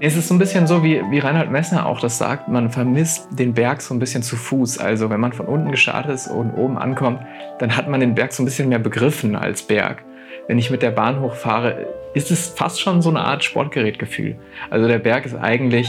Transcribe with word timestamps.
Es 0.00 0.16
ist 0.16 0.28
so 0.28 0.34
ein 0.34 0.38
bisschen 0.38 0.68
so, 0.68 0.84
wie, 0.84 1.02
wie 1.10 1.18
Reinhard 1.18 1.50
Messner 1.50 1.84
auch 1.84 1.98
das 1.98 2.18
sagt, 2.18 2.46
man 2.46 2.70
vermisst 2.70 3.26
den 3.32 3.54
Berg 3.54 3.82
so 3.82 3.92
ein 3.92 3.98
bisschen 3.98 4.22
zu 4.22 4.36
Fuß. 4.36 4.78
Also 4.78 5.10
wenn 5.10 5.18
man 5.18 5.32
von 5.32 5.46
unten 5.46 5.72
gestartet 5.72 6.12
ist 6.12 6.28
und 6.28 6.52
oben 6.52 6.78
ankommt, 6.78 7.20
dann 7.58 7.76
hat 7.76 7.88
man 7.88 7.98
den 7.98 8.14
Berg 8.14 8.32
so 8.32 8.44
ein 8.44 8.46
bisschen 8.46 8.68
mehr 8.68 8.78
begriffen 8.78 9.34
als 9.34 9.62
Berg. 9.62 10.04
Wenn 10.46 10.56
ich 10.56 10.70
mit 10.70 10.82
der 10.82 10.92
Bahn 10.92 11.20
hochfahre, 11.20 11.88
ist 12.14 12.30
es 12.30 12.46
fast 12.46 12.80
schon 12.80 13.02
so 13.02 13.10
eine 13.10 13.22
Art 13.22 13.42
Sportgerätgefühl. 13.42 14.36
Also 14.70 14.86
der 14.86 15.00
Berg 15.00 15.26
ist 15.26 15.34
eigentlich 15.34 15.88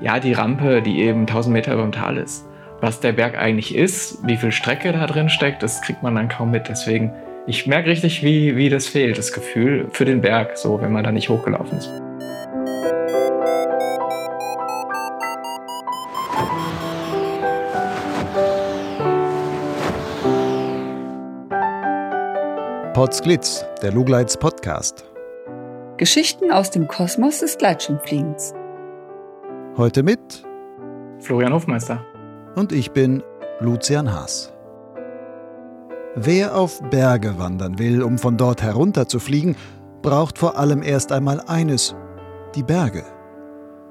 ja 0.00 0.20
die 0.20 0.34
Rampe, 0.34 0.80
die 0.80 1.00
eben 1.00 1.22
1000 1.22 1.52
Meter 1.52 1.74
über 1.74 1.82
dem 1.82 1.90
Tal 1.90 2.16
ist. 2.16 2.46
Was 2.80 3.00
der 3.00 3.12
Berg 3.12 3.36
eigentlich 3.36 3.74
ist, 3.74 4.24
wie 4.24 4.36
viel 4.36 4.52
Strecke 4.52 4.92
da 4.92 5.08
drin 5.08 5.28
steckt, 5.28 5.64
das 5.64 5.82
kriegt 5.82 6.04
man 6.04 6.14
dann 6.14 6.28
kaum 6.28 6.52
mit. 6.52 6.68
Deswegen, 6.68 7.12
ich 7.48 7.66
merke 7.66 7.90
richtig, 7.90 8.22
wie, 8.22 8.54
wie 8.54 8.68
das 8.68 8.86
fehlt, 8.86 9.18
das 9.18 9.32
Gefühl 9.32 9.88
für 9.90 10.04
den 10.04 10.20
Berg, 10.20 10.56
so 10.56 10.80
wenn 10.80 10.92
man 10.92 11.02
da 11.02 11.10
nicht 11.10 11.28
hochgelaufen 11.28 11.78
ist. 11.78 11.90
Potsglitz, 22.98 23.64
der 23.80 23.92
Lugleits 23.92 24.36
Podcast. 24.36 25.04
Geschichten 25.98 26.50
aus 26.50 26.72
dem 26.72 26.88
Kosmos 26.88 27.38
des 27.38 27.56
Gleitschirmfliegens. 27.56 28.54
Heute 29.76 30.02
mit 30.02 30.18
Florian 31.20 31.52
Hofmeister. 31.52 32.04
Und 32.56 32.72
ich 32.72 32.90
bin 32.90 33.22
Lucian 33.60 34.12
Haas. 34.12 34.52
Wer 36.16 36.56
auf 36.56 36.82
Berge 36.90 37.38
wandern 37.38 37.78
will, 37.78 38.02
um 38.02 38.18
von 38.18 38.36
dort 38.36 38.62
herunter 38.62 39.06
zu 39.06 39.20
fliegen, 39.20 39.54
braucht 40.02 40.36
vor 40.36 40.58
allem 40.58 40.82
erst 40.82 41.12
einmal 41.12 41.40
eines: 41.42 41.94
die 42.56 42.64
Berge. 42.64 43.04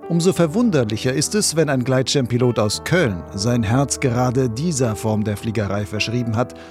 Umso 0.09 0.33
verwunderlicher 0.33 1.13
ist 1.13 1.33
es, 1.33 1.55
wenn 1.55 1.69
ein 1.69 1.85
Gleitschirmpilot 1.85 2.59
aus 2.59 2.83
Köln 2.83 3.23
sein 3.33 3.63
Herz 3.63 4.01
gerade 4.01 4.49
dieser 4.49 4.97
Form 4.97 5.23
der 5.23 5.37
Fliegerei 5.37 5.85
verschrieben 5.85 6.35
hat– 6.35 6.55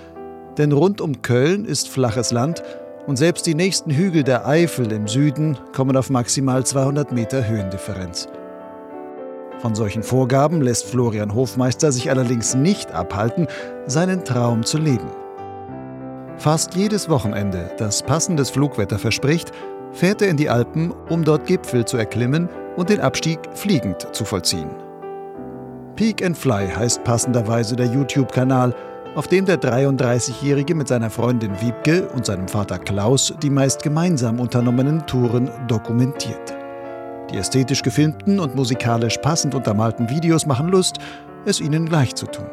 denn 0.59 0.73
rund 0.73 1.01
um 1.01 1.23
Köln 1.23 1.65
ist 1.65 1.89
flaches 1.89 2.33
Land 2.33 2.63
und 3.07 3.17
selbst 3.17 3.47
die 3.47 3.55
nächsten 3.55 3.91
Hügel 3.91 4.25
der 4.25 4.47
Eifel 4.47 4.91
im 4.93 5.07
Süden 5.07 5.57
kommen 5.75 5.97
auf 5.97 6.11
maximal 6.11 6.65
200 6.65 7.13
Meter 7.13 7.47
Höhendifferenz. 7.47 8.29
Von 9.59 9.75
solchen 9.75 10.03
Vorgaben 10.03 10.61
lässt 10.61 10.87
Florian 10.87 11.35
Hofmeister 11.35 11.91
sich 11.93 12.11
allerdings 12.11 12.55
nicht 12.55 12.93
abhalten, 12.93 13.47
seinen 13.87 14.25
Traum 14.25 14.65
zu 14.65 14.79
leben. 14.79 15.09
Fast 16.37 16.75
jedes 16.75 17.09
Wochenende, 17.09 17.71
das 17.79 18.03
passendes 18.03 18.51
Flugwetter 18.51 18.99
verspricht, 18.99 19.53
fährt 19.93 20.21
er 20.21 20.29
in 20.29 20.37
die 20.37 20.51
Alpen, 20.51 20.93
um 21.09 21.25
dort 21.25 21.47
Gipfel 21.47 21.87
zu 21.87 21.97
erklimmen 21.97 22.51
und 22.77 22.91
den 22.91 23.01
Abstieg 23.01 23.39
fliegend 23.55 24.15
zu 24.15 24.25
vollziehen. 24.25 24.69
Peak 25.97 26.23
and 26.23 26.37
Fly 26.37 26.69
heißt 26.69 27.03
passenderweise 27.05 27.75
der 27.75 27.87
YouTube-Kanal 27.87 28.75
auf 29.17 29.29
dem 29.29 29.47
der 29.47 29.59
33-Jährige 29.59 30.75
mit 30.75 30.89
seiner 30.89 31.09
Freundin 31.09 31.59
Wiebke 31.63 32.07
und 32.11 32.27
seinem 32.27 32.49
Vater 32.49 32.79
Klaus 32.79 33.35
die 33.43 33.49
meist 33.49 33.83
gemeinsam 33.83 34.39
unternommenen 34.39 35.07
Touren 35.07 35.51
dokumentiert. 35.69 36.55
Die 37.31 37.39
ästhetisch 37.39 37.83
gefilmten 37.83 38.39
und 38.39 38.55
musikalisch 38.55 39.17
passend 39.17 39.55
untermalten 39.55 40.11
Videos 40.11 40.45
machen 40.45 40.69
Lust, 40.69 40.99
es 41.47 41.61
ihnen 41.61 41.87
gleich 41.87 42.15
zu 42.15 42.27
tun. 42.27 42.47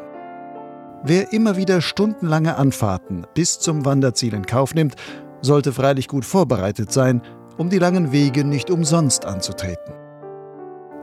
Wer 1.02 1.34
immer 1.34 1.58
wieder 1.58 1.82
stundenlange 1.82 2.56
Anfahrten 2.56 3.26
bis 3.34 3.58
zum 3.58 3.84
Wanderziel 3.84 4.32
in 4.32 4.46
Kauf 4.46 4.74
nimmt, 4.74 4.94
sollte 5.42 5.70
freilich 5.70 6.08
gut 6.08 6.24
vorbereitet 6.24 6.90
sein, 6.90 7.20
um 7.58 7.68
die 7.68 7.78
langen 7.78 8.10
Wege 8.10 8.42
nicht 8.42 8.70
umsonst 8.70 9.26
anzutreten. 9.26 9.92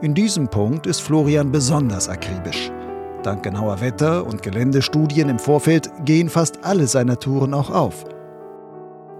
In 0.00 0.14
diesem 0.14 0.48
Punkt 0.48 0.88
ist 0.88 1.00
Florian 1.00 1.52
besonders 1.52 2.08
akribisch. 2.08 2.72
Dank 3.22 3.42
genauer 3.42 3.80
Wetter- 3.80 4.26
und 4.26 4.42
Geländestudien 4.42 5.28
im 5.28 5.38
Vorfeld 5.38 5.90
gehen 6.04 6.28
fast 6.28 6.64
alle 6.64 6.86
seiner 6.86 7.18
Touren 7.18 7.54
auch 7.54 7.70
auf. 7.70 8.04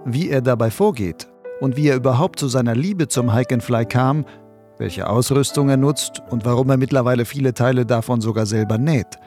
Wie 0.05 0.29
er 0.29 0.41
dabei 0.41 0.69
vorgeht 0.71 1.27
und 1.61 1.77
wie 1.77 1.87
er 1.87 1.95
überhaupt 1.95 2.39
zu 2.39 2.47
seiner 2.47 2.75
Liebe 2.75 3.07
zum 3.07 3.33
Hike 3.33 3.53
and 3.53 3.63
Fly 3.63 3.85
kam, 3.85 4.25
welche 4.77 5.09
Ausrüstung 5.09 5.69
er 5.69 5.77
nutzt 5.77 6.21
und 6.29 6.45
warum 6.45 6.69
er 6.69 6.77
mittlerweile 6.77 7.25
viele 7.25 7.53
Teile 7.53 7.85
davon 7.85 8.19
sogar 8.19 8.45
selber 8.45 8.77
näht, 8.77 9.17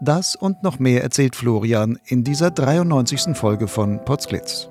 das 0.00 0.36
und 0.36 0.62
noch 0.62 0.78
mehr 0.78 1.02
erzählt 1.02 1.34
Florian 1.34 1.98
in 2.06 2.24
dieser 2.24 2.50
93. 2.50 3.36
Folge 3.36 3.66
von 3.66 4.04
Potsglitz. 4.04 4.70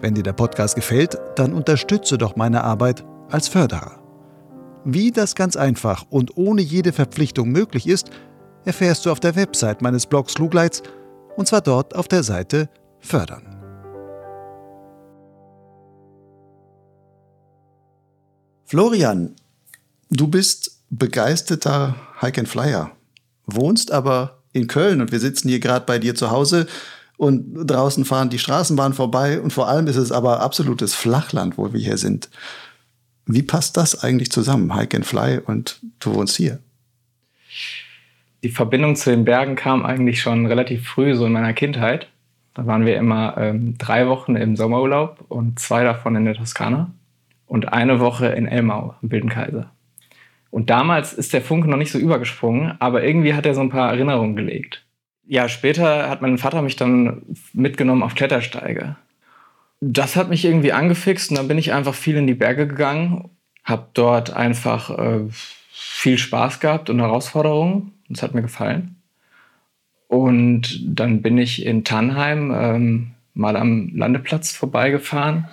Wenn 0.00 0.14
dir 0.14 0.22
der 0.22 0.32
Podcast 0.32 0.76
gefällt, 0.76 1.18
dann 1.36 1.52
unterstütze 1.52 2.18
doch 2.18 2.36
meine 2.36 2.64
Arbeit 2.64 3.04
als 3.30 3.48
Förderer. 3.48 3.99
Wie 4.84 5.10
das 5.10 5.34
ganz 5.34 5.56
einfach 5.56 6.06
und 6.08 6.36
ohne 6.36 6.62
jede 6.62 6.92
Verpflichtung 6.92 7.50
möglich 7.50 7.86
ist, 7.86 8.10
erfährst 8.64 9.04
du 9.04 9.10
auf 9.10 9.20
der 9.20 9.36
Website 9.36 9.82
meines 9.82 10.06
Blogs 10.06 10.38
Lugleits 10.38 10.82
und 11.36 11.46
zwar 11.46 11.60
dort 11.60 11.94
auf 11.94 12.08
der 12.08 12.22
Seite 12.22 12.68
Fördern. 12.98 13.56
Florian, 18.64 19.34
du 20.10 20.28
bist 20.28 20.82
begeisterter 20.90 21.96
Hike 22.20 22.40
and 22.40 22.48
Flyer, 22.48 22.92
wohnst 23.46 23.90
aber 23.90 24.42
in 24.52 24.66
Köln 24.66 25.00
und 25.00 25.12
wir 25.12 25.20
sitzen 25.20 25.48
hier 25.48 25.60
gerade 25.60 25.84
bei 25.84 25.98
dir 25.98 26.14
zu 26.14 26.30
Hause 26.30 26.66
und 27.16 27.66
draußen 27.66 28.06
fahren 28.06 28.30
die 28.30 28.38
Straßenbahnen 28.38 28.94
vorbei 28.94 29.40
und 29.40 29.52
vor 29.52 29.68
allem 29.68 29.88
ist 29.88 29.96
es 29.96 30.10
aber 30.10 30.40
absolutes 30.40 30.94
Flachland, 30.94 31.58
wo 31.58 31.72
wir 31.72 31.80
hier 31.80 31.98
sind. 31.98 32.30
Wie 33.32 33.42
passt 33.42 33.76
das 33.76 34.02
eigentlich 34.02 34.32
zusammen, 34.32 34.74
Hike 34.74 34.96
and 34.96 35.06
Fly 35.06 35.38
und 35.38 35.80
du 36.00 36.14
wohnst 36.14 36.36
hier? 36.36 36.58
Die 38.42 38.48
Verbindung 38.48 38.96
zu 38.96 39.10
den 39.10 39.24
Bergen 39.24 39.54
kam 39.54 39.84
eigentlich 39.84 40.20
schon 40.20 40.46
relativ 40.46 40.88
früh, 40.88 41.14
so 41.14 41.26
in 41.26 41.32
meiner 41.32 41.52
Kindheit. 41.52 42.08
Da 42.54 42.66
waren 42.66 42.86
wir 42.86 42.96
immer 42.96 43.36
ähm, 43.38 43.78
drei 43.78 44.08
Wochen 44.08 44.34
im 44.34 44.56
Sommerurlaub 44.56 45.24
und 45.28 45.60
zwei 45.60 45.84
davon 45.84 46.16
in 46.16 46.24
der 46.24 46.34
Toskana 46.34 46.90
und 47.46 47.72
eine 47.72 48.00
Woche 48.00 48.26
in 48.26 48.48
Elmau 48.48 48.96
am 49.00 49.10
Wilden 49.12 49.30
Kaiser. 49.30 49.70
Und 50.50 50.68
damals 50.68 51.12
ist 51.12 51.32
der 51.32 51.42
Funke 51.42 51.68
noch 51.68 51.76
nicht 51.76 51.92
so 51.92 51.98
übergesprungen, 51.98 52.74
aber 52.80 53.04
irgendwie 53.04 53.34
hat 53.34 53.46
er 53.46 53.54
so 53.54 53.60
ein 53.60 53.70
paar 53.70 53.90
Erinnerungen 53.90 54.34
gelegt. 54.34 54.84
Ja, 55.24 55.48
später 55.48 56.10
hat 56.10 56.20
mein 56.20 56.38
Vater 56.38 56.62
mich 56.62 56.74
dann 56.74 57.22
mitgenommen 57.52 58.02
auf 58.02 58.16
Klettersteige 58.16 58.96
das 59.80 60.16
hat 60.16 60.28
mich 60.28 60.44
irgendwie 60.44 60.72
angefixt 60.72 61.30
und 61.30 61.38
dann 61.38 61.48
bin 61.48 61.58
ich 61.58 61.72
einfach 61.72 61.94
viel 61.94 62.16
in 62.16 62.26
die 62.26 62.34
Berge 62.34 62.66
gegangen, 62.66 63.30
habe 63.64 63.88
dort 63.94 64.30
einfach 64.30 64.90
äh, 64.90 65.20
viel 65.70 66.18
Spaß 66.18 66.60
gehabt 66.60 66.90
und 66.90 67.00
Herausforderungen. 67.00 67.92
Es 68.10 68.22
hat 68.22 68.34
mir 68.34 68.42
gefallen. 68.42 68.96
Und 70.08 70.80
dann 70.84 71.22
bin 71.22 71.38
ich 71.38 71.64
in 71.64 71.84
Tannheim 71.84 72.52
ähm, 72.54 73.10
mal 73.34 73.56
am 73.56 73.92
Landeplatz 73.94 74.52
vorbeigefahren. 74.52 75.46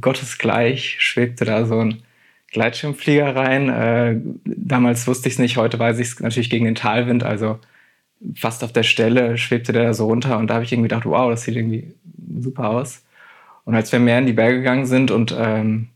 Gottesgleich 0.00 0.96
schwebte 0.98 1.44
da 1.44 1.66
so 1.66 1.80
ein 1.80 2.02
Gleitschirmflieger 2.52 3.36
rein. 3.36 3.68
Äh, 3.68 4.20
damals 4.44 5.06
wusste 5.06 5.28
ich 5.28 5.34
es 5.34 5.38
nicht, 5.38 5.56
heute 5.56 5.78
weiß 5.78 5.98
ich 5.98 6.08
es 6.08 6.20
natürlich 6.20 6.50
gegen 6.50 6.64
den 6.64 6.74
Talwind, 6.74 7.22
also 7.22 7.58
fast 8.34 8.64
auf 8.64 8.72
der 8.72 8.82
Stelle 8.82 9.36
schwebte 9.36 9.72
der 9.72 9.84
da 9.84 9.94
so 9.94 10.06
runter 10.06 10.38
und 10.38 10.48
da 10.48 10.54
habe 10.54 10.64
ich 10.64 10.72
irgendwie 10.72 10.88
gedacht, 10.88 11.04
wow, 11.04 11.30
das 11.30 11.42
sieht 11.42 11.56
irgendwie 11.56 11.94
super 12.40 12.70
aus. 12.70 13.02
Und 13.66 13.74
als 13.74 13.92
wir 13.92 13.98
mehr 13.98 14.20
in 14.20 14.26
die 14.26 14.32
Berge 14.32 14.58
gegangen 14.58 14.86
sind 14.86 15.10
und 15.10 15.36
ähm, 15.38 15.88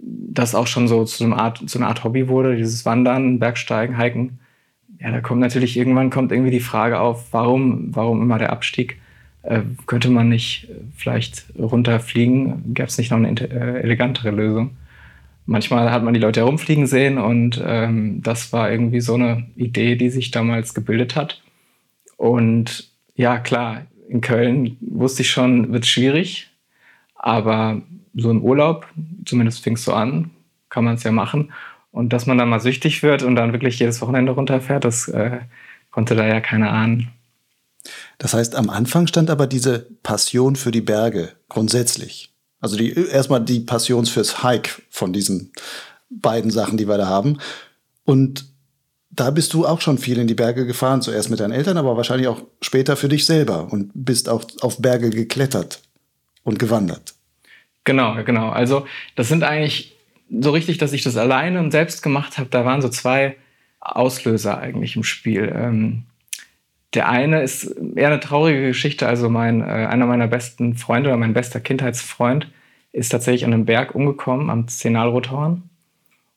das 0.00 0.54
auch 0.54 0.66
schon 0.66 0.88
so 0.88 1.04
zu, 1.04 1.24
einer 1.24 1.38
Art, 1.38 1.68
zu 1.68 1.78
einer 1.78 1.88
Art 1.88 2.02
Hobby 2.04 2.26
wurde, 2.26 2.56
dieses 2.56 2.84
Wandern, 2.84 3.38
Bergsteigen, 3.38 4.00
Hiken, 4.00 4.40
ja, 4.98 5.10
da 5.10 5.20
kommt 5.20 5.40
natürlich 5.40 5.76
irgendwann 5.76 6.10
kommt 6.10 6.32
irgendwie 6.32 6.50
die 6.50 6.60
Frage 6.60 6.98
auf, 6.98 7.32
warum, 7.32 7.94
warum 7.94 8.22
immer 8.22 8.38
der 8.38 8.50
Abstieg? 8.50 8.98
Äh, 9.42 9.60
könnte 9.86 10.08
man 10.08 10.30
nicht 10.30 10.68
vielleicht 10.96 11.44
runterfliegen? 11.58 12.74
Gäbe 12.74 12.88
es 12.88 12.96
nicht 12.96 13.10
noch 13.10 13.18
eine 13.18 13.30
äh, 13.30 13.82
elegantere 13.82 14.30
Lösung? 14.30 14.70
Manchmal 15.44 15.92
hat 15.92 16.02
man 16.02 16.14
die 16.14 16.20
Leute 16.20 16.40
herumfliegen 16.40 16.86
sehen 16.86 17.18
und 17.18 17.62
ähm, 17.64 18.22
das 18.22 18.52
war 18.52 18.70
irgendwie 18.70 19.00
so 19.00 19.14
eine 19.14 19.46
Idee, 19.54 19.96
die 19.96 20.08
sich 20.08 20.30
damals 20.30 20.74
gebildet 20.74 21.14
hat. 21.14 21.42
Und 22.16 22.90
ja, 23.14 23.38
klar, 23.38 23.82
in 24.08 24.22
Köln 24.22 24.76
wusste 24.80 25.22
ich 25.22 25.30
schon, 25.30 25.72
wird 25.72 25.84
es 25.84 25.90
schwierig. 25.90 26.50
Aber 27.26 27.82
so 28.14 28.30
im 28.30 28.40
Urlaub, 28.40 28.86
zumindest 29.24 29.58
fing 29.58 29.74
es 29.74 29.82
so 29.82 29.92
an, 29.92 30.30
kann 30.68 30.84
man 30.84 30.94
es 30.94 31.02
ja 31.02 31.10
machen. 31.10 31.52
Und 31.90 32.12
dass 32.12 32.26
man 32.26 32.38
dann 32.38 32.48
mal 32.48 32.60
süchtig 32.60 33.02
wird 33.02 33.24
und 33.24 33.34
dann 33.34 33.52
wirklich 33.52 33.80
jedes 33.80 34.00
Wochenende 34.00 34.30
runterfährt, 34.30 34.84
das 34.84 35.08
äh, 35.08 35.40
konnte 35.90 36.14
da 36.14 36.24
ja 36.24 36.40
keiner 36.40 36.70
ahnen. 36.70 37.08
Das 38.18 38.32
heißt, 38.32 38.54
am 38.54 38.70
Anfang 38.70 39.08
stand 39.08 39.28
aber 39.28 39.48
diese 39.48 39.88
Passion 40.04 40.54
für 40.54 40.70
die 40.70 40.80
Berge 40.80 41.32
grundsätzlich. 41.48 42.32
Also 42.60 42.76
die, 42.76 42.94
erstmal 42.94 43.44
die 43.44 43.58
Passion 43.58 44.06
fürs 44.06 44.44
Hike 44.44 44.82
von 44.88 45.12
diesen 45.12 45.50
beiden 46.08 46.52
Sachen, 46.52 46.78
die 46.78 46.86
wir 46.86 46.96
da 46.96 47.08
haben. 47.08 47.38
Und 48.04 48.46
da 49.10 49.32
bist 49.32 49.52
du 49.52 49.66
auch 49.66 49.80
schon 49.80 49.98
viel 49.98 50.18
in 50.18 50.28
die 50.28 50.34
Berge 50.34 50.64
gefahren, 50.64 51.02
zuerst 51.02 51.28
mit 51.28 51.40
deinen 51.40 51.52
Eltern, 51.52 51.76
aber 51.76 51.96
wahrscheinlich 51.96 52.28
auch 52.28 52.42
später 52.60 52.94
für 52.94 53.08
dich 53.08 53.26
selber 53.26 53.72
und 53.72 53.90
bist 53.94 54.28
auch 54.28 54.44
auf 54.60 54.80
Berge 54.80 55.10
geklettert 55.10 55.80
und 56.44 56.60
gewandert. 56.60 57.15
Genau, 57.86 58.22
genau. 58.24 58.50
Also 58.50 58.86
das 59.14 59.28
sind 59.28 59.44
eigentlich 59.44 59.96
so 60.28 60.50
richtig, 60.50 60.76
dass 60.76 60.92
ich 60.92 61.02
das 61.02 61.16
alleine 61.16 61.60
und 61.60 61.70
selbst 61.70 62.02
gemacht 62.02 62.36
habe. 62.36 62.50
Da 62.50 62.64
waren 62.66 62.82
so 62.82 62.88
zwei 62.88 63.36
Auslöser 63.80 64.58
eigentlich 64.58 64.96
im 64.96 65.04
Spiel. 65.04 65.52
Ähm, 65.54 66.02
der 66.94 67.08
eine 67.08 67.42
ist 67.42 67.64
eher 67.94 68.08
eine 68.08 68.20
traurige 68.20 68.66
Geschichte. 68.66 69.06
Also 69.06 69.30
mein, 69.30 69.60
äh, 69.60 69.64
einer 69.64 70.06
meiner 70.06 70.26
besten 70.26 70.74
Freunde 70.74 71.10
oder 71.10 71.16
mein 71.16 71.32
bester 71.32 71.60
Kindheitsfreund 71.60 72.50
ist 72.92 73.10
tatsächlich 73.10 73.44
an 73.44 73.52
einem 73.52 73.66
Berg 73.66 73.94
umgekommen, 73.94 74.50
am 74.50 74.66
Szenalrothorn. 74.66 75.62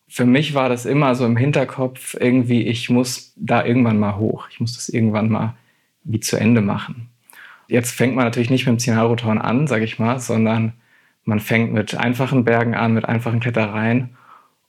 Für 0.08 0.26
mich 0.26 0.54
war 0.54 0.70
das 0.70 0.86
immer 0.86 1.16
so 1.16 1.26
im 1.26 1.38
Hinterkopf 1.38 2.16
irgendwie, 2.20 2.62
ich 2.68 2.92
muss 2.92 3.34
da 3.38 3.66
irgendwann 3.66 3.98
mal 3.98 4.18
hoch. 4.18 4.48
Ich 4.52 4.60
muss 4.60 4.76
das 4.76 4.90
irgendwann 4.90 5.30
mal 5.30 5.56
wie 6.04 6.20
zu 6.20 6.38
Ende 6.38 6.62
machen. 6.62 7.10
Jetzt 7.68 7.92
fängt 7.92 8.16
man 8.16 8.26
natürlich 8.26 8.52
nicht 8.52 8.68
mit 8.68 8.76
dem 8.76 8.80
Szenalrothorn 8.80 9.40
an, 9.40 9.66
sage 9.66 9.86
ich 9.86 9.98
mal, 9.98 10.20
sondern 10.20 10.74
man 11.30 11.40
fängt 11.40 11.72
mit 11.72 11.96
einfachen 11.96 12.44
Bergen 12.44 12.76
an, 12.76 12.94
mit 12.94 13.06
einfachen 13.06 13.40
Klettereien 13.40 14.10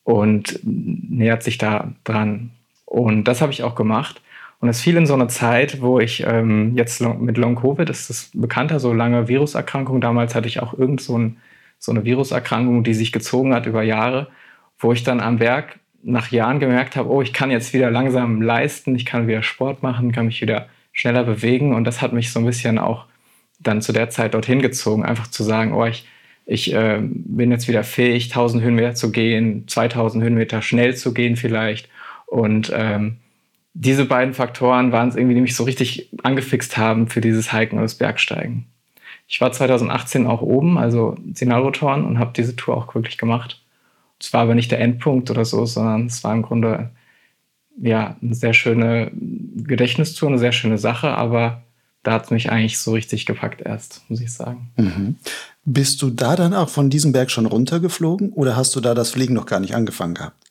und 0.04 0.60
nähert 0.62 1.42
sich 1.42 1.58
da 1.58 1.92
dran. 2.04 2.50
Und 2.84 3.24
das 3.24 3.40
habe 3.40 3.50
ich 3.50 3.62
auch 3.62 3.74
gemacht. 3.74 4.20
Und 4.60 4.68
es 4.68 4.82
fiel 4.82 4.96
in 4.96 5.06
so 5.06 5.14
eine 5.14 5.28
Zeit, 5.28 5.80
wo 5.80 6.00
ich 6.00 6.22
ähm, 6.26 6.76
jetzt 6.76 7.00
mit 7.00 7.38
Long 7.38 7.56
Covid, 7.56 7.88
das 7.88 8.10
ist 8.10 8.38
bekannter, 8.38 8.78
so 8.78 8.92
lange 8.92 9.26
Viruserkrankung. 9.26 10.02
Damals 10.02 10.34
hatte 10.34 10.48
ich 10.48 10.60
auch 10.60 10.74
irgend 10.74 11.00
so, 11.00 11.16
ein, 11.16 11.38
so 11.78 11.92
eine 11.92 12.04
Viruserkrankung, 12.04 12.84
die 12.84 12.92
sich 12.92 13.10
gezogen 13.10 13.54
hat 13.54 13.64
über 13.64 13.82
Jahre, 13.82 14.28
wo 14.78 14.92
ich 14.92 15.02
dann 15.02 15.20
am 15.20 15.38
Berg 15.38 15.78
nach 16.02 16.30
Jahren 16.30 16.60
gemerkt 16.60 16.96
habe, 16.96 17.10
oh, 17.10 17.22
ich 17.22 17.32
kann 17.32 17.50
jetzt 17.50 17.72
wieder 17.72 17.90
langsam 17.90 18.42
leisten, 18.42 18.94
ich 18.94 19.06
kann 19.06 19.26
wieder 19.26 19.42
Sport 19.42 19.82
machen, 19.82 20.12
kann 20.12 20.26
mich 20.26 20.42
wieder 20.42 20.68
schneller 20.92 21.24
bewegen. 21.24 21.74
Und 21.74 21.84
das 21.84 22.02
hat 22.02 22.12
mich 22.12 22.30
so 22.30 22.40
ein 22.40 22.46
bisschen 22.46 22.78
auch 22.78 23.06
dann 23.60 23.80
zu 23.80 23.92
der 23.92 24.10
Zeit 24.10 24.34
dorthin 24.34 24.60
gezogen, 24.60 25.04
einfach 25.04 25.28
zu 25.28 25.42
sagen, 25.42 25.72
oh, 25.72 25.86
ich, 25.86 26.06
ich 26.50 26.74
äh, 26.74 26.98
bin 27.00 27.52
jetzt 27.52 27.68
wieder 27.68 27.84
fähig, 27.84 28.24
1000 28.24 28.64
Höhenmeter 28.64 28.94
zu 28.96 29.12
gehen, 29.12 29.68
2000 29.68 30.24
Höhenmeter 30.24 30.62
schnell 30.62 30.96
zu 30.96 31.14
gehen 31.14 31.36
vielleicht. 31.36 31.88
Und 32.26 32.72
ähm, 32.74 33.18
diese 33.72 34.04
beiden 34.04 34.34
Faktoren 34.34 34.90
waren 34.90 35.08
es 35.08 35.14
irgendwie, 35.14 35.36
die 35.36 35.42
mich 35.42 35.54
so 35.54 35.62
richtig 35.62 36.08
angefixt 36.24 36.76
haben 36.76 37.06
für 37.06 37.20
dieses 37.20 37.52
Hiken 37.52 37.78
und 37.78 37.84
das 37.84 37.94
Bergsteigen. 37.94 38.66
Ich 39.28 39.40
war 39.40 39.52
2018 39.52 40.26
auch 40.26 40.42
oben, 40.42 40.76
also 40.76 41.16
Sinalrotorn, 41.34 42.04
und 42.04 42.18
habe 42.18 42.32
diese 42.36 42.56
Tour 42.56 42.76
auch 42.76 42.92
wirklich 42.96 43.16
gemacht. 43.16 43.62
Es 44.18 44.32
war 44.32 44.42
aber 44.42 44.56
nicht 44.56 44.72
der 44.72 44.80
Endpunkt 44.80 45.30
oder 45.30 45.44
so, 45.44 45.64
sondern 45.66 46.06
es 46.06 46.24
war 46.24 46.34
im 46.34 46.42
Grunde 46.42 46.90
ja 47.80 48.16
eine 48.20 48.34
sehr 48.34 48.54
schöne 48.54 49.12
Gedächtnistour, 49.12 50.30
eine 50.30 50.38
sehr 50.38 50.52
schöne 50.52 50.78
Sache, 50.78 51.10
aber 51.10 51.62
da 52.02 52.12
hat 52.12 52.24
es 52.24 52.30
mich 52.30 52.50
eigentlich 52.50 52.78
so 52.78 52.92
richtig 52.92 53.24
gepackt 53.24 53.60
erst, 53.60 54.02
muss 54.08 54.20
ich 54.20 54.32
sagen. 54.32 54.70
Mhm. 54.76 55.16
Bist 55.72 56.02
du 56.02 56.10
da 56.10 56.34
dann 56.34 56.52
auch 56.52 56.68
von 56.68 56.90
diesem 56.90 57.12
Berg 57.12 57.30
schon 57.30 57.46
runtergeflogen 57.46 58.32
oder 58.32 58.56
hast 58.56 58.74
du 58.74 58.80
da 58.80 58.92
das 58.92 59.12
Fliegen 59.12 59.34
noch 59.34 59.46
gar 59.46 59.60
nicht 59.60 59.72
angefangen 59.72 60.14
gehabt? 60.14 60.50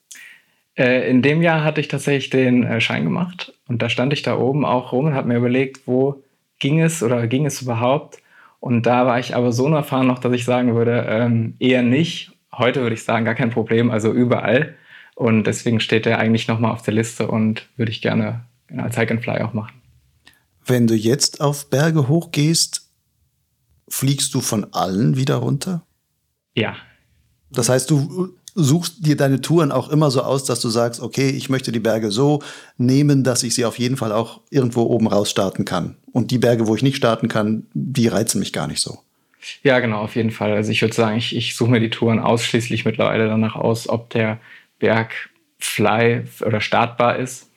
Äh, 0.77 1.09
in 1.09 1.21
dem 1.21 1.41
Jahr 1.41 1.65
hatte 1.65 1.81
ich 1.81 1.89
tatsächlich 1.89 2.29
den 2.29 2.63
äh, 2.63 2.79
Schein 2.79 3.03
gemacht 3.03 3.51
und 3.67 3.81
da 3.81 3.89
stand 3.89 4.13
ich 4.13 4.21
da 4.21 4.37
oben 4.37 4.63
auch 4.63 4.93
rum 4.93 5.07
und 5.07 5.15
habe 5.15 5.27
mir 5.27 5.35
überlegt, 5.35 5.87
wo 5.87 6.23
ging 6.57 6.79
es 6.79 7.03
oder 7.03 7.27
ging 7.27 7.45
es 7.45 7.61
überhaupt. 7.61 8.19
Und 8.61 8.85
da 8.85 9.05
war 9.05 9.19
ich 9.19 9.35
aber 9.35 9.51
so 9.51 9.65
unerfahren 9.65 10.07
noch, 10.07 10.19
dass 10.19 10.31
ich 10.31 10.45
sagen 10.45 10.73
würde, 10.73 11.05
ähm, 11.09 11.55
eher 11.59 11.83
nicht. 11.83 12.31
Heute 12.53 12.81
würde 12.81 12.95
ich 12.95 13.03
sagen, 13.03 13.25
gar 13.25 13.35
kein 13.35 13.49
Problem, 13.49 13.91
also 13.91 14.13
überall. 14.13 14.75
Und 15.15 15.43
deswegen 15.43 15.81
steht 15.81 16.07
er 16.07 16.19
eigentlich 16.19 16.47
nochmal 16.47 16.71
auf 16.71 16.83
der 16.83 16.93
Liste 16.93 17.27
und 17.27 17.67
würde 17.75 17.91
ich 17.91 18.01
gerne 18.01 18.45
als 18.77 18.97
Hike 18.97 19.11
and 19.11 19.21
Fly 19.21 19.41
auch 19.41 19.53
machen. 19.53 19.73
Wenn 20.65 20.87
du 20.87 20.95
jetzt 20.95 21.41
auf 21.41 21.69
Berge 21.69 22.07
hochgehst, 22.07 22.88
fliegst 23.89 24.33
du 24.33 24.41
von 24.41 24.73
allen 24.73 25.17
wieder 25.17 25.35
runter? 25.35 25.83
Ja. 26.55 26.75
Das 27.51 27.69
heißt, 27.69 27.89
du 27.89 28.33
suchst 28.55 29.05
dir 29.05 29.15
deine 29.15 29.41
Touren 29.41 29.71
auch 29.71 29.89
immer 29.89 30.11
so 30.11 30.21
aus, 30.21 30.43
dass 30.43 30.59
du 30.59 30.69
sagst, 30.69 31.01
okay, 31.01 31.29
ich 31.29 31.49
möchte 31.49 31.71
die 31.71 31.79
Berge 31.79 32.11
so 32.11 32.41
nehmen, 32.77 33.23
dass 33.23 33.43
ich 33.43 33.55
sie 33.55 33.65
auf 33.65 33.79
jeden 33.79 33.97
Fall 33.97 34.11
auch 34.11 34.41
irgendwo 34.49 34.83
oben 34.83 35.07
raus 35.07 35.29
starten 35.29 35.65
kann. 35.65 35.95
Und 36.11 36.31
die 36.31 36.37
Berge, 36.37 36.67
wo 36.67 36.75
ich 36.75 36.83
nicht 36.83 36.97
starten 36.97 37.27
kann, 37.27 37.67
die 37.73 38.07
reizen 38.07 38.39
mich 38.39 38.53
gar 38.53 38.67
nicht 38.67 38.81
so. 38.81 38.99
Ja, 39.63 39.79
genau, 39.79 40.01
auf 40.01 40.15
jeden 40.15 40.31
Fall. 40.31 40.51
Also 40.51 40.71
ich 40.71 40.81
würde 40.81 40.93
sagen, 40.93 41.17
ich, 41.17 41.35
ich 41.35 41.55
suche 41.55 41.71
mir 41.71 41.79
die 41.79 41.89
Touren 41.89 42.19
ausschließlich 42.19 42.85
mittlerweile 42.85 43.27
danach 43.27 43.55
aus, 43.55 43.87
ob 43.87 44.09
der 44.09 44.39
Berg 44.79 45.13
fly 45.59 46.23
oder 46.45 46.61
startbar 46.61 47.17
ist. 47.17 47.49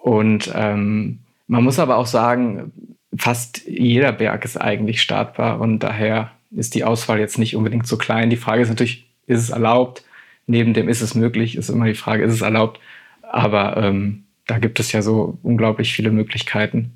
Und 0.00 0.52
ähm, 0.54 1.20
man 1.46 1.64
muss 1.64 1.78
aber 1.78 1.96
auch 1.96 2.06
sagen, 2.06 2.72
fast 3.16 3.66
jeder 3.66 4.12
Berg 4.12 4.44
ist 4.44 4.56
eigentlich 4.56 5.02
startbar 5.02 5.60
und 5.60 5.80
daher 5.80 6.30
ist 6.50 6.74
die 6.74 6.84
Auswahl 6.84 7.18
jetzt 7.18 7.38
nicht 7.38 7.56
unbedingt 7.56 7.86
so 7.86 7.96
klein. 7.96 8.30
Die 8.30 8.36
Frage 8.36 8.62
ist 8.62 8.68
natürlich, 8.68 9.06
ist 9.26 9.40
es 9.40 9.50
erlaubt? 9.50 10.04
Neben 10.46 10.74
dem 10.74 10.88
ist 10.88 11.00
es 11.00 11.14
möglich, 11.14 11.56
ist 11.56 11.70
immer 11.70 11.86
die 11.86 11.94
Frage, 11.94 12.24
ist 12.24 12.32
es 12.32 12.42
erlaubt? 12.42 12.80
Aber 13.22 13.76
ähm, 13.76 14.24
da 14.46 14.58
gibt 14.58 14.78
es 14.78 14.92
ja 14.92 15.02
so 15.02 15.38
unglaublich 15.42 15.92
viele 15.94 16.10
Möglichkeiten. 16.10 16.92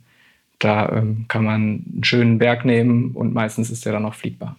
Da 0.59 0.91
ähm, 0.91 1.25
kann 1.29 1.45
man 1.45 1.55
einen 1.55 2.05
schönen 2.05 2.39
Berg 2.39 2.65
nehmen 2.65 3.13
und 3.13 3.33
meistens 3.33 3.71
ist 3.71 3.87
der 3.87 3.93
dann 3.93 4.05
auch 4.05 4.15
fliegbar. 4.15 4.57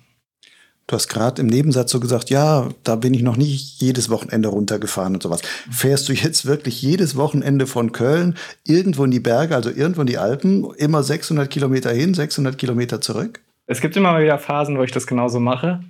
Du 0.90 0.96
hast 0.96 1.08
gerade 1.08 1.40
im 1.44 1.48
Nebensatz 1.48 1.92
so 1.92 2.00
gesagt, 2.00 2.32
ja, 2.32 2.68
da 2.84 2.96
bin 2.96 3.14
ich 3.14 3.22
noch 3.22 3.38
nicht 3.38 3.80
jedes 3.80 4.10
Wochenende 4.10 4.50
runtergefahren 4.50 5.14
und 5.14 5.22
sowas. 5.22 5.44
Fährst 5.70 6.10
du 6.10 6.14
jetzt 6.14 6.48
wirklich 6.48 6.82
jedes 6.82 7.16
Wochenende 7.16 7.68
von 7.68 7.92
Köln 7.92 8.34
irgendwo 8.66 9.04
in 9.04 9.12
die 9.12 9.20
Berge, 9.20 9.54
also 9.54 9.70
irgendwo 9.70 10.02
in 10.02 10.08
die 10.08 10.18
Alpen, 10.18 10.66
immer 10.78 11.04
600 11.04 11.48
Kilometer 11.48 11.92
hin, 11.92 12.16
600 12.16 12.58
Kilometer 12.58 13.02
zurück? 13.02 13.40
Es 13.68 13.82
gibt 13.82 13.96
immer 13.98 14.14
mal 14.14 14.24
wieder 14.24 14.40
Phasen, 14.40 14.80
wo 14.80 14.84
ich 14.84 14.92
das 14.92 15.06
genauso 15.06 15.40
mache. 15.40 15.84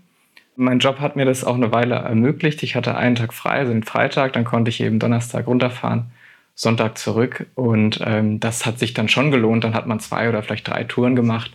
Mein 0.57 0.79
Job 0.79 0.99
hat 0.99 1.15
mir 1.15 1.23
das 1.23 1.45
auch 1.45 1.55
eine 1.55 1.71
Weile 1.71 1.95
ermöglicht. 1.95 2.61
Ich 2.63 2.75
hatte 2.75 2.97
einen 2.97 3.15
Tag 3.15 3.33
frei, 3.33 3.59
also 3.59 3.71
den 3.71 3.83
Freitag, 3.83 4.33
dann 4.33 4.43
konnte 4.43 4.67
ich 4.67 4.81
eben 4.81 4.99
Donnerstag 4.99 5.47
runterfahren, 5.47 6.07
Sonntag 6.55 6.97
zurück. 6.97 7.45
Und 7.55 8.01
ähm, 8.03 8.41
das 8.41 8.65
hat 8.65 8.79
sich 8.79 8.95
dann 8.95 9.07
schon 9.07 9.31
gelohnt. 9.31 9.63
Dann 9.63 9.75
hat 9.75 9.87
man 9.87 10.01
zwei 10.01 10.27
oder 10.27 10.43
vielleicht 10.43 10.67
drei 10.67 10.83
Touren 10.83 11.15
gemacht. 11.15 11.51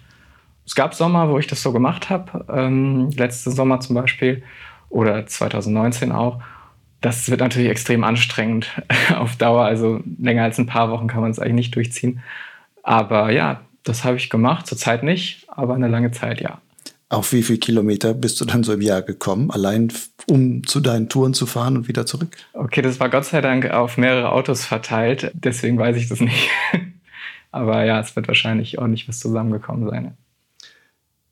Es 0.66 0.74
gab 0.74 0.94
Sommer, 0.94 1.28
wo 1.30 1.38
ich 1.38 1.46
das 1.46 1.62
so 1.62 1.72
gemacht 1.72 2.10
habe, 2.10 2.44
ähm, 2.48 3.10
letzten 3.10 3.50
Sommer 3.50 3.80
zum 3.80 3.94
Beispiel 3.94 4.42
oder 4.88 5.26
2019 5.26 6.12
auch. 6.12 6.40
Das 7.00 7.28
wird 7.28 7.40
natürlich 7.40 7.68
extrem 7.68 8.04
anstrengend 8.04 8.70
auf 9.16 9.36
Dauer. 9.36 9.64
Also 9.64 10.00
länger 10.18 10.44
als 10.44 10.58
ein 10.58 10.66
paar 10.66 10.90
Wochen 10.90 11.06
kann 11.06 11.20
man 11.20 11.30
es 11.30 11.38
eigentlich 11.38 11.54
nicht 11.54 11.76
durchziehen. 11.76 12.20
Aber 12.82 13.30
ja, 13.30 13.60
das 13.82 14.04
habe 14.04 14.16
ich 14.16 14.30
gemacht. 14.30 14.66
Zurzeit 14.66 15.02
nicht, 15.02 15.46
aber 15.48 15.74
eine 15.74 15.88
lange 15.88 16.12
Zeit 16.12 16.40
ja. 16.40 16.60
Auf 17.10 17.32
wie 17.32 17.42
viele 17.42 17.58
Kilometer 17.58 18.14
bist 18.14 18.40
du 18.40 18.44
dann 18.44 18.64
so 18.64 18.72
im 18.72 18.80
Jahr 18.80 19.02
gekommen, 19.02 19.50
allein 19.50 19.92
um 20.28 20.66
zu 20.66 20.80
deinen 20.80 21.08
Touren 21.08 21.34
zu 21.34 21.46
fahren 21.46 21.76
und 21.76 21.86
wieder 21.86 22.06
zurück? 22.06 22.36
Okay, 22.54 22.82
das 22.82 22.98
war 22.98 23.10
Gott 23.10 23.26
sei 23.26 23.40
Dank 23.40 23.70
auf 23.70 23.98
mehrere 23.98 24.32
Autos 24.32 24.64
verteilt, 24.64 25.30
deswegen 25.34 25.78
weiß 25.78 25.96
ich 25.96 26.08
das 26.08 26.20
nicht. 26.20 26.48
Aber 27.52 27.84
ja, 27.84 28.00
es 28.00 28.16
wird 28.16 28.26
wahrscheinlich 28.26 28.78
auch 28.78 28.86
nicht 28.86 29.06
was 29.06 29.20
zusammengekommen 29.20 29.88
sein. 29.88 30.16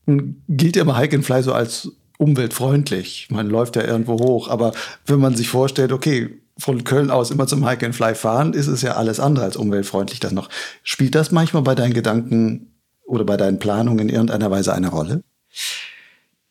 Gilt 0.07 0.77
ja 0.77 0.83
immer 0.83 0.99
Hike 0.99 1.17
and 1.17 1.25
Fly 1.25 1.43
so 1.43 1.53
als 1.53 1.93
umweltfreundlich. 2.19 3.29
Man 3.31 3.49
läuft 3.49 3.77
ja 3.77 3.85
irgendwo 3.85 4.15
hoch, 4.15 4.49
aber 4.49 4.73
wenn 5.07 5.21
man 5.21 5.35
sich 5.35 5.49
vorstellt, 5.49 5.93
okay, 5.93 6.31
von 6.59 6.85
Köln 6.85 7.11
aus 7.11 7.31
immer 7.31 7.47
zum 7.47 7.67
Hike 7.67 7.87
and 7.87 7.95
Fly 7.95 8.15
fahren, 8.15 8.53
ist 8.53 8.69
es 8.69 8.83
ja 8.83 8.93
alles 8.93 9.21
andere 9.21 9.45
als 9.45 9.57
umweltfreundlich 9.57 10.21
das 10.21 10.33
noch. 10.33 10.49
Spielt 10.83 11.15
das 11.15 11.33
manchmal 11.33 11.63
bei 11.63 11.75
deinen 11.75 11.95
Gedanken 11.95 12.73
oder 13.05 13.25
bei 13.25 13.37
deinen 13.37 13.59
Planungen 13.59 14.09
in 14.09 14.15
irgendeiner 14.15 14.51
Weise 14.51 14.75
eine 14.75 14.89
Rolle? 14.89 15.23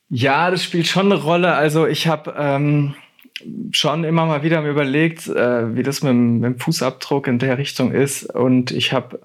Ja, 0.09 0.51
das 0.51 0.63
spielt 0.63 0.87
schon 0.87 1.11
eine 1.11 1.21
Rolle. 1.21 1.53
Also 1.53 1.87
ich 1.87 2.07
habe 2.07 2.35
ähm, 2.37 2.95
schon 3.71 4.03
immer 4.03 4.25
mal 4.25 4.43
wieder 4.43 4.61
mir 4.61 4.69
überlegt, 4.69 5.27
äh, 5.27 5.75
wie 5.75 5.83
das 5.83 6.03
mit, 6.03 6.13
mit, 6.13 6.43
dem 6.43 6.59
Fußabdruck 6.59 7.27
in 7.27 7.39
der 7.39 7.57
Richtung 7.57 7.91
ist. 7.91 8.23
Und 8.23 8.71
ich 8.71 8.91
habe, 8.91 9.19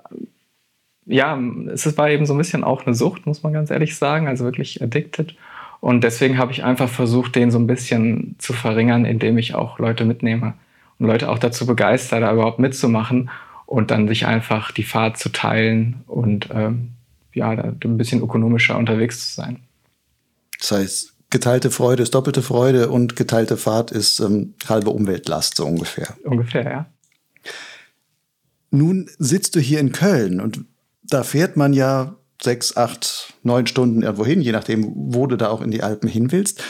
ja, 1.07 1.39
es 1.73 1.97
war 1.97 2.11
eben 2.11 2.27
so 2.27 2.35
ein 2.35 2.39
bisschen 2.39 2.65
auch 2.65 2.85
eine 2.85 2.95
Sucht, 2.95 3.27
muss 3.27 3.43
man 3.43 3.53
ganz 3.53 3.71
ehrlich 3.71 3.97
sagen, 3.97 4.27
also 4.27 4.45
wirklich 4.45 4.83
addicted. 4.83 5.37
Und 5.81 6.03
deswegen 6.03 6.37
habe 6.39 6.53
ich 6.53 6.65
einfach 6.65 6.89
versucht, 6.89 7.37
den 7.37 7.51
so 7.51 7.59
ein 7.59 7.67
bisschen 7.67 8.35
zu 8.39 8.53
verringern, 8.53 9.05
indem 9.05 9.39
ich 9.39 9.55
auch 9.55 9.79
Leute 9.79 10.05
mitnehme 10.05 10.55
und 10.99 11.07
Leute 11.07 11.31
auch 11.31 11.39
dazu 11.39 11.65
begeistere, 11.67 12.21
da 12.21 12.33
überhaupt 12.33 12.59
mitzumachen 12.59 13.31
und 13.67 13.91
dann 13.91 14.09
sich 14.09 14.27
einfach 14.27 14.73
die 14.73 14.83
Fahrt 14.83 15.19
zu 15.19 15.29
teilen 15.29 16.03
und 16.07 16.49
ähm, 16.53 16.91
ja, 17.35 17.55
da 17.55 17.73
ein 17.85 17.99
bisschen 17.99 18.23
ökonomischer 18.23 18.77
unterwegs 18.77 19.29
zu 19.29 19.35
sein. 19.35 19.61
Das 20.59 20.73
heißt, 20.73 21.15
geteilte 21.31 21.71
Freude 21.71 22.03
ist 22.03 22.15
doppelte 22.15 22.43
Freude 22.43 22.89
und 22.89 23.15
geteilte 23.15 23.57
Fahrt 23.57 23.93
ist 23.93 24.21
ähm, 24.21 24.55
halbe 24.69 24.91
Umweltlast, 24.91 25.57
so 25.57 25.67
ungefähr. 25.67 26.17
Ungefähr, 26.25 26.65
ja. 26.65 26.87
Nun 28.71 29.09
sitzt 29.19 29.55
du 29.55 29.61
hier 29.61 29.79
in 29.79 29.93
Köln 29.93 30.41
und 30.41 30.65
da 31.09 31.23
fährt 31.23 31.57
man 31.57 31.73
ja 31.73 32.17
sechs, 32.43 32.77
acht, 32.77 33.35
neun 33.43 33.67
Stunden 33.67 34.03
irgendwo 34.03 34.27
hin, 34.27 34.41
je 34.41 34.53
nachdem, 34.53 34.93
wo 34.95 35.27
du 35.27 35.37
da 35.37 35.49
auch 35.49 35.63
in 35.63 35.71
die 35.71 35.83
Alpen 35.83 36.09
hin 36.09 36.33
willst. 36.33 36.63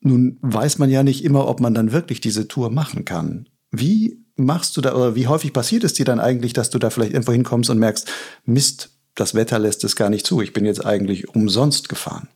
Nun 0.00 0.38
weiß 0.40 0.78
man 0.78 0.90
ja 0.90 1.02
nicht 1.02 1.24
immer, 1.24 1.46
ob 1.46 1.60
man 1.60 1.74
dann 1.74 1.92
wirklich 1.92 2.20
diese 2.20 2.48
Tour 2.48 2.70
machen 2.70 3.04
kann. 3.04 3.48
Wie 3.70 4.18
machst 4.36 4.76
du 4.76 4.80
da, 4.80 4.94
oder 4.94 5.14
wie 5.14 5.26
häufig 5.26 5.52
passiert 5.52 5.84
es 5.84 5.92
dir 5.92 6.04
dann 6.04 6.20
eigentlich, 6.20 6.52
dass 6.52 6.70
du 6.70 6.78
da 6.78 6.90
vielleicht 6.90 7.12
irgendwo 7.12 7.32
hinkommst 7.32 7.70
und 7.70 7.78
merkst, 7.78 8.10
Mist, 8.44 8.90
das 9.14 9.34
Wetter 9.34 9.58
lässt 9.58 9.84
es 9.84 9.96
gar 9.96 10.08
nicht 10.08 10.26
zu, 10.26 10.40
ich 10.40 10.52
bin 10.52 10.64
jetzt 10.64 10.84
eigentlich 10.84 11.28
umsonst 11.28 11.88
gefahren? 11.88 12.28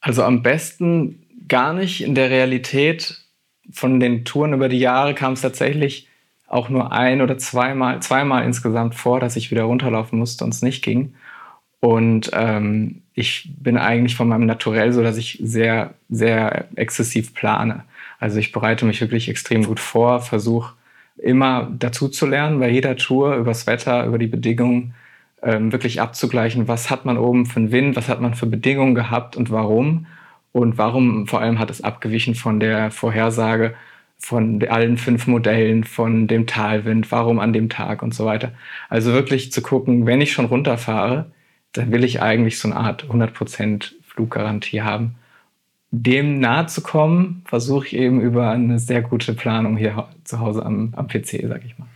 Also 0.00 0.22
am 0.22 0.42
besten 0.42 1.26
gar 1.48 1.74
nicht 1.74 2.02
in 2.02 2.14
der 2.14 2.30
Realität. 2.30 3.24
Von 3.70 4.00
den 4.00 4.24
Touren 4.24 4.54
über 4.54 4.68
die 4.68 4.78
Jahre 4.78 5.14
kam 5.14 5.34
es 5.34 5.42
tatsächlich 5.42 6.08
auch 6.48 6.68
nur 6.68 6.92
ein 6.92 7.20
oder 7.20 7.38
zweimal, 7.38 8.00
zweimal 8.00 8.44
insgesamt 8.44 8.94
vor, 8.94 9.20
dass 9.20 9.36
ich 9.36 9.50
wieder 9.50 9.64
runterlaufen 9.64 10.18
musste 10.18 10.44
und 10.44 10.54
es 10.54 10.62
nicht 10.62 10.82
ging. 10.82 11.14
Und 11.80 12.30
ähm, 12.32 13.02
ich 13.14 13.50
bin 13.58 13.76
eigentlich 13.76 14.16
von 14.16 14.28
meinem 14.28 14.46
Naturell 14.46 14.92
so, 14.92 15.02
dass 15.02 15.16
ich 15.16 15.38
sehr, 15.42 15.94
sehr 16.08 16.68
exzessiv 16.74 17.34
plane. 17.34 17.84
Also 18.18 18.38
ich 18.38 18.50
bereite 18.50 18.84
mich 18.84 19.00
wirklich 19.00 19.28
extrem 19.28 19.64
gut 19.64 19.78
vor, 19.78 20.20
versuche 20.20 20.74
immer 21.18 21.68
dazu 21.78 22.08
zu 22.08 22.26
lernen 22.26 22.58
bei 22.60 22.70
jeder 22.70 22.96
Tour 22.96 23.36
über 23.36 23.50
das 23.50 23.66
Wetter, 23.66 24.06
über 24.06 24.18
die 24.18 24.26
Bedingungen, 24.26 24.94
ähm, 25.42 25.72
wirklich 25.72 26.00
abzugleichen, 26.00 26.68
was 26.68 26.90
hat 26.90 27.04
man 27.04 27.18
oben 27.18 27.46
für 27.46 27.60
einen 27.60 27.72
Wind, 27.72 27.96
was 27.96 28.08
hat 28.08 28.20
man 28.20 28.34
für 28.34 28.46
Bedingungen 28.46 28.94
gehabt 28.94 29.36
und 29.36 29.50
warum. 29.50 30.06
Und 30.52 30.78
warum 30.78 31.26
vor 31.26 31.40
allem 31.40 31.58
hat 31.58 31.70
es 31.70 31.84
abgewichen 31.84 32.34
von 32.34 32.58
der 32.58 32.90
Vorhersage 32.90 33.74
von 34.18 34.62
allen 34.68 34.98
fünf 34.98 35.26
Modellen, 35.26 35.84
von 35.84 36.26
dem 36.26 36.46
Talwind, 36.46 37.10
warum 37.12 37.38
an 37.38 37.52
dem 37.52 37.68
Tag 37.68 38.02
und 38.02 38.14
so 38.14 38.24
weiter. 38.24 38.52
Also 38.88 39.12
wirklich 39.12 39.52
zu 39.52 39.62
gucken, 39.62 40.06
wenn 40.06 40.20
ich 40.20 40.32
schon 40.32 40.46
runterfahre, 40.46 41.30
dann 41.72 41.92
will 41.92 42.04
ich 42.04 42.20
eigentlich 42.20 42.58
so 42.58 42.68
eine 42.68 42.76
Art 42.76 43.04
100% 43.04 43.92
Fluggarantie 44.02 44.82
haben. 44.82 45.14
Dem 45.90 46.40
nahe 46.40 46.66
zu 46.66 46.82
kommen, 46.82 47.42
versuche 47.46 47.86
ich 47.86 47.96
eben 47.96 48.20
über 48.20 48.50
eine 48.50 48.78
sehr 48.78 49.02
gute 49.02 49.32
Planung 49.32 49.76
hier 49.76 50.08
zu 50.24 50.40
Hause 50.40 50.66
am, 50.66 50.92
am 50.96 51.06
PC, 51.06 51.44
sag 51.48 51.64
ich 51.64 51.78
mal. 51.78 51.88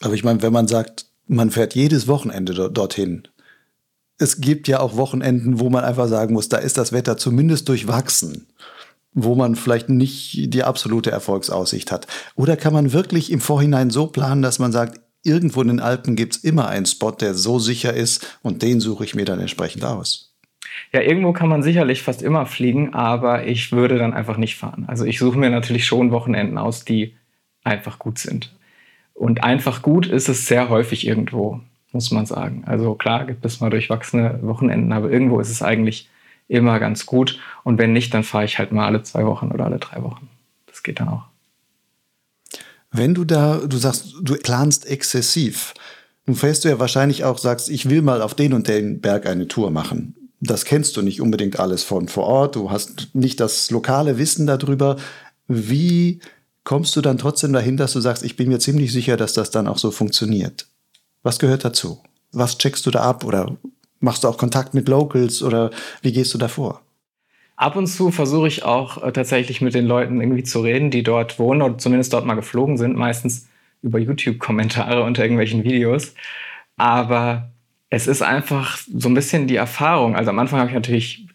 Aber 0.00 0.14
ich 0.14 0.24
meine, 0.24 0.42
wenn 0.42 0.52
man 0.52 0.66
sagt, 0.66 1.06
man 1.28 1.50
fährt 1.50 1.74
jedes 1.74 2.08
Wochenende 2.08 2.70
dorthin, 2.70 3.28
es 4.18 4.40
gibt 4.40 4.66
ja 4.66 4.80
auch 4.80 4.96
Wochenenden, 4.96 5.60
wo 5.60 5.68
man 5.68 5.84
einfach 5.84 6.08
sagen 6.08 6.34
muss, 6.34 6.48
da 6.48 6.56
ist 6.56 6.78
das 6.78 6.92
Wetter 6.92 7.18
zumindest 7.18 7.68
durchwachsen, 7.68 8.46
wo 9.16 9.34
man 9.34 9.56
vielleicht 9.56 9.88
nicht 9.88 10.54
die 10.54 10.62
absolute 10.62 11.10
Erfolgsaussicht 11.10 11.90
hat. 11.90 12.06
Oder 12.36 12.56
kann 12.56 12.74
man 12.74 12.92
wirklich 12.92 13.32
im 13.32 13.40
Vorhinein 13.40 13.90
so 13.90 14.06
planen, 14.06 14.42
dass 14.42 14.58
man 14.58 14.72
sagt, 14.72 15.00
irgendwo 15.24 15.62
in 15.62 15.68
den 15.68 15.80
Alpen 15.80 16.16
gibt 16.16 16.36
es 16.36 16.44
immer 16.44 16.68
einen 16.68 16.84
Spot, 16.84 17.12
der 17.12 17.34
so 17.34 17.58
sicher 17.58 17.94
ist 17.94 18.38
und 18.42 18.62
den 18.62 18.78
suche 18.78 19.04
ich 19.04 19.14
mir 19.14 19.24
dann 19.24 19.40
entsprechend 19.40 19.84
aus. 19.84 20.34
Ja, 20.92 21.00
irgendwo 21.00 21.32
kann 21.32 21.48
man 21.48 21.62
sicherlich 21.62 22.02
fast 22.02 22.20
immer 22.20 22.44
fliegen, 22.44 22.92
aber 22.92 23.46
ich 23.46 23.72
würde 23.72 23.96
dann 23.96 24.12
einfach 24.12 24.36
nicht 24.36 24.56
fahren. 24.56 24.84
Also 24.86 25.06
ich 25.06 25.18
suche 25.18 25.38
mir 25.38 25.48
natürlich 25.48 25.86
schon 25.86 26.10
Wochenenden 26.10 26.58
aus, 26.58 26.84
die 26.84 27.14
einfach 27.64 27.98
gut 27.98 28.18
sind. 28.18 28.54
Und 29.14 29.42
einfach 29.42 29.80
gut 29.80 30.06
ist 30.06 30.28
es 30.28 30.46
sehr 30.46 30.68
häufig 30.68 31.06
irgendwo, 31.06 31.60
muss 31.92 32.10
man 32.10 32.26
sagen. 32.26 32.64
Also 32.66 32.94
klar 32.94 33.24
gibt 33.24 33.46
es 33.46 33.60
mal 33.60 33.70
durchwachsene 33.70 34.40
Wochenenden, 34.42 34.92
aber 34.92 35.10
irgendwo 35.10 35.40
ist 35.40 35.50
es 35.50 35.62
eigentlich 35.62 36.10
immer 36.48 36.78
ganz 36.78 37.06
gut. 37.06 37.38
Und 37.64 37.78
wenn 37.78 37.92
nicht, 37.92 38.14
dann 38.14 38.24
fahre 38.24 38.44
ich 38.44 38.58
halt 38.58 38.72
mal 38.72 38.86
alle 38.86 39.02
zwei 39.02 39.24
Wochen 39.26 39.50
oder 39.50 39.64
alle 39.64 39.78
drei 39.78 40.02
Wochen. 40.02 40.28
Das 40.66 40.82
geht 40.82 41.00
dann 41.00 41.08
auch. 41.08 41.24
Wenn 42.92 43.14
du 43.14 43.24
da, 43.24 43.58
du 43.58 43.76
sagst, 43.76 44.14
du 44.22 44.36
planst 44.36 44.86
exzessiv, 44.86 45.74
nun 46.26 46.36
fährst 46.36 46.64
du 46.64 46.68
ja 46.68 46.78
wahrscheinlich 46.78 47.24
auch, 47.24 47.38
sagst, 47.38 47.68
ich 47.68 47.88
will 47.88 48.02
mal 48.02 48.22
auf 48.22 48.34
den 48.34 48.52
und 48.52 48.68
den 48.68 49.00
Berg 49.00 49.26
eine 49.26 49.48
Tour 49.48 49.70
machen. 49.70 50.14
Das 50.40 50.64
kennst 50.64 50.96
du 50.96 51.02
nicht 51.02 51.20
unbedingt 51.20 51.58
alles 51.58 51.82
von 51.82 52.08
vor 52.08 52.24
Ort. 52.24 52.56
Du 52.56 52.70
hast 52.70 53.14
nicht 53.14 53.40
das 53.40 53.70
lokale 53.70 54.18
Wissen 54.18 54.46
darüber. 54.46 54.96
Wie 55.48 56.20
kommst 56.64 56.96
du 56.96 57.00
dann 57.00 57.18
trotzdem 57.18 57.52
dahin, 57.52 57.76
dass 57.76 57.92
du 57.92 58.00
sagst, 58.00 58.24
ich 58.24 58.36
bin 58.36 58.48
mir 58.48 58.58
ziemlich 58.58 58.92
sicher, 58.92 59.16
dass 59.16 59.32
das 59.32 59.50
dann 59.50 59.68
auch 59.68 59.78
so 59.78 59.90
funktioniert? 59.90 60.66
Was 61.22 61.38
gehört 61.38 61.64
dazu? 61.64 62.02
Was 62.32 62.58
checkst 62.58 62.84
du 62.86 62.90
da 62.90 63.02
ab 63.02 63.24
oder 63.24 63.56
machst 64.00 64.24
du 64.24 64.28
auch 64.28 64.38
Kontakt 64.38 64.74
mit 64.74 64.88
Locals 64.88 65.42
oder 65.42 65.70
wie 66.02 66.12
gehst 66.12 66.34
du 66.34 66.38
da 66.38 66.48
vor? 66.48 66.82
Ab 67.56 67.76
und 67.76 67.86
zu 67.86 68.10
versuche 68.10 68.48
ich 68.48 68.64
auch 68.64 69.02
äh, 69.02 69.12
tatsächlich 69.12 69.62
mit 69.62 69.74
den 69.74 69.86
Leuten 69.86 70.20
irgendwie 70.20 70.44
zu 70.44 70.60
reden, 70.60 70.90
die 70.90 71.02
dort 71.02 71.38
wohnen 71.38 71.62
oder 71.62 71.78
zumindest 71.78 72.12
dort 72.12 72.26
mal 72.26 72.34
geflogen 72.34 72.76
sind, 72.76 72.96
meistens 72.96 73.48
über 73.82 73.98
YouTube-Kommentare 73.98 75.02
unter 75.02 75.22
irgendwelchen 75.22 75.64
Videos. 75.64 76.14
Aber 76.76 77.50
es 77.88 78.06
ist 78.06 78.22
einfach 78.22 78.78
so 78.94 79.08
ein 79.08 79.14
bisschen 79.14 79.46
die 79.46 79.56
Erfahrung. 79.56 80.16
Also 80.16 80.30
am 80.30 80.38
Anfang 80.38 80.60
habe 80.60 80.68
ich 80.68 80.74
natürlich 80.74 81.26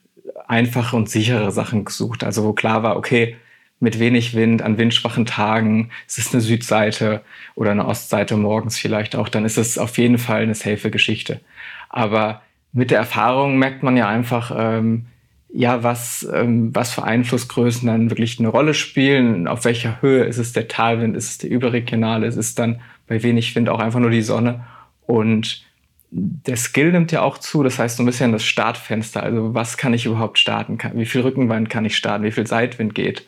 einfache 0.48 0.96
und 0.96 1.10
sichere 1.10 1.52
Sachen 1.52 1.86
gesucht. 1.86 2.24
Also 2.24 2.44
wo 2.44 2.54
klar 2.54 2.84
war, 2.84 2.98
okay, 2.98 3.38
mit 3.80 3.98
wenig 4.00 4.36
Wind, 4.36 4.62
an 4.62 4.78
windschwachen 4.78 5.26
Tagen, 5.26 5.90
es 6.08 6.20
ist 6.20 6.34
eine 6.34 6.42
Südseite 6.42 7.22
oder 7.56 7.72
eine 7.72 7.88
Ostseite 7.88 8.38
morgens 8.38 8.78
vielleicht 8.78 9.16
auch, 9.16 9.28
dann 9.28 9.44
ist 9.44 9.58
es 9.58 9.80
auf 9.80 9.98
jeden 9.98 10.20
Fall 10.20 10.44
eine 10.44 10.54
safe 10.54 10.92
Geschichte. 10.92 11.42
Aber 11.90 12.44
mit 12.74 12.92
der 12.92 13.00
Erfahrung 13.00 13.58
merkt 13.58 13.84
man 13.84 13.98
ja 13.98 14.08
einfach, 14.08 14.52
ähm, 14.58 15.06
ja, 15.54 15.84
was, 15.84 16.28
ähm, 16.34 16.74
was 16.74 16.94
für 16.94 17.04
Einflussgrößen 17.04 17.88
dann 17.88 18.10
wirklich 18.10 18.40
eine 18.40 18.48
Rolle 18.48 18.74
spielen, 18.74 19.48
auf 19.48 19.66
welcher 19.66 20.02
Höhe 20.02 20.24
ist 20.24 20.38
es 20.38 20.54
der 20.54 20.68
Talwind, 20.70 21.16
ist 21.18 21.30
es 21.30 21.38
der 21.40 21.50
überregionale, 21.50 22.28
ist 22.28 22.38
es 22.38 22.56
dann 22.56 22.80
bei 23.08 23.22
wenig 23.22 23.54
Wind 23.56 23.68
auch 23.68 23.80
einfach 23.80 24.00
nur 24.00 24.12
die 24.12 24.22
Sonne. 24.22 24.66
Und 25.06 25.66
der 26.12 26.56
Skill 26.56 26.94
nimmt 26.94 27.12
ja 27.12 27.22
auch 27.22 27.38
zu, 27.38 27.64
das 27.64 27.80
heißt 27.80 27.98
so 27.98 28.04
ein 28.04 28.06
bisschen 28.06 28.32
das 28.32 28.46
Startfenster, 28.46 29.24
also 29.24 29.54
was 29.54 29.78
kann 29.78 29.94
ich 29.94 30.06
überhaupt 30.06 30.40
starten, 30.40 30.78
wie 30.94 31.06
viel 31.06 31.22
Rückenwind 31.22 31.70
kann 31.70 31.86
ich 31.86 31.98
starten, 31.98 32.24
wie 32.24 32.32
viel 32.32 32.48
Seitwind 32.48 32.96
geht, 32.96 33.28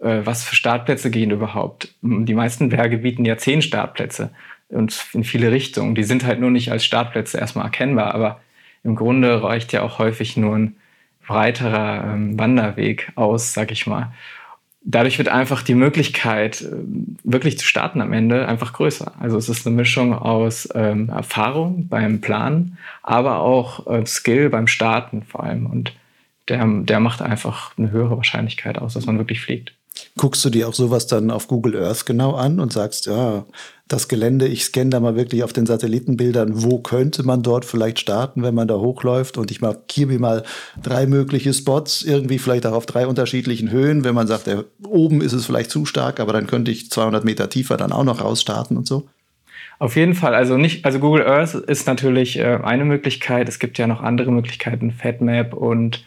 äh, 0.00 0.20
was 0.24 0.44
für 0.44 0.56
Startplätze 0.56 1.10
gehen 1.10 1.30
überhaupt. 1.30 1.94
Die 2.02 2.34
meisten 2.34 2.68
Berge 2.68 2.98
bieten 2.98 3.24
ja 3.24 3.38
zehn 3.38 3.62
Startplätze. 3.62 4.30
Und 4.68 5.06
in 5.12 5.24
viele 5.24 5.52
Richtungen. 5.52 5.94
Die 5.94 6.02
sind 6.02 6.24
halt 6.24 6.40
nur 6.40 6.50
nicht 6.50 6.72
als 6.72 6.84
Startplätze 6.84 7.38
erstmal 7.38 7.66
erkennbar, 7.66 8.14
aber 8.14 8.40
im 8.84 8.96
Grunde 8.96 9.42
reicht 9.42 9.72
ja 9.72 9.82
auch 9.82 9.98
häufig 9.98 10.36
nur 10.36 10.56
ein 10.56 10.76
breiterer 11.26 12.12
ähm, 12.12 12.38
Wanderweg 12.38 13.12
aus, 13.14 13.52
sag 13.52 13.70
ich 13.70 13.86
mal. 13.86 14.12
Dadurch 14.84 15.18
wird 15.18 15.28
einfach 15.28 15.62
die 15.62 15.76
Möglichkeit, 15.76 16.62
äh, 16.62 16.72
wirklich 17.22 17.58
zu 17.58 17.64
starten 17.64 18.00
am 18.00 18.12
Ende, 18.12 18.48
einfach 18.48 18.72
größer. 18.72 19.12
Also 19.20 19.36
es 19.36 19.48
ist 19.48 19.66
eine 19.66 19.76
Mischung 19.76 20.12
aus 20.12 20.68
ähm, 20.74 21.08
Erfahrung 21.08 21.86
beim 21.88 22.20
Planen, 22.20 22.78
aber 23.02 23.38
auch 23.38 23.86
äh, 23.86 24.04
Skill 24.04 24.50
beim 24.50 24.66
Starten 24.66 25.22
vor 25.22 25.44
allem. 25.44 25.66
Und 25.66 25.94
der, 26.48 26.66
der 26.66 26.98
macht 26.98 27.22
einfach 27.22 27.78
eine 27.78 27.92
höhere 27.92 28.16
Wahrscheinlichkeit 28.16 28.78
aus, 28.78 28.94
dass 28.94 29.06
man 29.06 29.18
wirklich 29.18 29.40
fliegt. 29.40 29.74
Guckst 30.16 30.44
du 30.44 30.50
dir 30.50 30.68
auch 30.68 30.74
sowas 30.74 31.06
dann 31.06 31.30
auf 31.30 31.48
Google 31.48 31.76
Earth 31.76 32.06
genau 32.06 32.32
an 32.32 32.60
und 32.60 32.72
sagst, 32.72 33.06
ja, 33.06 33.44
das 33.88 34.08
Gelände, 34.08 34.46
ich 34.46 34.64
scanne 34.64 34.90
da 34.90 35.00
mal 35.00 35.16
wirklich 35.16 35.42
auf 35.44 35.52
den 35.52 35.66
Satellitenbildern, 35.66 36.62
wo 36.62 36.78
könnte 36.78 37.24
man 37.24 37.42
dort 37.42 37.64
vielleicht 37.64 37.98
starten, 37.98 38.42
wenn 38.42 38.54
man 38.54 38.68
da 38.68 38.76
hochläuft 38.76 39.36
und 39.36 39.50
ich 39.50 39.60
markiere 39.60 40.08
mir 40.08 40.18
mal 40.18 40.44
drei 40.82 41.06
mögliche 41.06 41.52
Spots, 41.52 42.02
irgendwie 42.02 42.38
vielleicht 42.38 42.66
auch 42.66 42.72
auf 42.72 42.86
drei 42.86 43.06
unterschiedlichen 43.06 43.70
Höhen, 43.70 44.04
wenn 44.04 44.14
man 44.14 44.26
sagt, 44.26 44.46
ja, 44.46 44.64
oben 44.86 45.20
ist 45.20 45.34
es 45.34 45.46
vielleicht 45.46 45.70
zu 45.70 45.84
stark, 45.84 46.20
aber 46.20 46.32
dann 46.32 46.46
könnte 46.46 46.70
ich 46.70 46.90
200 46.90 47.24
Meter 47.24 47.50
tiefer 47.50 47.76
dann 47.76 47.92
auch 47.92 48.04
noch 48.04 48.22
rausstarten 48.22 48.76
und 48.76 48.86
so. 48.86 49.08
Auf 49.78 49.96
jeden 49.96 50.14
Fall, 50.14 50.34
also 50.34 50.56
nicht, 50.56 50.84
also 50.84 50.98
Google 50.98 51.26
Earth 51.26 51.54
ist 51.54 51.86
natürlich 51.86 52.38
äh, 52.38 52.60
eine 52.62 52.84
Möglichkeit. 52.84 53.48
Es 53.48 53.58
gibt 53.58 53.78
ja 53.78 53.86
noch 53.86 54.00
andere 54.00 54.30
Möglichkeiten, 54.30 54.92
FatMap 54.92 55.54
und 55.54 56.04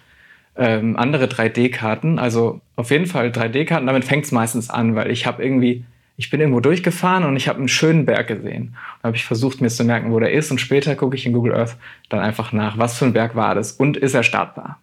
ähm, 0.57 0.95
andere 0.95 1.25
3D-Karten. 1.25 2.19
Also 2.19 2.62
auf 2.75 2.91
jeden 2.91 3.05
Fall 3.05 3.29
3D-Karten, 3.29 3.88
damit 3.88 4.05
fängt 4.05 4.25
es 4.25 4.31
meistens 4.31 4.69
an, 4.69 4.95
weil 4.95 5.12
ich 5.12 5.25
habe 5.25 5.43
irgendwie, 5.43 5.83
ich 6.17 6.29
bin 6.29 6.39
irgendwo 6.39 6.59
durchgefahren 6.59 7.24
und 7.24 7.35
ich 7.35 7.47
habe 7.47 7.59
einen 7.59 7.67
schönen 7.67 8.05
Berg 8.05 8.27
gesehen. 8.27 8.75
Da 9.01 9.07
habe 9.07 9.17
ich 9.17 9.25
versucht, 9.25 9.62
mir 9.62 9.69
zu 9.69 9.83
merken, 9.83 10.12
wo 10.12 10.19
der 10.19 10.31
ist 10.31 10.51
und 10.51 10.59
später 10.59 10.95
gucke 10.95 11.15
ich 11.15 11.25
in 11.25 11.33
Google 11.33 11.55
Earth 11.55 11.77
dann 12.09 12.19
einfach 12.19 12.51
nach, 12.53 12.77
was 12.77 12.97
für 12.97 13.05
ein 13.05 13.13
Berg 13.13 13.35
war 13.35 13.55
das 13.55 13.74
und 13.74 13.97
ist 13.97 14.13
er 14.13 14.24
startbar. 14.24 14.79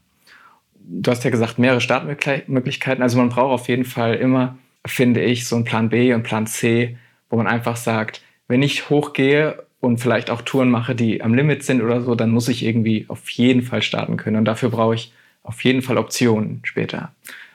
Du 0.84 1.10
hast 1.10 1.24
ja 1.24 1.30
gesagt, 1.30 1.58
mehrere 1.58 1.80
Startmöglichkeiten. 1.80 3.02
Also 3.02 3.16
man 3.16 3.30
braucht 3.30 3.52
auf 3.52 3.68
jeden 3.68 3.84
Fall 3.84 4.16
immer, 4.16 4.58
finde 4.84 5.22
ich, 5.22 5.46
so 5.46 5.56
einen 5.56 5.64
Plan 5.64 5.88
B 5.88 6.12
und 6.12 6.22
Plan 6.22 6.46
C, 6.46 6.98
wo 7.30 7.36
man 7.36 7.46
einfach 7.46 7.76
sagt, 7.76 8.20
wenn 8.48 8.62
ich 8.62 8.90
hochgehe 8.90 9.64
und 9.80 9.98
vielleicht 9.98 10.28
auch 10.28 10.42
Touren 10.42 10.70
mache, 10.70 10.94
die 10.94 11.22
am 11.22 11.34
Limit 11.34 11.62
sind 11.62 11.80
oder 11.80 12.02
so, 12.02 12.14
dann 12.14 12.30
muss 12.30 12.48
ich 12.48 12.64
irgendwie 12.64 13.06
auf 13.08 13.30
jeden 13.30 13.62
Fall 13.62 13.80
starten 13.80 14.16
können. 14.16 14.36
Und 14.36 14.44
dafür 14.44 14.68
brauche 14.68 14.94
ich 14.94 15.12
auf 15.42 15.64
jeden 15.64 15.82
Fall 15.82 15.98
Optionen 15.98 16.60
später. 16.64 17.12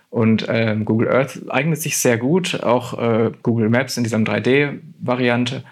Und 0.10 0.46
ähm, 0.50 0.86
Google 0.86 1.10
Earth 1.10 1.50
eignet 1.50 1.82
sich 1.82 1.98
sehr 1.98 2.17
gut, 2.17 2.63
auch 2.63 2.98
äh, 2.98 3.32
Google 3.44 3.70
Maps 3.70 3.98
in 3.98 4.03
dieser 4.03 4.17
3D-Variante. 4.17 5.63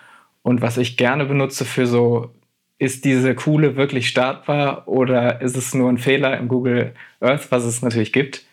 Und 0.42 0.62
was 0.62 0.78
ich 0.78 0.98
gerne 0.98 1.26
benutze 1.26 1.66
für 1.66 1.88
so, 1.88 2.32
ist 2.78 3.06
diese 3.06 3.34
coole 3.36 3.78
wirklich 3.78 4.10
startbar 4.10 4.88
oder 4.88 5.42
ist 5.42 5.56
es 5.56 5.74
nur 5.74 5.90
ein 5.90 5.98
Fehler 5.98 6.38
im 6.38 6.50
Google 6.50 6.94
Earth, 7.22 7.50
was 7.50 7.64
es 7.64 7.82
natürlich 7.82 8.12
gibt, 8.12 8.46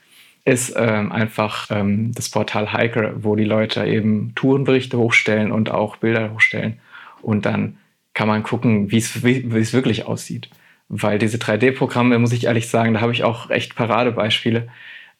ist 0.44 0.74
ähm, 0.76 1.12
einfach 1.12 1.68
ähm, 1.70 2.12
das 2.14 2.28
Portal 2.28 2.72
Hiker, 2.72 3.22
wo 3.24 3.36
die 3.36 3.44
Leute 3.44 3.84
eben 3.84 4.32
Tourenberichte 4.34 4.98
hochstellen 4.98 5.52
und 5.52 5.70
auch 5.70 5.96
Bilder 5.96 6.32
hochstellen. 6.32 6.78
Und 7.20 7.46
dann 7.46 7.78
kann 8.14 8.28
man 8.28 8.42
gucken, 8.42 8.90
wie 8.90 8.98
es 8.98 9.22
wirklich 9.22 10.06
aussieht. 10.06 10.48
Weil 10.94 11.18
diese 11.18 11.38
3D-Programme, 11.38 12.18
muss 12.18 12.32
ich 12.32 12.44
ehrlich 12.44 12.68
sagen, 12.68 12.92
da 12.92 13.00
habe 13.00 13.12
ich 13.12 13.24
auch 13.24 13.48
echt 13.48 13.74
Paradebeispiele. 13.74 14.68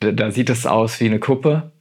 Da, 0.01 0.31
sieht 0.31 0.51
es 0.51 0.67
aus 0.67 1.01
wie 1.01 1.07
eine 1.07 1.19
Kuppe, 1.19 1.73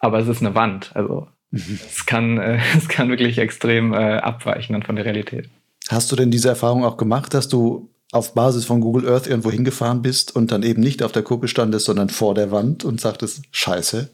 aber 0.00 0.18
es 0.18 0.26
ist 0.26 0.40
eine 0.40 0.56
Wand. 0.56 0.90
Also 0.94 1.28
mhm. 1.52 1.78
es, 1.86 2.06
kann, 2.06 2.38
äh, 2.38 2.58
es 2.76 2.88
kann 2.88 3.08
wirklich 3.08 3.38
extrem 3.38 3.94
äh, 3.94 4.16
abweichen 4.16 4.72
dann 4.72 4.82
von 4.82 4.96
der 4.96 5.04
Realität. 5.04 5.48
Hast 5.88 6.10
du 6.10 6.16
denn 6.16 6.32
diese 6.32 6.48
Erfahrung 6.48 6.84
auch 6.84 6.96
gemacht, 6.96 7.34
dass 7.34 7.48
du 7.48 7.88
auf 8.10 8.34
Basis 8.34 8.64
von 8.64 8.80
Google 8.80 9.08
Earth 9.08 9.28
irgendwo 9.28 9.52
hingefahren 9.52 10.02
bist 10.02 10.34
und 10.34 10.50
dann 10.50 10.64
eben 10.64 10.82
nicht 10.82 11.04
auf 11.04 11.12
der 11.12 11.22
Kuppe 11.22 11.46
standest, 11.46 11.86
sondern 11.86 12.08
vor 12.08 12.34
der 12.34 12.50
Wand 12.50 12.84
und 12.84 13.00
sagtest, 13.00 13.44
scheiße? 13.52 14.10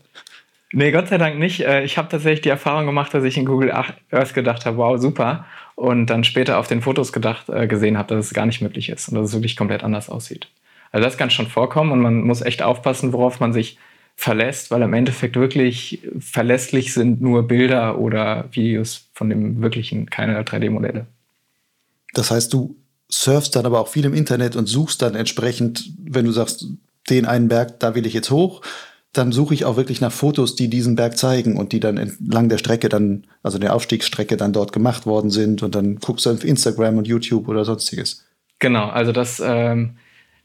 Nee, 0.74 0.92
Gott 0.92 1.08
sei 1.08 1.16
Dank 1.16 1.38
nicht. 1.38 1.60
Äh, 1.60 1.84
ich 1.84 1.96
habe 1.96 2.10
tatsächlich 2.10 2.42
die 2.42 2.50
Erfahrung 2.50 2.84
gemacht, 2.84 3.14
dass 3.14 3.24
ich 3.24 3.38
in 3.38 3.46
Google 3.46 3.72
Earth 3.72 4.34
gedacht 4.34 4.66
habe, 4.66 4.76
wow, 4.76 5.00
super. 5.00 5.46
Und 5.82 6.06
dann 6.06 6.22
später 6.22 6.58
auf 6.58 6.68
den 6.68 6.80
Fotos 6.80 7.12
gedacht, 7.12 7.48
äh, 7.48 7.66
gesehen 7.66 7.98
habe, 7.98 8.14
dass 8.14 8.26
es 8.26 8.34
gar 8.34 8.46
nicht 8.46 8.62
möglich 8.62 8.88
ist 8.88 9.08
und 9.08 9.16
dass 9.16 9.26
es 9.26 9.32
wirklich 9.32 9.56
komplett 9.56 9.82
anders 9.82 10.08
aussieht. 10.08 10.46
Also 10.92 11.04
das 11.04 11.16
kann 11.16 11.28
schon 11.28 11.48
vorkommen 11.48 11.90
und 11.90 11.98
man 11.98 12.22
muss 12.22 12.40
echt 12.40 12.62
aufpassen, 12.62 13.12
worauf 13.12 13.40
man 13.40 13.52
sich 13.52 13.78
verlässt, 14.14 14.70
weil 14.70 14.82
im 14.82 14.94
Endeffekt 14.94 15.34
wirklich 15.34 16.00
verlässlich 16.20 16.94
sind 16.94 17.20
nur 17.20 17.48
Bilder 17.48 17.98
oder 17.98 18.44
Videos 18.52 19.08
von 19.12 19.28
dem 19.28 19.60
wirklichen, 19.60 20.08
keine 20.08 20.40
3D-Modelle. 20.44 21.06
Das 22.14 22.30
heißt, 22.30 22.52
du 22.52 22.76
surfst 23.08 23.56
dann 23.56 23.66
aber 23.66 23.80
auch 23.80 23.88
viel 23.88 24.04
im 24.04 24.14
Internet 24.14 24.54
und 24.54 24.66
suchst 24.66 25.02
dann 25.02 25.16
entsprechend, 25.16 25.90
wenn 25.98 26.26
du 26.26 26.30
sagst, 26.30 26.64
den 27.10 27.26
einen 27.26 27.48
Berg, 27.48 27.80
da 27.80 27.96
will 27.96 28.06
ich 28.06 28.14
jetzt 28.14 28.30
hoch, 28.30 28.60
dann 29.12 29.30
suche 29.30 29.52
ich 29.52 29.64
auch 29.64 29.76
wirklich 29.76 30.00
nach 30.00 30.12
Fotos, 30.12 30.56
die 30.56 30.68
diesen 30.68 30.96
Berg 30.96 31.18
zeigen 31.18 31.56
und 31.56 31.72
die 31.72 31.80
dann 31.80 31.98
entlang 31.98 32.48
der 32.48 32.58
Strecke 32.58 32.88
dann, 32.88 33.24
also 33.42 33.58
der 33.58 33.74
Aufstiegsstrecke 33.74 34.36
dann 34.36 34.52
dort 34.52 34.72
gemacht 34.72 35.04
worden 35.04 35.30
sind 35.30 35.62
und 35.62 35.74
dann 35.74 35.96
guckst 35.96 36.24
du 36.24 36.30
auf 36.30 36.44
Instagram 36.44 36.98
und 36.98 37.06
YouTube 37.06 37.48
oder 37.48 37.64
sonstiges. 37.64 38.26
Genau, 38.58 38.88
also 38.88 39.12
das, 39.12 39.42
ähm, 39.44 39.96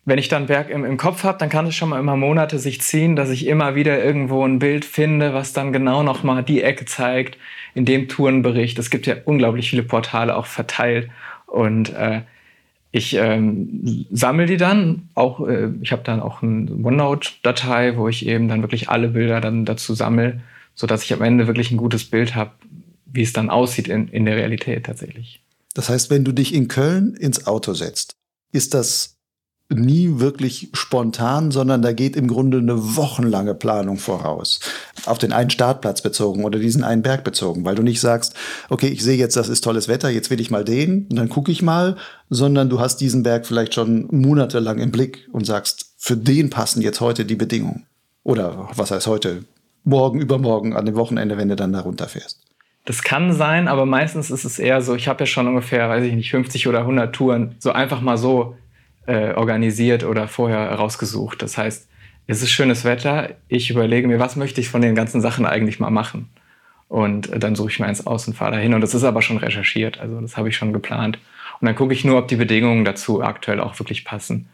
wenn 0.04 0.20
ich 0.20 0.28
dann 0.28 0.48
Berg 0.48 0.70
im, 0.70 0.84
im 0.84 0.98
Kopf 0.98 1.24
habe, 1.24 1.38
dann 1.38 1.50
kann 1.50 1.68
es 1.68 1.76
schon 1.76 1.90
mal 1.90 2.00
immer 2.00 2.18
Monate 2.18 2.60
sich 2.60 2.82
ziehen, 2.82 3.16
dass 3.16 3.30
ich 3.30 3.48
immer 3.48 3.76
wieder 3.76 4.04
irgendwo 4.04 4.46
ein 4.46 4.60
Bild 4.60 4.84
finde, 4.84 5.34
was 5.34 5.54
dann 5.54 5.72
genau 5.72 6.04
nochmal 6.04 6.44
die 6.44 6.62
Ecke 6.62 6.86
zeigt, 6.86 7.38
in 7.74 7.86
dem 7.86 8.10
Tourenbericht. 8.10 8.78
Es 8.80 8.90
gibt 8.90 9.08
ja 9.08 9.16
unglaublich 9.24 9.70
viele 9.70 9.84
Portale 9.84 10.36
auch 10.36 10.46
verteilt 10.46 11.10
und 11.46 11.94
äh, 11.94 12.22
ich 12.91 13.15
ähm, 13.15 14.06
sammle 14.12 14.46
die 14.46 14.58
dann 14.58 15.10
auch, 15.13 15.46
äh, 15.48 15.70
ich 15.82 15.91
habe 15.91 16.03
dann 16.03 16.22
auch 16.22 16.41
eine 16.41 16.72
OneNote-Datei, 16.72 17.98
wo 17.98 18.08
ich 18.08 18.25
eben 18.25 18.48
dann 18.48 18.62
wirklich 18.62 18.89
alle 18.89 19.10
Bilder 19.10 19.41
dann 19.41 19.65
dazu 19.65 19.94
sammle, 19.94 20.41
sodass 20.74 21.03
ich 21.03 21.13
am 21.13 21.22
Ende 21.22 21.48
wirklich 21.48 21.72
ein 21.72 21.77
gutes 21.77 22.06
Bild 22.06 22.36
habe, 22.36 22.51
wie 23.06 23.22
es 23.22 23.34
dann 23.34 23.50
aussieht 23.50 23.88
in, 23.88 24.08
in 24.08 24.25
der 24.25 24.38
Realität 24.38 24.86
tatsächlich. 24.86 25.41
Das 25.74 25.89
heißt, 25.89 26.10
wenn 26.10 26.24
du 26.24 26.32
dich 26.32 26.53
in 26.53 26.67
Köln 26.67 27.13
ins 27.15 27.46
Auto 27.46 27.74
setzt, 27.74 28.15
ist 28.51 28.74
das 28.74 29.17
nie 29.70 30.20
wirklich 30.20 30.70
spontan, 30.74 31.52
sondern 31.52 31.82
da 31.82 31.92
geht 31.92 32.16
im 32.16 32.28
Grunde 32.28 32.60
eine 32.60 32.96
wochenlange 32.96 33.54
Planung 33.54 33.98
voraus. 33.98 34.62
Auf 35.06 35.18
den 35.18 35.34
einen 35.34 35.50
Startplatz 35.50 36.02
bezogen 36.02 36.46
oder 36.46 36.58
diesen 36.58 36.84
einen 36.84 37.02
Berg 37.02 37.24
bezogen, 37.24 37.66
weil 37.66 37.76
du 37.76 37.84
nicht 37.84 38.00
sagst, 38.00 38.34
okay, 38.70 38.88
ich 38.88 39.04
sehe 39.04 39.18
jetzt, 39.18 39.36
das 39.36 39.50
ist 39.50 39.62
tolles 39.62 39.90
Wetter, 39.90 40.10
jetzt 40.10 40.30
will 40.30 40.40
ich 40.40 40.52
mal 40.52 40.64
den 40.64 41.08
und 41.10 41.18
dann 41.18 41.28
gucke 41.28 41.52
ich 41.52 41.62
mal, 41.62 41.98
sondern 42.30 42.70
du 42.70 42.80
hast 42.80 42.98
diesen 43.02 43.24
Berg 43.24 43.46
vielleicht 43.46 43.74
schon 43.74 44.08
monatelang 44.10 44.80
im 44.80 44.92
Blick 44.92 45.28
und 45.34 45.46
sagst, 45.46 45.94
für 45.98 46.16
den 46.16 46.50
passen 46.50 46.82
jetzt 46.82 47.02
heute 47.02 47.26
die 47.26 47.36
Bedingungen. 47.36 47.86
Oder 48.24 48.70
was 48.76 48.92
heißt 48.92 49.08
heute? 49.08 49.44
Morgen, 49.84 50.22
übermorgen, 50.22 50.76
an 50.76 50.86
dem 50.86 50.96
Wochenende, 50.96 51.38
wenn 51.38 51.50
du 51.50 51.56
dann 51.56 51.74
da 51.74 51.82
runterfährst. 51.82 52.42
Das 52.86 53.04
kann 53.04 53.34
sein, 53.34 53.68
aber 53.68 53.86
meistens 53.86 54.32
ist 54.32 54.46
es 54.46 54.60
eher 54.60 54.82
so, 54.82 54.96
ich 54.96 55.10
habe 55.10 55.22
ja 55.22 55.26
schon 55.26 55.48
ungefähr, 55.48 55.90
weiß 55.90 56.06
ich 56.06 56.14
nicht, 56.14 56.32
50 56.32 56.68
oder 56.68 56.80
100 56.80 57.14
Touren, 57.14 57.56
so 57.60 57.74
einfach 57.74 58.00
mal 58.00 58.18
so 58.18 58.56
äh, 59.08 59.34
organisiert 59.34 60.04
oder 60.04 60.28
vorher 60.28 60.72
rausgesucht. 60.74 61.42
Das 61.42 61.58
heißt, 61.58 61.90
es 62.28 62.44
ist 62.44 62.52
schönes 62.52 62.84
Wetter, 62.84 63.32
ich 63.48 63.70
überlege 63.72 64.08
mir, 64.08 64.20
was 64.20 64.36
möchte 64.36 64.62
ich 64.62 64.70
von 64.70 64.82
den 64.82 64.96
ganzen 64.96 65.22
Sachen 65.22 65.46
eigentlich 65.46 65.80
mal 65.80 65.90
machen. 65.90 66.30
Und 66.90 67.32
äh, 67.32 67.40
dann 67.40 67.56
suche 67.56 67.70
ich 67.70 67.80
mir 67.80 67.88
eins 67.88 68.06
aus 68.06 68.28
und 68.28 68.36
fahre 68.36 68.52
dahin. 68.52 68.74
Und 68.74 68.82
das 68.82 68.94
ist 68.94 69.04
aber 69.04 69.22
schon 69.22 69.38
recherchiert, 69.38 70.00
also 70.00 70.20
das 70.22 70.38
habe 70.38 70.50
ich 70.50 70.58
schon 70.58 70.74
geplant. 70.74 71.20
Und 71.60 71.66
dann 71.66 71.76
gucke 71.76 71.94
ich 71.94 72.06
nur, 72.06 72.20
ob 72.20 72.28
die 72.28 72.36
Bedingungen 72.36 72.86
dazu 72.86 73.24
aktuell 73.24 73.60
auch 73.62 73.80
wirklich 73.80 74.06
passen. 74.06 74.50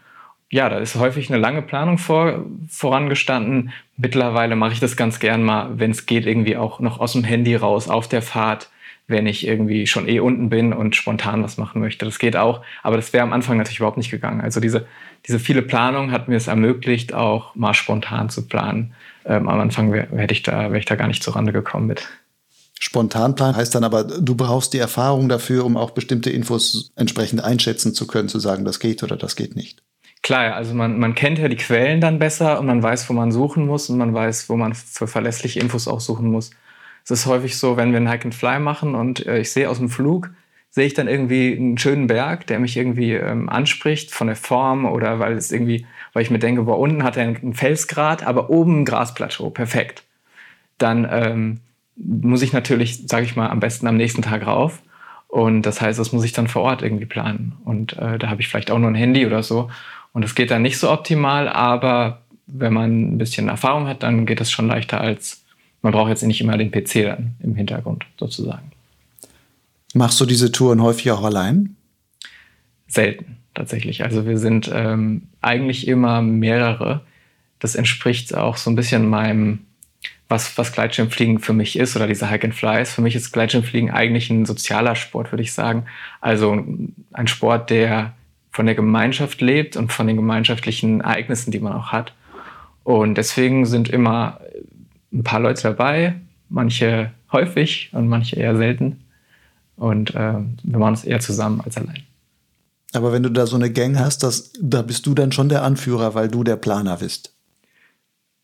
Ja, 0.50 0.68
da 0.68 0.78
ist 0.78 0.94
häufig 0.94 1.30
eine 1.30 1.40
lange 1.40 1.62
Planung 1.62 1.98
vor, 1.98 2.44
vorangestanden. 2.68 3.72
Mittlerweile 3.96 4.54
mache 4.54 4.72
ich 4.72 4.80
das 4.80 4.96
ganz 4.96 5.18
gern 5.18 5.42
mal, 5.42 5.78
wenn 5.78 5.90
es 5.90 6.06
geht, 6.06 6.26
irgendwie 6.26 6.56
auch 6.56 6.78
noch 6.80 7.00
aus 7.00 7.12
dem 7.12 7.24
Handy 7.24 7.56
raus, 7.56 7.88
auf 7.88 8.08
der 8.08 8.22
Fahrt 8.22 8.70
wenn 9.06 9.26
ich 9.26 9.46
irgendwie 9.46 9.86
schon 9.86 10.08
eh 10.08 10.20
unten 10.20 10.48
bin 10.48 10.72
und 10.72 10.96
spontan 10.96 11.42
was 11.42 11.58
machen 11.58 11.80
möchte. 11.80 12.04
Das 12.04 12.18
geht 12.18 12.36
auch, 12.36 12.62
aber 12.82 12.96
das 12.96 13.12
wäre 13.12 13.22
am 13.22 13.32
Anfang 13.32 13.58
natürlich 13.58 13.78
überhaupt 13.78 13.98
nicht 13.98 14.10
gegangen. 14.10 14.40
Also 14.40 14.60
diese, 14.60 14.86
diese 15.26 15.38
viele 15.38 15.62
Planung 15.62 16.10
hat 16.10 16.28
mir 16.28 16.36
es 16.36 16.46
ermöglicht, 16.46 17.12
auch 17.12 17.54
mal 17.54 17.74
spontan 17.74 18.30
zu 18.30 18.46
planen. 18.46 18.94
Ähm, 19.26 19.48
am 19.48 19.60
Anfang 19.60 19.92
wäre 19.92 20.08
wär 20.10 20.30
ich, 20.30 20.42
da, 20.42 20.72
wär 20.72 20.78
ich 20.78 20.86
da 20.86 20.94
gar 20.94 21.08
nicht 21.08 21.22
zurande 21.22 21.52
gekommen 21.52 21.86
mit. 21.86 22.08
Spontanplan 22.80 23.56
heißt 23.56 23.74
dann 23.74 23.84
aber, 23.84 24.04
du 24.04 24.34
brauchst 24.34 24.72
die 24.72 24.78
Erfahrung 24.78 25.28
dafür, 25.28 25.64
um 25.64 25.76
auch 25.76 25.92
bestimmte 25.92 26.30
Infos 26.30 26.92
entsprechend 26.96 27.42
einschätzen 27.42 27.94
zu 27.94 28.06
können, 28.06 28.28
zu 28.28 28.38
sagen, 28.38 28.64
das 28.64 28.80
geht 28.80 29.02
oder 29.02 29.16
das 29.16 29.36
geht 29.36 29.54
nicht. 29.54 29.82
Klar, 30.22 30.54
also 30.54 30.74
man, 30.74 30.98
man 30.98 31.14
kennt 31.14 31.38
ja 31.38 31.48
die 31.48 31.56
Quellen 31.56 32.00
dann 32.00 32.18
besser 32.18 32.58
und 32.58 32.66
man 32.66 32.82
weiß, 32.82 33.08
wo 33.10 33.12
man 33.12 33.30
suchen 33.30 33.66
muss 33.66 33.90
und 33.90 33.98
man 33.98 34.14
weiß, 34.14 34.48
wo 34.48 34.56
man 34.56 34.74
für 34.74 35.06
verlässliche 35.06 35.60
Infos 35.60 35.86
auch 35.86 36.00
suchen 36.00 36.30
muss. 36.30 36.50
Es 37.04 37.10
ist 37.10 37.26
häufig 37.26 37.58
so, 37.58 37.76
wenn 37.76 37.90
wir 37.90 37.98
einen 37.98 38.10
Hike 38.10 38.24
and 38.24 38.34
Fly 38.34 38.58
machen 38.58 38.94
und 38.94 39.26
äh, 39.26 39.38
ich 39.38 39.52
sehe 39.52 39.68
aus 39.68 39.78
dem 39.78 39.90
Flug, 39.90 40.30
sehe 40.70 40.86
ich 40.86 40.94
dann 40.94 41.06
irgendwie 41.06 41.54
einen 41.54 41.78
schönen 41.78 42.06
Berg, 42.06 42.46
der 42.46 42.58
mich 42.58 42.76
irgendwie 42.76 43.12
ähm, 43.12 43.48
anspricht 43.48 44.10
von 44.10 44.26
der 44.26 44.36
Form 44.36 44.86
oder 44.86 45.20
weil 45.20 45.34
es 45.34 45.52
irgendwie, 45.52 45.86
weil 46.12 46.22
ich 46.22 46.30
mir 46.30 46.40
denke, 46.40 46.62
boah, 46.62 46.78
unten 46.78 47.04
hat 47.04 47.16
er 47.16 47.24
einen 47.24 47.54
Felsgrat, 47.54 48.26
aber 48.26 48.50
oben 48.50 48.80
ein 48.80 48.84
Grasplateau, 48.84 49.50
perfekt. 49.50 50.02
Dann 50.78 51.06
ähm, 51.08 51.60
muss 51.96 52.42
ich 52.42 52.52
natürlich, 52.52 53.06
sage 53.06 53.24
ich 53.24 53.36
mal, 53.36 53.50
am 53.50 53.60
besten 53.60 53.86
am 53.86 53.96
nächsten 53.96 54.22
Tag 54.22 54.46
rauf. 54.46 54.82
Und 55.28 55.62
das 55.62 55.80
heißt, 55.80 55.98
das 55.98 56.12
muss 56.12 56.24
ich 56.24 56.32
dann 56.32 56.48
vor 56.48 56.62
Ort 56.62 56.82
irgendwie 56.82 57.06
planen. 57.06 57.52
Und 57.64 57.96
äh, 57.98 58.18
da 58.18 58.28
habe 58.28 58.40
ich 58.40 58.48
vielleicht 58.48 58.70
auch 58.70 58.78
nur 58.78 58.90
ein 58.90 58.96
Handy 58.96 59.26
oder 59.26 59.42
so. 59.42 59.70
Und 60.12 60.22
das 60.22 60.34
geht 60.34 60.50
dann 60.50 60.62
nicht 60.62 60.78
so 60.78 60.90
optimal, 60.90 61.48
aber 61.48 62.22
wenn 62.46 62.72
man 62.72 63.14
ein 63.14 63.18
bisschen 63.18 63.48
Erfahrung 63.48 63.86
hat, 63.86 64.02
dann 64.02 64.26
geht 64.26 64.40
das 64.40 64.50
schon 64.50 64.66
leichter 64.66 65.00
als 65.00 65.43
man 65.84 65.92
braucht 65.92 66.08
jetzt 66.08 66.22
nicht 66.22 66.40
immer 66.40 66.56
den 66.56 66.70
PC 66.70 67.04
dann 67.04 67.34
im 67.40 67.54
Hintergrund 67.54 68.06
sozusagen. 68.18 68.72
Machst 69.92 70.18
du 70.18 70.24
diese 70.24 70.50
Touren 70.50 70.82
häufig 70.82 71.10
auch 71.10 71.22
allein? 71.22 71.76
Selten 72.88 73.36
tatsächlich. 73.52 74.02
Also 74.02 74.26
wir 74.26 74.38
sind 74.38 74.70
ähm, 74.72 75.28
eigentlich 75.42 75.86
immer 75.86 76.22
mehrere. 76.22 77.02
Das 77.58 77.74
entspricht 77.74 78.34
auch 78.34 78.56
so 78.56 78.70
ein 78.70 78.76
bisschen 78.76 79.08
meinem, 79.08 79.60
was, 80.26 80.56
was 80.56 80.72
Gleitschirmfliegen 80.72 81.38
für 81.38 81.52
mich 81.52 81.78
ist 81.78 81.96
oder 81.96 82.06
diese 82.06 82.30
Hike 82.30 82.44
and 82.44 82.54
Flies. 82.54 82.94
Für 82.94 83.02
mich 83.02 83.14
ist 83.14 83.32
Gleitschirmfliegen 83.32 83.90
eigentlich 83.90 84.30
ein 84.30 84.46
sozialer 84.46 84.96
Sport, 84.96 85.32
würde 85.32 85.42
ich 85.42 85.52
sagen. 85.52 85.84
Also 86.22 86.64
ein 87.12 87.28
Sport, 87.28 87.68
der 87.68 88.14
von 88.50 88.64
der 88.64 88.74
Gemeinschaft 88.74 89.42
lebt 89.42 89.76
und 89.76 89.92
von 89.92 90.06
den 90.06 90.16
gemeinschaftlichen 90.16 91.02
Ereignissen, 91.02 91.50
die 91.50 91.60
man 91.60 91.74
auch 91.74 91.92
hat. 91.92 92.14
Und 92.84 93.16
deswegen 93.16 93.66
sind 93.66 93.90
immer 93.90 94.40
ein 95.14 95.24
paar 95.24 95.40
Leute 95.40 95.62
dabei, 95.62 96.16
manche 96.48 97.12
häufig 97.32 97.90
und 97.92 98.08
manche 98.08 98.36
eher 98.36 98.56
selten. 98.56 99.00
Und 99.76 100.14
äh, 100.14 100.34
wir 100.62 100.78
machen 100.78 100.94
es 100.94 101.04
eher 101.04 101.20
zusammen 101.20 101.60
als 101.60 101.76
allein. 101.76 102.02
Aber 102.92 103.12
wenn 103.12 103.22
du 103.22 103.28
da 103.28 103.46
so 103.46 103.56
eine 103.56 103.72
Gang 103.72 103.98
hast, 103.98 104.22
das, 104.22 104.52
da 104.60 104.82
bist 104.82 105.06
du 105.06 105.14
dann 105.14 105.32
schon 105.32 105.48
der 105.48 105.62
Anführer, 105.62 106.14
weil 106.14 106.28
du 106.28 106.44
der 106.44 106.56
Planer 106.56 106.98
bist. 106.98 107.34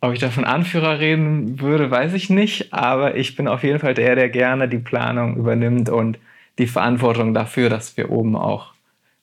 Ob 0.00 0.12
ich 0.12 0.18
da 0.18 0.30
von 0.30 0.44
Anführer 0.44 0.98
reden 0.98 1.60
würde, 1.60 1.90
weiß 1.90 2.14
ich 2.14 2.30
nicht. 2.30 2.72
Aber 2.72 3.16
ich 3.16 3.36
bin 3.36 3.46
auf 3.46 3.62
jeden 3.62 3.78
Fall 3.78 3.94
der, 3.94 4.16
der 4.16 4.28
gerne 4.28 4.68
die 4.68 4.78
Planung 4.78 5.36
übernimmt 5.36 5.88
und 5.88 6.18
die 6.58 6.66
Verantwortung 6.66 7.32
dafür, 7.32 7.68
dass 7.68 7.96
wir 7.96 8.10
oben 8.10 8.34
auch, 8.34 8.72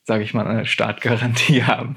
sage 0.06 0.24
ich 0.24 0.34
mal, 0.34 0.48
eine 0.48 0.66
Startgarantie 0.66 1.64
haben. 1.66 1.96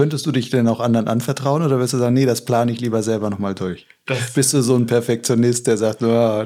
Könntest 0.00 0.24
du 0.24 0.32
dich 0.32 0.48
denn 0.48 0.66
auch 0.66 0.80
anderen 0.80 1.08
anvertrauen 1.08 1.60
oder 1.60 1.78
wirst 1.78 1.92
du 1.92 1.98
sagen, 1.98 2.14
nee, 2.14 2.24
das 2.24 2.46
plane 2.46 2.72
ich 2.72 2.80
lieber 2.80 3.02
selber 3.02 3.28
nochmal 3.28 3.54
durch? 3.54 3.86
Das 4.06 4.32
Bist 4.32 4.54
du 4.54 4.62
so 4.62 4.74
ein 4.74 4.86
Perfektionist, 4.86 5.66
der 5.66 5.76
sagt, 5.76 6.02
oh, 6.02 6.42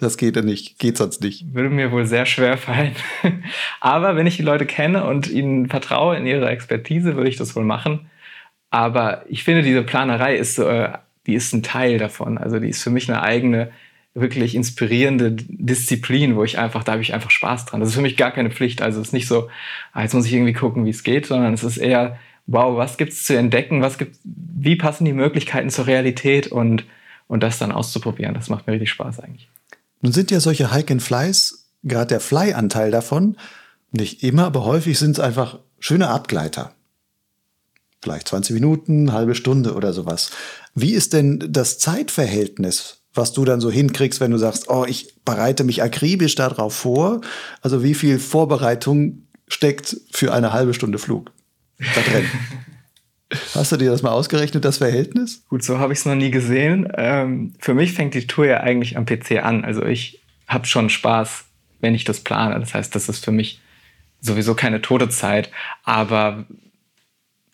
das 0.00 0.18
geht 0.18 0.36
ja 0.36 0.42
nicht, 0.42 0.78
geht 0.78 0.98
sonst 0.98 1.22
nicht? 1.22 1.46
Würde 1.54 1.70
mir 1.70 1.92
wohl 1.92 2.04
sehr 2.04 2.26
schwer 2.26 2.58
fallen. 2.58 2.94
Aber 3.80 4.16
wenn 4.16 4.26
ich 4.26 4.36
die 4.36 4.42
Leute 4.42 4.66
kenne 4.66 5.04
und 5.06 5.30
ihnen 5.30 5.70
vertraue 5.70 6.18
in 6.18 6.26
ihre 6.26 6.46
Expertise, 6.50 7.16
würde 7.16 7.30
ich 7.30 7.36
das 7.36 7.56
wohl 7.56 7.64
machen. 7.64 8.10
Aber 8.68 9.24
ich 9.30 9.44
finde, 9.44 9.62
diese 9.62 9.82
Planerei 9.82 10.36
ist, 10.36 10.58
äh, 10.58 10.90
die 11.26 11.36
ist 11.36 11.54
ein 11.54 11.62
Teil 11.62 11.96
davon. 11.96 12.36
Also 12.36 12.58
die 12.58 12.68
ist 12.68 12.82
für 12.82 12.90
mich 12.90 13.10
eine 13.10 13.22
eigene, 13.22 13.70
wirklich 14.12 14.54
inspirierende 14.54 15.32
Disziplin, 15.32 16.36
wo 16.36 16.44
ich 16.44 16.58
einfach, 16.58 16.84
da 16.84 16.92
habe 16.92 17.02
ich 17.02 17.14
einfach 17.14 17.30
Spaß 17.30 17.64
dran. 17.64 17.80
Das 17.80 17.88
ist 17.88 17.94
für 17.94 18.02
mich 18.02 18.18
gar 18.18 18.30
keine 18.30 18.50
Pflicht. 18.50 18.82
Also 18.82 19.00
es 19.00 19.06
ist 19.06 19.12
nicht 19.14 19.26
so, 19.26 19.48
ah, 19.94 20.02
jetzt 20.02 20.12
muss 20.12 20.26
ich 20.26 20.34
irgendwie 20.34 20.52
gucken, 20.52 20.84
wie 20.84 20.90
es 20.90 21.02
geht, 21.02 21.24
sondern 21.24 21.54
es 21.54 21.64
ist 21.64 21.78
eher, 21.78 22.18
wow, 22.46 22.76
was 22.76 22.96
gibt 22.96 23.12
es 23.12 23.24
zu 23.24 23.36
entdecken, 23.36 23.82
was 23.82 23.98
gibt, 23.98 24.18
wie 24.22 24.76
passen 24.76 25.04
die 25.04 25.12
Möglichkeiten 25.12 25.70
zur 25.70 25.86
Realität 25.86 26.48
und, 26.48 26.84
und 27.26 27.42
das 27.42 27.58
dann 27.58 27.72
auszuprobieren. 27.72 28.34
Das 28.34 28.48
macht 28.48 28.66
mir 28.66 28.74
richtig 28.74 28.90
Spaß 28.90 29.20
eigentlich. 29.20 29.48
Nun 30.02 30.12
sind 30.12 30.30
ja 30.30 30.40
solche 30.40 30.72
Hike 30.72 30.92
and 30.92 31.02
Flies, 31.02 31.66
gerade 31.82 32.08
der 32.08 32.20
Fly-Anteil 32.20 32.90
davon, 32.90 33.36
nicht 33.92 34.22
immer, 34.22 34.44
aber 34.44 34.64
häufig 34.64 34.98
sind 34.98 35.12
es 35.12 35.20
einfach 35.20 35.58
schöne 35.78 36.08
Abgleiter. 36.08 36.72
Vielleicht 38.02 38.28
20 38.28 38.52
Minuten, 38.54 39.12
halbe 39.12 39.34
Stunde 39.34 39.74
oder 39.74 39.94
sowas. 39.94 40.30
Wie 40.74 40.92
ist 40.92 41.14
denn 41.14 41.42
das 41.48 41.78
Zeitverhältnis, 41.78 42.98
was 43.14 43.32
du 43.32 43.46
dann 43.46 43.60
so 43.60 43.70
hinkriegst, 43.70 44.20
wenn 44.20 44.32
du 44.32 44.36
sagst, 44.36 44.68
oh, 44.68 44.84
ich 44.86 45.14
bereite 45.24 45.64
mich 45.64 45.82
akribisch 45.82 46.34
darauf 46.34 46.74
vor? 46.74 47.22
Also 47.62 47.82
wie 47.82 47.94
viel 47.94 48.18
Vorbereitung 48.18 49.22
steckt 49.48 49.96
für 50.10 50.34
eine 50.34 50.52
halbe 50.52 50.74
Stunde 50.74 50.98
Flug 50.98 51.33
da 51.78 52.00
drin. 52.00 52.30
Hast 53.54 53.72
du 53.72 53.76
dir 53.76 53.90
das 53.90 54.02
mal 54.02 54.12
ausgerechnet, 54.12 54.64
das 54.64 54.78
Verhältnis? 54.78 55.44
Gut, 55.48 55.64
so 55.64 55.78
habe 55.78 55.92
ich 55.92 56.00
es 56.00 56.06
noch 56.06 56.14
nie 56.14 56.30
gesehen. 56.30 56.88
Ähm, 56.96 57.54
für 57.58 57.74
mich 57.74 57.92
fängt 57.92 58.14
die 58.14 58.26
Tour 58.26 58.46
ja 58.46 58.60
eigentlich 58.60 58.96
am 58.96 59.06
PC 59.06 59.42
an. 59.42 59.64
Also 59.64 59.84
ich 59.84 60.20
habe 60.46 60.66
schon 60.66 60.90
Spaß, 60.90 61.44
wenn 61.80 61.94
ich 61.94 62.04
das 62.04 62.20
plane. 62.20 62.58
Das 62.60 62.74
heißt, 62.74 62.94
das 62.94 63.08
ist 63.08 63.24
für 63.24 63.32
mich 63.32 63.60
sowieso 64.20 64.54
keine 64.54 64.82
tote 64.82 65.08
Zeit. 65.08 65.50
Aber 65.84 66.44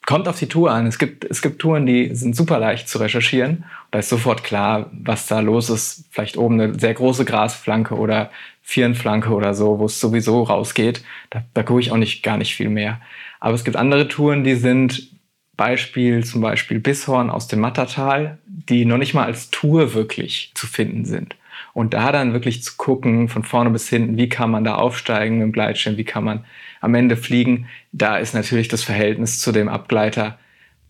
kommt 0.06 0.28
auf 0.28 0.38
die 0.38 0.48
Tour 0.48 0.70
an. 0.70 0.86
Es 0.86 0.98
gibt, 0.98 1.24
es 1.24 1.42
gibt 1.42 1.60
Touren, 1.60 1.86
die 1.86 2.14
sind 2.14 2.34
super 2.34 2.58
leicht 2.58 2.88
zu 2.88 2.98
recherchieren. 2.98 3.64
Da 3.90 4.00
ist 4.00 4.08
sofort 4.08 4.44
klar, 4.44 4.90
was 4.92 5.26
da 5.26 5.40
los 5.40 5.70
ist. 5.70 6.04
Vielleicht 6.10 6.36
oben 6.36 6.60
eine 6.60 6.78
sehr 6.78 6.94
große 6.94 7.24
Grasflanke 7.24 7.94
oder 7.94 8.30
Vierenflanke 8.62 9.30
oder 9.30 9.54
so, 9.54 9.78
wo 9.78 9.86
es 9.86 10.00
sowieso 10.00 10.42
rausgeht. 10.42 11.04
Da, 11.30 11.44
da 11.54 11.62
gucke 11.62 11.80
ich 11.80 11.92
auch 11.92 11.96
nicht 11.96 12.22
gar 12.22 12.36
nicht 12.36 12.54
viel 12.54 12.70
mehr. 12.70 13.00
Aber 13.40 13.54
es 13.54 13.64
gibt 13.64 13.76
andere 13.76 14.08
Touren, 14.08 14.44
die 14.44 14.54
sind 14.54 15.10
Beispiel 15.56 16.24
zum 16.24 16.40
Beispiel 16.40 16.80
Bisshorn 16.80 17.30
aus 17.30 17.48
dem 17.48 17.60
Mattertal, 17.60 18.38
die 18.46 18.84
noch 18.84 18.98
nicht 18.98 19.14
mal 19.14 19.24
als 19.24 19.50
Tour 19.50 19.94
wirklich 19.94 20.52
zu 20.54 20.66
finden 20.66 21.04
sind. 21.04 21.36
Und 21.74 21.94
da 21.94 22.12
dann 22.12 22.32
wirklich 22.32 22.62
zu 22.62 22.76
gucken, 22.76 23.28
von 23.28 23.44
vorne 23.44 23.70
bis 23.70 23.88
hinten, 23.88 24.16
wie 24.16 24.28
kann 24.28 24.50
man 24.50 24.64
da 24.64 24.76
aufsteigen 24.76 25.38
mit 25.38 25.44
dem 25.44 25.52
Gleitschirm, 25.52 25.96
wie 25.96 26.04
kann 26.04 26.24
man 26.24 26.44
am 26.80 26.94
Ende 26.94 27.16
fliegen, 27.16 27.66
da 27.92 28.16
ist 28.16 28.34
natürlich 28.34 28.68
das 28.68 28.82
Verhältnis 28.82 29.40
zu 29.40 29.52
dem 29.52 29.68
Abgleiter 29.68 30.38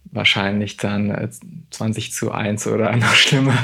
wahrscheinlich 0.05 0.77
dann 0.77 1.31
20 1.71 2.07
äh, 2.07 2.11
zu 2.11 2.33
1 2.33 2.67
oder 2.67 2.95
noch 2.97 3.15
schlimmer. 3.15 3.59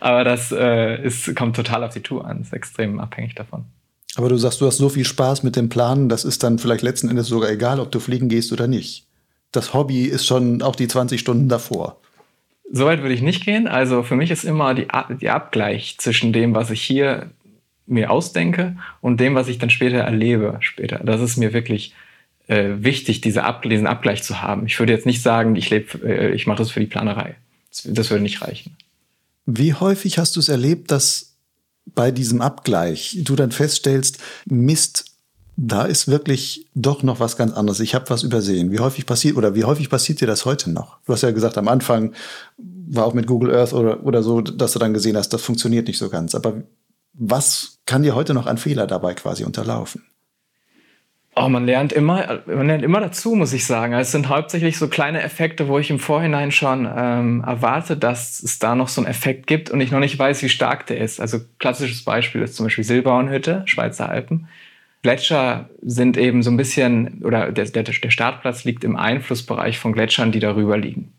Aber 0.00 0.24
das 0.24 0.52
äh, 0.52 1.02
ist, 1.02 1.34
kommt 1.36 1.56
total 1.56 1.84
auf 1.84 1.94
die 1.94 2.00
Tour 2.00 2.26
an, 2.26 2.42
ist 2.42 2.52
extrem 2.52 3.00
abhängig 3.00 3.34
davon. 3.34 3.64
Aber 4.16 4.28
du 4.28 4.36
sagst, 4.36 4.60
du 4.60 4.66
hast 4.66 4.78
so 4.78 4.88
viel 4.88 5.04
Spaß 5.04 5.42
mit 5.42 5.56
dem 5.56 5.68
Planen, 5.68 6.08
das 6.08 6.24
ist 6.24 6.42
dann 6.42 6.58
vielleicht 6.58 6.82
letzten 6.82 7.08
Endes 7.08 7.28
sogar 7.28 7.50
egal, 7.50 7.80
ob 7.80 7.90
du 7.90 8.00
fliegen 8.00 8.28
gehst 8.28 8.52
oder 8.52 8.66
nicht 8.66 9.06
das 9.52 9.74
Hobby 9.74 10.04
ist 10.04 10.26
schon 10.26 10.62
auch 10.62 10.74
die 10.74 10.88
20 10.88 11.20
Stunden 11.20 11.48
davor. 11.48 12.00
Soweit 12.70 13.02
würde 13.02 13.14
ich 13.14 13.22
nicht 13.22 13.44
gehen. 13.44 13.68
Also 13.68 14.02
für 14.02 14.16
mich 14.16 14.30
ist 14.30 14.44
immer 14.44 14.74
die, 14.74 14.88
die 15.20 15.28
Abgleich 15.28 15.96
zwischen 15.98 16.32
dem, 16.32 16.54
was 16.54 16.70
ich 16.70 16.82
hier 16.82 17.30
mir 17.86 18.10
ausdenke 18.10 18.76
und 19.02 19.20
dem, 19.20 19.34
was 19.34 19.48
ich 19.48 19.58
dann 19.58 19.68
später 19.68 19.98
erlebe. 19.98 20.56
Später. 20.60 21.00
Das 21.04 21.20
ist 21.20 21.36
mir 21.36 21.52
wirklich 21.52 21.94
äh, 22.46 22.70
wichtig, 22.78 23.20
diese 23.20 23.44
Ab 23.44 23.62
diesen 23.62 23.86
Abgleich 23.86 24.22
zu 24.22 24.40
haben. 24.40 24.66
Ich 24.66 24.78
würde 24.78 24.94
jetzt 24.94 25.04
nicht 25.04 25.22
sagen, 25.22 25.54
ich, 25.54 25.70
äh, 25.70 26.32
ich 26.32 26.46
mache 26.46 26.58
das 26.58 26.70
für 26.70 26.80
die 26.80 26.86
Planerei. 26.86 27.34
Das, 27.68 27.86
das 27.86 28.10
würde 28.10 28.22
nicht 28.22 28.40
reichen. 28.40 28.76
Wie 29.44 29.74
häufig 29.74 30.18
hast 30.18 30.36
du 30.36 30.40
es 30.40 30.48
erlebt, 30.48 30.90
dass 30.90 31.31
bei 31.86 32.10
diesem 32.10 32.40
Abgleich 32.40 33.18
du 33.22 33.36
dann 33.36 33.52
feststellst, 33.52 34.18
Mist, 34.46 35.06
da 35.56 35.84
ist 35.84 36.08
wirklich 36.08 36.66
doch 36.74 37.02
noch 37.02 37.20
was 37.20 37.36
ganz 37.36 37.52
anderes. 37.52 37.80
Ich 37.80 37.94
habe 37.94 38.08
was 38.08 38.22
übersehen. 38.22 38.72
Wie 38.72 38.78
häufig 38.78 39.06
passiert 39.06 39.36
oder 39.36 39.54
wie 39.54 39.64
häufig 39.64 39.90
passiert 39.90 40.20
dir 40.20 40.26
das 40.26 40.44
heute 40.44 40.70
noch? 40.70 40.98
Du 41.04 41.12
hast 41.12 41.22
ja 41.22 41.30
gesagt, 41.30 41.58
am 41.58 41.68
Anfang 41.68 42.12
war 42.56 43.04
auch 43.04 43.14
mit 43.14 43.26
Google 43.26 43.54
Earth 43.54 43.72
oder, 43.72 44.04
oder 44.04 44.22
so, 44.22 44.40
dass 44.40 44.72
du 44.72 44.78
dann 44.78 44.94
gesehen 44.94 45.16
hast, 45.16 45.30
das 45.30 45.42
funktioniert 45.42 45.86
nicht 45.86 45.98
so 45.98 46.08
ganz. 46.08 46.34
Aber 46.34 46.62
was 47.12 47.78
kann 47.84 48.02
dir 48.02 48.14
heute 48.14 48.34
noch 48.34 48.46
an 48.46 48.58
Fehler 48.58 48.86
dabei 48.86 49.14
quasi 49.14 49.44
unterlaufen? 49.44 50.02
Oh, 51.34 51.48
man 51.48 51.64
lernt 51.64 51.94
immer, 51.94 52.42
man 52.46 52.66
lernt 52.66 52.84
immer 52.84 53.00
dazu, 53.00 53.34
muss 53.34 53.54
ich 53.54 53.64
sagen. 53.64 53.94
Es 53.94 54.12
sind 54.12 54.28
hauptsächlich 54.28 54.76
so 54.76 54.88
kleine 54.88 55.22
Effekte, 55.22 55.66
wo 55.66 55.78
ich 55.78 55.88
im 55.88 55.98
Vorhinein 55.98 56.52
schon 56.52 56.86
ähm, 56.94 57.42
erwarte, 57.46 57.96
dass 57.96 58.42
es 58.42 58.58
da 58.58 58.74
noch 58.74 58.88
so 58.88 59.00
einen 59.00 59.08
Effekt 59.08 59.46
gibt 59.46 59.70
und 59.70 59.80
ich 59.80 59.90
noch 59.90 59.98
nicht 59.98 60.18
weiß, 60.18 60.42
wie 60.42 60.50
stark 60.50 60.86
der 60.88 60.98
ist. 60.98 61.20
Also 61.22 61.38
klassisches 61.58 62.04
Beispiel 62.04 62.42
ist 62.42 62.54
zum 62.54 62.66
Beispiel 62.66 62.84
Silberhornhütte, 62.84 63.62
Schweizer 63.64 64.10
Alpen. 64.10 64.48
Gletscher 65.02 65.70
sind 65.80 66.18
eben 66.18 66.42
so 66.42 66.50
ein 66.50 66.58
bisschen, 66.58 67.22
oder 67.24 67.50
der, 67.50 67.64
der, 67.64 67.82
der 67.82 68.10
Startplatz 68.10 68.64
liegt 68.64 68.84
im 68.84 68.96
Einflussbereich 68.96 69.78
von 69.78 69.94
Gletschern, 69.94 70.32
die 70.32 70.38
darüber 70.38 70.76
liegen. 70.76 71.14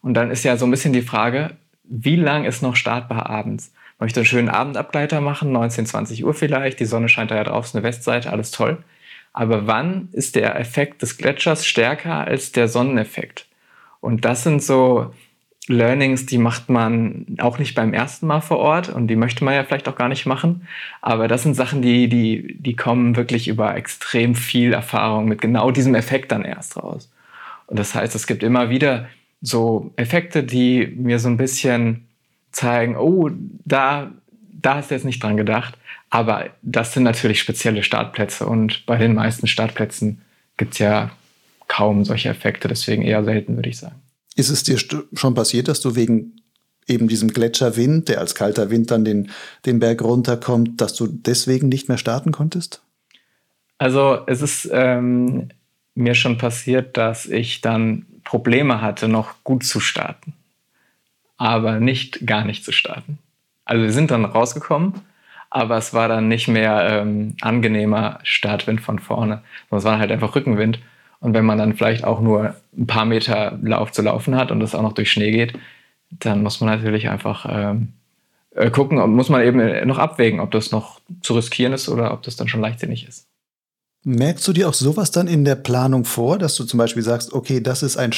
Und 0.00 0.14
dann 0.14 0.30
ist 0.30 0.44
ja 0.44 0.56
so 0.56 0.64
ein 0.64 0.70
bisschen 0.70 0.92
die 0.92 1.02
Frage, 1.02 1.56
wie 1.84 2.16
lang 2.16 2.44
ist 2.44 2.62
noch 2.62 2.76
startbar 2.76 3.28
abends? 3.28 3.72
Möchte 3.98 4.20
einen 4.20 4.26
schönen 4.26 4.48
Abendabgleiter 4.48 5.20
machen, 5.20 5.50
19, 5.50 5.86
20 5.86 6.24
Uhr 6.24 6.34
vielleicht, 6.34 6.78
die 6.78 6.86
Sonne 6.86 7.08
scheint 7.08 7.32
da 7.32 7.36
ja 7.36 7.44
drauf, 7.44 7.66
ist 7.66 7.74
eine 7.74 7.82
Westseite, 7.82 8.30
alles 8.30 8.52
toll. 8.52 8.78
Aber 9.32 9.66
wann 9.66 10.08
ist 10.12 10.34
der 10.36 10.58
Effekt 10.58 11.02
des 11.02 11.16
Gletschers 11.16 11.66
stärker 11.66 12.26
als 12.26 12.52
der 12.52 12.68
Sonneneffekt? 12.68 13.46
Und 14.00 14.24
das 14.24 14.42
sind 14.42 14.62
so 14.62 15.12
Learnings, 15.70 16.26
die 16.26 16.38
macht 16.38 16.68
man 16.68 17.26
auch 17.38 17.58
nicht 17.58 17.74
beim 17.74 17.94
ersten 17.94 18.26
Mal 18.26 18.40
vor 18.40 18.58
Ort 18.58 18.88
und 18.88 19.06
die 19.06 19.16
möchte 19.16 19.44
man 19.44 19.54
ja 19.54 19.62
vielleicht 19.62 19.88
auch 19.88 19.94
gar 19.94 20.08
nicht 20.08 20.26
machen. 20.26 20.66
Aber 21.00 21.28
das 21.28 21.44
sind 21.44 21.54
Sachen, 21.54 21.80
die, 21.80 22.08
die, 22.08 22.56
die 22.58 22.74
kommen 22.74 23.16
wirklich 23.16 23.46
über 23.46 23.76
extrem 23.76 24.34
viel 24.34 24.72
Erfahrung 24.72 25.26
mit 25.26 25.40
genau 25.40 25.70
diesem 25.70 25.94
Effekt 25.94 26.32
dann 26.32 26.44
erst 26.44 26.76
raus. 26.76 27.10
Und 27.66 27.78
das 27.78 27.94
heißt, 27.94 28.14
es 28.16 28.26
gibt 28.26 28.42
immer 28.42 28.68
wieder 28.68 29.06
so 29.42 29.92
Effekte, 29.96 30.42
die 30.42 30.92
mir 30.96 31.18
so 31.18 31.28
ein 31.28 31.36
bisschen 31.36 32.08
zeigen, 32.50 32.96
oh, 32.96 33.30
da, 33.64 34.10
da 34.52 34.74
hast 34.76 34.90
du 34.90 34.94
jetzt 34.96 35.04
nicht 35.04 35.22
dran 35.22 35.36
gedacht. 35.36 35.78
Aber 36.10 36.50
das 36.62 36.92
sind 36.92 37.04
natürlich 37.04 37.40
spezielle 37.40 37.84
Startplätze 37.84 38.44
und 38.46 38.84
bei 38.84 38.96
den 38.96 39.14
meisten 39.14 39.46
Startplätzen 39.46 40.22
gibt 40.56 40.74
es 40.74 40.78
ja 40.80 41.12
kaum 41.68 42.04
solche 42.04 42.28
Effekte, 42.28 42.66
deswegen 42.66 43.02
eher 43.02 43.24
selten, 43.24 43.56
würde 43.56 43.68
ich 43.68 43.78
sagen. 43.78 43.94
Ist 44.34 44.50
es 44.50 44.64
dir 44.64 44.76
schon 44.78 45.34
passiert, 45.34 45.68
dass 45.68 45.80
du 45.80 45.94
wegen 45.94 46.40
eben 46.88 47.06
diesem 47.06 47.32
Gletscherwind, 47.32 48.08
der 48.08 48.18
als 48.18 48.34
kalter 48.34 48.70
Wind 48.70 48.90
dann 48.90 49.04
den, 49.04 49.30
den 49.64 49.78
Berg 49.78 50.02
runterkommt, 50.02 50.80
dass 50.80 50.94
du 50.94 51.06
deswegen 51.06 51.68
nicht 51.68 51.88
mehr 51.88 51.98
starten 51.98 52.32
konntest? 52.32 52.82
Also 53.78 54.18
es 54.26 54.42
ist 54.42 54.68
ähm, 54.72 55.50
mir 55.94 56.14
schon 56.14 56.38
passiert, 56.38 56.96
dass 56.96 57.26
ich 57.26 57.60
dann 57.60 58.06
Probleme 58.24 58.82
hatte, 58.82 59.08
noch 59.08 59.44
gut 59.44 59.64
zu 59.64 59.78
starten, 59.78 60.34
aber 61.36 61.78
nicht 61.78 62.26
gar 62.26 62.44
nicht 62.44 62.64
zu 62.64 62.72
starten. 62.72 63.18
Also 63.64 63.84
wir 63.84 63.92
sind 63.92 64.10
dann 64.10 64.24
rausgekommen, 64.24 64.94
aber 65.50 65.76
es 65.76 65.92
war 65.92 66.08
dann 66.08 66.28
nicht 66.28 66.48
mehr 66.48 66.86
ähm, 66.88 67.36
angenehmer 67.40 68.20
Startwind 68.22 68.80
von 68.80 68.98
vorne, 69.00 69.42
sondern 69.68 69.78
es 69.78 69.84
war 69.84 69.98
halt 69.98 70.12
einfach 70.12 70.34
Rückenwind. 70.34 70.78
Und 71.18 71.34
wenn 71.34 71.44
man 71.44 71.58
dann 71.58 71.74
vielleicht 71.74 72.04
auch 72.04 72.20
nur 72.20 72.54
ein 72.76 72.86
paar 72.86 73.04
Meter 73.04 73.58
Lauf 73.62 73.92
zu 73.92 74.00
laufen 74.00 74.36
hat 74.36 74.50
und 74.50 74.60
das 74.60 74.74
auch 74.74 74.82
noch 74.82 74.94
durch 74.94 75.10
Schnee 75.10 75.32
geht, 75.32 75.58
dann 76.10 76.42
muss 76.42 76.60
man 76.60 76.70
natürlich 76.70 77.08
einfach 77.10 77.46
ähm, 77.48 77.92
äh, 78.54 78.70
gucken, 78.70 78.98
muss 79.10 79.28
man 79.28 79.42
eben 79.42 79.86
noch 79.86 79.98
abwägen, 79.98 80.40
ob 80.40 80.50
das 80.52 80.70
noch 80.70 81.00
zu 81.20 81.34
riskieren 81.34 81.72
ist 81.72 81.88
oder 81.88 82.12
ob 82.12 82.22
das 82.22 82.36
dann 82.36 82.48
schon 82.48 82.60
leichtsinnig 82.60 83.06
ist. 83.06 83.26
Merkst 84.02 84.48
du 84.48 84.52
dir 84.54 84.68
auch 84.68 84.74
sowas 84.74 85.10
dann 85.10 85.28
in 85.28 85.44
der 85.44 85.56
Planung 85.56 86.04
vor, 86.04 86.38
dass 86.38 86.56
du 86.56 86.64
zum 86.64 86.78
Beispiel 86.78 87.02
sagst, 87.02 87.34
okay, 87.34 87.60
das 87.60 87.82
ist 87.82 87.98
ein 87.98 88.12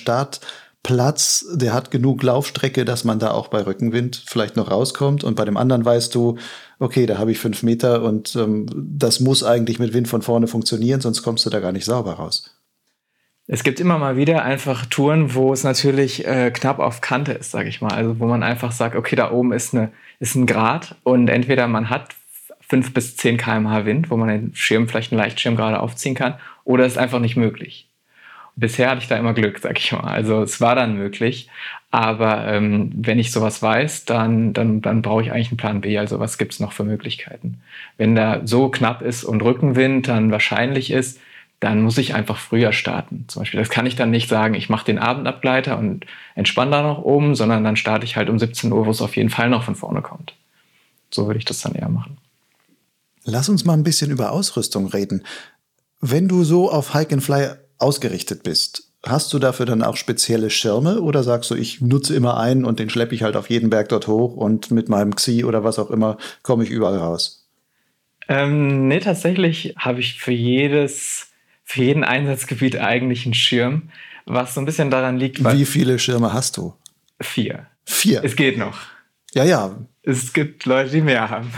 Startplatz, 0.85 1.47
der 1.53 1.73
hat 1.73 1.91
genug 1.91 2.23
Laufstrecke, 2.23 2.85
dass 2.85 3.05
man 3.05 3.21
da 3.21 3.31
auch 3.31 3.49
bei 3.49 3.65
Rückenwind 3.65 4.25
vielleicht 4.27 4.57
noch 4.57 4.71
rauskommt 4.71 5.23
und 5.23 5.37
bei 5.37 5.45
dem 5.45 5.57
anderen 5.57 5.85
weißt 5.85 6.13
du, 6.15 6.39
okay, 6.81 7.07
da 7.07 7.19
habe 7.19 7.31
ich 7.31 7.39
fünf 7.39 7.63
Meter 7.63 8.03
und 8.03 8.35
ähm, 8.35 8.67
das 8.75 9.21
muss 9.21 9.45
eigentlich 9.45 9.79
mit 9.79 9.95
Wind 9.95 10.09
von 10.09 10.23
vorne 10.23 10.49
funktionieren, 10.49 11.01
sonst 11.01 11.23
kommst 11.23 11.47
du 11.47 11.51
da 11.51 11.61
gar 11.61 11.71
nicht 11.71 11.85
sauber 11.85 12.15
raus. 12.15 12.59
Es 13.47 13.63
gibt 13.63 13.81
immer 13.81 13.99
mal 13.99 14.17
wieder 14.17 14.43
einfach 14.45 14.87
Touren, 14.87 15.35
wo 15.35 15.53
es 15.53 15.63
natürlich 15.63 16.27
äh, 16.27 16.51
knapp 16.51 16.79
auf 16.79 17.01
Kante 17.01 17.33
ist, 17.33 17.51
sage 17.51 17.69
ich 17.69 17.81
mal. 17.81 17.93
Also 17.93 18.19
wo 18.19 18.27
man 18.27 18.43
einfach 18.43 18.73
sagt, 18.73 18.97
okay, 18.97 19.17
da 19.17 19.31
oben 19.31 19.53
ist, 19.53 19.75
eine, 19.75 19.93
ist 20.21 20.35
ein 20.35 20.47
Grad 20.47 20.97
und 21.05 21.29
entweder 21.29 21.69
man 21.69 21.91
hat 21.91 22.15
5 22.69 22.95
bis 22.95 23.17
10 23.17 23.37
km/h 23.37 23.85
Wind, 23.85 24.11
wo 24.11 24.17
man 24.17 24.29
den 24.29 24.55
Schirm, 24.55 24.89
vielleicht 24.89 25.13
einen 25.13 25.21
Leichtschirm 25.21 25.57
gerade 25.57 25.81
aufziehen 25.81 26.15
kann, 26.15 26.35
oder 26.65 26.87
ist 26.87 26.99
einfach 26.99 27.21
nicht 27.21 27.37
möglich. 27.37 27.92
Bisher 28.55 28.91
hatte 28.91 29.01
ich 29.01 29.09
da 29.09 29.17
immer 29.17 29.33
Glück, 29.33 29.59
sag 29.59 29.79
ich 29.79 29.93
mal. 29.93 30.01
Also 30.01 30.43
es 30.43 30.61
war 30.61 30.75
dann 30.75 30.97
möglich. 30.97 31.49
Aber 31.91 32.47
ähm, 32.47 32.91
wenn 32.95 33.19
ich 33.19 33.33
sowas 33.33 33.63
weiß, 33.63 34.07
dann, 34.07 34.53
dann, 34.53 34.81
dann 34.81 35.03
brauche 35.03 35.23
ich 35.23 35.33
eigentlich 35.33 35.51
einen 35.51 35.59
Plan 35.59 35.81
B. 35.81 35.99
Also 35.99 36.21
was 36.21 36.39
gibt 36.39 36.53
es 36.53 36.61
noch 36.61 36.73
für 36.73 36.85
Möglichkeiten? 36.85 37.61
Wenn 37.99 38.15
da 38.15 38.41
so 38.45 38.69
knapp 38.69 39.03
ist 39.03 39.25
und 39.25 39.43
Rückenwind 39.43 40.09
dann 40.09 40.31
wahrscheinlich 40.31 40.91
ist, 40.91 41.21
dann 41.61 41.83
muss 41.83 41.99
ich 41.99 42.15
einfach 42.15 42.39
früher 42.39 42.73
starten. 42.73 43.27
Zum 43.29 43.43
Beispiel, 43.43 43.61
das 43.61 43.71
kann 43.71 43.87
ich 43.87 43.95
dann 43.95 44.11
nicht 44.11 44.29
sagen, 44.29 44.55
ich 44.55 44.69
mache 44.69 44.87
den 44.87 44.99
Abendabgleiter 44.99 45.79
und 45.79 46.07
entspanne 46.35 46.73
da 46.73 46.83
noch 46.83 47.03
oben, 47.03 47.35
sondern 47.37 47.63
dann 47.63 47.77
starte 47.77 48.05
ich 48.05 48.17
halt 48.17 48.29
um 48.29 48.39
17 48.39 48.73
Uhr, 48.73 48.85
wo 48.85 48.91
es 48.91 49.01
auf 49.01 49.17
jeden 49.17 49.31
Fall 49.31 49.49
noch 49.49 49.63
von 49.63 49.77
vorne 49.77 50.03
kommt. 50.03 50.35
So 51.11 51.27
würde 51.27 51.39
ich 51.39 51.45
das 51.45 51.61
dann 51.61 51.75
eher 51.75 51.89
machen. 51.89 52.19
Lass 53.25 53.49
uns 53.49 53.65
mal 53.65 53.75
ein 53.75 53.85
bisschen 53.85 54.11
über 54.11 54.33
Ausrüstung 54.33 54.87
reden. 54.87 55.23
Wenn 56.01 56.27
du 56.27 56.43
so 56.43 56.71
auf 56.71 56.95
Hike 56.95 57.13
and 57.13 57.23
Fly 57.23 57.51
ausgerichtet 57.83 58.43
bist, 58.43 58.93
hast 59.05 59.33
du 59.33 59.39
dafür 59.39 59.67
dann 59.67 59.83
auch 59.83 59.97
spezielle 59.97 60.51
Schirme 60.51 61.01
oder 61.01 61.23
sagst 61.23 61.51
du, 61.51 61.55
ich 61.55 61.81
nutze 61.81 62.15
immer 62.15 62.39
einen 62.39 62.65
und 62.65 62.79
den 62.79 62.89
schleppe 62.89 63.15
ich 63.15 63.23
halt 63.23 63.37
auf 63.37 63.51
jeden 63.51 63.71
Berg 63.71 63.89
dort 63.89 64.07
hoch 64.07 64.37
und 64.37 64.71
mit 64.71 64.89
meinem 64.89 65.15
Xi 65.15 65.45
oder 65.45 65.65
was 65.65 65.79
auch 65.79 65.91
immer 65.91 66.17
komme 66.43 66.65
ich 66.65 66.71
überall 66.71 66.99
raus? 66.99 67.49
Ähm, 68.29 68.89
nee, 68.89 69.01
tatsächlich 69.01 69.75
habe 69.77 70.01
ich 70.01 70.21
für 70.21 70.33
jedes 70.33 71.29
für 71.65 71.83
jeden 71.83 72.05
Einsatzgebiet 72.05 72.77
eigentlich 72.77 73.25
einen 73.25 73.35
Schirm, 73.35 73.91
was 74.27 74.55
so 74.55 74.61
ein 74.61 74.67
bisschen 74.67 74.91
daran 74.91 75.17
liegt. 75.17 75.43
Wie 75.43 75.65
viele 75.65 75.99
Schirme 75.99 76.33
hast 76.33 76.57
du? 76.57 76.75
Vier. 77.21 77.67
Vier? 77.85 78.23
Es 78.23 78.37
geht 78.37 78.59
noch. 78.59 78.79
Ja, 79.33 79.45
ja. 79.45 79.77
Es 80.03 80.33
gibt 80.33 80.67
Leute, 80.67 80.91
die 80.91 81.01
mehr 81.01 81.31
haben. 81.31 81.51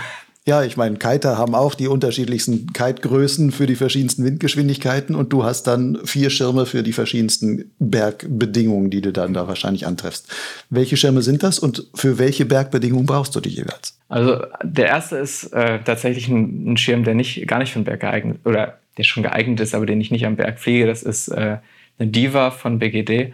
Ja, 0.47 0.63
ich 0.63 0.77
meine, 0.77 0.97
Kiter 0.97 1.39
haben 1.39 1.55
auch 1.55 1.75
die 1.75 1.89
unterschiedlichsten 1.89 2.71
Kite-Größen 2.75 3.51
für 3.51 3.67
die 3.67 3.77
verschiedensten 3.77 4.25
Windgeschwindigkeiten 4.25 5.15
und 5.15 5.33
du 5.33 5.43
hast 5.43 5.63
dann 5.63 5.99
vier 6.05 6.29
Schirme 6.29 6.67
für 6.67 6.83
die 6.83 6.93
verschiedensten 6.93 7.71
Bergbedingungen, 7.79 8.91
die 8.91 9.01
du 9.01 9.11
dann 9.11 9.33
da 9.33 9.49
wahrscheinlich 9.49 9.87
antreffst. 9.87 10.31
Welche 10.69 10.99
Schirme 10.99 11.23
sind 11.23 11.43
das 11.43 11.59
und 11.59 11.87
für 11.95 12.19
welche 12.19 12.45
Bergbedingungen 12.45 13.07
brauchst 13.07 13.35
du 13.35 13.41
die 13.41 13.49
jeweils? 13.49 13.99
Also 14.11 14.45
der 14.63 14.89
erste 14.89 15.17
ist 15.17 15.45
äh, 15.55 15.79
tatsächlich 15.83 16.29
ein, 16.29 16.73
ein, 16.73 16.77
Schirm, 16.77 17.05
der 17.05 17.15
nicht 17.15 17.49
gar 17.49 17.59
nicht 17.59 17.73
für 17.73 17.79
den 17.79 17.87
Berg 17.87 18.01
geeignet 18.01 18.41
oder 18.45 18.79
der 18.99 19.05
schon 19.05 19.23
geeignet 19.23 19.61
ist, 19.61 19.75
aber 19.75 19.87
den 19.87 20.03
ich 20.03 20.11
nicht 20.11 20.27
am 20.27 20.37
Berg 20.37 20.61
fliege. 20.61 20.87
Das 20.87 21.03
ist 21.03 21.29
äh, 21.29 21.57
eine 21.99 22.11
Diva 22.11 22.51
von 22.51 22.79
BGD. 22.79 23.33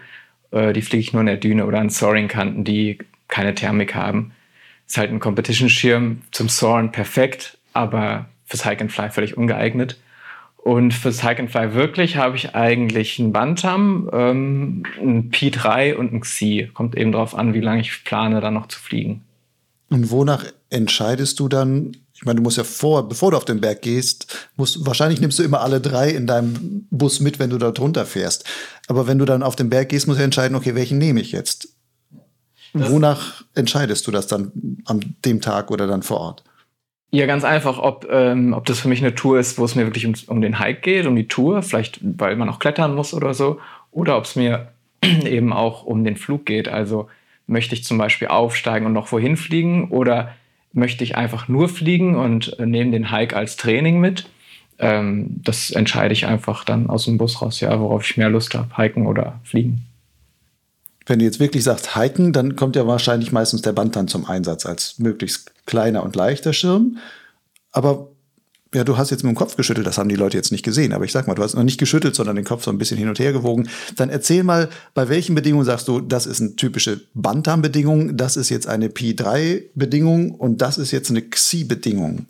Äh, 0.53 0.73
die 0.73 0.83
fliege 0.83 1.01
ich 1.01 1.13
nur 1.13 1.23
in 1.23 1.27
der 1.27 1.39
Düne 1.39 1.67
oder 1.67 1.81
an 1.81 1.91
Soaring-Kanten, 1.91 2.63
die 2.63 2.99
keine 3.27 3.53
Thermik 3.53 3.97
haben. 3.97 4.31
Ist 4.91 4.99
halt 4.99 5.13
ein 5.13 5.21
Competition-Schirm 5.21 6.23
zum 6.33 6.49
Soaren 6.49 6.91
perfekt, 6.91 7.59
aber 7.75 8.27
fürs 8.45 8.65
Hike 8.65 8.81
and 8.81 8.91
Fly 8.91 9.09
völlig 9.09 9.37
ungeeignet. 9.37 10.01
Und 10.57 10.93
fürs 10.93 11.23
Hike 11.23 11.39
and 11.39 11.49
Fly 11.53 11.75
wirklich 11.75 12.17
habe 12.17 12.35
ich 12.35 12.57
eigentlich 12.57 13.21
einen 13.21 13.33
Bantam, 13.33 14.11
ähm, 14.13 14.83
einen 14.99 15.31
P3 15.31 15.95
und 15.95 16.11
einen 16.11 16.23
Xi. 16.23 16.73
Kommt 16.75 16.97
eben 16.97 17.13
darauf 17.13 17.37
an, 17.37 17.55
wie 17.55 17.61
lange 17.61 17.83
ich 17.83 18.03
plane, 18.03 18.41
da 18.41 18.51
noch 18.51 18.67
zu 18.67 18.81
fliegen. 18.81 19.23
Und 19.91 20.11
wonach 20.11 20.45
entscheidest 20.71 21.39
du 21.39 21.47
dann? 21.47 21.97
Ich 22.13 22.25
meine, 22.25 22.39
du 22.39 22.43
musst 22.43 22.57
ja 22.57 22.65
vor, 22.65 23.09
bevor 23.09 23.31
du 23.31 23.37
auf 23.37 23.45
den 23.45 23.61
Berg 23.61 23.83
gehst, 23.83 24.51
musst, 24.57 24.85
wahrscheinlich 24.85 25.21
nimmst 25.21 25.39
du 25.39 25.45
immer 25.45 25.61
alle 25.61 25.81
drei 25.81 26.11
in 26.11 26.27
deinem 26.27 26.89
Bus 26.91 27.21
mit, 27.21 27.39
wenn 27.39 27.51
du 27.51 27.59
da 27.59 27.71
drunter 27.71 28.07
fährst. 28.07 28.45
Aber 28.89 29.07
wenn 29.07 29.21
du 29.21 29.25
dann 29.25 29.45
auf 29.45 29.55
den 29.55 29.71
Berg 29.71 29.91
gehst, 29.91 30.09
musst 30.09 30.19
du 30.19 30.25
entscheiden, 30.25 30.57
okay, 30.57 30.75
welchen 30.75 30.99
nehme 30.99 31.21
ich 31.21 31.31
jetzt? 31.31 31.77
Das 32.73 32.91
Wonach 32.91 33.43
entscheidest 33.55 34.07
du 34.07 34.11
das 34.11 34.27
dann 34.27 34.53
an 34.85 35.17
dem 35.25 35.41
Tag 35.41 35.71
oder 35.71 35.87
dann 35.87 36.03
vor 36.03 36.21
Ort? 36.21 36.45
Ja, 37.13 37.27
ganz 37.27 37.43
einfach, 37.43 37.79
ob, 37.79 38.07
ähm, 38.11 38.53
ob 38.53 38.67
das 38.67 38.81
für 38.81 38.89
mich 38.89 39.01
eine 39.01 39.15
Tour 39.15 39.41
ist, 39.41 39.59
wo 39.59 39.65
es 39.65 39.75
mir 39.75 39.85
wirklich 39.85 40.07
um, 40.07 40.15
um 40.29 40.41
den 40.41 40.61
Hike 40.61 40.81
geht, 40.81 41.07
um 41.07 41.17
die 41.17 41.27
Tour, 41.27 41.63
vielleicht 41.63 41.99
weil 42.03 42.37
man 42.37 42.49
auch 42.49 42.61
klettern 42.61 42.95
muss 42.95 43.13
oder 43.13 43.35
so, 43.35 43.59
oder 43.91 44.17
ob 44.17 44.25
es 44.25 44.37
mir 44.37 44.69
eben 45.03 45.53
auch 45.53 45.83
um 45.83 46.05
den 46.05 46.17
Flug 46.17 46.47
geht. 46.47 46.69
Also 46.69 47.09
möchte 47.49 47.75
ich 47.75 47.83
zum 47.83 47.99
Beispiel 47.99 48.29
aufsteigen 48.29 48.87
und 48.87 48.93
noch 48.93 49.11
wohin 49.11 49.37
fliegen 49.37 49.89
oder 49.89 50.33
möchte 50.73 51.03
ich 51.03 51.17
einfach 51.17 51.49
nur 51.49 51.69
fliegen 51.69 52.15
und 52.15 52.57
äh, 52.61 52.67
nehme 52.67 52.93
den 52.93 53.11
Hike 53.11 53.37
als 53.37 53.57
Training 53.57 53.99
mit. 53.99 54.29
Ähm, 54.79 55.41
das 55.43 55.73
entscheide 55.73 56.13
ich 56.13 56.27
einfach 56.27 56.65
dann 56.65 56.89
aus 56.89 57.07
dem 57.07 57.19
Bus 57.19 57.43
raus, 57.43 57.59
ja, 57.59 57.79
worauf 57.81 58.09
ich 58.09 58.17
mehr 58.17 58.31
Lust 58.31 58.55
habe, 58.55 58.77
hiken 58.77 59.09
oder 59.09 59.41
fliegen. 59.43 59.85
Wenn 61.07 61.19
du 61.19 61.25
jetzt 61.25 61.41
wirklich 61.41 61.65
sagst 61.65 61.97
hiken, 61.97 62.33
dann 62.33 62.57
kommt 62.57 62.77
ja 62.77 62.87
wahrscheinlich 62.87 63.33
meistens 63.33 63.63
der 63.63 63.73
Bantan 63.73 64.09
zum 64.09 64.27
Einsatz 64.27 64.67
als 64.67 64.99
möglichst 64.99 65.53
kleiner 65.67 66.03
und 66.03 66.15
leichter 66.15 66.53
Schirm. 66.53 66.99
Aber 67.73 68.09
ja, 68.73 68.85
du 68.85 68.97
hast 68.97 69.11
jetzt 69.11 69.25
mit 69.25 69.31
dem 69.31 69.37
Kopf 69.37 69.57
geschüttelt, 69.57 69.87
das 69.87 69.99
haben 69.99 70.09
die 70.09 70.17
Leute 70.17 70.37
jetzt 70.37 70.53
nicht 70.53 70.65
gesehen, 70.65 70.93
aber 70.93 71.05
ich 71.05 71.11
sag 71.11 71.27
mal, 71.27 71.35
du 71.35 71.43
hast 71.43 71.55
noch 71.55 71.65
nicht 71.65 71.79
geschüttelt, 71.79 72.15
sondern 72.15 72.37
den 72.37 72.45
Kopf 72.45 72.63
so 72.63 72.71
ein 72.71 72.79
bisschen 72.79 72.99
hin 72.99 73.09
und 73.09 73.19
her 73.19 73.33
gewogen. 73.33 73.69
Dann 73.97 74.11
erzähl 74.11 74.45
mal, 74.45 74.69
bei 74.95 75.09
welchen 75.09 75.35
Bedingungen 75.35 75.65
sagst 75.65 75.89
du, 75.89 76.01
das 76.01 76.27
ist 76.27 76.41
eine 76.41 76.55
typische 76.55 77.01
Bantam-Bedingung, 77.15 78.17
das 78.17 78.37
ist 78.37 78.49
jetzt 78.49 78.69
eine 78.69 78.89
Pi-3-Bedingung 78.89 80.33
und 80.33 80.63
das 80.63 80.79
ist 80.79 80.93
jetzt 80.93 81.11
eine 81.11 81.23
Xi-Bedingung? 81.23 82.27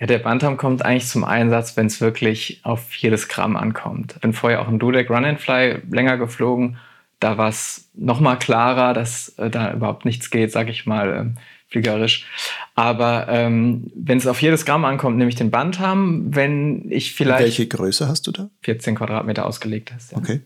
Ja, 0.00 0.06
der 0.06 0.18
Bantam 0.18 0.56
kommt 0.56 0.84
eigentlich 0.84 1.06
zum 1.06 1.22
Einsatz, 1.22 1.76
wenn 1.76 1.86
es 1.86 2.00
wirklich 2.00 2.60
auf 2.64 2.94
jedes 2.94 3.28
Gramm 3.28 3.56
ankommt. 3.56 4.20
Bin 4.22 4.32
vorher 4.32 4.62
auch 4.62 4.68
im 4.68 4.80
Dudek 4.80 5.10
Run 5.10 5.24
and 5.24 5.40
Fly 5.40 5.80
länger 5.90 6.16
geflogen 6.16 6.78
da 7.20 7.38
war 7.38 7.48
es 7.48 7.88
nochmal 7.94 8.38
klarer, 8.38 8.94
dass 8.94 9.30
äh, 9.38 9.50
da 9.50 9.72
überhaupt 9.72 10.04
nichts 10.04 10.30
geht, 10.30 10.50
sag 10.50 10.68
ich 10.68 10.86
mal, 10.86 11.34
äh, 11.36 11.40
fliegerisch. 11.68 12.26
Aber 12.74 13.26
ähm, 13.28 13.90
wenn 13.94 14.18
es 14.18 14.26
auf 14.26 14.42
jedes 14.42 14.64
Gramm 14.64 14.84
ankommt, 14.84 15.18
nehme 15.18 15.28
ich 15.28 15.36
den 15.36 15.50
Bantam. 15.50 16.34
Wenn 16.34 16.90
ich 16.90 17.14
vielleicht. 17.14 17.42
Welche 17.42 17.68
Größe 17.68 18.08
hast 18.08 18.26
du 18.26 18.32
da? 18.32 18.50
14 18.62 18.96
Quadratmeter 18.96 19.46
ausgelegt 19.46 19.92
hast. 19.94 20.12
Ja. 20.12 20.18
Okay. 20.18 20.40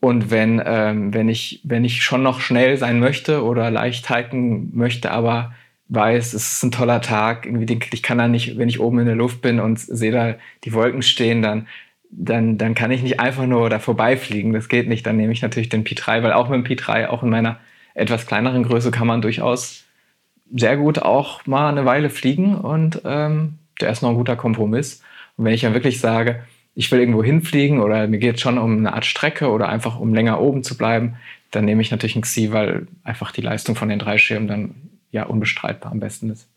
Und 0.00 0.30
wenn, 0.30 0.62
ähm, 0.64 1.14
wenn, 1.14 1.28
ich, 1.28 1.62
wenn 1.64 1.84
ich 1.84 2.04
schon 2.04 2.22
noch 2.22 2.40
schnell 2.40 2.76
sein 2.76 3.00
möchte 3.00 3.42
oder 3.42 3.70
leicht 3.70 4.14
hiken 4.14 4.76
möchte, 4.76 5.10
aber 5.10 5.54
weiß, 5.88 6.34
es 6.34 6.52
ist 6.52 6.62
ein 6.64 6.72
toller 6.72 7.00
Tag, 7.00 7.46
irgendwie, 7.46 7.78
ich 7.92 8.02
kann 8.02 8.18
da 8.18 8.28
nicht, 8.28 8.58
wenn 8.58 8.68
ich 8.68 8.80
oben 8.80 8.98
in 8.98 9.06
der 9.06 9.14
Luft 9.14 9.40
bin 9.40 9.60
und 9.60 9.78
sehe 9.78 10.12
da 10.12 10.34
die 10.64 10.72
Wolken 10.72 11.02
stehen, 11.02 11.42
dann 11.42 11.66
dann, 12.18 12.56
dann 12.56 12.74
kann 12.74 12.90
ich 12.90 13.02
nicht 13.02 13.20
einfach 13.20 13.46
nur 13.46 13.68
da 13.68 13.78
vorbeifliegen. 13.78 14.52
Das 14.52 14.68
geht 14.68 14.88
nicht. 14.88 15.06
Dann 15.06 15.16
nehme 15.16 15.32
ich 15.32 15.42
natürlich 15.42 15.68
den 15.68 15.84
P3, 15.84 16.22
weil 16.22 16.32
auch 16.32 16.48
mit 16.48 16.66
dem 16.66 16.76
P3, 16.76 17.08
auch 17.08 17.22
in 17.22 17.30
meiner 17.30 17.58
etwas 17.94 18.26
kleineren 18.26 18.62
Größe, 18.62 18.90
kann 18.90 19.06
man 19.06 19.22
durchaus 19.22 19.84
sehr 20.54 20.76
gut 20.76 21.00
auch 21.00 21.46
mal 21.46 21.68
eine 21.68 21.84
Weile 21.84 22.08
fliegen 22.08 22.54
und 22.56 23.02
ähm, 23.04 23.58
der 23.80 23.90
ist 23.90 24.02
noch 24.02 24.10
ein 24.10 24.16
guter 24.16 24.36
Kompromiss. 24.36 25.02
Und 25.36 25.44
wenn 25.44 25.52
ich 25.52 25.62
dann 25.62 25.74
wirklich 25.74 26.00
sage, 26.00 26.44
ich 26.74 26.90
will 26.90 27.00
irgendwo 27.00 27.22
hinfliegen 27.22 27.80
oder 27.80 28.06
mir 28.06 28.18
geht 28.18 28.36
es 28.36 28.40
schon 28.40 28.58
um 28.58 28.78
eine 28.78 28.92
Art 28.92 29.04
Strecke 29.04 29.50
oder 29.50 29.68
einfach 29.68 29.98
um 29.98 30.14
länger 30.14 30.40
oben 30.40 30.62
zu 30.62 30.76
bleiben, 30.76 31.16
dann 31.50 31.64
nehme 31.64 31.82
ich 31.82 31.90
natürlich 31.90 32.16
einen 32.16 32.22
Xi, 32.22 32.52
weil 32.52 32.86
einfach 33.02 33.32
die 33.32 33.40
Leistung 33.40 33.76
von 33.76 33.88
den 33.88 33.98
drei 33.98 34.18
Schirmen 34.18 34.46
dann 34.46 34.74
ja 35.10 35.24
unbestreitbar 35.24 35.92
am 35.92 36.00
besten 36.00 36.30
ist. 36.30 36.48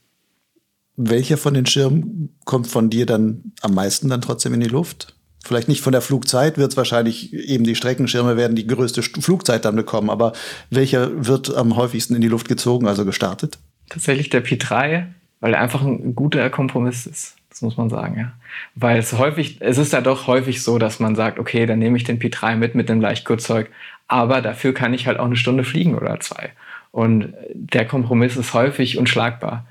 Welcher 0.96 1.38
von 1.38 1.54
den 1.54 1.66
Schirmen 1.66 2.38
kommt 2.46 2.68
von 2.68 2.90
dir 2.90 3.06
dann 3.06 3.54
am 3.62 3.74
meisten 3.74 4.10
dann 4.10 4.22
trotzdem 4.22 4.54
in 4.54 4.60
die 4.60 4.68
Luft? 4.68 5.16
Vielleicht 5.44 5.70
nicht 5.70 5.82
von 5.82 5.94
der 5.94 6.02
Flugzeit, 6.02 6.58
wird 6.58 6.72
es 6.72 6.78
wahrscheinlich 6.78 7.34
eben 7.34 7.64
die 7.64 7.76
Streckenschirme 7.76 8.36
werden 8.36 8.56
die 8.56 8.68
größte 8.68 9.02
Flugzeit 9.02 9.64
dann 9.66 9.76
bekommen. 9.76 10.10
Aber 10.10 10.34
welcher 10.70 11.26
wird 11.26 11.56
am 11.56 11.78
häufigsten 11.78 12.14
in 12.14 12.22
die 12.22 12.28
Luft 12.28 12.50
gezogen, 12.50 12.88
also 12.88 13.06
gestartet? 13.06 13.58
Tatsächlich 13.88 14.30
der 14.30 14.46
P3, 14.46 15.06
weil 15.40 15.54
er 15.54 15.62
einfach 15.62 15.82
ein 15.82 16.14
guter 16.14 16.50
Kompromiss 16.50 17.06
ist. 17.06 17.36
Das 17.50 17.62
muss 17.62 17.78
man 17.78 17.90
sagen, 17.90 18.18
ja. 18.20 18.34
Weil 18.76 19.00
es 19.00 19.14
häufig, 19.14 19.58
es 19.62 19.78
ist 19.78 19.94
ja 19.94 20.02
doch 20.02 20.28
häufig 20.28 20.62
so, 20.62 20.78
dass 20.78 21.00
man 21.00 21.16
sagt, 21.16 21.40
okay, 21.40 21.66
dann 21.66 21.80
nehme 21.80 21.98
ich 21.98 22.04
den 22.04 22.20
P3 22.20 22.56
mit 22.56 22.76
mit 22.76 22.90
dem 22.90 23.02
Leichtkurzzeug, 23.02 23.70
aber 24.08 24.42
dafür 24.42 24.74
kann 24.74 24.94
ich 24.94 25.08
halt 25.08 25.20
auch 25.20 25.26
eine 25.26 25.36
Stunde 25.36 25.64
fliegen 25.64 25.96
oder 25.96 26.20
zwei. 26.20 26.52
Und 26.92 27.34
der 27.54 27.86
Kompromiss 27.86 28.36
ist 28.36 28.54
häufig 28.54 28.98
unschlagbar. 28.98 29.66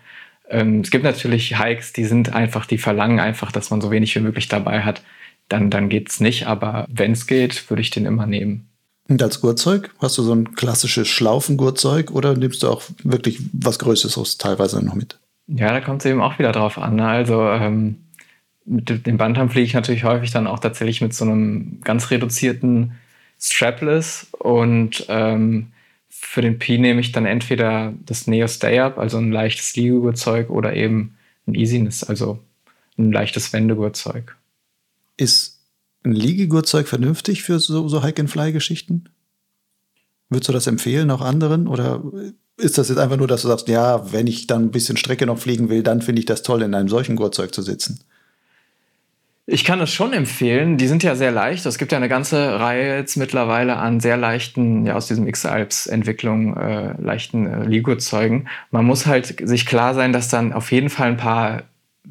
Ähm, 0.49 0.81
es 0.81 0.91
gibt 0.91 1.05
natürlich 1.05 1.59
Hikes, 1.59 1.93
die 1.93 2.05
sind 2.05 2.33
einfach, 2.33 2.67
die 2.67 2.79
verlangen 2.79 3.21
einfach, 3.21 3.53
dass 3.53 3.71
man 3.71 3.81
so 3.81 3.91
wenig 3.91 4.15
wie 4.15 4.21
möglich 4.21 4.49
dabei 4.49 4.83
hat 4.83 5.03
dann, 5.49 5.71
dann 5.71 5.91
es 5.91 6.21
nicht. 6.21 6.47
Aber 6.47 6.87
wenn 6.89 7.13
es 7.13 7.27
geht, 7.27 7.69
würde 7.71 7.83
ich 7.83 7.91
den 7.91 8.07
immer 8.07 8.27
nehmen. 8.27 8.69
Und 9.09 9.23
als 9.23 9.41
Gurtzeug? 9.41 9.91
Hast 10.01 10.19
du 10.19 10.23
so 10.23 10.35
ein 10.35 10.55
klassisches 10.55 11.09
Schlaufengurtzeug 11.09 12.11
oder 12.11 12.37
nimmst 12.37 12.63
du 12.63 12.69
auch 12.69 12.83
wirklich 13.03 13.41
was 13.53 13.79
Größeres 13.79 14.37
teilweise 14.37 14.85
noch 14.85 14.95
mit? 14.95 15.19
Ja, 15.47 15.73
da 15.73 15.81
kommt 15.81 16.03
es 16.03 16.11
eben 16.11 16.21
auch 16.21 16.39
wieder 16.39 16.53
drauf 16.53 16.77
an. 16.77 16.97
Ne? 16.97 17.09
Also 17.09 17.43
ähm, 17.49 17.97
mit 18.67 19.07
dem 19.07 19.17
Bantam 19.17 19.49
fliege 19.49 19.67
ich 19.67 19.75
natürlich 19.75 20.05
häufig 20.05 20.31
dann 20.31 20.47
auch 20.47 20.59
tatsächlich 20.59 21.01
mit 21.01 21.15
so 21.15 21.25
einem 21.25 21.81
ganz 21.83 22.11
reduzierten 22.11 22.93
Strapless 23.41 24.27
und 24.33 25.07
ähm, 25.09 25.69
für 26.11 26.43
den 26.43 26.59
Pi 26.59 26.79
nehme 26.79 27.01
ich 27.01 27.13
dann 27.13 27.25
entweder 27.25 27.95
das 28.05 28.27
Neo 28.27 28.47
Stay-Up, 28.49 28.99
also 28.99 29.19
ein 29.19 29.31
leichtes 29.31 29.77
Liegegurtzeug 29.77 30.51
oder 30.51 30.75
eben 30.75 31.17
ein 31.47 31.55
Easiness, 31.55 32.03
also 32.03 32.41
ein 32.99 33.13
leichtes 33.13 33.53
Wendegurtzeug. 33.53 34.37
Ist 35.19 35.61
ein 36.05 36.13
Liegegurtzeug 36.13 36.89
vernünftig 36.89 37.43
für 37.43 37.59
so, 37.59 37.89
so 37.89 38.03
Hike-and-Fly-Geschichten? 38.03 39.11
Würdest 40.31 40.49
du 40.49 40.53
das 40.53 40.67
empfehlen, 40.67 41.11
auch 41.11 41.21
anderen? 41.21 41.67
Oder 41.67 42.03
ist 42.57 42.79
das 42.79 42.89
jetzt 42.89 42.99
einfach 42.99 43.17
nur, 43.17 43.29
dass 43.29 43.43
du 43.43 43.49
sagst, 43.49 43.69
ja, 43.69 44.13
wenn 44.13 44.27
ich 44.27 44.47
dann 44.47 44.65
ein 44.65 44.71
bisschen 44.71 44.97
Strecke 44.97 45.27
noch 45.27 45.39
fliegen 45.39 45.69
will, 45.69 45.83
dann 45.83 46.01
finde 46.01 46.21
ich 46.21 46.27
das 46.27 46.43
toll, 46.43 46.63
in 46.63 46.75
einem 46.75 46.89
solchen 46.89 47.17
Gurtzeug 47.17 47.55
zu 47.55 47.63
sitzen? 47.63 48.01
Ich 49.51 49.65
kann 49.65 49.81
es 49.81 49.91
schon 49.91 50.13
empfehlen. 50.13 50.77
Die 50.77 50.87
sind 50.87 51.03
ja 51.03 51.17
sehr 51.17 51.31
leicht. 51.31 51.65
Es 51.65 51.79
gibt 51.79 51.91
ja 51.93 51.97
eine 51.97 52.11
ganze 52.11 52.61
Reihe 52.61 52.99
jetzt 52.99 53.17
mittlerweile 53.17 53.77
an 53.77 53.99
sehr 53.99 54.19
leichten, 54.19 54.85
ja 54.85 54.95
aus 54.95 55.09
diesem 55.09 55.27
X-Alps-Entwicklung, 55.27 56.55
äh, 56.59 57.01
leichten 57.01 57.47
äh, 57.47 57.65
Liguzeugen. 57.65 58.49
Man 58.71 58.85
muss 58.85 59.07
halt 59.07 59.49
sich 59.49 59.65
klar 59.65 59.95
sein, 59.95 60.13
dass 60.13 60.29
dann 60.29 60.53
auf 60.53 60.71
jeden 60.71 60.91
Fall 60.91 61.09
ein 61.09 61.17
paar 61.17 61.63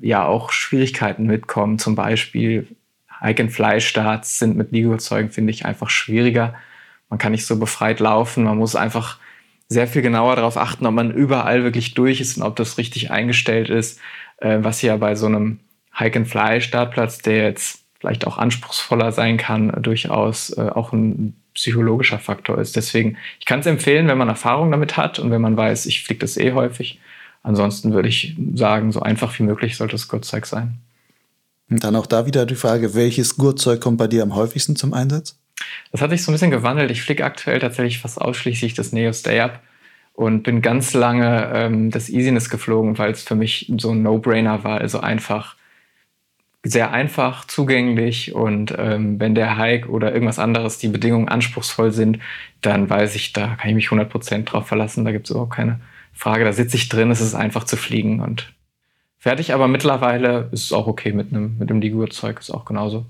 ja 0.01 0.25
auch 0.25 0.51
Schwierigkeiten 0.51 1.27
mitkommen. 1.27 1.77
Zum 1.77 1.93
Beispiel 1.93 2.67
Hike-and-Fly-Starts 3.21 4.39
sind 4.39 4.57
mit 4.57 4.71
Liegezeugen, 4.71 5.31
finde 5.31 5.51
ich, 5.51 5.65
einfach 5.65 5.89
schwieriger. 5.89 6.55
Man 7.09 7.19
kann 7.19 7.31
nicht 7.31 7.45
so 7.45 7.57
befreit 7.57 7.99
laufen. 7.99 8.43
Man 8.43 8.57
muss 8.57 8.75
einfach 8.75 9.19
sehr 9.69 9.87
viel 9.87 10.01
genauer 10.01 10.35
darauf 10.35 10.57
achten, 10.57 10.85
ob 10.85 10.93
man 10.93 11.11
überall 11.11 11.63
wirklich 11.63 11.93
durch 11.93 12.21
ist 12.21 12.37
und 12.37 12.43
ob 12.43 12.55
das 12.55 12.77
richtig 12.77 13.11
eingestellt 13.11 13.69
ist, 13.69 13.99
äh, 14.37 14.59
was 14.61 14.81
ja 14.81 14.95
bei 14.97 15.15
so 15.15 15.25
einem 15.25 15.59
Hike-and-Fly-Startplatz, 15.97 17.19
der 17.19 17.43
jetzt 17.43 17.83
vielleicht 17.99 18.27
auch 18.27 18.37
anspruchsvoller 18.37 19.11
sein 19.11 19.37
kann, 19.37 19.71
durchaus 19.81 20.55
äh, 20.57 20.69
auch 20.69 20.93
ein 20.93 21.35
psychologischer 21.53 22.19
Faktor 22.19 22.59
ist. 22.59 22.75
Deswegen, 22.75 23.17
ich 23.39 23.45
kann 23.45 23.61
es 23.61 23.65
empfehlen, 23.65 24.07
wenn 24.07 24.17
man 24.17 24.29
Erfahrung 24.29 24.71
damit 24.71 24.95
hat 24.95 25.17
und 25.17 25.31
wenn 25.31 25.41
man 25.41 25.57
weiß, 25.57 25.87
ich 25.87 26.03
fliege 26.03 26.19
das 26.19 26.37
eh 26.37 26.53
häufig. 26.53 26.99
Ansonsten 27.41 27.93
würde 27.93 28.09
ich 28.09 28.35
sagen, 28.53 28.91
so 28.91 29.01
einfach 29.01 29.37
wie 29.39 29.43
möglich 29.43 29.75
sollte 29.75 29.95
es 29.95 30.07
Kurzzeug 30.07 30.45
sein. 30.45 30.79
Und 31.69 31.83
dann 31.83 31.95
auch 31.95 32.05
da 32.05 32.25
wieder 32.25 32.45
die 32.45 32.55
Frage, 32.55 32.95
welches 32.95 33.37
Gurtzeug 33.37 33.81
kommt 33.81 33.97
bei 33.97 34.07
dir 34.07 34.23
am 34.23 34.35
häufigsten 34.35 34.75
zum 34.75 34.93
Einsatz? 34.93 35.37
Das 35.91 36.01
hat 36.01 36.11
sich 36.11 36.23
so 36.23 36.31
ein 36.31 36.35
bisschen 36.35 36.51
gewandelt. 36.51 36.91
Ich 36.91 37.01
fliege 37.01 37.25
aktuell 37.25 37.59
tatsächlich 37.59 37.99
fast 37.99 38.19
ausschließlich 38.21 38.73
das 38.73 38.93
Neo 38.93 39.11
Stay 39.11 39.39
Up. 39.39 39.61
und 40.13 40.43
bin 40.43 40.61
ganz 40.61 40.93
lange 40.93 41.51
ähm, 41.53 41.91
das 41.91 42.09
Easiness 42.09 42.49
geflogen, 42.49 42.97
weil 42.97 43.11
es 43.11 43.23
für 43.23 43.35
mich 43.35 43.71
so 43.77 43.91
ein 43.91 44.01
No-Brainer 44.01 44.63
war. 44.63 44.79
Also 44.79 44.99
einfach 44.99 45.55
sehr 46.63 46.91
einfach, 46.91 47.45
zugänglich 47.45 48.33
und 48.33 48.73
ähm, 48.77 49.19
wenn 49.19 49.35
der 49.35 49.57
Hike 49.57 49.89
oder 49.89 50.13
irgendwas 50.13 50.39
anderes 50.39 50.77
die 50.77 50.89
Bedingungen 50.89 51.29
anspruchsvoll 51.29 51.91
sind, 51.91 52.19
dann 52.61 52.89
weiß 52.89 53.15
ich, 53.15 53.33
da 53.33 53.55
kann 53.55 53.69
ich 53.69 53.75
mich 53.75 53.87
100% 53.87 54.43
drauf 54.43 54.67
verlassen. 54.67 55.05
Da 55.05 55.11
gibt 55.11 55.27
es 55.27 55.31
überhaupt 55.31 55.53
keine 55.53 55.79
Frage. 56.13 56.43
Da 56.43 56.53
sitze 56.53 56.75
ich 56.75 56.89
drin, 56.89 57.11
es 57.11 57.21
ist 57.21 57.35
einfach 57.35 57.63
zu 57.63 57.77
fliegen 57.77 58.19
und 58.21 58.53
fertig. 59.17 59.53
Aber 59.53 59.67
mittlerweile 59.67 60.49
ist 60.51 60.65
es 60.65 60.71
auch 60.71 60.87
okay 60.87 61.13
mit 61.13 61.31
einem 61.31 61.57
mit 61.57 61.69
dem 61.69 61.81
Ligur-Zeug, 61.81 62.39
ist 62.39 62.51
auch 62.51 62.65
genauso. 62.65 63.05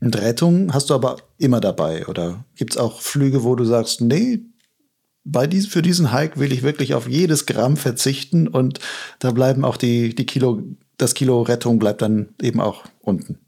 Und 0.00 0.16
Rettung 0.20 0.72
hast 0.72 0.90
du 0.90 0.94
aber 0.94 1.16
immer 1.38 1.60
dabei, 1.60 2.06
oder 2.06 2.44
gibt 2.56 2.72
es 2.72 2.76
auch 2.76 3.00
Flüge, 3.00 3.42
wo 3.42 3.56
du 3.56 3.64
sagst, 3.64 4.00
nee, 4.00 4.40
bei 5.24 5.46
dies, 5.46 5.66
für 5.66 5.82
diesen 5.82 6.12
Hike 6.12 6.38
will 6.38 6.52
ich 6.52 6.62
wirklich 6.62 6.94
auf 6.94 7.08
jedes 7.08 7.46
Gramm 7.46 7.76
verzichten 7.76 8.48
und 8.48 8.80
da 9.18 9.30
bleiben 9.32 9.64
auch 9.64 9.76
die, 9.76 10.14
die 10.14 10.26
Kilo, 10.26 10.62
das 10.96 11.14
Kilo 11.14 11.42
Rettung 11.42 11.78
bleibt 11.78 12.02
dann 12.02 12.30
eben 12.40 12.60
auch 12.60 12.84
unten. 13.00 13.38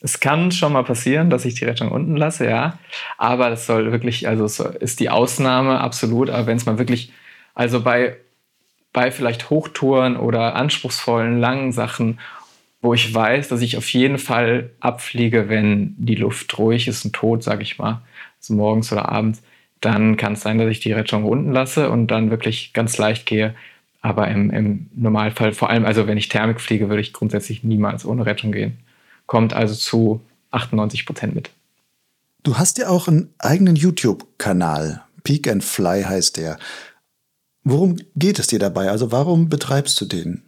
Es 0.00 0.20
kann 0.20 0.52
schon 0.52 0.72
mal 0.72 0.84
passieren, 0.84 1.30
dass 1.30 1.44
ich 1.44 1.54
die 1.54 1.64
Rettung 1.64 1.90
unten 1.90 2.16
lasse, 2.16 2.48
ja. 2.48 2.78
Aber 3.18 3.50
das 3.50 3.66
soll 3.66 3.90
wirklich, 3.92 4.28
also 4.28 4.44
es 4.44 4.60
ist 4.60 5.00
die 5.00 5.10
Ausnahme 5.10 5.80
absolut. 5.80 6.30
Aber 6.30 6.46
wenn 6.46 6.56
es 6.56 6.66
mal 6.66 6.78
wirklich, 6.78 7.12
also 7.54 7.82
bei, 7.82 8.16
bei 8.96 9.10
vielleicht 9.10 9.50
Hochtouren 9.50 10.16
oder 10.16 10.56
anspruchsvollen, 10.56 11.38
langen 11.38 11.70
Sachen 11.70 12.18
wo 12.86 12.94
ich 12.94 13.12
weiß, 13.12 13.48
dass 13.48 13.62
ich 13.62 13.76
auf 13.76 13.88
jeden 13.92 14.18
Fall 14.18 14.70
abfliege, 14.80 15.48
wenn 15.48 15.94
die 15.98 16.14
Luft 16.14 16.56
ruhig 16.58 16.88
ist 16.88 17.04
und 17.04 17.14
tot, 17.14 17.42
sage 17.42 17.62
ich 17.62 17.78
mal, 17.78 18.02
also 18.38 18.54
morgens 18.54 18.92
oder 18.92 19.08
abends, 19.08 19.42
dann 19.80 20.16
kann 20.16 20.34
es 20.34 20.42
sein, 20.42 20.58
dass 20.58 20.70
ich 20.70 20.80
die 20.80 20.92
Rettung 20.92 21.24
unten 21.24 21.52
lasse 21.52 21.90
und 21.90 22.08
dann 22.08 22.30
wirklich 22.30 22.72
ganz 22.72 22.96
leicht 22.96 23.26
gehe. 23.26 23.54
Aber 24.02 24.28
im, 24.28 24.50
im 24.50 24.86
Normalfall, 24.94 25.52
vor 25.52 25.70
allem, 25.70 25.84
also 25.84 26.06
wenn 26.06 26.16
ich 26.16 26.28
Thermik 26.28 26.60
fliege, 26.60 26.88
würde 26.88 27.00
ich 27.00 27.12
grundsätzlich 27.12 27.64
niemals 27.64 28.06
ohne 28.06 28.24
Rettung 28.24 28.52
gehen. 28.52 28.78
Kommt 29.26 29.52
also 29.52 29.74
zu 29.74 30.20
98 30.52 31.06
Prozent 31.06 31.34
mit. 31.34 31.50
Du 32.44 32.56
hast 32.56 32.78
ja 32.78 32.88
auch 32.88 33.08
einen 33.08 33.34
eigenen 33.38 33.74
YouTube-Kanal. 33.74 35.02
Peak 35.24 35.48
and 35.48 35.64
Fly 35.64 36.04
heißt 36.04 36.36
der. 36.36 36.56
Worum 37.68 37.96
geht 38.14 38.38
es 38.38 38.46
dir 38.46 38.60
dabei? 38.60 38.90
Also 38.90 39.10
warum 39.10 39.48
betreibst 39.48 40.00
du 40.00 40.04
den? 40.04 40.44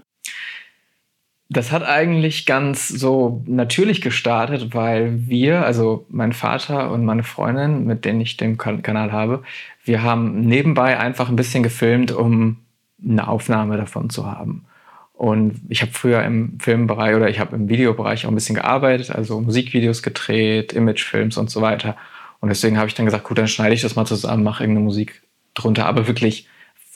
Das 1.48 1.72
hat 1.72 1.82
eigentlich 1.82 2.46
ganz 2.46 2.86
so 2.86 3.42
natürlich 3.44 4.02
gestartet, 4.02 4.72
weil 4.72 5.26
wir, 5.26 5.64
also 5.64 6.06
mein 6.10 6.32
Vater 6.32 6.92
und 6.92 7.04
meine 7.04 7.24
Freundin, 7.24 7.86
mit 7.86 8.04
denen 8.04 8.20
ich 8.20 8.36
den 8.36 8.56
Kanal 8.56 9.10
habe, 9.10 9.42
wir 9.82 10.04
haben 10.04 10.42
nebenbei 10.42 11.00
einfach 11.00 11.28
ein 11.28 11.34
bisschen 11.34 11.64
gefilmt, 11.64 12.12
um 12.12 12.58
eine 13.02 13.26
Aufnahme 13.26 13.76
davon 13.76 14.10
zu 14.10 14.24
haben. 14.24 14.66
Und 15.12 15.60
ich 15.68 15.82
habe 15.82 15.90
früher 15.90 16.22
im 16.22 16.60
Filmbereich 16.60 17.16
oder 17.16 17.28
ich 17.28 17.40
habe 17.40 17.56
im 17.56 17.68
Videobereich 17.68 18.26
auch 18.26 18.30
ein 18.30 18.36
bisschen 18.36 18.54
gearbeitet, 18.54 19.10
also 19.10 19.40
Musikvideos 19.40 20.04
gedreht, 20.04 20.72
Imagefilms 20.72 21.36
und 21.36 21.50
so 21.50 21.62
weiter. 21.62 21.96
Und 22.38 22.50
deswegen 22.50 22.78
habe 22.78 22.86
ich 22.86 22.94
dann 22.94 23.06
gesagt, 23.06 23.24
gut, 23.24 23.38
dann 23.38 23.48
schneide 23.48 23.74
ich 23.74 23.82
das 23.82 23.96
mal 23.96 24.06
zusammen, 24.06 24.44
mache 24.44 24.62
irgendeine 24.62 24.84
Musik 24.84 25.22
drunter, 25.54 25.86
aber 25.86 26.06
wirklich 26.06 26.46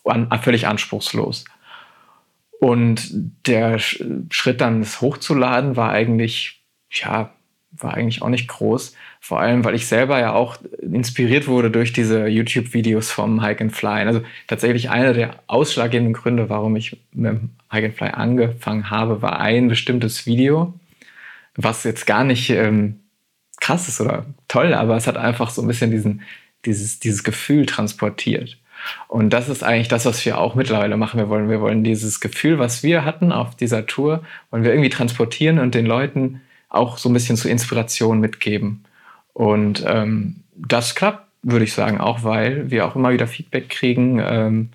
an, 0.04 0.28
völlig 0.42 0.66
anspruchslos. 0.66 1.44
Und 2.60 3.10
der 3.46 3.78
Schritt 3.78 4.60
dann, 4.60 4.82
es 4.82 5.00
hochzuladen, 5.00 5.76
war 5.76 5.90
eigentlich, 5.90 6.62
ja, 6.90 7.32
war 7.72 7.94
eigentlich 7.94 8.22
auch 8.22 8.28
nicht 8.28 8.48
groß. 8.48 8.94
Vor 9.20 9.40
allem, 9.40 9.64
weil 9.64 9.74
ich 9.74 9.86
selber 9.86 10.20
ja 10.20 10.32
auch 10.32 10.58
inspiriert 10.80 11.48
wurde 11.48 11.70
durch 11.70 11.92
diese 11.92 12.26
YouTube-Videos 12.26 13.10
vom 13.10 13.42
Hike 13.42 13.64
and 13.64 13.72
Fly. 13.72 14.04
Also 14.06 14.22
tatsächlich 14.46 14.90
einer 14.90 15.12
der 15.12 15.42
ausschlaggebenden 15.46 16.12
Gründe, 16.12 16.50
warum 16.50 16.76
ich 16.76 16.96
mit 17.12 17.32
dem 17.32 17.50
Hike 17.72 17.86
and 17.86 17.94
Fly 17.96 18.08
angefangen 18.10 18.90
habe, 18.90 19.22
war 19.22 19.40
ein 19.40 19.68
bestimmtes 19.68 20.26
Video, 20.26 20.74
was 21.56 21.84
jetzt 21.84 22.06
gar 22.06 22.24
nicht 22.24 22.50
ähm, 22.50 23.00
krass 23.60 23.88
ist 23.88 24.00
oder 24.00 24.26
toll, 24.48 24.74
aber 24.74 24.96
es 24.96 25.06
hat 25.06 25.16
einfach 25.16 25.50
so 25.50 25.62
ein 25.62 25.68
bisschen 25.68 25.90
diesen, 25.90 26.22
dieses, 26.64 27.00
dieses 27.00 27.24
Gefühl 27.24 27.66
transportiert. 27.66 28.58
Und 29.08 29.30
das 29.30 29.48
ist 29.48 29.62
eigentlich 29.62 29.88
das, 29.88 30.06
was 30.06 30.24
wir 30.24 30.38
auch 30.38 30.54
mittlerweile 30.54 30.96
machen. 30.96 31.18
Wir 31.18 31.28
wollen, 31.28 31.48
wir 31.48 31.60
wollen 31.60 31.84
dieses 31.84 32.20
Gefühl, 32.20 32.58
was 32.58 32.82
wir 32.82 33.04
hatten 33.04 33.32
auf 33.32 33.54
dieser 33.54 33.86
Tour, 33.86 34.22
wollen 34.50 34.64
wir 34.64 34.72
irgendwie 34.72 34.90
transportieren 34.90 35.58
und 35.58 35.74
den 35.74 35.86
Leuten 35.86 36.40
auch 36.68 36.98
so 36.98 37.08
ein 37.08 37.12
bisschen 37.12 37.36
zur 37.36 37.50
Inspiration 37.50 38.20
mitgeben. 38.20 38.84
Und 39.34 39.84
ähm, 39.86 40.36
das 40.54 40.94
klappt, 40.94 41.26
würde 41.42 41.64
ich 41.64 41.72
sagen, 41.72 42.00
auch 42.00 42.24
weil 42.24 42.70
wir 42.70 42.86
auch 42.86 42.96
immer 42.96 43.12
wieder 43.12 43.26
Feedback 43.26 43.68
kriegen, 43.68 44.20
ähm, 44.24 44.70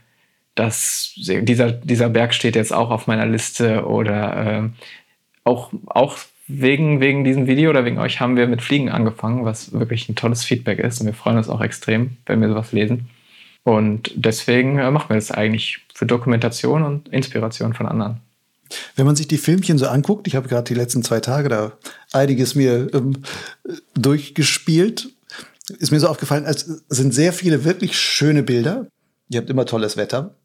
dass 0.55 1.13
dieser, 1.15 1.71
dieser 1.71 2.09
Berg 2.09 2.33
steht 2.33 2.55
jetzt 2.55 2.73
auch 2.73 2.89
auf 2.89 3.07
meiner 3.07 3.25
Liste 3.25 3.85
oder 3.85 4.45
äh, 4.45 4.69
auch, 5.43 5.71
auch 5.85 6.17
wegen, 6.47 6.99
wegen 6.99 7.23
diesem 7.23 7.47
Video 7.47 7.69
oder 7.69 7.85
wegen 7.85 7.99
euch 7.99 8.19
haben 8.19 8.37
wir 8.37 8.47
mit 8.47 8.61
Fliegen 8.61 8.89
angefangen, 8.89 9.45
was 9.45 9.73
wirklich 9.73 10.09
ein 10.09 10.15
tolles 10.15 10.43
Feedback 10.43 10.79
ist 10.79 10.99
und 10.99 11.07
wir 11.07 11.13
freuen 11.13 11.37
uns 11.37 11.49
auch 11.49 11.61
extrem, 11.61 12.17
wenn 12.25 12.41
wir 12.41 12.49
sowas 12.49 12.71
lesen. 12.71 13.09
Und 13.67 14.13
deswegen 14.15 14.79
äh, 14.79 14.89
machen 14.91 15.09
wir 15.09 15.17
das 15.17 15.29
eigentlich 15.29 15.85
für 15.93 16.05
Dokumentation 16.05 16.83
und 16.83 17.09
Inspiration 17.09 17.73
von 17.73 17.85
anderen. 17.85 18.21
Wenn 18.95 19.05
man 19.05 19.17
sich 19.17 19.27
die 19.27 19.37
Filmchen 19.37 19.77
so 19.77 19.87
anguckt, 19.87 20.25
ich 20.25 20.37
habe 20.37 20.47
gerade 20.47 20.63
die 20.63 20.73
letzten 20.73 21.03
zwei 21.03 21.19
Tage 21.19 21.49
da 21.49 21.73
einiges 22.13 22.55
mir 22.55 22.87
ähm, 22.93 23.17
durchgespielt, 23.93 25.09
ist 25.79 25.91
mir 25.91 25.99
so 25.99 26.07
aufgefallen, 26.07 26.45
es 26.45 26.61
sind 26.87 27.13
sehr 27.13 27.33
viele 27.33 27.65
wirklich 27.65 27.99
schöne 27.99 28.41
Bilder. 28.41 28.87
Ihr 29.27 29.41
habt 29.41 29.49
immer 29.49 29.65
tolles 29.65 29.97
Wetter. 29.97 30.35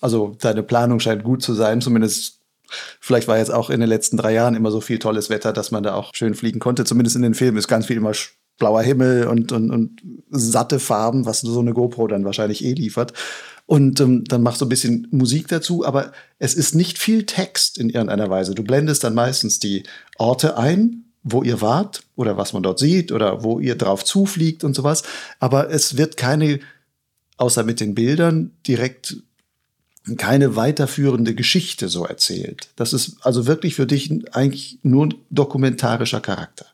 Also 0.00 0.34
deine 0.40 0.62
Planung 0.62 0.98
scheint 0.98 1.24
gut 1.24 1.42
zu 1.42 1.52
sein, 1.52 1.82
zumindest 1.82 2.38
Vielleicht 3.00 3.28
war 3.28 3.36
jetzt 3.36 3.52
auch 3.52 3.68
in 3.68 3.80
den 3.80 3.88
letzten 3.90 4.16
drei 4.16 4.32
Jahren 4.32 4.54
immer 4.54 4.70
so 4.70 4.80
viel 4.80 4.98
tolles 4.98 5.28
Wetter, 5.28 5.52
dass 5.52 5.72
man 5.72 5.82
da 5.82 5.92
auch 5.92 6.14
schön 6.14 6.34
fliegen 6.34 6.58
konnte. 6.58 6.86
Zumindest 6.86 7.16
in 7.16 7.20
den 7.20 7.34
Filmen 7.34 7.58
ist 7.58 7.68
ganz 7.68 7.84
viel 7.84 7.98
immer 7.98 8.14
blauer 8.58 8.82
Himmel 8.82 9.26
und, 9.26 9.52
und, 9.52 9.70
und 9.70 10.02
satte 10.30 10.78
Farben, 10.78 11.26
was 11.26 11.40
so 11.40 11.60
eine 11.60 11.72
GoPro 11.72 12.06
dann 12.06 12.24
wahrscheinlich 12.24 12.64
eh 12.64 12.72
liefert. 12.72 13.12
Und 13.66 14.00
ähm, 14.00 14.24
dann 14.24 14.42
machst 14.42 14.60
du 14.60 14.66
ein 14.66 14.70
bisschen 14.70 15.08
Musik 15.10 15.48
dazu, 15.48 15.84
aber 15.84 16.12
es 16.38 16.54
ist 16.54 16.74
nicht 16.74 16.98
viel 16.98 17.24
Text 17.24 17.78
in 17.78 17.90
irgendeiner 17.90 18.28
Weise. 18.28 18.54
Du 18.54 18.62
blendest 18.62 19.04
dann 19.04 19.14
meistens 19.14 19.58
die 19.60 19.84
Orte 20.18 20.58
ein, 20.58 21.04
wo 21.22 21.42
ihr 21.42 21.60
wart 21.60 22.02
oder 22.16 22.36
was 22.36 22.52
man 22.52 22.62
dort 22.62 22.78
sieht 22.78 23.12
oder 23.12 23.44
wo 23.44 23.60
ihr 23.60 23.76
drauf 23.76 24.04
zufliegt 24.04 24.64
und 24.64 24.74
sowas. 24.74 25.04
Aber 25.38 25.70
es 25.70 25.96
wird 25.96 26.16
keine, 26.16 26.60
außer 27.36 27.62
mit 27.62 27.80
den 27.80 27.94
Bildern, 27.94 28.50
direkt 28.66 29.16
keine 30.16 30.56
weiterführende 30.56 31.34
Geschichte 31.34 31.88
so 31.88 32.04
erzählt. 32.04 32.70
Das 32.74 32.92
ist 32.92 33.18
also 33.22 33.46
wirklich 33.46 33.76
für 33.76 33.86
dich 33.86 34.10
eigentlich 34.34 34.80
nur 34.82 35.06
ein 35.06 35.14
dokumentarischer 35.30 36.20
Charakter. 36.20 36.66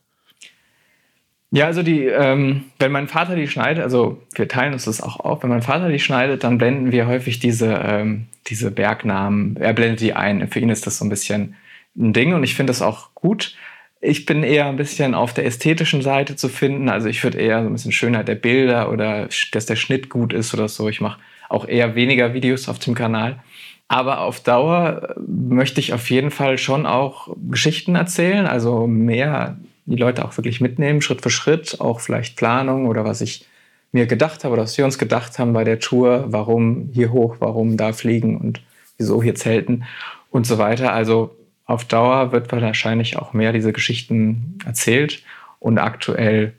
Ja, 1.51 1.65
also 1.65 1.81
die, 1.81 2.05
ähm, 2.05 2.65
wenn 2.77 2.91
mein 2.91 3.07
Vater 3.07 3.35
die 3.35 3.47
schneidet, 3.47 3.83
also 3.83 4.21
wir 4.35 4.47
teilen 4.47 4.73
uns 4.73 4.85
das 4.85 5.01
auch 5.01 5.19
auf, 5.19 5.41
wenn 5.41 5.49
mein 5.49 5.63
Vater 5.63 5.89
die 5.89 5.99
schneidet, 5.99 6.43
dann 6.43 6.59
blenden 6.59 6.91
wir 6.91 7.07
häufig 7.07 7.39
diese, 7.39 7.73
ähm, 7.83 8.27
diese 8.47 8.69
Bergnamen, 8.69 9.57
er 9.57 9.73
blendet 9.73 10.01
die 10.01 10.13
ein. 10.13 10.47
Für 10.47 10.59
ihn 10.59 10.69
ist 10.69 10.85
das 10.85 10.99
so 10.99 11.05
ein 11.05 11.09
bisschen 11.09 11.55
ein 11.97 12.13
Ding 12.13 12.33
und 12.33 12.43
ich 12.43 12.53
finde 12.53 12.69
das 12.69 12.83
auch 12.83 13.15
gut. 13.15 13.55
Ich 13.99 14.25
bin 14.25 14.43
eher 14.43 14.67
ein 14.67 14.77
bisschen 14.77 15.15
auf 15.15 15.33
der 15.33 15.45
ästhetischen 15.45 16.03
Seite 16.03 16.35
zu 16.35 16.49
finden. 16.49 16.87
Also 16.87 17.09
ich 17.09 17.23
würde 17.23 17.39
eher 17.39 17.63
so 17.63 17.67
ein 17.69 17.73
bisschen 17.73 17.91
Schönheit 17.91 18.27
der 18.27 18.35
Bilder 18.35 18.91
oder 18.91 19.27
dass 19.51 19.65
der 19.65 19.75
Schnitt 19.75 20.09
gut 20.09 20.33
ist 20.33 20.53
oder 20.53 20.67
so. 20.67 20.87
Ich 20.87 21.01
mache 21.01 21.19
auch 21.49 21.67
eher 21.67 21.95
weniger 21.95 22.33
Videos 22.33 22.69
auf 22.69 22.79
dem 22.79 22.93
Kanal. 22.93 23.39
Aber 23.87 24.21
auf 24.21 24.39
Dauer 24.39 25.15
möchte 25.27 25.79
ich 25.79 25.93
auf 25.93 26.09
jeden 26.11 26.29
Fall 26.29 26.59
schon 26.59 26.85
auch 26.85 27.35
Geschichten 27.49 27.95
erzählen, 27.95 28.45
also 28.45 28.85
mehr 28.85 29.57
die 29.89 29.97
Leute 29.97 30.25
auch 30.25 30.37
wirklich 30.37 30.61
mitnehmen, 30.61 31.01
Schritt 31.01 31.21
für 31.21 31.29
Schritt, 31.29 31.79
auch 31.79 31.99
vielleicht 31.99 32.35
Planung 32.35 32.87
oder 32.87 33.05
was 33.05 33.21
ich 33.21 33.45
mir 33.91 34.05
gedacht 34.05 34.43
habe 34.43 34.53
oder 34.53 34.63
was 34.63 34.77
wir 34.77 34.85
uns 34.85 34.97
gedacht 34.97 35.39
haben 35.39 35.53
bei 35.53 35.63
der 35.63 35.79
Tour, 35.79 36.25
warum 36.27 36.89
hier 36.93 37.11
hoch, 37.11 37.37
warum 37.39 37.75
da 37.75 37.93
fliegen 37.93 38.37
und 38.37 38.61
wieso 38.97 39.23
hier 39.23 39.35
zelten 39.35 39.85
und 40.29 40.45
so 40.45 40.57
weiter. 40.57 40.93
Also 40.93 41.35
auf 41.65 41.85
Dauer 41.85 42.31
wird 42.31 42.51
wahrscheinlich 42.51 43.17
auch 43.17 43.33
mehr 43.33 43.53
diese 43.53 43.73
Geschichten 43.73 44.59
erzählt 44.65 45.23
und 45.59 45.77
aktuell 45.77 46.53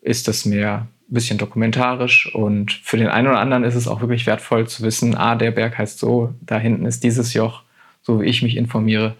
ist 0.00 0.28
das 0.28 0.44
mehr 0.44 0.88
ein 1.10 1.14
bisschen 1.14 1.38
dokumentarisch 1.38 2.34
und 2.34 2.72
für 2.72 2.96
den 2.96 3.08
einen 3.08 3.28
oder 3.28 3.38
anderen 3.38 3.64
ist 3.64 3.74
es 3.74 3.88
auch 3.88 4.00
wirklich 4.00 4.26
wertvoll 4.26 4.66
zu 4.66 4.82
wissen, 4.82 5.14
ah, 5.14 5.36
der 5.36 5.50
Berg 5.50 5.76
heißt 5.76 5.98
so, 5.98 6.34
da 6.40 6.58
hinten 6.58 6.86
ist 6.86 7.04
dieses 7.04 7.34
Joch, 7.34 7.62
so 8.00 8.20
wie 8.20 8.26
ich 8.26 8.42
mich 8.42 8.56
informiere, 8.56 9.14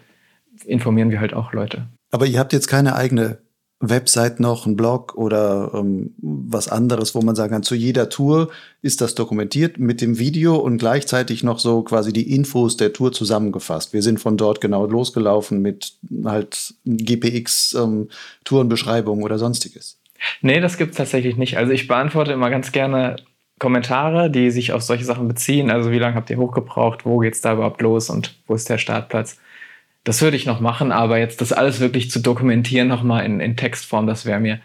informieren 0.65 1.11
wir 1.11 1.19
halt 1.19 1.33
auch 1.33 1.53
Leute. 1.53 1.87
Aber 2.11 2.25
ihr 2.25 2.39
habt 2.39 2.53
jetzt 2.53 2.67
keine 2.67 2.95
eigene 2.95 3.39
Website 3.89 4.39
noch, 4.39 4.65
ein 4.65 4.77
Blog 4.77 5.15
oder 5.15 5.71
ähm, 5.73 6.13
was 6.21 6.69
anderes, 6.69 7.15
wo 7.15 7.21
man 7.21 7.35
sagen 7.35 7.51
kann, 7.51 7.63
zu 7.63 7.75
jeder 7.75 8.09
Tour 8.09 8.49
ist 8.81 9.01
das 9.01 9.13
dokumentiert 9.13 9.77
mit 9.77 9.99
dem 9.99 10.19
Video 10.19 10.55
und 10.55 10.77
gleichzeitig 10.77 11.43
noch 11.43 11.59
so 11.59 11.81
quasi 11.83 12.13
die 12.13 12.33
Infos 12.33 12.77
der 12.77 12.93
Tour 12.93 13.11
zusammengefasst. 13.11 13.93
Wir 13.93 14.01
sind 14.01 14.19
von 14.19 14.37
dort 14.37 14.61
genau 14.61 14.85
losgelaufen 14.85 15.61
mit 15.61 15.93
halt 16.23 16.73
GPX 16.85 17.73
ähm, 17.73 18.07
oder 18.49 19.37
sonstiges. 19.37 19.99
Nee, 20.41 20.61
das 20.61 20.77
gibt 20.77 20.91
es 20.91 20.97
tatsächlich 20.97 21.35
nicht. 21.35 21.57
Also 21.57 21.73
ich 21.73 21.87
beantworte 21.87 22.31
immer 22.31 22.49
ganz 22.49 22.71
gerne 22.71 23.17
Kommentare, 23.59 24.29
die 24.29 24.51
sich 24.51 24.71
auf 24.71 24.81
solche 24.81 25.05
Sachen 25.05 25.27
beziehen. 25.27 25.69
Also 25.69 25.91
wie 25.91 25.99
lange 25.99 26.15
habt 26.15 26.29
ihr 26.29 26.37
hochgebraucht, 26.37 27.05
wo 27.05 27.19
geht 27.19 27.33
es 27.33 27.41
da 27.41 27.53
überhaupt 27.53 27.81
los 27.81 28.09
und 28.09 28.35
wo 28.47 28.55
ist 28.55 28.69
der 28.69 28.77
Startplatz? 28.77 29.37
Das 30.03 30.21
würde 30.21 30.35
ich 30.35 30.45
noch 30.45 30.59
machen, 30.59 30.91
aber 30.91 31.17
jetzt 31.17 31.39
das 31.39 31.53
alles 31.53 31.79
wirklich 31.79 32.11
zu 32.11 32.19
dokumentieren 32.19 32.87
nochmal 32.87 33.25
in, 33.25 33.39
in 33.39 33.55
Textform, 33.55 34.05
das 34.05 34.25
wäre 34.25 34.39
mir 34.39 34.59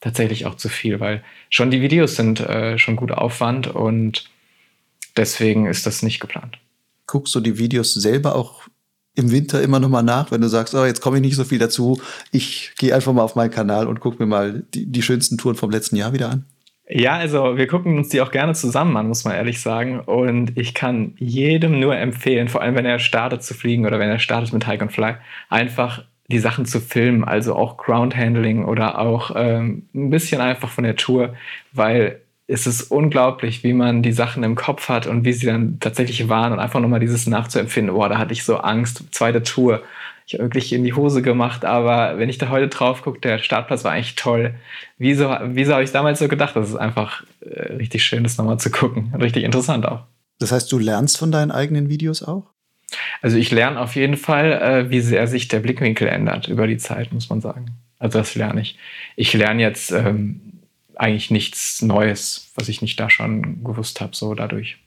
tatsächlich 0.00 0.46
auch 0.46 0.56
zu 0.56 0.68
viel, 0.68 0.98
weil 0.98 1.22
schon 1.48 1.70
die 1.70 1.82
Videos 1.82 2.16
sind 2.16 2.40
äh, 2.40 2.78
schon 2.78 2.96
gut 2.96 3.12
Aufwand 3.12 3.68
und 3.68 4.28
deswegen 5.16 5.66
ist 5.66 5.86
das 5.86 6.02
nicht 6.02 6.20
geplant. 6.20 6.58
Guckst 7.06 7.34
du 7.34 7.40
die 7.40 7.58
Videos 7.58 7.94
selber 7.94 8.34
auch 8.34 8.62
im 9.14 9.30
Winter 9.30 9.60
immer 9.62 9.80
noch 9.80 9.88
mal 9.88 10.02
nach, 10.02 10.30
wenn 10.30 10.40
du 10.40 10.48
sagst, 10.48 10.74
oh, 10.74 10.84
jetzt 10.84 11.00
komme 11.00 11.18
ich 11.18 11.22
nicht 11.22 11.36
so 11.36 11.44
viel 11.44 11.58
dazu, 11.58 12.00
ich 12.32 12.72
gehe 12.78 12.94
einfach 12.94 13.12
mal 13.12 13.22
auf 13.22 13.34
meinen 13.34 13.50
Kanal 13.50 13.86
und 13.86 14.00
gucke 14.00 14.22
mir 14.22 14.26
mal 14.26 14.64
die, 14.74 14.86
die 14.86 15.02
schönsten 15.02 15.36
Touren 15.36 15.56
vom 15.56 15.70
letzten 15.70 15.96
Jahr 15.96 16.12
wieder 16.12 16.30
an? 16.30 16.46
Ja, 16.92 17.16
also 17.18 17.56
wir 17.56 17.68
gucken 17.68 17.96
uns 17.98 18.08
die 18.08 18.20
auch 18.20 18.32
gerne 18.32 18.52
zusammen 18.54 18.96
an, 18.96 19.06
muss 19.06 19.24
man 19.24 19.34
ehrlich 19.34 19.60
sagen. 19.60 20.00
Und 20.00 20.58
ich 20.58 20.74
kann 20.74 21.14
jedem 21.18 21.78
nur 21.78 21.96
empfehlen, 21.96 22.48
vor 22.48 22.62
allem 22.62 22.74
wenn 22.74 22.84
er 22.84 22.98
startet 22.98 23.44
zu 23.44 23.54
fliegen 23.54 23.86
oder 23.86 24.00
wenn 24.00 24.10
er 24.10 24.18
startet 24.18 24.52
mit 24.52 24.66
Hike 24.66 24.82
and 24.82 24.92
Fly, 24.92 25.14
einfach 25.48 26.02
die 26.26 26.40
Sachen 26.40 26.66
zu 26.66 26.80
filmen, 26.80 27.22
also 27.22 27.54
auch 27.54 27.76
Ground 27.76 28.16
Handling 28.16 28.64
oder 28.64 28.98
auch 28.98 29.32
ähm, 29.36 29.88
ein 29.94 30.10
bisschen 30.10 30.40
einfach 30.40 30.68
von 30.68 30.82
der 30.82 30.96
Tour, 30.96 31.34
weil 31.72 32.20
es 32.48 32.66
ist 32.66 32.82
unglaublich, 32.90 33.62
wie 33.62 33.72
man 33.72 34.02
die 34.02 34.12
Sachen 34.12 34.42
im 34.42 34.56
Kopf 34.56 34.88
hat 34.88 35.06
und 35.06 35.24
wie 35.24 35.32
sie 35.32 35.46
dann 35.46 35.78
tatsächlich 35.78 36.28
waren 36.28 36.52
und 36.52 36.58
einfach 36.58 36.80
nochmal 36.80 36.98
dieses 36.98 37.28
nachzuempfinden. 37.28 37.94
Boah, 37.94 38.08
da 38.08 38.18
hatte 38.18 38.32
ich 38.32 38.42
so 38.42 38.56
Angst, 38.56 39.04
zweite 39.12 39.44
Tour. 39.44 39.82
Ich 40.32 40.38
wirklich 40.38 40.72
in 40.72 40.84
die 40.84 40.92
Hose 40.92 41.22
gemacht, 41.22 41.64
aber 41.64 42.18
wenn 42.18 42.28
ich 42.28 42.38
da 42.38 42.50
heute 42.50 42.68
drauf 42.68 43.02
gucke, 43.02 43.20
der 43.20 43.38
Startplatz 43.38 43.82
war 43.82 43.92
eigentlich 43.92 44.14
toll. 44.14 44.54
Wieso, 44.96 45.34
wieso 45.46 45.72
habe 45.72 45.82
ich 45.82 45.90
damals 45.90 46.20
so 46.20 46.28
gedacht? 46.28 46.54
Das 46.54 46.68
ist 46.68 46.76
einfach 46.76 47.24
äh, 47.40 47.72
richtig 47.74 48.04
schön, 48.04 48.22
das 48.22 48.38
nochmal 48.38 48.60
zu 48.60 48.70
gucken. 48.70 49.12
Richtig 49.20 49.42
interessant 49.42 49.86
auch. 49.86 50.04
Das 50.38 50.52
heißt, 50.52 50.70
du 50.70 50.78
lernst 50.78 51.18
von 51.18 51.32
deinen 51.32 51.50
eigenen 51.50 51.88
Videos 51.88 52.22
auch? 52.22 52.44
Also 53.22 53.38
ich 53.38 53.50
lerne 53.50 53.80
auf 53.80 53.96
jeden 53.96 54.16
Fall, 54.16 54.52
äh, 54.52 54.90
wie 54.90 55.00
sehr 55.00 55.26
sich 55.26 55.48
der 55.48 55.58
Blickwinkel 55.58 56.06
ändert 56.06 56.46
über 56.46 56.68
die 56.68 56.78
Zeit, 56.78 57.12
muss 57.12 57.28
man 57.28 57.40
sagen. 57.40 57.66
Also 57.98 58.18
das 58.18 58.36
lerne 58.36 58.60
ich. 58.60 58.78
Ich 59.16 59.32
lerne 59.32 59.60
jetzt 59.60 59.90
ähm, 59.90 60.40
eigentlich 60.94 61.32
nichts 61.32 61.82
Neues, 61.82 62.52
was 62.54 62.68
ich 62.68 62.82
nicht 62.82 63.00
da 63.00 63.10
schon 63.10 63.64
gewusst 63.64 64.00
habe, 64.00 64.14
so 64.14 64.34
dadurch. 64.34 64.78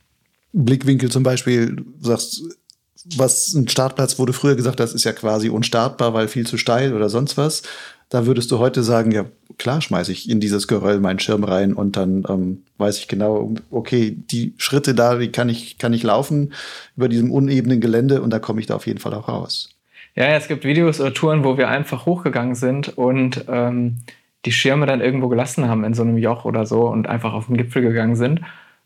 Blickwinkel 0.54 1.10
zum 1.10 1.22
Beispiel, 1.22 1.76
du 1.76 1.84
sagst, 2.00 2.42
was 3.16 3.54
ein 3.54 3.68
Startplatz, 3.68 4.18
du 4.26 4.32
früher 4.32 4.56
gesagt 4.56 4.80
hast, 4.80 4.94
ist 4.94 5.04
ja 5.04 5.12
quasi 5.12 5.48
unstartbar, 5.48 6.14
weil 6.14 6.28
viel 6.28 6.46
zu 6.46 6.58
steil 6.58 6.94
oder 6.94 7.08
sonst 7.08 7.36
was. 7.36 7.62
Da 8.08 8.26
würdest 8.26 8.50
du 8.50 8.58
heute 8.58 8.82
sagen, 8.82 9.10
ja, 9.10 9.24
klar 9.58 9.80
schmeiße 9.80 10.12
ich 10.12 10.28
in 10.28 10.40
dieses 10.40 10.68
Geröll 10.68 11.00
meinen 11.00 11.18
Schirm 11.18 11.44
rein 11.44 11.72
und 11.72 11.96
dann 11.96 12.24
ähm, 12.28 12.62
weiß 12.78 12.98
ich 12.98 13.08
genau, 13.08 13.54
okay, 13.70 14.16
die 14.16 14.54
Schritte 14.56 14.94
da, 14.94 15.16
die 15.16 15.32
kann 15.32 15.48
ich, 15.48 15.78
kann 15.78 15.92
ich 15.92 16.02
laufen 16.02 16.52
über 16.96 17.08
diesem 17.08 17.30
unebenen 17.30 17.80
Gelände 17.80 18.22
und 18.22 18.30
da 18.30 18.38
komme 18.38 18.60
ich 18.60 18.66
da 18.66 18.76
auf 18.76 18.86
jeden 18.86 19.00
Fall 19.00 19.14
auch 19.14 19.28
raus. 19.28 19.70
Ja, 20.14 20.26
es 20.26 20.46
gibt 20.46 20.64
Videos 20.64 21.00
oder 21.00 21.12
Touren, 21.12 21.44
wo 21.44 21.58
wir 21.58 21.68
einfach 21.68 22.06
hochgegangen 22.06 22.54
sind 22.54 22.96
und 22.96 23.46
ähm, 23.48 23.96
die 24.44 24.52
Schirme 24.52 24.86
dann 24.86 25.00
irgendwo 25.00 25.28
gelassen 25.28 25.68
haben 25.68 25.84
in 25.84 25.94
so 25.94 26.02
einem 26.02 26.18
Joch 26.18 26.44
oder 26.44 26.66
so 26.66 26.86
und 26.86 27.08
einfach 27.08 27.32
auf 27.32 27.46
den 27.46 27.56
Gipfel 27.56 27.82
gegangen 27.82 28.16
sind, 28.16 28.40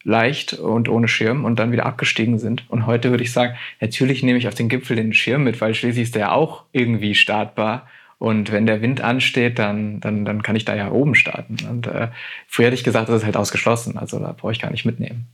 leicht 0.08 0.54
und 0.54 0.88
ohne 0.88 1.06
Schirm 1.06 1.44
und 1.44 1.58
dann 1.58 1.70
wieder 1.70 1.84
abgestiegen 1.84 2.38
sind. 2.38 2.64
Und 2.70 2.86
heute 2.86 3.10
würde 3.10 3.22
ich 3.22 3.32
sagen, 3.32 3.54
natürlich 3.80 4.22
nehme 4.22 4.38
ich 4.38 4.48
auf 4.48 4.54
den 4.54 4.70
Gipfel 4.70 4.96
den 4.96 5.12
Schirm 5.12 5.44
mit, 5.44 5.60
weil 5.60 5.74
schließlich 5.74 6.04
ist 6.04 6.14
der 6.14 6.20
ja 6.20 6.32
auch 6.32 6.64
irgendwie 6.72 7.14
startbar. 7.14 7.86
Und 8.18 8.50
wenn 8.50 8.66
der 8.66 8.80
Wind 8.80 9.02
ansteht, 9.02 9.58
dann, 9.58 10.00
dann, 10.00 10.24
dann 10.24 10.42
kann 10.42 10.56
ich 10.56 10.64
da 10.64 10.74
ja 10.74 10.90
oben 10.90 11.14
starten. 11.14 11.58
Und 11.70 11.86
äh, 11.86 12.08
früher 12.48 12.66
hätte 12.66 12.74
ich 12.74 12.84
gesagt, 12.84 13.08
das 13.08 13.18
ist 13.18 13.24
halt 13.26 13.36
ausgeschlossen. 13.36 13.98
Also 13.98 14.18
da 14.18 14.32
brauche 14.32 14.50
ich 14.50 14.60
gar 14.60 14.70
nicht 14.70 14.86
mitnehmen. 14.86 15.26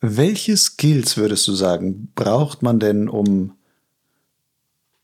Welche 0.00 0.56
Skills 0.56 1.16
würdest 1.16 1.48
du 1.48 1.52
sagen, 1.52 2.12
braucht 2.14 2.62
man 2.62 2.78
denn, 2.78 3.08
um 3.08 3.52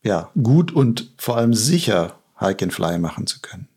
ja, 0.02 0.30
gut 0.40 0.70
und 0.70 1.12
vor 1.16 1.38
allem 1.38 1.54
sicher 1.54 2.18
Hike 2.38 2.62
and 2.62 2.74
Fly 2.74 2.98
machen 2.98 3.26
zu 3.26 3.40
können? 3.40 3.68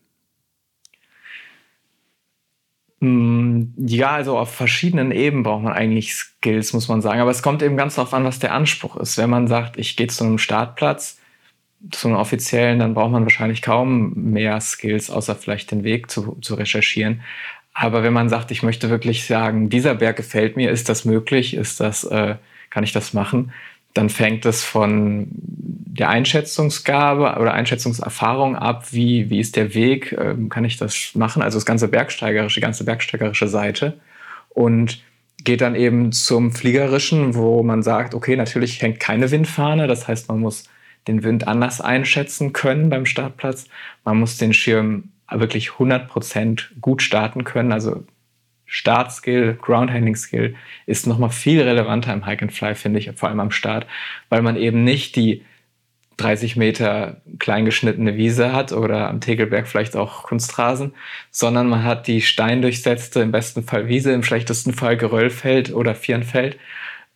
Hm, 2.91 2.91
ja, 3.04 4.10
also 4.12 4.38
auf 4.38 4.54
verschiedenen 4.54 5.10
Ebenen 5.10 5.42
braucht 5.42 5.64
man 5.64 5.72
eigentlich 5.72 6.14
Skills, 6.14 6.72
muss 6.72 6.86
man 6.86 7.02
sagen. 7.02 7.20
Aber 7.20 7.32
es 7.32 7.42
kommt 7.42 7.60
eben 7.62 7.76
ganz 7.76 7.96
darauf 7.96 8.14
an, 8.14 8.22
was 8.24 8.38
der 8.38 8.54
Anspruch 8.54 8.96
ist. 8.96 9.18
Wenn 9.18 9.28
man 9.28 9.48
sagt, 9.48 9.76
ich 9.76 9.96
gehe 9.96 10.06
zu 10.06 10.22
einem 10.22 10.38
Startplatz, 10.38 11.18
zu 11.90 12.06
einem 12.06 12.16
offiziellen, 12.16 12.78
dann 12.78 12.94
braucht 12.94 13.10
man 13.10 13.24
wahrscheinlich 13.24 13.60
kaum 13.60 14.12
mehr 14.14 14.60
Skills, 14.60 15.10
außer 15.10 15.34
vielleicht 15.34 15.72
den 15.72 15.82
Weg 15.82 16.12
zu, 16.12 16.38
zu 16.42 16.54
recherchieren. 16.54 17.22
Aber 17.74 18.04
wenn 18.04 18.12
man 18.12 18.28
sagt, 18.28 18.52
ich 18.52 18.62
möchte 18.62 18.88
wirklich 18.88 19.26
sagen, 19.26 19.68
dieser 19.68 19.96
Berg 19.96 20.16
gefällt 20.16 20.56
mir, 20.56 20.70
ist 20.70 20.88
das 20.88 21.04
möglich, 21.04 21.54
ist 21.54 21.80
das, 21.80 22.04
äh, 22.04 22.36
kann 22.70 22.84
ich 22.84 22.92
das 22.92 23.14
machen, 23.14 23.52
dann 23.94 24.08
fängt 24.08 24.46
es 24.46 24.64
von 24.64 25.28
der 25.30 26.08
Einschätzungsgabe 26.08 27.38
oder 27.38 27.52
Einschätzungserfahrung 27.52 28.56
ab, 28.56 28.92
wie, 28.92 29.28
wie 29.28 29.40
ist 29.40 29.56
der 29.56 29.74
Weg, 29.74 30.12
ähm, 30.12 30.48
kann 30.48 30.64
ich 30.64 30.78
das 30.78 31.10
machen, 31.14 31.42
also 31.42 31.58
das 31.58 31.66
ganze 31.66 31.88
bergsteigerische, 31.88 32.60
die 32.60 32.64
ganze 32.64 32.84
bergsteigerische 32.84 33.48
Seite. 33.48 34.00
Und 34.48 35.02
geht 35.44 35.60
dann 35.60 35.74
eben 35.74 36.12
zum 36.12 36.52
Fliegerischen, 36.52 37.34
wo 37.34 37.62
man 37.62 37.82
sagt, 37.82 38.14
okay, 38.14 38.36
natürlich 38.36 38.80
hängt 38.80 39.00
keine 39.00 39.30
Windfahne, 39.30 39.86
das 39.86 40.08
heißt, 40.08 40.28
man 40.28 40.40
muss 40.40 40.64
den 41.08 41.24
Wind 41.24 41.48
anders 41.48 41.80
einschätzen 41.80 42.52
können 42.52 42.88
beim 42.88 43.06
Startplatz, 43.06 43.66
man 44.04 44.18
muss 44.18 44.38
den 44.38 44.52
Schirm 44.52 45.10
wirklich 45.30 45.70
100% 45.70 46.80
gut 46.80 47.02
starten 47.02 47.44
können, 47.44 47.72
also 47.72 48.04
Startskill, 48.72 49.58
Groundhandling-Skill 49.60 50.56
ist 50.86 51.06
nochmal 51.06 51.28
viel 51.28 51.60
relevanter 51.60 52.14
im 52.14 52.24
Hike 52.24 52.46
and 52.46 52.54
Fly, 52.54 52.74
finde 52.74 53.00
ich, 53.00 53.10
vor 53.16 53.28
allem 53.28 53.38
am 53.38 53.50
Start, 53.50 53.86
weil 54.30 54.40
man 54.40 54.56
eben 54.56 54.82
nicht 54.82 55.14
die 55.14 55.42
30 56.16 56.56
Meter 56.56 57.20
kleingeschnittene 57.38 58.16
Wiese 58.16 58.54
hat 58.54 58.72
oder 58.72 59.10
am 59.10 59.20
Tegelberg 59.20 59.68
vielleicht 59.68 59.94
auch 59.94 60.22
Kunstrasen, 60.22 60.94
sondern 61.30 61.68
man 61.68 61.84
hat 61.84 62.06
die 62.06 62.22
steindurchsetzte, 62.22 63.20
im 63.20 63.30
besten 63.30 63.62
Fall 63.62 63.88
Wiese, 63.88 64.12
im 64.12 64.22
schlechtesten 64.22 64.72
Fall 64.72 64.96
Geröllfeld 64.96 65.74
oder 65.74 65.94
Vierenfeld, 65.94 66.56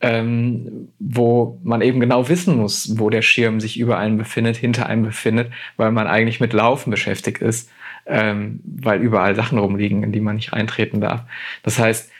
ähm, 0.02 0.88
wo 0.98 1.58
man 1.64 1.80
eben 1.80 2.00
genau 2.00 2.28
wissen 2.28 2.58
muss, 2.58 2.98
wo 2.98 3.08
der 3.08 3.22
Schirm 3.22 3.60
sich 3.60 3.80
über 3.80 3.96
einem 3.96 4.18
befindet, 4.18 4.58
hinter 4.58 4.86
einem 4.86 5.04
befindet, 5.04 5.50
weil 5.78 5.90
man 5.90 6.06
eigentlich 6.06 6.38
mit 6.38 6.52
Laufen 6.52 6.90
beschäftigt 6.90 7.40
ist 7.40 7.70
ähm, 8.06 8.60
weil 8.64 9.00
überall 9.00 9.34
Sachen 9.34 9.58
rumliegen, 9.58 10.02
in 10.02 10.12
die 10.12 10.20
man 10.20 10.36
nicht 10.36 10.52
eintreten 10.52 11.00
darf. 11.00 11.22
Das 11.62 11.78
heißt, 11.78 12.10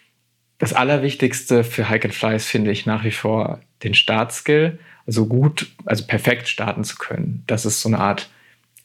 das 0.59 0.73
Allerwichtigste 0.73 1.65
für 1.65 1.89
Hike 1.89 2.07
and 2.07 2.15
Fly 2.15 2.37
ist, 2.37 2.47
finde 2.47 2.71
ich, 2.71 2.87
nach 2.87 3.05
wie 3.05 3.11
vor 3.11 3.61
den 3.83 3.95
Startskill, 3.95 4.79
also 5.07 5.27
gut, 5.27 5.71
also 5.85 6.05
perfekt 6.07 6.49
starten 6.49 6.83
zu 6.83 6.97
können. 6.97 7.45
Das 7.47 7.67
ist 7.67 7.81
so 7.83 7.89
eine 7.89 7.99
Art 7.99 8.31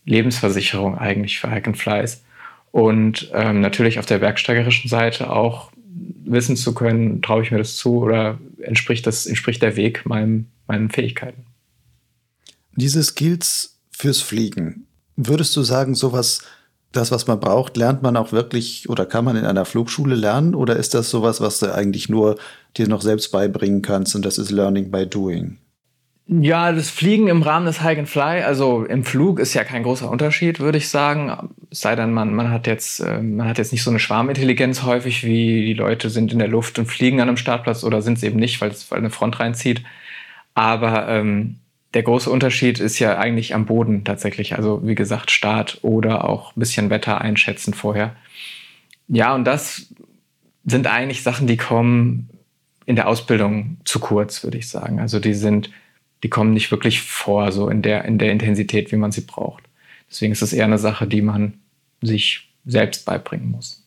Lebensversicherung 0.06 0.98
eigentlich 0.98 1.40
für 1.40 1.50
Hike 1.50 1.68
and 1.68 1.78
Flies. 1.78 2.24
Und 2.72 3.32
ähm, 3.34 3.62
natürlich 3.62 4.00
auf 4.00 4.06
der 4.06 4.20
bergsteigerischen 4.20 4.90
Seite 4.90 5.30
auch 5.30 5.72
wissen 6.24 6.56
zu 6.56 6.74
können, 6.74 7.22
traue 7.22 7.44
ich 7.44 7.52
mir 7.52 7.58
das 7.58 7.76
zu 7.76 8.02
oder 8.02 8.40
entspricht, 8.62 9.06
das, 9.08 9.26
entspricht 9.26 9.62
der 9.62 9.76
Weg 9.76 10.06
meinem, 10.06 10.48
meinen 10.68 10.90
Fähigkeiten. 10.90 11.46
Diese 12.76 13.04
Skills 13.04 13.78
fürs 13.92 14.22
Fliegen, 14.22 14.88
würdest 15.18 15.56
du 15.56 15.64
sagen, 15.64 15.96
sowas 15.96 16.44
das, 16.92 17.12
was 17.12 17.28
man 17.28 17.40
braucht, 17.40 17.78
lernt 17.78 18.02
man 18.02 18.18
auch 18.18 18.32
wirklich 18.32 18.90
oder 18.90 19.06
kann 19.06 19.26
man 19.26 19.36
in 19.36 19.46
einer 19.46 19.66
Flugschule 19.66 20.16
lernen? 20.16 20.56
Oder 20.56 20.76
ist 20.76 20.94
das 20.94 21.10
sowas, 21.10 21.42
was 21.42 21.60
du 21.60 21.74
eigentlich 21.74 22.10
nur 22.10 22.38
dir 22.78 22.88
noch 22.88 23.02
selbst 23.02 23.32
beibringen 23.32 23.82
kannst 23.82 24.16
und 24.16 24.26
das 24.26 24.38
ist 24.38 24.52
Learning 24.52 24.92
by 24.92 25.08
Doing? 25.08 25.58
Ja, 26.28 26.72
das 26.72 26.90
Fliegen 26.90 27.28
im 27.28 27.42
Rahmen 27.42 27.66
des 27.66 27.84
Hike 27.84 28.00
and 28.00 28.10
Fly, 28.10 28.44
also 28.44 28.86
im 28.86 29.04
Flug 29.04 29.40
ist 29.40 29.54
ja 29.54 29.66
kein 29.66 29.84
großer 29.84 30.10
Unterschied, 30.10 30.62
würde 30.62 30.78
ich 30.78 30.88
sagen. 30.88 31.50
Es 31.70 31.82
sei 31.82 31.96
denn, 31.96 32.14
man, 32.14 32.34
man, 32.34 32.52
hat 32.52 32.68
jetzt, 32.68 33.02
äh, 33.02 33.22
man 33.22 33.50
hat 33.50 33.58
jetzt 33.58 33.74
nicht 33.74 33.84
so 33.84 33.90
eine 33.90 34.00
Schwarmintelligenz 34.00 34.84
häufig, 34.84 35.26
wie 35.26 35.66
die 35.66 35.74
Leute 35.74 36.10
sind 36.10 36.32
in 36.32 36.40
der 36.40 36.48
Luft 36.48 36.80
und 36.80 36.86
fliegen 36.86 37.20
an 37.20 37.28
einem 37.28 37.38
Startplatz 37.38 37.84
oder 37.84 38.02
sind 38.02 38.18
es 38.18 38.24
eben 38.24 38.40
nicht, 38.40 38.62
weil 38.62 38.70
es 38.70 38.90
eine 38.92 39.10
Front 39.10 39.42
reinzieht. 39.42 39.82
Aber 40.54 41.08
ähm, 41.10 41.58
der 41.94 42.04
große 42.04 42.30
Unterschied 42.30 42.80
ist 42.80 43.00
ja 43.00 43.18
eigentlich 43.18 43.54
am 43.54 43.66
Boden 43.66 44.04
tatsächlich. 44.04 44.56
Also 44.56 44.82
wie 44.86 44.96
gesagt, 44.96 45.32
Start 45.32 45.80
oder 45.82 46.26
auch 46.28 46.56
ein 46.56 46.60
bisschen 46.60 46.90
Wetter 46.90 47.20
einschätzen 47.20 47.74
vorher. 47.74 48.16
Ja, 49.08 49.36
und 49.36 49.46
das 49.46 49.88
sind 50.66 50.88
eigentlich 50.88 51.24
Sachen, 51.24 51.48
die 51.48 51.58
kommen 51.58 52.30
in 52.86 52.96
der 52.96 53.08
Ausbildung 53.08 53.78
zu 53.84 54.00
kurz, 54.00 54.44
würde 54.44 54.58
ich 54.58 54.70
sagen. 54.70 55.00
Also 55.00 55.20
die 55.20 55.34
sind, 55.34 55.70
die 56.24 56.30
kommen 56.30 56.54
nicht 56.54 56.72
wirklich 56.72 57.02
vor, 57.02 57.52
so 57.52 57.70
in 57.70 57.82
der, 57.82 58.06
in 58.06 58.18
der 58.18 58.32
Intensität, 58.32 58.92
wie 58.92 58.98
man 58.98 59.12
sie 59.12 59.22
braucht. 59.22 59.64
Deswegen 60.10 60.32
ist 60.32 60.42
es 60.42 60.54
eher 60.54 60.66
eine 60.66 60.78
Sache, 60.78 61.08
die 61.08 61.22
man 61.22 61.56
sich 62.02 62.50
selbst 62.66 63.06
beibringen 63.06 63.52
muss. 63.52 63.86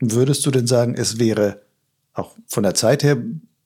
Würdest 0.00 0.44
du 0.46 0.50
denn 0.50 0.66
sagen, 0.66 0.94
es 0.94 1.18
wäre 1.18 1.62
auch 2.12 2.34
von 2.46 2.62
der 2.62 2.74
Zeit 2.74 3.02
her 3.02 3.16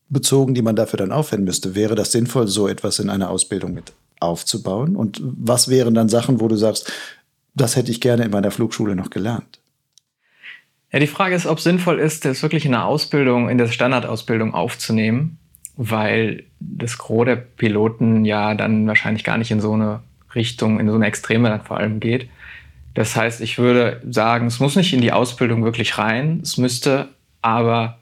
bezogen, 0.08 0.54
die 0.54 0.62
man 0.62 0.76
dafür 0.76 0.98
dann 0.98 1.12
aufwenden 1.12 1.44
müsste. 1.44 1.74
Wäre 1.74 1.94
das 1.94 2.12
sinnvoll, 2.12 2.48
so 2.48 2.68
etwas 2.68 2.98
in 2.98 3.10
einer 3.10 3.30
Ausbildung 3.30 3.74
mit 3.74 3.92
aufzubauen? 4.20 4.96
Und 4.96 5.20
was 5.22 5.68
wären 5.68 5.94
dann 5.94 6.08
Sachen, 6.08 6.40
wo 6.40 6.48
du 6.48 6.56
sagst, 6.56 6.92
das 7.54 7.76
hätte 7.76 7.90
ich 7.90 8.00
gerne 8.00 8.24
in 8.24 8.30
meiner 8.30 8.50
Flugschule 8.50 8.96
noch 8.96 9.10
gelernt? 9.10 9.58
Ja, 10.92 10.98
die 10.98 11.06
Frage 11.06 11.34
ist, 11.34 11.46
ob 11.46 11.58
es 11.58 11.64
sinnvoll 11.64 11.98
ist, 11.98 12.24
das 12.24 12.42
wirklich 12.42 12.64
in 12.64 12.72
der 12.72 12.86
Ausbildung, 12.86 13.50
in 13.50 13.58
der 13.58 13.68
Standardausbildung 13.68 14.54
aufzunehmen, 14.54 15.38
weil 15.76 16.44
das 16.60 16.96
Gros 16.96 17.26
der 17.26 17.36
Piloten 17.36 18.24
ja 18.24 18.54
dann 18.54 18.86
wahrscheinlich 18.86 19.22
gar 19.22 19.36
nicht 19.36 19.50
in 19.50 19.60
so 19.60 19.72
eine 19.72 20.00
Richtung, 20.34 20.80
in 20.80 20.88
so 20.88 20.94
eine 20.94 21.06
Extreme 21.06 21.50
dann 21.50 21.62
vor 21.62 21.76
allem 21.76 22.00
geht. 22.00 22.28
Das 22.94 23.14
heißt, 23.14 23.42
ich 23.42 23.58
würde 23.58 24.02
sagen, 24.10 24.46
es 24.46 24.60
muss 24.60 24.76
nicht 24.76 24.94
in 24.94 25.02
die 25.02 25.12
Ausbildung 25.12 25.62
wirklich 25.62 25.98
rein, 25.98 26.40
es 26.42 26.56
müsste 26.56 27.08
aber 27.42 27.98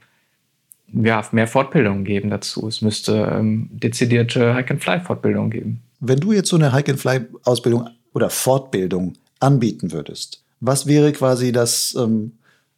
ja, 0.93 1.25
mehr 1.33 1.49
Fortbildung 1.49 2.05
geben 2.05 2.31
dazu. 2.31 2.67
Es 2.69 2.83
müsste 2.83 3.33
ähm, 3.33 3.69
dezidierte 3.73 4.55
Hike-and-Fly-Fortbildung 4.55 5.51
geben. 5.51 5.83
Wenn 6.01 6.21
du 6.21 6.33
jetzt 6.33 6.49
so 6.49 6.57
eine 6.57 6.73
Hike-and-Fly-Ausbildung 6.73 7.89
oder 8.13 8.31
Fortbildung 8.31 9.15
anbieten 9.41 9.93
würdest, 9.93 10.43
was 10.61 10.87
wäre 10.87 11.13
quasi 11.13 11.53
das, 11.53 11.97
ähm, 11.99 12.33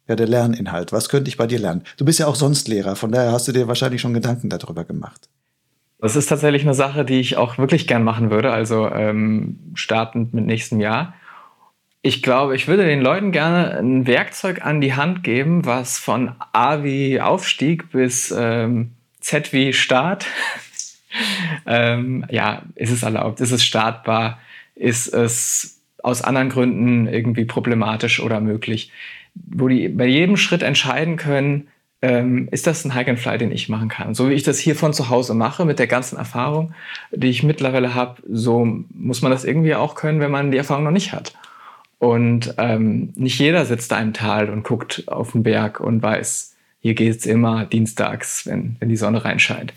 ja, 0.07 0.15
der 0.15 0.27
Lerninhalt? 0.27 0.91
Was 0.91 1.09
könnte 1.09 1.29
ich 1.29 1.37
bei 1.37 1.47
dir 1.47 1.59
lernen? 1.59 1.83
Du 1.97 2.05
bist 2.05 2.19
ja 2.19 2.27
auch 2.27 2.35
sonst 2.35 2.67
Lehrer, 2.67 2.95
von 2.95 3.11
daher 3.11 3.31
hast 3.31 3.47
du 3.47 3.51
dir 3.51 3.67
wahrscheinlich 3.67 4.01
schon 4.01 4.13
Gedanken 4.13 4.49
darüber 4.49 4.83
gemacht. 4.83 5.29
Das 6.01 6.15
ist 6.15 6.27
tatsächlich 6.27 6.63
eine 6.63 6.73
Sache, 6.73 7.03
die 7.03 7.19
ich 7.19 7.35
auch 7.35 7.57
wirklich 7.57 7.85
gern 7.85 8.03
machen 8.03 8.31
würde, 8.31 8.51
also 8.51 8.87
ähm, 8.89 9.59
startend 9.73 10.33
mit 10.33 10.45
nächstem 10.45 10.79
Jahr. 10.79 11.13
Ich 12.01 12.21
glaube, 12.23 12.55
ich 12.55 12.67
würde 12.67 12.85
den 12.85 13.01
Leuten 13.01 13.33
gerne 13.33 13.77
ein 13.77 14.07
Werkzeug 14.07 14.65
an 14.65 14.79
die 14.79 14.93
Hand 14.93 15.21
geben, 15.23 15.65
was 15.65 15.97
von 15.97 16.31
A 16.53 16.81
wie 16.81 17.19
Aufstieg 17.19 17.91
bis 17.91 18.33
ähm, 18.35 18.91
Z 19.19 19.51
wie 19.51 19.73
Start, 19.73 20.25
ähm, 21.65 22.25
ja, 22.29 22.63
ist 22.75 22.91
es 22.91 23.03
erlaubt, 23.03 23.41
ist 23.41 23.51
es 23.51 23.65
startbar, 23.65 24.39
ist 24.75 25.13
es 25.13 25.81
aus 26.01 26.21
anderen 26.21 26.47
Gründen 26.47 27.07
irgendwie 27.07 27.43
problematisch 27.43 28.21
oder 28.21 28.39
möglich, 28.39 28.93
wo 29.35 29.67
die 29.67 29.89
bei 29.89 30.05
jedem 30.05 30.37
Schritt 30.37 30.63
entscheiden 30.63 31.17
können, 31.17 31.67
ähm, 32.01 32.47
ist 32.51 32.65
das 32.65 32.85
ein 32.85 32.95
Hike 32.95 33.09
and 33.09 33.19
Fly, 33.19 33.37
den 33.37 33.51
ich 33.51 33.67
machen 33.67 33.89
kann. 33.89 34.15
So 34.15 34.29
wie 34.29 34.33
ich 34.33 34.43
das 34.43 34.57
hier 34.57 34.77
von 34.77 34.93
zu 34.93 35.09
Hause 35.09 35.33
mache, 35.33 35.65
mit 35.65 35.79
der 35.79 35.87
ganzen 35.87 36.17
Erfahrung, 36.17 36.73
die 37.11 37.29
ich 37.29 37.43
mittlerweile 37.43 37.93
habe, 37.93 38.21
so 38.29 38.65
muss 38.93 39.21
man 39.21 39.31
das 39.31 39.43
irgendwie 39.43 39.75
auch 39.75 39.95
können, 39.95 40.21
wenn 40.21 40.31
man 40.31 40.51
die 40.51 40.57
Erfahrung 40.57 40.85
noch 40.85 40.91
nicht 40.91 41.11
hat. 41.11 41.33
Und 41.99 42.55
ähm, 42.57 43.11
nicht 43.15 43.39
jeder 43.39 43.65
sitzt 43.65 43.91
da 43.91 43.99
im 43.99 44.13
Tal 44.13 44.49
und 44.49 44.63
guckt 44.63 45.03
auf 45.07 45.33
den 45.33 45.43
Berg 45.43 45.81
und 45.81 46.01
weiß, 46.01 46.55
hier 46.81 46.93
geht's 46.93 47.25
immer 47.25 47.65
dienstags, 47.65 48.45
wenn, 48.45 48.77
wenn 48.79 48.87
die 48.87 48.95
Sonne 48.95 49.25
reinscheint. 49.25 49.73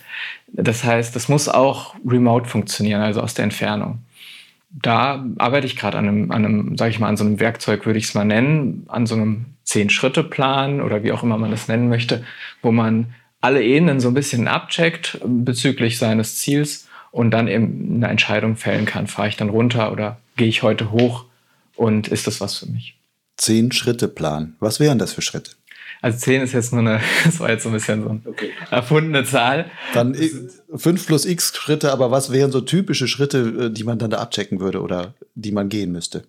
Das 0.46 0.84
heißt, 0.84 1.16
das 1.16 1.28
muss 1.28 1.48
auch 1.48 1.96
remote 2.06 2.48
funktionieren, 2.48 3.02
also 3.02 3.20
aus 3.20 3.34
der 3.34 3.44
Entfernung. 3.44 3.98
Da 4.70 5.26
arbeite 5.38 5.66
ich 5.66 5.76
gerade 5.76 5.98
an 5.98 6.08
einem, 6.08 6.30
an 6.30 6.44
einem, 6.44 6.78
sag 6.78 6.90
ich 6.90 7.00
mal, 7.00 7.08
an 7.08 7.16
so 7.16 7.24
einem 7.24 7.40
Werkzeug, 7.40 7.84
würde 7.86 7.98
ich 7.98 8.06
es 8.06 8.14
mal 8.14 8.24
nennen, 8.24 8.86
an 8.88 9.06
so 9.06 9.16
einem 9.16 9.46
Zehn-Schritte-Plan 9.64 10.80
oder 10.80 11.02
wie 11.02 11.12
auch 11.12 11.24
immer 11.24 11.38
man 11.38 11.50
das 11.50 11.68
nennen 11.68 11.88
möchte, 11.88 12.24
wo 12.62 12.70
man 12.70 13.14
alle 13.40 13.62
Ebenen 13.62 13.98
so 13.98 14.08
ein 14.08 14.14
bisschen 14.14 14.46
abcheckt 14.46 15.18
bezüglich 15.24 15.98
seines 15.98 16.38
Ziels 16.38 16.88
und 17.10 17.32
dann 17.32 17.48
eben 17.48 17.96
eine 17.96 18.08
Entscheidung 18.08 18.56
fällen 18.56 18.86
kann. 18.86 19.08
Fahre 19.08 19.28
ich 19.28 19.36
dann 19.36 19.50
runter 19.50 19.92
oder 19.92 20.18
gehe 20.36 20.48
ich 20.48 20.62
heute 20.62 20.92
hoch? 20.92 21.24
Und 21.76 22.08
ist 22.08 22.26
das 22.26 22.40
was 22.40 22.56
für 22.56 22.66
mich? 22.66 22.96
Zehn 23.36 23.72
Schritte 23.72 24.08
Plan. 24.08 24.56
Was 24.60 24.80
wären 24.80 24.98
das 24.98 25.12
für 25.12 25.22
Schritte? 25.22 25.52
Also 26.02 26.18
zehn 26.18 26.42
ist 26.42 26.52
jetzt 26.52 26.72
nur 26.72 26.80
eine, 26.80 27.00
das 27.24 27.38
war 27.40 27.50
jetzt 27.50 27.62
so 27.62 27.68
ein 27.68 27.72
bisschen 27.72 28.02
so 28.02 28.10
eine 28.10 28.20
okay. 28.24 28.50
erfundene 28.70 29.24
Zahl. 29.24 29.70
Dann 29.94 30.16
fünf 30.74 31.06
plus 31.06 31.24
x 31.24 31.56
Schritte, 31.56 31.92
aber 31.92 32.10
was 32.10 32.32
wären 32.32 32.50
so 32.50 32.60
typische 32.60 33.06
Schritte, 33.06 33.68
äh, 33.68 33.70
die 33.70 33.84
man 33.84 33.98
dann 33.98 34.10
da 34.10 34.18
abchecken 34.18 34.60
würde 34.60 34.82
oder 34.82 35.14
die 35.34 35.52
man 35.52 35.68
gehen 35.68 35.92
müsste? 35.92 36.24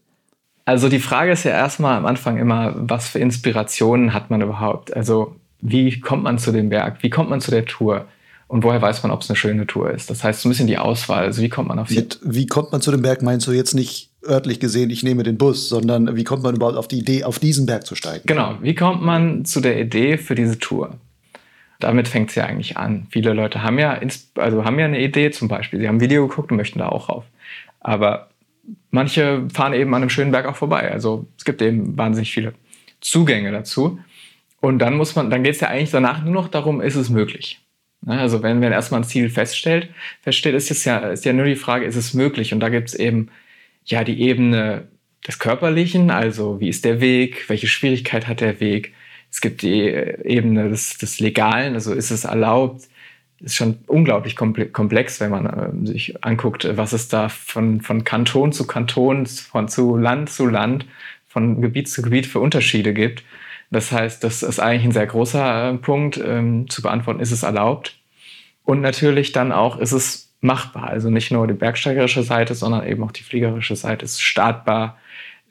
Also 0.65 0.87
die 0.89 0.99
Frage 0.99 1.31
ist 1.31 1.43
ja 1.43 1.51
erstmal 1.51 1.97
am 1.97 2.05
Anfang 2.05 2.37
immer, 2.37 2.73
was 2.77 3.09
für 3.09 3.19
Inspirationen 3.19 4.13
hat 4.13 4.29
man 4.29 4.41
überhaupt? 4.41 4.95
Also 4.95 5.35
wie 5.59 5.99
kommt 5.99 6.23
man 6.23 6.37
zu 6.37 6.51
dem 6.51 6.69
Berg? 6.69 7.01
Wie 7.01 7.09
kommt 7.09 7.29
man 7.29 7.41
zu 7.41 7.51
der 7.51 7.65
Tour? 7.65 8.05
Und 8.47 8.63
woher 8.63 8.81
weiß 8.81 9.01
man, 9.03 9.11
ob 9.11 9.21
es 9.21 9.29
eine 9.29 9.35
schöne 9.35 9.65
Tour 9.65 9.89
ist? 9.89 10.09
Das 10.09 10.23
heißt, 10.23 10.41
so 10.41 10.47
ein 10.47 10.51
bisschen 10.51 10.67
die 10.67 10.77
Auswahl. 10.77 11.23
Also 11.23 11.41
wie 11.41 11.49
kommt 11.49 11.69
man 11.69 11.79
auf 11.79 11.87
die 11.87 11.95
Mit, 11.95 12.19
Wie 12.23 12.45
kommt 12.45 12.71
man 12.71 12.81
zu 12.81 12.91
dem 12.91 13.01
Berg? 13.01 13.23
Meinst 13.23 13.47
du 13.47 13.51
jetzt 13.51 13.73
nicht 13.73 14.11
örtlich 14.25 14.59
gesehen, 14.59 14.89
ich 14.89 15.03
nehme 15.03 15.23
den 15.23 15.37
Bus, 15.37 15.69
sondern 15.69 16.15
wie 16.15 16.23
kommt 16.23 16.43
man 16.43 16.55
überhaupt 16.55 16.77
auf 16.77 16.87
die 16.87 16.99
Idee, 16.99 17.23
auf 17.23 17.39
diesen 17.39 17.65
Berg 17.65 17.85
zu 17.85 17.95
steigen? 17.95 18.23
Genau. 18.25 18.57
Wie 18.61 18.75
kommt 18.75 19.01
man 19.01 19.45
zu 19.45 19.59
der 19.59 19.79
Idee 19.79 20.17
für 20.17 20.35
diese 20.35 20.59
Tour? 20.59 20.97
Damit 21.79 22.07
fängt 22.07 22.29
es 22.29 22.35
ja 22.35 22.45
eigentlich 22.45 22.77
an. 22.77 23.07
Viele 23.09 23.33
Leute 23.33 23.61
haben 23.61 23.77
ja, 23.77 23.99
also 24.35 24.63
haben 24.63 24.79
ja 24.79 24.85
eine 24.85 25.01
Idee, 25.01 25.31
zum 25.31 25.47
Beispiel. 25.47 25.79
Sie 25.79 25.87
haben 25.87 25.97
ein 25.97 26.01
Video 26.01 26.27
geguckt 26.27 26.51
und 26.51 26.57
möchten 26.57 26.79
da 26.79 26.89
auch 26.89 27.09
rauf. 27.09 27.25
Aber 27.81 28.29
manche 28.91 29.47
fahren 29.53 29.73
eben 29.73 29.93
an 29.93 30.01
einem 30.01 30.09
schönen 30.09 30.31
Berg 30.31 30.45
auch 30.45 30.55
vorbei. 30.55 30.89
Also 30.91 31.27
es 31.37 31.43
gibt 31.43 31.61
eben 31.61 31.97
wahnsinnig 31.97 32.31
viele 32.31 32.53
Zugänge 33.01 33.51
dazu. 33.51 33.99
Und 34.61 34.79
dann 34.79 34.95
muss 34.95 35.15
man, 35.15 35.29
dann 35.29 35.43
geht 35.43 35.55
es 35.55 35.61
ja 35.61 35.67
eigentlich 35.67 35.91
danach 35.91 36.23
nur 36.23 36.33
noch 36.33 36.47
darum, 36.47 36.79
ist 36.79 36.95
es 36.95 37.09
möglich? 37.09 37.59
Ne, 38.05 38.19
also 38.19 38.43
wenn 38.43 38.59
man 38.59 38.71
erstmal 38.71 39.01
ein 39.01 39.05
Ziel 39.05 39.29
feststellt, 39.29 39.89
feststellt, 40.21 40.55
ist 40.55 40.71
es 40.71 40.85
ja, 40.85 40.97
ist 40.99 41.25
ja 41.25 41.33
nur 41.33 41.45
die 41.45 41.55
Frage, 41.55 41.85
ist 41.85 41.95
es 41.95 42.13
möglich? 42.13 42.53
Und 42.53 42.61
da 42.61 42.69
gibt 42.69 42.89
es 42.89 42.95
eben 42.95 43.29
ja 43.85 44.03
die 44.03 44.21
Ebene 44.21 44.87
des 45.27 45.39
Körperlichen, 45.39 46.11
also 46.11 46.59
wie 46.59 46.69
ist 46.69 46.85
der 46.85 47.01
Weg, 47.01 47.49
welche 47.49 47.67
Schwierigkeit 47.67 48.27
hat 48.27 48.41
der 48.41 48.59
Weg? 48.59 48.93
Es 49.31 49.41
gibt 49.41 49.61
die 49.61 49.81
Ebene 49.81 50.69
des, 50.69 50.97
des 50.97 51.19
Legalen, 51.19 51.73
also 51.73 51.93
ist 51.93 52.11
es 52.11 52.25
erlaubt? 52.25 52.83
Ist 53.39 53.55
schon 53.55 53.79
unglaublich 53.87 54.35
komplex, 54.35 55.19
wenn 55.19 55.31
man 55.31 55.45
äh, 55.45 55.87
sich 55.87 56.23
anguckt, 56.23 56.67
was 56.77 56.93
es 56.93 57.09
da 57.09 57.29
von, 57.29 57.81
von 57.81 58.03
Kanton 58.03 58.53
zu 58.53 58.67
Kanton, 58.67 59.25
von 59.25 59.67
zu 59.67 59.97
Land 59.97 60.29
zu 60.29 60.47
Land, 60.47 60.85
von 61.27 61.61
Gebiet 61.61 61.89
zu 61.89 62.01
Gebiet 62.01 62.25
für 62.25 62.39
Unterschiede 62.39 62.93
gibt. 62.93 63.23
Das 63.71 63.91
heißt, 63.91 64.23
das 64.23 64.43
ist 64.43 64.59
eigentlich 64.59 64.85
ein 64.85 64.91
sehr 64.91 65.07
großer 65.07 65.71
äh, 65.71 65.77
Punkt 65.77 66.21
ähm, 66.23 66.69
zu 66.69 66.81
beantworten, 66.81 67.19
ist 67.19 67.31
es 67.31 67.43
erlaubt? 67.43 67.97
Und 68.63 68.81
natürlich 68.81 69.31
dann 69.31 69.51
auch, 69.51 69.77
ist 69.77 69.91
es 69.91 70.22
machbar? 70.43 70.89
Also 70.89 71.09
nicht 71.09 71.31
nur 71.31 71.47
die 71.47 71.53
bergsteigerische 71.53 72.23
Seite, 72.23 72.55
sondern 72.55 72.87
eben 72.87 73.03
auch 73.03 73.11
die 73.11 73.23
fliegerische 73.23 73.75
Seite. 73.75 74.05
Ist 74.05 74.21
startbar? 74.21 74.97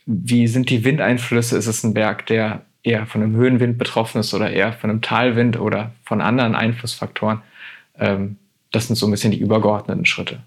Wie 0.07 0.47
sind 0.47 0.71
die 0.71 0.85
Windeinflüsse? 0.85 1.57
Ist 1.57 1.67
es 1.67 1.85
ein 1.85 1.95
Berg, 1.95 2.27
der 2.27 2.63
eher 2.83 3.07
von 3.07 3.23
einem 3.23 3.35
Höhenwind 3.37 3.79
betroffen 3.79 4.21
ist 4.21 4.35
oder 4.35 4.51
eher 4.51 4.73
von 4.73 4.91
einem 4.91 5.01
Talwind 5.01 5.59
oder 5.59 5.93
von 6.05 6.21
anderen 6.21 6.55
Einflussfaktoren? 6.55 7.43
Ähm, 7.99 8.37
das 8.71 8.87
sind 8.87 8.97
so 8.97 9.07
ein 9.07 9.11
bisschen 9.11 9.33
die 9.33 9.39
übergeordneten 9.39 10.05
Schritte. 10.05 10.41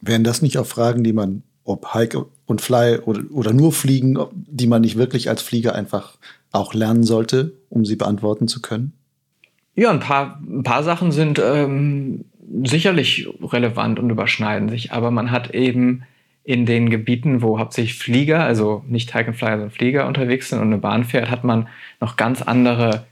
Wären 0.00 0.24
das 0.24 0.42
nicht 0.42 0.58
auch 0.58 0.66
Fragen, 0.66 1.04
die 1.04 1.12
man, 1.12 1.42
ob 1.64 1.94
Hike 1.94 2.26
und 2.46 2.60
Fly 2.60 2.98
oder, 2.98 3.22
oder 3.30 3.52
nur 3.52 3.72
Fliegen, 3.72 4.18
die 4.32 4.66
man 4.66 4.82
nicht 4.82 4.96
wirklich 4.96 5.28
als 5.28 5.42
Flieger 5.42 5.74
einfach 5.74 6.16
auch 6.50 6.74
lernen 6.74 7.04
sollte, 7.04 7.52
um 7.70 7.84
sie 7.84 7.96
beantworten 7.96 8.48
zu 8.48 8.60
können? 8.60 8.92
Ja, 9.74 9.90
ein 9.90 10.00
paar, 10.00 10.40
ein 10.42 10.62
paar 10.62 10.82
Sachen 10.82 11.12
sind 11.12 11.40
ähm, 11.42 12.26
sicherlich 12.64 13.28
relevant 13.42 13.98
und 13.98 14.10
überschneiden 14.10 14.68
sich, 14.68 14.92
aber 14.92 15.10
man 15.10 15.30
hat 15.30 15.54
eben 15.54 16.02
in 16.44 16.66
den 16.66 16.90
Gebieten, 16.90 17.40
wo 17.40 17.58
hauptsächlich 17.58 17.98
Flieger, 17.98 18.42
also 18.42 18.84
nicht 18.88 19.14
Hike 19.14 19.28
and 19.28 19.38
sondern 19.38 19.70
Flieger 19.70 20.06
unterwegs 20.06 20.48
sind 20.48 20.58
und 20.58 20.66
eine 20.66 20.78
Bahn 20.78 21.04
fährt, 21.04 21.30
hat 21.30 21.44
man 21.44 21.68
noch 22.00 22.16
ganz 22.16 22.42
andere 22.42 23.06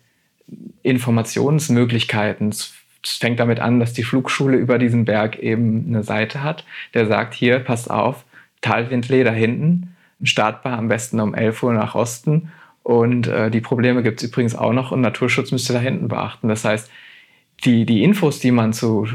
Informationsmöglichkeiten. 0.82 2.49
Es 2.49 2.74
fängt 3.05 3.38
damit 3.38 3.61
an, 3.61 3.78
dass 3.78 3.93
die 3.93 4.03
Flugschule 4.03 4.57
über 4.57 4.78
diesen 4.78 5.05
Berg 5.05 5.38
eben 5.38 5.86
eine 5.88 6.03
Seite 6.03 6.43
hat, 6.43 6.64
der 6.93 7.07
sagt, 7.07 7.34
hier, 7.34 7.61
passt 7.61 7.91
auf, 7.91 8.24
Talwindlee 8.62 9.22
da 9.22 9.32
hinten, 9.32 9.95
startbar 10.22 10.76
am 10.76 10.88
besten 10.88 11.20
um 11.20 11.34
11 11.34 11.62
Uhr 11.62 11.72
nach 11.72 11.95
Osten 11.95 12.51
und 12.82 13.28
äh, 13.28 13.51
die 13.51 13.61
Probleme 13.61 14.03
gibt 14.03 14.22
es 14.22 14.28
übrigens 14.28 14.57
auch 14.57 14.72
noch 14.72 14.91
und 14.91 15.01
Naturschutz 15.01 15.53
müsste 15.53 15.72
da 15.72 15.78
hinten 15.78 16.09
beachten. 16.09 16.49
Das 16.49 16.64
heißt, 16.64 16.91
die, 17.64 17.84
die 17.84 18.02
Infos, 18.02 18.40
die 18.40 18.50
man 18.50 18.72
zu 18.72 19.06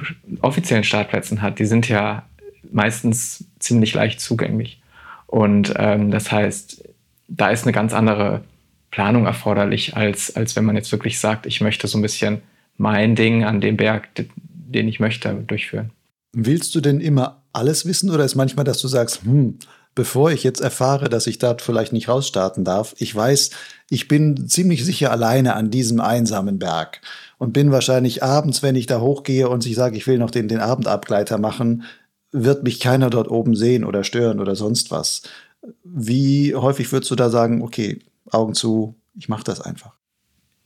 offiziellen 0.41 0.83
Startplätzen 0.83 1.41
hat, 1.41 1.59
die 1.59 1.65
sind 1.65 1.87
ja 1.89 2.23
meistens 2.71 3.45
ziemlich 3.59 3.93
leicht 3.93 4.19
zugänglich. 4.19 4.81
Und 5.27 5.73
ähm, 5.77 6.11
das 6.11 6.31
heißt, 6.31 6.83
da 7.27 7.49
ist 7.49 7.63
eine 7.63 7.71
ganz 7.71 7.93
andere 7.93 8.43
Planung 8.91 9.25
erforderlich, 9.25 9.95
als, 9.95 10.35
als 10.35 10.55
wenn 10.55 10.65
man 10.65 10.75
jetzt 10.75 10.91
wirklich 10.91 11.19
sagt, 11.19 11.45
ich 11.45 11.61
möchte 11.61 11.87
so 11.87 11.97
ein 11.97 12.01
bisschen 12.01 12.41
mein 12.77 13.15
Ding 13.15 13.43
an 13.43 13.61
dem 13.61 13.77
Berg, 13.77 14.09
den 14.47 14.87
ich 14.87 14.99
möchte, 14.99 15.33
durchführen. 15.33 15.91
Willst 16.33 16.75
du 16.75 16.81
denn 16.81 16.99
immer 16.99 17.41
alles 17.53 17.85
wissen 17.85 18.09
oder 18.09 18.25
ist 18.25 18.35
manchmal, 18.35 18.65
dass 18.65 18.81
du 18.81 18.87
sagst, 18.87 19.23
hm, 19.23 19.57
bevor 19.95 20.31
ich 20.31 20.43
jetzt 20.43 20.59
erfahre, 20.59 21.09
dass 21.09 21.25
ich 21.25 21.39
dort 21.39 21.61
vielleicht 21.61 21.93
nicht 21.93 22.09
rausstarten 22.09 22.65
darf. 22.65 22.93
Ich 22.99 23.15
weiß, 23.15 23.51
ich 23.89 24.07
bin 24.07 24.47
ziemlich 24.47 24.83
sicher 24.83 25.11
alleine 25.11 25.55
an 25.55 25.71
diesem 25.71 26.01
einsamen 26.01 26.59
Berg 26.59 27.01
und 27.37 27.53
bin 27.53 27.71
wahrscheinlich 27.71 28.21
abends, 28.21 28.61
wenn 28.61 28.75
ich 28.75 28.85
da 28.85 28.99
hochgehe 28.99 29.49
und 29.49 29.65
ich 29.65 29.75
sage, 29.75 29.97
ich 29.97 30.05
will 30.05 30.17
noch 30.17 30.31
den, 30.31 30.49
den 30.49 30.59
Abendabgleiter 30.59 31.37
machen, 31.37 31.83
wird 32.31 32.63
mich 32.63 32.81
keiner 32.81 33.09
dort 33.09 33.31
oben 33.31 33.55
sehen 33.55 33.85
oder 33.85 34.03
stören 34.03 34.41
oder 34.41 34.55
sonst 34.55 34.91
was. 34.91 35.23
Wie 35.83 36.53
häufig 36.53 36.91
würdest 36.91 37.09
du 37.09 37.15
da 37.15 37.29
sagen, 37.29 37.61
okay, 37.61 37.99
Augen 38.29 38.53
zu, 38.53 38.95
ich 39.17 39.29
mache 39.29 39.45
das 39.45 39.61
einfach? 39.61 39.93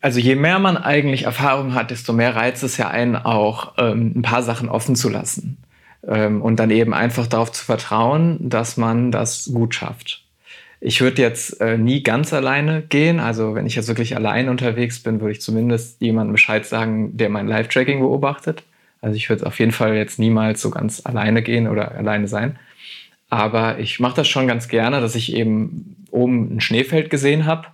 Also 0.01 0.19
je 0.19 0.35
mehr 0.35 0.59
man 0.59 0.77
eigentlich 0.77 1.23
Erfahrung 1.23 1.75
hat, 1.75 1.91
desto 1.91 2.13
mehr 2.13 2.35
reizt 2.35 2.63
es 2.63 2.77
ja 2.77 2.87
einen 2.89 3.15
auch, 3.15 3.73
ähm, 3.77 4.13
ein 4.15 4.21
paar 4.21 4.43
Sachen 4.43 4.69
offen 4.69 4.95
zu 4.95 5.09
lassen. 5.09 5.57
Ähm, 6.07 6.41
und 6.41 6.57
dann 6.59 6.71
eben 6.71 6.93
einfach 6.93 7.27
darauf 7.27 7.51
zu 7.51 7.63
vertrauen, 7.65 8.37
dass 8.49 8.77
man 8.77 9.11
das 9.11 9.51
gut 9.53 9.75
schafft. 9.75 10.23
Ich 10.81 11.01
würde 11.01 11.21
jetzt 11.21 11.59
äh, 11.59 11.77
nie 11.77 12.03
ganz 12.03 12.31
alleine 12.31 12.81
gehen. 12.81 13.19
Also 13.19 13.53
wenn 13.53 13.65
ich 13.65 13.75
jetzt 13.75 13.89
wirklich 13.89 14.15
allein 14.15 14.47
unterwegs 14.47 14.99
bin, 14.99 15.19
würde 15.19 15.33
ich 15.33 15.41
zumindest 15.41 16.01
jemandem 16.01 16.33
Bescheid 16.33 16.65
sagen, 16.65 17.17
der 17.17 17.29
mein 17.29 17.47
Live-Tracking 17.47 17.99
beobachtet. 17.99 18.63
Also 19.01 19.15
ich 19.15 19.29
würde 19.29 19.45
auf 19.45 19.59
jeden 19.59 19.71
Fall 19.71 19.95
jetzt 19.95 20.19
niemals 20.19 20.61
so 20.61 20.69
ganz 20.69 21.05
alleine 21.05 21.41
gehen 21.41 21.67
oder 21.67 21.91
alleine 21.95 22.27
sein. 22.27 22.57
Aber 23.29 23.79
ich 23.79 23.99
mache 23.99 24.15
das 24.15 24.27
schon 24.27 24.47
ganz 24.47 24.67
gerne, 24.67 25.01
dass 25.01 25.15
ich 25.15 25.33
eben 25.33 26.05
oben 26.11 26.55
ein 26.55 26.61
Schneefeld 26.61 27.09
gesehen 27.09 27.45
habe 27.45 27.67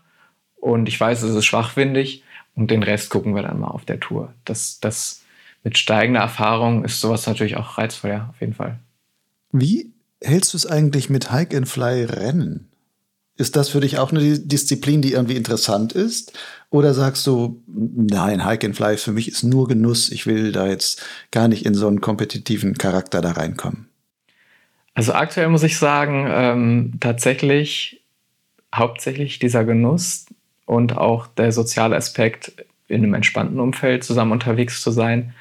und 0.56 0.88
ich 0.90 1.00
weiß, 1.00 1.22
es 1.24 1.36
ist 1.36 1.46
schwachwindig 1.46 2.24
und 2.56 2.72
den 2.72 2.84
Rest 2.84 3.10
gucken 3.10 3.36
wir 3.36 3.44
dann 3.44 3.60
mal 3.60 3.68
auf 3.68 3.86
der 3.86 4.00
Tour. 4.00 4.34
Das, 4.44 4.80
das 4.80 5.24
mit 5.66 5.80
steigender 5.80 6.22
Erfahrung 6.22 6.86
ist 6.86 7.02
sowas 7.02 7.26
natürlich 7.26 7.58
auch 7.58 7.78
reizvoll, 7.78 8.12
ja, 8.12 8.30
auf 8.30 8.40
jeden 8.40 8.54
Fall. 8.54 8.80
Wie 9.52 9.92
hältst 10.22 10.54
du 10.54 10.58
es 10.58 10.68
eigentlich 10.68 11.10
mit 11.10 11.32
Hike 11.32 11.58
and 11.58 11.68
Fly 11.68 12.06
Rennen? 12.06 12.70
Ist 13.36 13.56
das 13.56 13.70
für 13.70 13.82
dich 13.82 13.98
auch 13.98 14.12
eine 14.12 14.40
Disziplin, 14.40 15.02
die 15.02 15.14
irgendwie 15.14 15.36
interessant 15.36 15.92
ist? 15.92 16.38
Oder 16.70 16.94
sagst 16.94 17.26
du, 17.26 17.64
nein, 17.68 18.46
Hike 18.46 18.68
and 18.68 18.76
Fly 18.76 18.96
für 18.98 19.12
mich 19.12 19.28
ist 19.28 19.44
nur 19.44 19.68
Genuss, 19.68 20.12
ich 20.12 20.28
will 20.28 20.52
da 20.52 20.68
jetzt 20.68 21.04
gar 21.32 21.48
nicht 21.48 21.66
in 21.66 21.74
so 21.74 21.88
einen 21.88 22.00
kompetitiven 22.00 22.78
Charakter 22.78 23.22
da 23.22 23.32
reinkommen? 23.32 23.90
Also 24.94 25.14
aktuell 25.14 25.50
muss 25.50 25.64
ich 25.64 25.80
sagen, 25.80 26.28
ähm, 26.30 26.94
tatsächlich 27.00 28.04
hauptsächlich 28.74 29.40
dieser 29.40 29.66
Genuss 29.66 30.28
und 30.66 30.96
auch 30.96 31.26
der 31.28 31.52
soziale 31.52 31.96
Aspekt, 31.96 32.54
in 32.88 33.04
einem 33.04 33.16
entspannten 33.16 33.60
Umfeld 33.60 34.04
zusammen 34.04 34.32
unterwegs 34.32 34.82
zu 34.82 34.92
sein. 34.92 35.34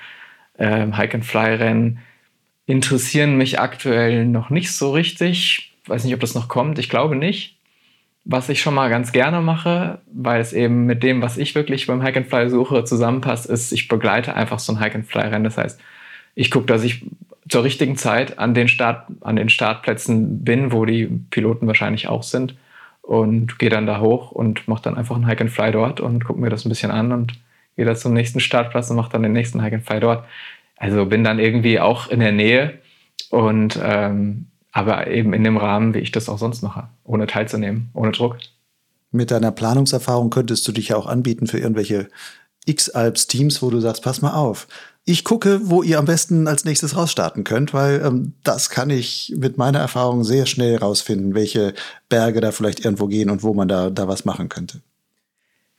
Ähm, 0.59 0.97
Hike-and-Fly-Rennen 0.97 1.99
interessieren 2.67 3.37
mich 3.37 3.61
aktuell 3.61 4.25
noch 4.27 4.51
nicht 4.51 4.73
so 4.73 4.93
richtig. 4.93 5.75
Weiß 5.87 6.05
nicht, 6.05 6.15
ob 6.15 6.21
das 6.21 6.35
noch 6.35 6.49
kommt. 6.49 6.79
Ich 6.79 6.89
glaube 6.89 7.17
nicht. 7.17 7.59
Was 8.27 8.49
ich 8.49 8.63
schon 8.63 8.75
mal 8.75 8.89
ganz 8.89 9.13
gerne 9.13 9.43
mache, 9.43 10.01
weil 10.11 10.41
es 10.41 10.55
eben 10.55 10.87
mit 10.87 11.03
dem, 11.03 11.21
was 11.21 11.37
ich 11.37 11.55
wirklich 11.55 11.87
beim 11.87 12.03
Hike 12.03 12.21
and 12.21 12.29
Fly 12.29 12.49
suche, 12.49 12.85
zusammenpasst, 12.85 13.45
ist, 13.45 13.71
ich 13.71 13.89
begleite 13.89 14.35
einfach 14.35 14.59
so 14.59 14.73
ein 14.73 14.81
Hike 14.81 14.95
and 14.95 15.07
Fly 15.07 15.25
Rennen. 15.25 15.45
Das 15.45 15.59
heißt, 15.59 15.79
ich 16.35 16.51
gucke, 16.51 16.65
dass 16.67 16.85
ich 16.85 17.05
zur 17.49 17.65
richtigen 17.65 17.97
Zeit 17.97 18.39
an 18.39 18.55
den, 18.55 18.69
Start, 18.69 19.09
an 19.21 19.37
den 19.37 19.51
Startplätzen 19.51 20.43
bin, 20.43 20.73
wo 20.73 20.87
die 20.87 21.07
Piloten 21.29 21.67
wahrscheinlich 21.67 22.09
auch 22.09 22.23
sind 22.23 22.57
und 23.03 23.59
gehe 23.59 23.69
dann 23.69 23.87
da 23.87 24.01
hoch 24.01 24.33
und 24.33 24.67
mache 24.67 24.83
dann 24.83 24.97
einfach 24.97 25.17
ein 25.17 25.27
Hike 25.27 25.43
and 25.43 25.51
Fly 25.51 25.73
dort 25.73 26.01
und 26.01 26.25
gucke 26.25 26.41
mir 26.41 26.49
das 26.49 26.65
ein 26.65 26.71
bisschen 26.71 26.91
an 26.91 27.13
und 27.13 27.35
dann 27.77 27.97
zum 27.97 28.13
nächsten 28.13 28.41
Startplatz 28.41 28.91
und 28.91 28.97
mache 28.97 29.11
dann 29.11 29.23
den 29.23 29.33
nächsten 29.33 29.63
Hike 29.63 29.77
and 29.77 29.85
Fly 29.87 30.01
dort. 30.01 30.25
Also 30.77 31.07
bin 31.07 31.25
dann 31.25 31.39
irgendwie 31.39 31.81
auch 31.81 32.09
in 32.09 32.21
der 32.21 32.33
Nähe 32.33 32.79
und 33.31 33.79
ähm, 33.83 34.47
aber 34.73 35.07
eben 35.07 35.33
in 35.33 35.45
dem 35.45 35.57
Rahmen, 35.57 35.95
wie 35.95 36.01
ich 36.01 36.11
das 36.11 36.29
auch 36.29 36.39
sonst 36.39 36.63
mache, 36.63 36.89
ohne 37.05 37.27
teilzunehmen, 37.27 37.91
ohne 37.95 38.13
Druck. 38.13 38.39
Mit 39.13 39.31
deiner 39.31 39.53
Planungserfahrung 39.53 40.31
könntest 40.31 40.67
du 40.67 40.73
dich 40.73 40.89
ja 40.89 40.97
auch 40.97 41.07
anbieten 41.07 41.47
für 41.47 41.59
irgendwelche 41.59 42.09
X-Alps-Teams, 42.67 43.63
wo 43.63 43.71
du 43.71 43.81
sagst, 43.81 44.03
pass 44.03 44.23
mal 44.23 44.35
auf. 44.35 44.67
Ich 45.05 45.23
gucke, 45.23 45.61
wo 45.65 45.83
ihr 45.83 45.99
am 45.99 46.07
besten 46.07 46.49
als 46.49 46.65
nächstes 46.65 46.97
rausstarten 46.97 47.45
könnt, 47.45 47.75
weil 47.75 48.03
ähm, 48.05 48.33
das 48.43 48.71
kann 48.71 48.91
ich 48.91 49.35
mit 49.37 49.59
meiner 49.59 49.79
Erfahrung 49.79 50.25
sehr 50.25 50.47
schnell 50.47 50.77
rausfinden, 50.77 51.35
welche 51.35 51.75
Berge 52.09 52.41
da 52.41 52.53
vielleicht 52.53 52.85
irgendwo 52.85 53.07
gehen 53.07 53.31
und 53.31 53.43
wo 53.43 53.53
man 53.55 53.69
da, 53.69 53.91
da 53.91 54.09
was 54.09 54.25
machen 54.25 54.49
könnte. 54.49 54.81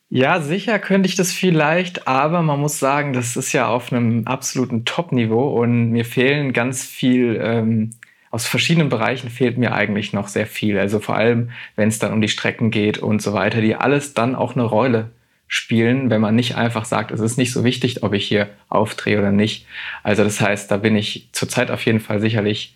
Ja, 0.10 0.40
sicher 0.40 0.78
könnte 0.80 1.10
ich 1.10 1.16
das 1.16 1.32
vielleicht, 1.32 2.08
aber 2.08 2.42
man 2.42 2.60
muss 2.60 2.80
sagen, 2.80 3.14
das 3.14 3.36
ist 3.36 3.54
ja 3.54 3.68
auf 3.68 3.92
einem 3.92 4.28
absoluten 4.28 4.86
Top-Niveau 4.86 5.60
und 5.60 5.90
mir 5.92 6.06
fehlen 6.06 6.54
ganz 6.54 6.84
viel 6.84 7.40
ähm, 7.42 7.92
aus 8.36 8.46
verschiedenen 8.46 8.90
Bereichen 8.90 9.30
fehlt 9.30 9.58
mir 9.58 9.74
eigentlich 9.74 10.12
noch 10.12 10.28
sehr 10.28 10.46
viel. 10.46 10.78
Also 10.78 11.00
vor 11.00 11.16
allem, 11.16 11.52
wenn 11.78 11.88
es 11.88 12.00
dann 12.00 12.12
um 12.12 12.20
die 12.20 12.28
Strecken 12.28 12.70
geht 12.70 12.98
und 12.98 13.22
so 13.22 13.32
weiter, 13.32 13.62
die 13.62 13.76
alles 13.76 14.14
dann 14.14 14.36
auch 14.36 14.56
eine 14.56 14.66
Rolle 14.66 15.12
spielen, 15.48 16.10
wenn 16.10 16.20
man 16.20 16.36
nicht 16.36 16.56
einfach 16.56 16.84
sagt, 16.84 17.12
es 17.12 17.22
ist 17.22 17.38
nicht 17.38 17.54
so 17.54 17.64
wichtig, 17.64 18.04
ob 18.04 18.14
ich 18.14 18.28
hier 18.28 18.50
aufdrehe 18.68 19.20
oder 19.20 19.32
nicht. 19.32 19.66
Also 20.04 20.26
das 20.26 20.42
heißt, 20.42 20.70
da 20.70 20.76
bin 20.76 20.98
ich 20.98 21.30
zurzeit 21.32 21.72
auf 21.72 21.86
jeden 21.86 22.02
Fall 22.02 22.20
sicherlich 22.20 22.76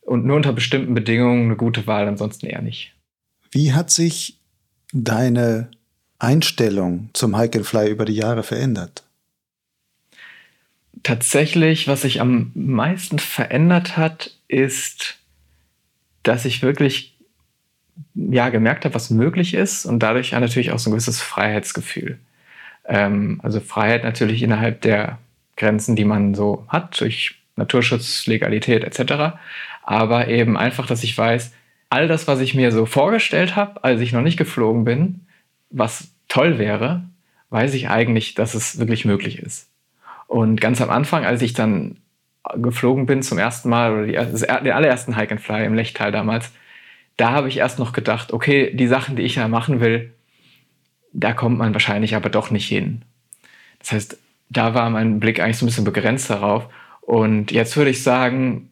und 0.00 0.24
nur 0.24 0.34
unter 0.34 0.52
bestimmten 0.52 0.92
Bedingungen 0.92 1.44
eine 1.44 1.56
gute 1.56 1.86
Wahl, 1.86 2.08
ansonsten 2.08 2.46
eher 2.46 2.62
nicht. 2.62 2.92
Wie 3.52 3.72
hat 3.72 3.90
sich 3.90 4.40
deine 4.92 5.70
Einstellung 6.20 7.10
zum 7.12 7.36
Hike 7.36 7.58
and 7.58 7.66
Fly 7.66 7.90
über 7.90 8.04
die 8.04 8.14
Jahre 8.14 8.42
verändert? 8.42 9.04
Tatsächlich, 11.02 11.88
was 11.88 12.02
sich 12.02 12.20
am 12.20 12.52
meisten 12.54 13.18
verändert 13.18 13.96
hat, 13.96 14.36
ist, 14.48 15.18
dass 16.22 16.44
ich 16.44 16.62
wirklich 16.62 17.16
ja, 18.14 18.48
gemerkt 18.50 18.84
habe, 18.84 18.94
was 18.94 19.10
möglich 19.10 19.54
ist 19.54 19.86
und 19.86 20.00
dadurch 20.00 20.32
natürlich 20.32 20.72
auch 20.72 20.78
so 20.78 20.90
ein 20.90 20.92
gewisses 20.92 21.20
Freiheitsgefühl. 21.20 22.18
Ähm, 22.84 23.40
also 23.42 23.60
Freiheit 23.60 24.04
natürlich 24.04 24.42
innerhalb 24.42 24.82
der 24.82 25.18
Grenzen, 25.56 25.96
die 25.96 26.04
man 26.04 26.34
so 26.34 26.64
hat, 26.68 27.00
durch 27.00 27.36
Naturschutz, 27.56 28.26
Legalität 28.26 28.84
etc. 28.84 29.36
Aber 29.82 30.28
eben 30.28 30.56
einfach, 30.56 30.86
dass 30.86 31.02
ich 31.02 31.16
weiß, 31.16 31.52
all 31.90 32.08
das, 32.08 32.26
was 32.26 32.40
ich 32.40 32.54
mir 32.54 32.72
so 32.72 32.86
vorgestellt 32.86 33.56
habe, 33.56 33.84
als 33.84 34.00
ich 34.00 34.12
noch 34.12 34.22
nicht 34.22 34.36
geflogen 34.36 34.84
bin, 34.84 35.26
was 35.70 36.08
toll 36.28 36.58
wäre, 36.58 37.04
weiß 37.50 37.74
ich 37.74 37.88
eigentlich, 37.88 38.34
dass 38.34 38.54
es 38.54 38.78
wirklich 38.78 39.04
möglich 39.04 39.38
ist. 39.38 39.68
Und 40.26 40.60
ganz 40.60 40.80
am 40.80 40.90
Anfang, 40.90 41.24
als 41.24 41.42
ich 41.42 41.54
dann 41.54 41.96
geflogen 42.56 43.06
bin 43.06 43.22
zum 43.22 43.38
ersten 43.38 43.68
Mal 43.68 43.92
oder 43.92 44.06
die, 44.06 44.12
den 44.12 44.72
allerersten 44.72 45.16
Hike 45.16 45.32
and 45.32 45.40
Fly 45.40 45.64
im 45.64 45.74
Lechtal 45.74 46.12
damals, 46.12 46.50
da 47.16 47.32
habe 47.32 47.48
ich 47.48 47.58
erst 47.58 47.78
noch 47.78 47.92
gedacht, 47.92 48.32
okay, 48.32 48.72
die 48.74 48.86
Sachen, 48.86 49.16
die 49.16 49.22
ich 49.22 49.34
ja 49.34 49.48
machen 49.48 49.80
will, 49.80 50.12
da 51.12 51.32
kommt 51.32 51.58
man 51.58 51.72
wahrscheinlich 51.72 52.14
aber 52.14 52.30
doch 52.30 52.50
nicht 52.50 52.68
hin. 52.68 53.02
Das 53.80 53.92
heißt, 53.92 54.18
da 54.48 54.74
war 54.74 54.88
mein 54.90 55.20
Blick 55.20 55.40
eigentlich 55.40 55.58
so 55.58 55.64
ein 55.64 55.68
bisschen 55.68 55.84
begrenzt 55.84 56.30
darauf. 56.30 56.68
Und 57.00 57.50
jetzt 57.50 57.76
würde 57.76 57.90
ich 57.90 58.02
sagen, 58.02 58.70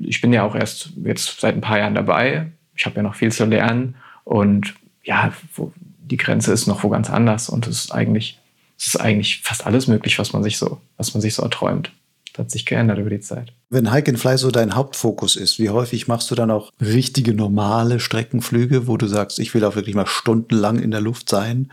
ich 0.00 0.20
bin 0.20 0.32
ja 0.32 0.42
auch 0.42 0.54
erst 0.54 0.92
jetzt 1.04 1.40
seit 1.40 1.54
ein 1.54 1.60
paar 1.60 1.78
Jahren 1.78 1.94
dabei. 1.94 2.50
Ich 2.74 2.86
habe 2.86 2.96
ja 2.96 3.02
noch 3.02 3.14
viel 3.14 3.30
zu 3.30 3.44
lernen. 3.44 3.96
Und 4.24 4.74
ja, 5.02 5.32
wo, 5.54 5.72
die 6.10 6.16
Grenze 6.16 6.52
ist 6.52 6.66
noch 6.66 6.82
wo 6.82 6.88
ganz 6.88 7.10
anders. 7.10 7.48
Und 7.48 7.66
es 7.66 7.84
ist 7.84 7.92
eigentlich, 7.92 8.38
es 8.78 8.88
ist 8.88 9.00
eigentlich 9.00 9.40
fast 9.42 9.66
alles 9.66 9.86
möglich, 9.86 10.18
was 10.18 10.32
man 10.32 10.42
sich 10.42 10.58
so, 10.58 10.80
was 10.96 11.14
man 11.14 11.20
sich 11.20 11.34
so 11.34 11.42
erträumt. 11.42 11.92
Das 12.32 12.44
hat 12.44 12.50
sich 12.50 12.66
geändert 12.66 12.98
über 12.98 13.10
die 13.10 13.20
Zeit. 13.20 13.52
Wenn 13.70 13.92
Hike 13.92 14.10
and 14.10 14.18
Fly 14.18 14.38
so 14.38 14.50
dein 14.50 14.74
Hauptfokus 14.74 15.36
ist, 15.36 15.58
wie 15.58 15.70
häufig 15.70 16.08
machst 16.08 16.30
du 16.30 16.34
dann 16.34 16.50
auch 16.50 16.72
richtige 16.80 17.34
normale 17.34 18.00
Streckenflüge, 18.00 18.86
wo 18.86 18.96
du 18.96 19.06
sagst, 19.06 19.38
ich 19.38 19.54
will 19.54 19.64
auch 19.64 19.74
wirklich 19.74 19.94
mal 19.94 20.06
stundenlang 20.06 20.78
in 20.78 20.90
der 20.90 21.00
Luft 21.00 21.28
sein? 21.28 21.72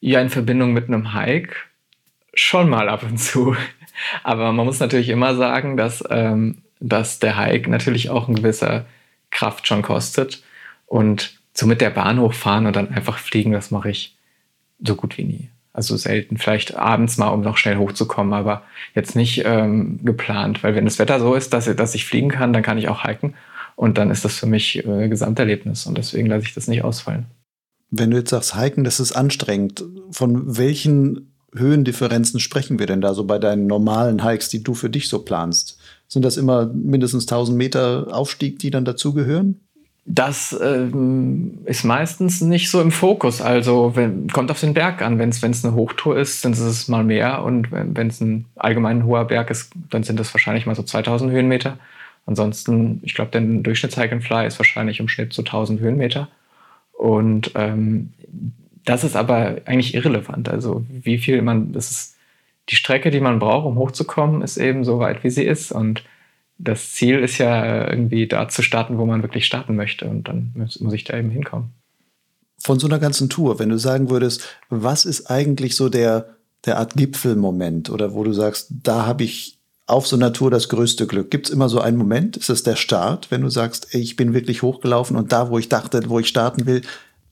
Ja, 0.00 0.20
in 0.20 0.30
Verbindung 0.30 0.72
mit 0.72 0.88
einem 0.88 1.12
Hike 1.14 1.54
schon 2.34 2.68
mal 2.68 2.88
ab 2.88 3.02
und 3.02 3.18
zu. 3.18 3.56
Aber 4.22 4.52
man 4.52 4.66
muss 4.66 4.80
natürlich 4.80 5.08
immer 5.08 5.34
sagen, 5.34 5.76
dass, 5.76 6.02
ähm, 6.08 6.62
dass 6.78 7.18
der 7.18 7.36
Hike 7.36 7.68
natürlich 7.68 8.10
auch 8.10 8.28
eine 8.28 8.36
gewisse 8.36 8.86
Kraft 9.30 9.66
schon 9.66 9.82
kostet. 9.82 10.42
Und 10.86 11.39
so 11.52 11.66
mit 11.66 11.80
der 11.80 11.90
Bahn 11.90 12.20
hochfahren 12.20 12.66
und 12.66 12.76
dann 12.76 12.90
einfach 12.90 13.18
fliegen, 13.18 13.52
das 13.52 13.70
mache 13.70 13.90
ich 13.90 14.16
so 14.82 14.94
gut 14.94 15.18
wie 15.18 15.24
nie. 15.24 15.50
Also 15.72 15.96
selten, 15.96 16.36
vielleicht 16.36 16.74
abends 16.74 17.16
mal, 17.16 17.28
um 17.28 17.42
noch 17.42 17.56
schnell 17.56 17.76
hochzukommen, 17.76 18.32
aber 18.32 18.62
jetzt 18.94 19.14
nicht 19.14 19.42
ähm, 19.44 20.00
geplant, 20.04 20.64
weil 20.64 20.74
wenn 20.74 20.84
das 20.84 20.98
Wetter 20.98 21.20
so 21.20 21.34
ist, 21.34 21.52
dass, 21.52 21.74
dass 21.76 21.94
ich 21.94 22.04
fliegen 22.04 22.28
kann, 22.28 22.52
dann 22.52 22.62
kann 22.62 22.78
ich 22.78 22.88
auch 22.88 23.04
hiken 23.04 23.34
und 23.76 23.96
dann 23.96 24.10
ist 24.10 24.24
das 24.24 24.36
für 24.36 24.46
mich 24.46 24.84
äh, 24.84 25.08
Gesamterlebnis 25.08 25.86
und 25.86 25.96
deswegen 25.96 26.26
lasse 26.26 26.46
ich 26.46 26.54
das 26.54 26.66
nicht 26.66 26.82
ausfallen. 26.82 27.26
Wenn 27.90 28.10
du 28.10 28.18
jetzt 28.18 28.30
sagst, 28.30 28.60
hiken, 28.60 28.84
das 28.84 29.00
ist 29.00 29.12
anstrengend, 29.12 29.84
von 30.10 30.56
welchen 30.56 31.32
Höhendifferenzen 31.54 32.40
sprechen 32.40 32.78
wir 32.78 32.86
denn 32.86 33.00
da 33.00 33.14
so 33.14 33.24
bei 33.24 33.38
deinen 33.38 33.66
normalen 33.66 34.24
Hikes, 34.24 34.48
die 34.48 34.62
du 34.62 34.74
für 34.74 34.90
dich 34.90 35.08
so 35.08 35.20
planst? 35.20 35.78
Sind 36.06 36.24
das 36.24 36.36
immer 36.36 36.66
mindestens 36.66 37.24
1000 37.24 37.56
Meter 37.56 38.08
Aufstieg, 38.12 38.58
die 38.58 38.70
dann 38.70 38.84
dazugehören? 38.84 39.60
Das 40.12 40.58
ähm, 40.60 41.58
ist 41.66 41.84
meistens 41.84 42.40
nicht 42.40 42.68
so 42.68 42.80
im 42.80 42.90
Fokus. 42.90 43.40
Also 43.40 43.92
wenn, 43.94 44.26
kommt 44.28 44.50
auf 44.50 44.58
den 44.58 44.74
Berg 44.74 45.02
an. 45.02 45.20
Wenn 45.20 45.28
es 45.28 45.64
eine 45.64 45.74
Hochtour 45.74 46.18
ist, 46.18 46.44
dann 46.44 46.52
ist 46.52 46.58
es 46.58 46.88
mal 46.88 47.04
mehr. 47.04 47.44
Und 47.44 47.70
wenn 47.70 48.08
es 48.08 48.20
ein 48.20 48.46
allgemein 48.56 49.04
hoher 49.04 49.26
Berg 49.26 49.50
ist, 49.50 49.72
dann 49.88 50.02
sind 50.02 50.18
das 50.18 50.34
wahrscheinlich 50.34 50.66
mal 50.66 50.74
so 50.74 50.82
2000 50.82 51.30
Höhenmeter. 51.30 51.78
Ansonsten, 52.26 53.00
ich 53.04 53.14
glaube, 53.14 53.30
der 53.30 53.40
Durchschnitts-Hike 53.40 54.12
and 54.12 54.24
Fly 54.24 54.46
ist 54.48 54.58
wahrscheinlich 54.58 54.98
im 54.98 55.06
Schnitt 55.06 55.32
so 55.32 55.42
1000 55.42 55.80
Höhenmeter. 55.80 56.26
Und 56.92 57.52
ähm, 57.54 58.12
das 58.84 59.04
ist 59.04 59.14
aber 59.14 59.58
eigentlich 59.64 59.94
irrelevant. 59.94 60.48
Also 60.48 60.84
wie 60.88 61.18
viel 61.18 61.40
man, 61.40 61.72
das 61.72 61.90
ist 61.92 62.16
die 62.68 62.76
Strecke, 62.76 63.12
die 63.12 63.20
man 63.20 63.38
braucht, 63.38 63.64
um 63.64 63.76
hochzukommen, 63.76 64.42
ist 64.42 64.56
eben 64.56 64.82
so 64.82 64.98
weit, 64.98 65.22
wie 65.22 65.30
sie 65.30 65.44
ist. 65.44 65.70
Und 65.70 66.02
das 66.62 66.92
Ziel 66.92 67.18
ist 67.18 67.38
ja 67.38 67.90
irgendwie 67.90 68.26
da 68.26 68.48
zu 68.48 68.62
starten, 68.62 68.98
wo 68.98 69.06
man 69.06 69.22
wirklich 69.22 69.46
starten 69.46 69.76
möchte. 69.76 70.06
Und 70.06 70.28
dann 70.28 70.52
muss, 70.54 70.80
muss 70.80 70.92
ich 70.92 71.04
da 71.04 71.16
eben 71.16 71.30
hinkommen. 71.30 71.70
Von 72.58 72.78
so 72.78 72.86
einer 72.86 72.98
ganzen 72.98 73.30
Tour, 73.30 73.58
wenn 73.58 73.70
du 73.70 73.78
sagen 73.78 74.10
würdest, 74.10 74.46
was 74.68 75.06
ist 75.06 75.30
eigentlich 75.30 75.74
so 75.74 75.88
der, 75.88 76.36
der 76.66 76.78
Art 76.78 76.94
Gipfelmoment 76.94 77.88
oder 77.88 78.12
wo 78.12 78.22
du 78.22 78.32
sagst, 78.32 78.68
da 78.82 79.06
habe 79.06 79.24
ich 79.24 79.58
auf 79.86 80.06
so 80.06 80.16
einer 80.16 80.32
Tour 80.32 80.50
das 80.50 80.68
größte 80.68 81.06
Glück? 81.06 81.30
Gibt 81.30 81.48
es 81.48 81.52
immer 81.52 81.68
so 81.68 81.80
einen 81.80 81.96
Moment? 81.96 82.36
Ist 82.36 82.50
es 82.50 82.62
der 82.62 82.76
Start, 82.76 83.30
wenn 83.30 83.40
du 83.40 83.48
sagst, 83.48 83.94
ich 83.94 84.16
bin 84.16 84.34
wirklich 84.34 84.62
hochgelaufen 84.62 85.16
und 85.16 85.32
da, 85.32 85.50
wo 85.50 85.58
ich 85.58 85.68
dachte, 85.68 86.02
wo 86.08 86.18
ich 86.18 86.28
starten 86.28 86.66
will, 86.66 86.82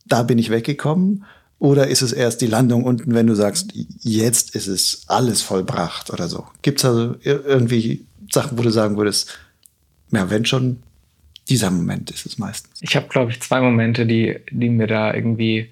da 0.06 0.22
bin 0.22 0.38
ich 0.38 0.50
weggekommen? 0.50 1.24
Oder 1.60 1.88
ist 1.88 2.02
es 2.02 2.12
erst 2.12 2.40
die 2.40 2.46
Landung 2.46 2.84
unten, 2.84 3.14
wenn 3.14 3.26
du 3.26 3.34
sagst, 3.34 3.72
jetzt 3.74 4.54
ist 4.54 4.68
es 4.68 5.02
alles 5.08 5.42
vollbracht 5.42 6.10
oder 6.10 6.28
so? 6.28 6.46
Gibt 6.62 6.78
es 6.78 6.84
also 6.84 7.16
irgendwie 7.22 8.06
Sachen, 8.30 8.58
wo 8.58 8.62
du 8.62 8.70
sagen 8.70 8.96
würdest, 8.96 9.38
ja, 10.10 10.30
wenn 10.30 10.44
schon, 10.44 10.82
dieser 11.48 11.70
Moment 11.70 12.10
ist 12.10 12.26
es 12.26 12.38
meistens. 12.38 12.80
Ich 12.82 12.94
habe, 12.96 13.08
glaube 13.08 13.30
ich, 13.30 13.40
zwei 13.40 13.60
Momente, 13.60 14.06
die, 14.06 14.38
die 14.50 14.68
mir 14.68 14.86
da 14.86 15.14
irgendwie 15.14 15.70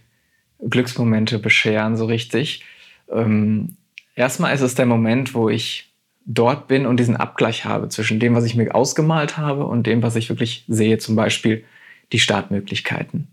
Glücksmomente 0.60 1.38
bescheren, 1.38 1.96
so 1.96 2.06
richtig. 2.06 2.64
Ähm, 3.10 3.76
erstmal 4.14 4.54
ist 4.54 4.62
es 4.62 4.74
der 4.74 4.86
Moment, 4.86 5.34
wo 5.34 5.48
ich 5.48 5.92
dort 6.24 6.66
bin 6.66 6.86
und 6.86 6.98
diesen 6.98 7.16
Abgleich 7.16 7.64
habe 7.64 7.88
zwischen 7.88 8.18
dem, 8.18 8.34
was 8.34 8.44
ich 8.44 8.56
mir 8.56 8.74
ausgemalt 8.74 9.36
habe 9.36 9.66
und 9.66 9.86
dem, 9.86 10.02
was 10.02 10.16
ich 10.16 10.28
wirklich 10.28 10.64
sehe, 10.66 10.98
zum 10.98 11.14
Beispiel 11.14 11.64
die 12.12 12.18
Startmöglichkeiten 12.18 13.28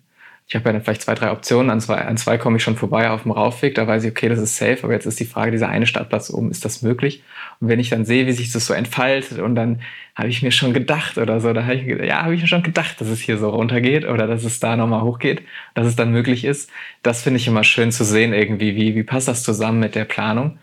ich 0.54 0.56
habe 0.56 0.70
ja 0.70 0.74
dann 0.74 0.84
vielleicht 0.84 1.01
zwei, 1.01 1.16
drei 1.16 1.32
Optionen, 1.32 1.72
an 1.72 1.82
zwei, 1.82 2.06
an 2.06 2.16
zwei 2.16 2.38
komme 2.38 2.58
ich 2.58 2.64
schon 2.64 2.76
vorbei 2.76 3.10
auf 3.10 3.24
dem 3.24 3.32
Raufweg, 3.32 3.74
da 3.74 3.88
weiß 3.88 4.04
ich, 4.04 4.12
okay, 4.12 4.30
das 4.30 4.38
ist 4.38 4.56
safe, 4.56 4.84
aber 4.84 4.93
jetzt 4.93 5.08
ist 5.08 5.20
die 5.20 5.26
Frage, 5.26 5.49
dieser 5.49 5.68
eine 5.68 5.88
Startplatz 5.88 6.30
oben, 6.30 6.51
ist 6.51 6.64
das 6.64 6.84
möglich? 6.84 7.24
Und 7.60 7.70
wenn 7.70 7.80
ich 7.80 7.89
dann 7.89 8.06
sehe, 8.06 8.28
wie 8.28 8.34
sich 8.34 8.51
das 8.51 8.68
so 8.68 8.76
entfaltet 8.76 9.39
und 9.39 9.56
dann 9.56 9.82
habe 10.14 10.30
ich 10.30 10.43
mir 10.43 10.51
schon 10.51 10.72
gedacht 10.72 11.18
oder 11.18 11.39
so, 11.39 11.54
da 11.54 11.64
habe 11.64 11.74
ich, 11.74 11.88
ja, 12.08 12.22
habe 12.22 12.36
ich 12.36 12.41
mir 12.41 12.47
schon 12.47 12.62
gedacht, 12.62 13.01
dass 13.01 13.08
es 13.08 13.20
hier 13.20 13.39
so 13.39 13.49
runtergeht 13.49 14.06
oder 14.06 14.28
dass 14.28 14.43
es 14.43 14.60
da 14.60 14.76
nochmal 14.76 15.01
hochgeht, 15.01 15.41
dass 15.74 15.88
es 15.88 15.95
dann 15.95 16.12
möglich 16.12 16.45
ist. 16.45 16.70
Das 17.01 17.24
finde 17.24 17.39
ich 17.39 17.47
immer 17.47 17.64
schön 17.64 17.91
zu 17.91 18.04
sehen 18.04 18.32
irgendwie, 18.32 18.76
wie, 18.76 18.93
wie 18.93 19.04
passt 19.04 19.28
das 19.28 19.41
zusammen 19.41 19.80
mit 19.80 19.95
der 19.95 20.06
Planung? 20.06 20.60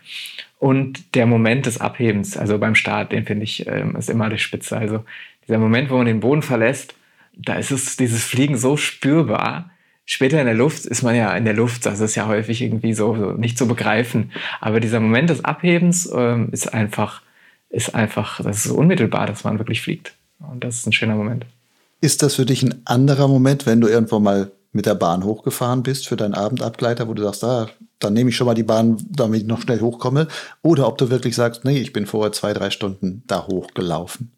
Und 0.57 1.15
der 1.15 1.25
Moment 1.25 1.65
des 1.65 1.81
Abhebens, 1.81 2.37
also 2.37 2.57
beim 2.59 2.75
Start, 2.75 3.11
den 3.11 3.25
finde 3.25 3.43
ich, 3.43 3.67
ähm, 3.67 3.97
ist 3.97 4.09
immer 4.09 4.29
die 4.29 4.37
Spitze. 4.37 4.77
Also 4.77 5.03
dieser 5.49 5.57
Moment, 5.57 5.89
wo 5.89 5.97
man 5.97 6.05
den 6.05 6.21
Boden 6.21 6.43
verlässt, 6.43 6.95
da 7.35 7.55
ist 7.55 7.71
es 7.71 7.97
dieses 7.97 8.23
Fliegen 8.23 8.55
so 8.55 8.77
spürbar. 8.77 9.69
Später 10.13 10.41
in 10.41 10.45
der 10.45 10.55
Luft 10.55 10.85
ist 10.85 11.03
man 11.03 11.15
ja 11.15 11.33
in 11.37 11.45
der 11.45 11.53
Luft, 11.53 11.85
das 11.85 12.01
ist 12.01 12.15
ja 12.15 12.27
häufig 12.27 12.61
irgendwie 12.61 12.93
so, 12.93 13.15
so 13.15 13.31
nicht 13.31 13.57
zu 13.57 13.65
begreifen. 13.65 14.33
Aber 14.59 14.81
dieser 14.81 14.99
Moment 14.99 15.29
des 15.29 15.45
Abhebens 15.45 16.11
ähm, 16.13 16.49
ist 16.51 16.73
einfach, 16.73 17.21
ist 17.69 17.95
einfach, 17.95 18.43
das 18.43 18.65
ist 18.65 18.73
unmittelbar, 18.73 19.25
dass 19.25 19.45
man 19.45 19.57
wirklich 19.57 19.81
fliegt. 19.81 20.13
Und 20.39 20.65
das 20.65 20.79
ist 20.79 20.85
ein 20.85 20.91
schöner 20.91 21.15
Moment. 21.15 21.45
Ist 22.01 22.23
das 22.23 22.35
für 22.35 22.45
dich 22.45 22.61
ein 22.61 22.81
anderer 22.83 23.29
Moment, 23.29 23.65
wenn 23.65 23.79
du 23.79 23.87
irgendwo 23.87 24.19
mal 24.19 24.51
mit 24.73 24.85
der 24.85 24.95
Bahn 24.95 25.23
hochgefahren 25.23 25.81
bist 25.81 26.09
für 26.09 26.17
deinen 26.17 26.33
Abendabgleiter, 26.33 27.07
wo 27.07 27.13
du 27.13 27.23
sagst, 27.23 27.45
ah, 27.45 27.69
dann 27.99 28.11
nehme 28.11 28.31
ich 28.31 28.35
schon 28.35 28.47
mal 28.47 28.53
die 28.53 28.63
Bahn, 28.63 28.97
damit 29.09 29.43
ich 29.43 29.47
noch 29.47 29.61
schnell 29.61 29.79
hochkomme? 29.79 30.27
Oder 30.61 30.89
ob 30.89 30.97
du 30.97 31.09
wirklich 31.09 31.37
sagst, 31.37 31.63
nee, 31.63 31.79
ich 31.79 31.93
bin 31.93 32.05
vorher 32.05 32.33
zwei, 32.33 32.51
drei 32.51 32.69
Stunden 32.69 33.23
da 33.27 33.47
hochgelaufen? 33.47 34.33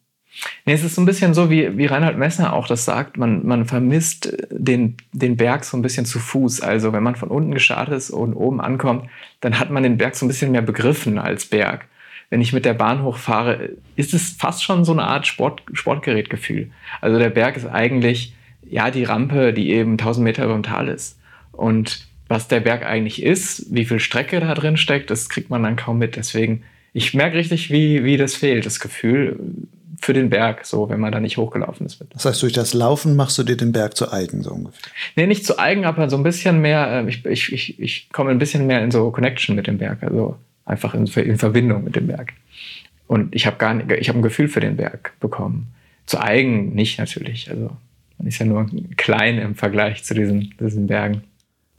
Nee, 0.64 0.72
es 0.72 0.84
ist 0.84 0.94
so 0.94 1.02
ein 1.02 1.06
bisschen 1.06 1.34
so, 1.34 1.50
wie, 1.50 1.76
wie 1.76 1.86
Reinhard 1.86 2.18
Messner 2.18 2.52
auch 2.52 2.66
das 2.66 2.84
sagt, 2.84 3.16
man, 3.16 3.46
man 3.46 3.66
vermisst 3.66 4.36
den, 4.50 4.96
den 5.12 5.36
Berg 5.36 5.64
so 5.64 5.76
ein 5.76 5.82
bisschen 5.82 6.06
zu 6.06 6.18
Fuß. 6.18 6.60
Also 6.60 6.92
wenn 6.92 7.02
man 7.02 7.16
von 7.16 7.28
unten 7.28 7.52
gestartet 7.52 7.94
ist 7.94 8.10
und 8.10 8.34
oben 8.34 8.60
ankommt, 8.60 9.08
dann 9.40 9.58
hat 9.58 9.70
man 9.70 9.82
den 9.82 9.98
Berg 9.98 10.16
so 10.16 10.24
ein 10.24 10.28
bisschen 10.28 10.52
mehr 10.52 10.62
begriffen 10.62 11.18
als 11.18 11.46
Berg. 11.46 11.86
Wenn 12.30 12.40
ich 12.40 12.52
mit 12.52 12.64
der 12.64 12.74
Bahn 12.74 13.02
hochfahre, 13.02 13.70
ist 13.96 14.14
es 14.14 14.30
fast 14.30 14.64
schon 14.64 14.84
so 14.84 14.92
eine 14.92 15.04
Art 15.04 15.26
Sport, 15.26 15.62
Sportgerätgefühl. 15.72 16.70
Also 17.00 17.18
der 17.18 17.30
Berg 17.30 17.56
ist 17.56 17.66
eigentlich 17.66 18.34
ja 18.68 18.90
die 18.90 19.04
Rampe, 19.04 19.52
die 19.52 19.70
eben 19.70 19.92
1000 19.92 20.24
Meter 20.24 20.44
über 20.44 20.54
dem 20.54 20.62
Tal 20.62 20.88
ist. 20.88 21.18
Und 21.52 22.08
was 22.26 22.48
der 22.48 22.60
Berg 22.60 22.84
eigentlich 22.84 23.22
ist, 23.22 23.66
wie 23.72 23.84
viel 23.84 24.00
Strecke 24.00 24.40
da 24.40 24.54
drin 24.54 24.76
steckt, 24.76 25.10
das 25.10 25.28
kriegt 25.28 25.50
man 25.50 25.62
dann 25.62 25.76
kaum 25.76 25.98
mit. 25.98 26.16
Deswegen, 26.16 26.64
ich 26.92 27.14
merke 27.14 27.36
richtig, 27.36 27.70
wie, 27.70 28.02
wie 28.02 28.16
das 28.16 28.34
fehlt, 28.34 28.64
das 28.64 28.80
Gefühl 28.80 29.38
für 30.04 30.12
den 30.12 30.28
Berg, 30.28 30.66
so 30.66 30.90
wenn 30.90 31.00
man 31.00 31.12
da 31.12 31.18
nicht 31.18 31.38
hochgelaufen 31.38 31.86
ist. 31.86 32.04
Das 32.10 32.26
heißt, 32.26 32.42
durch 32.42 32.52
das 32.52 32.74
Laufen 32.74 33.16
machst 33.16 33.38
du 33.38 33.42
dir 33.42 33.56
den 33.56 33.72
Berg 33.72 33.96
zu 33.96 34.12
eigen, 34.12 34.42
so 34.42 34.50
ungefähr? 34.50 34.92
Nee, 35.16 35.26
nicht 35.26 35.46
zu 35.46 35.58
eigen, 35.58 35.86
aber 35.86 36.10
so 36.10 36.16
ein 36.16 36.22
bisschen 36.22 36.60
mehr, 36.60 37.04
äh, 37.06 37.08
ich, 37.08 37.24
ich, 37.24 37.52
ich, 37.52 37.80
ich 37.80 38.08
komme 38.12 38.30
ein 38.30 38.38
bisschen 38.38 38.66
mehr 38.66 38.82
in 38.84 38.90
so 38.90 39.10
Connection 39.10 39.56
mit 39.56 39.66
dem 39.66 39.78
Berg, 39.78 40.02
also 40.02 40.36
einfach 40.66 40.94
in, 40.94 41.06
in 41.06 41.38
Verbindung 41.38 41.84
mit 41.84 41.96
dem 41.96 42.06
Berg. 42.06 42.34
Und 43.06 43.34
ich 43.34 43.46
habe 43.46 43.56
gar 43.56 43.72
nicht, 43.72 43.90
ich 43.92 44.08
habe 44.08 44.18
ein 44.18 44.22
Gefühl 44.22 44.48
für 44.48 44.60
den 44.60 44.76
Berg 44.76 45.14
bekommen. 45.20 45.68
Zu 46.04 46.20
eigen 46.20 46.74
nicht 46.74 46.98
natürlich, 46.98 47.50
also 47.50 47.70
man 48.18 48.28
ist 48.28 48.38
ja 48.38 48.44
nur 48.44 48.66
klein 48.96 49.38
im 49.38 49.54
Vergleich 49.54 50.04
zu 50.04 50.12
diesen, 50.12 50.54
diesen 50.60 50.86
Bergen. 50.86 51.22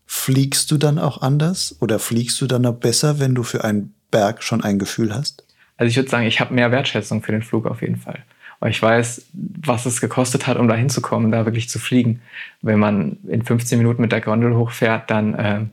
Fliegst 0.07 0.71
du 0.71 0.77
dann 0.77 0.97
auch 0.97 1.21
anders 1.21 1.75
oder 1.79 1.99
fliegst 1.99 2.41
du 2.41 2.47
dann 2.47 2.63
noch 2.63 2.75
besser, 2.75 3.19
wenn 3.19 3.35
du 3.35 3.43
für 3.43 3.63
einen 3.63 3.93
Berg 4.09 4.41
schon 4.41 4.63
ein 4.63 4.79
Gefühl 4.79 5.13
hast? 5.13 5.43
Also 5.77 5.89
ich 5.89 5.97
würde 5.97 6.09
sagen, 6.09 6.25
ich 6.25 6.39
habe 6.39 6.53
mehr 6.53 6.71
Wertschätzung 6.71 7.21
für 7.21 7.31
den 7.31 7.41
Flug 7.41 7.65
auf 7.65 7.81
jeden 7.81 7.97
Fall. 7.97 8.23
Weil 8.59 8.71
ich 8.71 8.81
weiß, 8.81 9.25
was 9.33 9.85
es 9.85 9.99
gekostet 9.99 10.47
hat, 10.47 10.57
um 10.57 10.67
da 10.67 10.75
hinzukommen, 10.75 11.31
da 11.31 11.45
wirklich 11.45 11.69
zu 11.69 11.79
fliegen. 11.79 12.21
Wenn 12.61 12.79
man 12.79 13.17
in 13.27 13.43
15 13.43 13.77
Minuten 13.77 14.01
mit 14.01 14.11
der 14.11 14.21
Gondel 14.21 14.55
hochfährt, 14.55 15.09
dann, 15.09 15.35
ähm, 15.37 15.69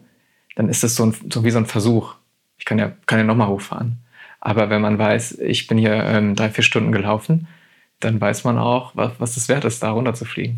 dann 0.56 0.68
ist 0.68 0.82
das 0.82 0.96
so, 0.96 1.06
ein, 1.06 1.14
so 1.32 1.44
wie 1.44 1.50
so 1.50 1.58
ein 1.58 1.66
Versuch. 1.66 2.14
Ich 2.58 2.64
kann 2.64 2.78
ja, 2.78 2.92
kann 3.06 3.18
ja 3.18 3.24
nochmal 3.24 3.48
hochfahren. 3.48 3.98
Aber 4.40 4.70
wenn 4.70 4.82
man 4.82 4.98
weiß, 4.98 5.38
ich 5.38 5.68
bin 5.68 5.78
hier 5.78 5.94
ähm, 5.94 6.34
drei, 6.34 6.50
vier 6.50 6.64
Stunden 6.64 6.90
gelaufen, 6.90 7.46
dann 8.00 8.20
weiß 8.20 8.42
man 8.42 8.58
auch, 8.58 8.96
was, 8.96 9.12
was 9.18 9.36
es 9.36 9.48
wert 9.48 9.64
ist, 9.64 9.82
da 9.82 9.92
runter 9.92 10.14
zu 10.14 10.24
fliegen. 10.24 10.56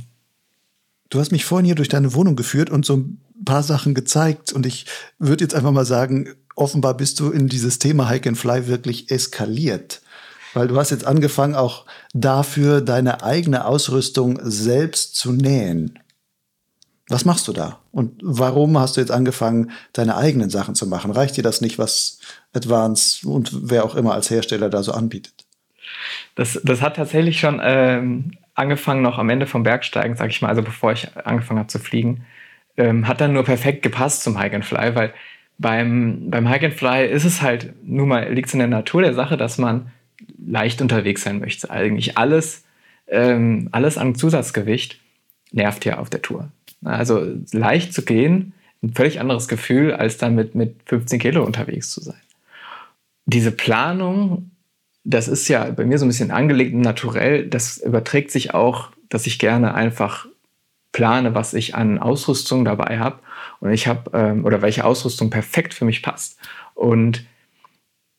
Du 1.11 1.21
hast 1.21 1.33
mich 1.33 1.45
vorhin 1.45 1.67
hier 1.67 1.75
durch 1.75 1.91
deine 1.91 2.15
Wohnung 2.15 2.35
geführt 2.35 2.71
und 2.71 2.87
so 2.87 2.97
ein 2.97 3.21
paar 3.45 3.63
Sachen 3.63 3.95
gezeigt. 3.95 4.53
Und 4.53 4.65
ich 4.65 4.87
würde 5.19 5.45
jetzt 5.45 5.55
einfach 5.55 5.71
mal 5.71 5.85
sagen, 5.85 6.29
offenbar 6.55 6.97
bist 6.97 7.21
du 7.21 7.31
in 7.31 7.49
dieses 7.49 7.79
Thema 7.79 8.09
Hike 8.09 8.29
and 8.29 8.39
Fly 8.39 8.67
wirklich 8.67 9.11
eskaliert. 9.11 10.03
Weil 10.55 10.69
du 10.69 10.77
hast 10.77 10.91
jetzt 10.91 11.07
angefangen, 11.07 11.57
auch 11.57 11.85
dafür 12.13 12.81
deine 12.81 13.23
eigene 13.23 13.65
Ausrüstung 13.65 14.39
selbst 14.43 15.17
zu 15.17 15.33
nähen. 15.33 15.99
Was 17.09 17.25
machst 17.25 17.49
du 17.49 17.53
da? 17.53 17.81
Und 17.91 18.21
warum 18.23 18.79
hast 18.79 18.97
du 18.97 19.01
jetzt 19.01 19.11
angefangen, 19.11 19.73
deine 19.93 20.17
eigenen 20.17 20.49
Sachen 20.49 20.75
zu 20.75 20.87
machen? 20.87 21.11
Reicht 21.11 21.37
dir 21.37 21.43
das 21.43 21.61
nicht, 21.61 21.79
was 21.79 22.19
Advance 22.55 23.29
und 23.29 23.51
wer 23.71 23.85
auch 23.85 23.95
immer 23.95 24.15
als 24.15 24.31
Hersteller 24.31 24.71
da 24.71 24.83
so 24.83 24.93
anbietet? 24.93 25.45
Das, 26.35 26.59
das 26.65 26.81
hat 26.81 26.97
tatsächlich 26.97 27.39
schon 27.39 27.61
ähm, 27.63 28.33
angefangen, 28.55 29.03
noch 29.03 29.19
am 29.19 29.29
Ende 29.29 29.47
vom 29.47 29.65
Bergsteigen, 29.65 30.17
sag 30.17 30.31
ich 30.31 30.41
mal, 30.41 30.49
also 30.49 30.63
bevor 30.63 30.93
ich 30.93 31.15
angefangen 31.17 31.59
habe 31.59 31.69
zu 31.69 31.79
fliegen. 31.79 32.25
Ähm, 32.77 33.07
hat 33.07 33.21
dann 33.21 33.33
nur 33.33 33.45
perfekt 33.45 33.83
gepasst 33.83 34.23
zum 34.23 34.41
Hike 34.41 34.57
and 34.57 34.65
Fly, 34.65 34.95
weil 34.95 35.13
beim, 35.59 36.31
beim 36.31 36.49
Hike 36.49 36.67
and 36.67 36.75
Fly 36.75 37.07
ist 37.07 37.25
es 37.25 37.43
halt, 37.43 37.75
nun 37.85 38.09
mal 38.09 38.33
liegt 38.33 38.49
es 38.49 38.55
in 38.55 38.59
der 38.59 38.69
Natur 38.69 39.03
der 39.03 39.15
Sache, 39.15 39.37
dass 39.37 39.59
man 39.59 39.91
leicht 40.45 40.83
unterwegs 40.83 41.23
sein 41.23 41.39
möchte. 41.39 41.71
Eigentlich 41.71 42.19
alles, 42.19 42.65
ähm, 43.07 43.69
alles 43.73 43.99
an 43.99 44.15
Zusatzgewicht 44.15 44.99
nervt 45.53 45.85
ja 45.85 45.99
auf 45.99 46.11
der 46.11 46.23
Tour. 46.23 46.51
Also 46.85 47.27
leicht 47.53 47.95
zu 47.95 48.05
gehen, 48.05 48.53
ein 48.83 48.93
völlig 48.93 49.21
anderes 49.21 49.49
Gefühl, 49.49 49.95
als 49.95 50.19
dann 50.19 50.35
mit, 50.35 50.55
mit 50.55 50.77
15 50.87 51.19
Kilo 51.19 51.45
unterwegs 51.45 51.91
zu 51.91 52.01
sein. 52.03 52.21
Diese 53.27 53.53
Planung, 53.53 54.51
das 55.05 55.29
ist 55.29 55.49
ja 55.49 55.71
bei 55.71 55.85
mir 55.85 55.99
so 55.99 56.05
ein 56.05 56.09
bisschen 56.09 56.31
angelegt 56.31 56.75
und 56.75 56.83
naturell, 56.83 57.47
das 57.47 57.79
überträgt 57.79 58.31
sich 58.31 58.53
auch, 58.53 58.91
dass 59.09 59.27
ich 59.27 59.39
gerne 59.39 59.75
einfach 59.75 60.27
plane, 60.93 61.35
was 61.35 61.55
ich 61.55 61.75
an 61.75 61.99
Ausrüstung 61.99 62.65
dabei 62.65 62.99
habe 62.99 63.21
und 63.61 63.73
ich 63.73 63.87
habe 63.87 64.11
ähm, 64.13 64.45
oder 64.45 64.63
welche 64.63 64.85
Ausrüstung 64.85 65.31
perfekt 65.31 65.75
für 65.75 65.85
mich 65.85 66.03
passt. 66.03 66.39
Und 66.75 67.25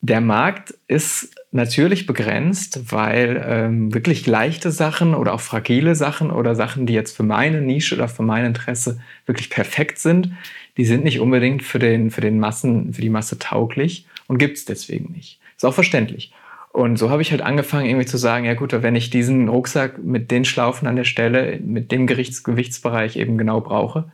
der 0.00 0.20
Markt 0.20 0.74
ist 0.88 1.34
natürlich 1.52 2.06
begrenzt, 2.06 2.92
weil 2.92 3.42
ähm, 3.46 3.94
wirklich 3.94 4.26
leichte 4.26 4.70
Sachen 4.70 5.14
oder 5.14 5.34
auch 5.34 5.40
fragile 5.40 5.94
Sachen 5.94 6.30
oder 6.30 6.54
Sachen, 6.54 6.86
die 6.86 6.92
jetzt 6.92 7.16
für 7.16 7.22
meine 7.22 7.60
Nische 7.60 7.96
oder 7.96 8.08
für 8.08 8.22
mein 8.22 8.44
Interesse 8.44 9.00
wirklich 9.24 9.50
perfekt 9.50 9.98
sind, 9.98 10.30
die 10.76 10.84
sind 10.84 11.02
nicht 11.02 11.20
unbedingt 11.20 11.62
für 11.62 11.78
den, 11.78 12.10
für 12.10 12.20
den 12.20 12.38
Massen, 12.38 12.92
für 12.92 13.00
die 13.00 13.10
Masse 13.10 13.38
tauglich 13.38 14.06
und 14.28 14.38
gibt 14.38 14.58
es 14.58 14.64
deswegen 14.64 15.12
nicht. 15.12 15.40
Ist 15.56 15.64
auch 15.64 15.74
verständlich. 15.74 16.32
Und 16.72 16.98
so 16.98 17.08
habe 17.08 17.22
ich 17.22 17.30
halt 17.30 17.40
angefangen, 17.40 17.86
irgendwie 17.86 18.06
zu 18.06 18.18
sagen, 18.18 18.44
ja 18.44 18.52
gut, 18.52 18.72
wenn 18.82 18.96
ich 18.96 19.08
diesen 19.08 19.48
Rucksack 19.48 19.96
mit 20.04 20.30
den 20.30 20.44
Schlaufen 20.44 20.86
an 20.86 20.96
der 20.96 21.04
Stelle, 21.04 21.58
mit 21.64 21.90
dem 21.90 22.06
Gewichtsbereich 22.06 23.16
eben 23.16 23.38
genau 23.38 23.62
brauche, 23.62 24.12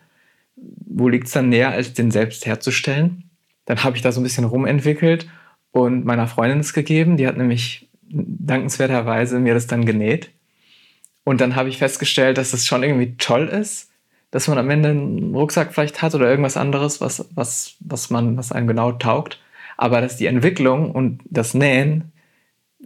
wo 0.57 1.09
liegt 1.09 1.27
es 1.27 1.33
dann 1.33 1.49
näher, 1.49 1.71
als 1.71 1.93
den 1.93 2.11
selbst 2.11 2.47
herzustellen? 2.47 3.31
Dann 3.65 3.83
habe 3.85 3.97
ich 3.97 4.03
da 4.03 4.13
so 4.13 4.21
ein 4.21 4.25
bisschen 4.25 4.45
rumentwickelt 4.45 5.29
und 5.71 6.05
meiner 6.05 6.27
Freundin 6.27 6.61
es 6.61 6.73
gegeben. 6.73 7.17
Die 7.17 7.27
hat 7.27 7.37
nämlich 7.37 7.89
dankenswerterweise 8.11 9.39
mir 9.39 9.55
das 9.55 9.67
dann 9.67 9.87
genäht. 9.87 10.31
Und 11.25 11.41
dann 11.41 11.57
habe 11.57 11.69
ich 11.69 11.79
festgestellt, 11.79 12.37
dass 12.39 12.53
es 12.53 12.67
schon 12.67 12.83
irgendwie 12.83 13.17
toll 13.17 13.49
ist, 13.49 13.91
dass 14.31 14.49
man 14.49 14.59
am 14.59 14.71
Ende 14.71 14.91
einen 14.91 15.35
Rucksack 15.35 15.73
vielleicht 15.73 16.03
hat 16.03 16.15
oder 16.15 16.29
irgendwas 16.29 16.57
anderes, 16.57 17.01
was, 17.01 17.29
was, 17.35 17.77
was, 17.81 18.11
man, 18.11 18.37
was 18.37 18.53
einem 18.53 18.67
genau 18.67 18.93
taugt. 18.93 19.41
Aber 19.77 20.01
dass 20.01 20.17
die 20.17 20.27
Entwicklung 20.27 20.91
und 20.91 21.21
das 21.25 21.55
Nähen 21.55 22.13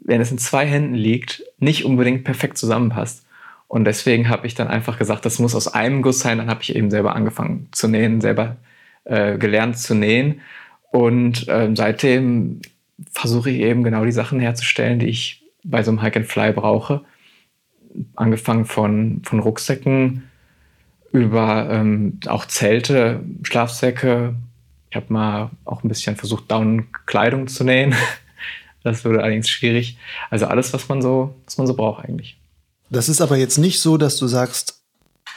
wenn 0.06 0.20
es 0.20 0.30
in 0.30 0.38
zwei 0.38 0.66
Händen 0.66 0.94
liegt, 0.94 1.42
nicht 1.58 1.84
unbedingt 1.84 2.24
perfekt 2.24 2.58
zusammenpasst. 2.58 3.25
Und 3.68 3.84
deswegen 3.84 4.28
habe 4.28 4.46
ich 4.46 4.54
dann 4.54 4.68
einfach 4.68 4.98
gesagt, 4.98 5.24
das 5.24 5.38
muss 5.38 5.54
aus 5.54 5.68
einem 5.68 6.02
Guss 6.02 6.20
sein. 6.20 6.38
Dann 6.38 6.50
habe 6.50 6.62
ich 6.62 6.74
eben 6.74 6.90
selber 6.90 7.16
angefangen 7.16 7.68
zu 7.72 7.88
nähen, 7.88 8.20
selber 8.20 8.56
äh, 9.04 9.38
gelernt 9.38 9.78
zu 9.78 9.94
nähen. 9.94 10.40
Und 10.92 11.46
ähm, 11.48 11.74
seitdem 11.74 12.60
versuche 13.10 13.50
ich 13.50 13.60
eben 13.60 13.82
genau 13.82 14.04
die 14.04 14.12
Sachen 14.12 14.40
herzustellen, 14.40 14.98
die 14.98 15.06
ich 15.06 15.42
bei 15.64 15.82
so 15.82 15.90
einem 15.90 16.02
Hike 16.02 16.20
and 16.20 16.26
Fly 16.26 16.52
brauche. 16.52 17.04
Angefangen 18.14 18.66
von, 18.66 19.22
von 19.24 19.40
Rucksäcken 19.40 20.24
über 21.12 21.68
ähm, 21.70 22.20
auch 22.26 22.44
Zelte, 22.44 23.20
Schlafsäcke. 23.42 24.34
Ich 24.90 24.96
habe 24.96 25.12
mal 25.12 25.50
auch 25.64 25.82
ein 25.82 25.88
bisschen 25.88 26.16
versucht, 26.16 26.50
Down-Kleidung 26.50 27.48
zu 27.48 27.64
nähen. 27.64 27.94
Das 28.82 29.04
wurde 29.04 29.20
allerdings 29.20 29.50
schwierig. 29.50 29.98
Also 30.30 30.46
alles, 30.46 30.72
was 30.72 30.88
man 30.88 31.02
so, 31.02 31.34
was 31.44 31.58
man 31.58 31.66
so 31.66 31.74
braucht 31.74 32.04
eigentlich. 32.04 32.38
Das 32.90 33.08
ist 33.08 33.20
aber 33.20 33.36
jetzt 33.36 33.58
nicht 33.58 33.80
so, 33.80 33.96
dass 33.96 34.16
du 34.16 34.26
sagst, 34.26 34.80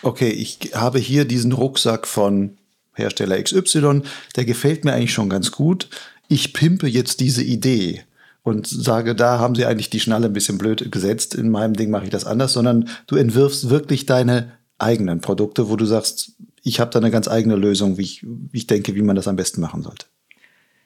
okay, 0.03 0.29
ich 0.29 0.71
habe 0.73 0.99
hier 0.99 1.25
diesen 1.25 1.51
Rucksack 1.51 2.07
von 2.07 2.57
Hersteller 2.93 3.41
XY, 3.41 4.01
der 4.35 4.45
gefällt 4.45 4.85
mir 4.85 4.93
eigentlich 4.93 5.13
schon 5.13 5.29
ganz 5.29 5.51
gut. 5.51 5.89
Ich 6.27 6.53
pimpe 6.53 6.87
jetzt 6.87 7.19
diese 7.21 7.43
Idee 7.43 8.03
und 8.43 8.67
sage, 8.67 9.15
da 9.15 9.39
haben 9.39 9.55
sie 9.55 9.65
eigentlich 9.65 9.89
die 9.89 9.99
Schnalle 9.99 10.27
ein 10.27 10.33
bisschen 10.33 10.57
blöd 10.57 10.91
gesetzt. 10.91 11.35
In 11.35 11.49
meinem 11.49 11.73
Ding 11.73 11.89
mache 11.89 12.05
ich 12.05 12.09
das 12.09 12.25
anders, 12.25 12.53
sondern 12.53 12.89
du 13.07 13.15
entwirfst 13.15 13.69
wirklich 13.69 14.05
deine 14.05 14.51
eigenen 14.77 15.21
Produkte, 15.21 15.69
wo 15.69 15.75
du 15.75 15.85
sagst, 15.85 16.33
ich 16.63 16.79
habe 16.79 16.91
da 16.91 16.99
eine 16.99 17.11
ganz 17.11 17.27
eigene 17.27 17.55
Lösung, 17.55 17.97
wie 17.97 18.03
ich, 18.03 18.23
wie 18.23 18.57
ich 18.57 18.67
denke, 18.67 18.95
wie 18.95 19.01
man 19.01 19.15
das 19.15 19.27
am 19.27 19.35
besten 19.35 19.61
machen 19.61 19.81
sollte. 19.81 20.05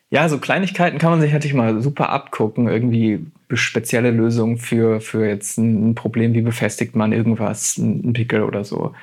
Ja, 0.10 0.30
so 0.30 0.38
Kleinigkeiten 0.38 1.00
kann 1.00 1.12
man 1.12 1.22
sich 1.22 1.34
natürlich 1.34 1.56
mal 1.56 1.82
super 1.82 2.10
abgucken. 2.10 2.68
Irgendwie 2.68 3.26
spezielle 3.52 4.12
Lösungen 4.12 4.58
für, 4.58 5.02
für 5.02 5.28
jetzt 5.28 5.58
ein 5.58 5.96
Problem, 5.96 6.34
wie 6.34 6.42
befestigt 6.42 6.96
man 6.96 7.12
irgendwas, 7.14 7.78
ein 7.78 8.14
Pickel 8.14 8.44
oder 8.44 8.64
so. 8.64 8.94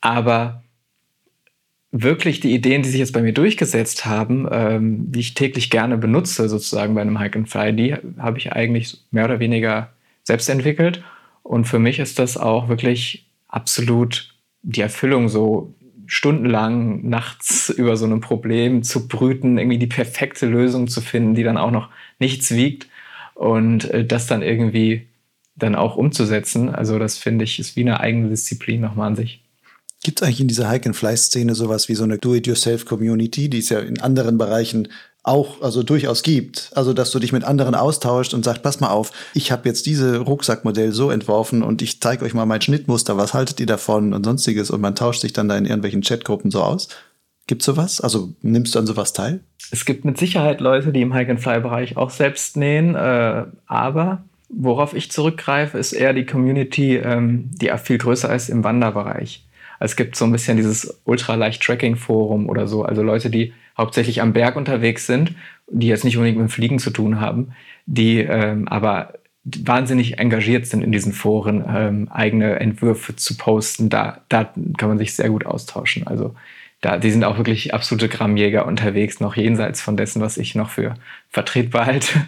Aber 0.00 0.62
wirklich 1.90 2.40
die 2.40 2.54
Ideen, 2.54 2.82
die 2.82 2.90
sich 2.90 3.00
jetzt 3.00 3.12
bei 3.12 3.22
mir 3.22 3.32
durchgesetzt 3.32 4.04
haben, 4.04 4.46
ähm, 4.50 5.10
die 5.10 5.20
ich 5.20 5.34
täglich 5.34 5.70
gerne 5.70 5.96
benutze, 5.96 6.48
sozusagen 6.48 6.94
bei 6.94 7.00
einem 7.00 7.18
Hike 7.18 7.38
and 7.38 7.48
Fly, 7.48 7.72
die 7.74 7.94
habe 8.18 8.38
ich 8.38 8.52
eigentlich 8.52 8.98
mehr 9.10 9.24
oder 9.24 9.40
weniger 9.40 9.90
selbst 10.22 10.48
entwickelt. 10.50 11.02
Und 11.42 11.64
für 11.64 11.78
mich 11.78 11.98
ist 11.98 12.18
das 12.18 12.36
auch 12.36 12.68
wirklich 12.68 13.26
absolut 13.48 14.34
die 14.62 14.82
Erfüllung, 14.82 15.28
so 15.28 15.72
stundenlang 16.08 17.08
nachts 17.08 17.68
über 17.68 17.96
so 17.96 18.06
ein 18.06 18.20
Problem 18.20 18.82
zu 18.82 19.06
brüten, 19.06 19.58
irgendwie 19.58 19.78
die 19.78 19.86
perfekte 19.86 20.46
Lösung 20.46 20.88
zu 20.88 21.00
finden, 21.00 21.34
die 21.34 21.44
dann 21.44 21.58
auch 21.58 21.70
noch 21.70 21.90
nichts 22.18 22.50
wiegt 22.50 22.88
und 23.34 23.84
äh, 23.90 24.04
das 24.04 24.26
dann 24.26 24.42
irgendwie 24.42 25.06
dann 25.54 25.74
auch 25.74 25.96
umzusetzen. 25.96 26.74
Also 26.74 26.98
das 26.98 27.18
finde 27.18 27.44
ich 27.44 27.58
ist 27.58 27.76
wie 27.76 27.82
eine 27.82 28.00
eigene 28.00 28.30
Disziplin 28.30 28.80
nochmal 28.80 29.08
an 29.08 29.16
sich. 29.16 29.44
Gibt 30.02 30.20
es 30.20 30.26
eigentlich 30.26 30.40
in 30.40 30.48
dieser 30.48 30.68
Hike-and-Fly-Szene 30.70 31.54
sowas 31.54 31.88
wie 31.88 31.94
so 31.94 32.04
eine 32.04 32.18
Do-it-yourself-Community, 32.18 33.50
die 33.50 33.58
es 33.58 33.68
ja 33.68 33.80
in 33.80 34.00
anderen 34.00 34.38
Bereichen 34.38 34.88
auch 35.28 35.62
also 35.62 35.82
durchaus 35.82 36.22
gibt. 36.22 36.70
Also, 36.74 36.92
dass 36.92 37.10
du 37.10 37.18
dich 37.18 37.32
mit 37.32 37.44
anderen 37.44 37.74
austauscht 37.74 38.34
und 38.34 38.44
sagst, 38.44 38.62
pass 38.62 38.80
mal 38.80 38.90
auf, 38.90 39.12
ich 39.34 39.52
habe 39.52 39.68
jetzt 39.68 39.86
diese 39.86 40.18
Rucksackmodell 40.18 40.92
so 40.92 41.10
entworfen 41.10 41.62
und 41.62 41.82
ich 41.82 42.00
zeige 42.00 42.24
euch 42.24 42.34
mal 42.34 42.46
mein 42.46 42.62
Schnittmuster, 42.62 43.16
was 43.16 43.34
haltet 43.34 43.60
ihr 43.60 43.66
davon 43.66 44.12
und 44.14 44.24
sonstiges 44.24 44.70
und 44.70 44.80
man 44.80 44.96
tauscht 44.96 45.20
sich 45.20 45.32
dann 45.32 45.48
da 45.48 45.56
in 45.56 45.66
irgendwelchen 45.66 46.02
Chatgruppen 46.02 46.50
so 46.50 46.62
aus. 46.62 46.88
Gibt 47.46 47.62
sowas? 47.62 48.00
Also 48.00 48.34
nimmst 48.42 48.74
du 48.74 48.78
an 48.78 48.86
sowas 48.86 49.12
teil? 49.12 49.40
Es 49.70 49.84
gibt 49.84 50.04
mit 50.04 50.18
Sicherheit 50.18 50.60
Leute, 50.60 50.92
die 50.92 51.02
im 51.02 51.14
Hike-and-Fly-Bereich 51.14 51.96
auch 51.96 52.10
selbst 52.10 52.56
nähen, 52.56 52.94
äh, 52.94 53.44
aber 53.66 54.24
worauf 54.48 54.94
ich 54.94 55.10
zurückgreife, 55.10 55.78
ist 55.78 55.92
eher 55.92 56.12
die 56.12 56.26
Community, 56.26 56.96
ähm, 56.96 57.50
die 57.52 57.70
viel 57.82 57.98
größer 57.98 58.34
ist 58.34 58.48
im 58.48 58.64
Wanderbereich. 58.64 59.44
Es 59.80 59.94
gibt 59.94 60.16
so 60.16 60.24
ein 60.24 60.32
bisschen 60.32 60.56
dieses 60.56 61.00
Ultraleicht-Tracking-Forum 61.04 62.48
oder 62.48 62.66
so, 62.66 62.82
also 62.82 63.02
Leute, 63.02 63.30
die 63.30 63.52
hauptsächlich 63.78 64.20
am 64.20 64.32
Berg 64.32 64.56
unterwegs 64.56 65.06
sind, 65.06 65.34
die 65.68 65.86
jetzt 65.86 66.04
nicht 66.04 66.16
unbedingt 66.16 66.40
mit 66.40 66.52
Fliegen 66.52 66.78
zu 66.78 66.90
tun 66.90 67.20
haben, 67.20 67.52
die 67.86 68.18
ähm, 68.18 68.68
aber 68.68 69.14
wahnsinnig 69.44 70.18
engagiert 70.18 70.66
sind 70.66 70.82
in 70.82 70.92
diesen 70.92 71.12
Foren, 71.12 71.64
ähm, 71.66 72.08
eigene 72.10 72.58
Entwürfe 72.60 73.16
zu 73.16 73.36
posten. 73.36 73.88
Da, 73.88 74.20
da 74.28 74.52
kann 74.76 74.88
man 74.88 74.98
sich 74.98 75.14
sehr 75.14 75.30
gut 75.30 75.46
austauschen. 75.46 76.06
Also 76.06 76.34
da, 76.80 76.98
die 76.98 77.10
sind 77.10 77.24
auch 77.24 77.38
wirklich 77.38 77.74
absolute 77.74 78.08
Grammjäger 78.08 78.66
unterwegs, 78.66 79.20
noch 79.20 79.36
jenseits 79.36 79.80
von 79.80 79.96
dessen, 79.96 80.20
was 80.22 80.36
ich 80.36 80.54
noch 80.54 80.70
für 80.70 80.94
vertretbar 81.28 81.86
halte. 81.86 82.26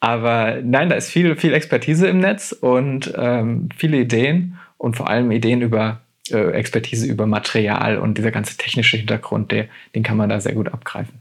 Aber 0.00 0.58
nein, 0.62 0.88
da 0.88 0.96
ist 0.96 1.10
viel, 1.10 1.36
viel 1.36 1.54
Expertise 1.54 2.08
im 2.08 2.18
Netz 2.18 2.52
und 2.52 3.12
ähm, 3.16 3.68
viele 3.76 3.98
Ideen 3.98 4.58
und 4.76 4.96
vor 4.96 5.08
allem 5.08 5.30
Ideen 5.30 5.62
über 5.62 6.00
äh, 6.32 6.50
Expertise 6.52 7.06
über 7.06 7.26
Material 7.26 7.98
und 7.98 8.18
dieser 8.18 8.30
ganze 8.30 8.56
technische 8.56 8.96
Hintergrund, 8.96 9.52
der, 9.52 9.68
den 9.94 10.02
kann 10.02 10.16
man 10.16 10.28
da 10.28 10.40
sehr 10.40 10.54
gut 10.54 10.68
abgreifen. 10.68 11.20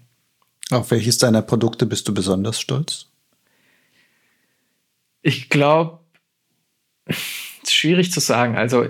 Auf 0.72 0.92
welches 0.92 1.18
deiner 1.18 1.42
Produkte 1.42 1.86
bist 1.86 2.08
du 2.08 2.14
besonders 2.14 2.60
stolz? 2.60 3.08
Ich 5.22 5.50
glaube, 5.50 6.00
ist 7.06 7.74
schwierig 7.74 8.12
zu 8.12 8.20
sagen. 8.20 8.56
Also 8.56 8.88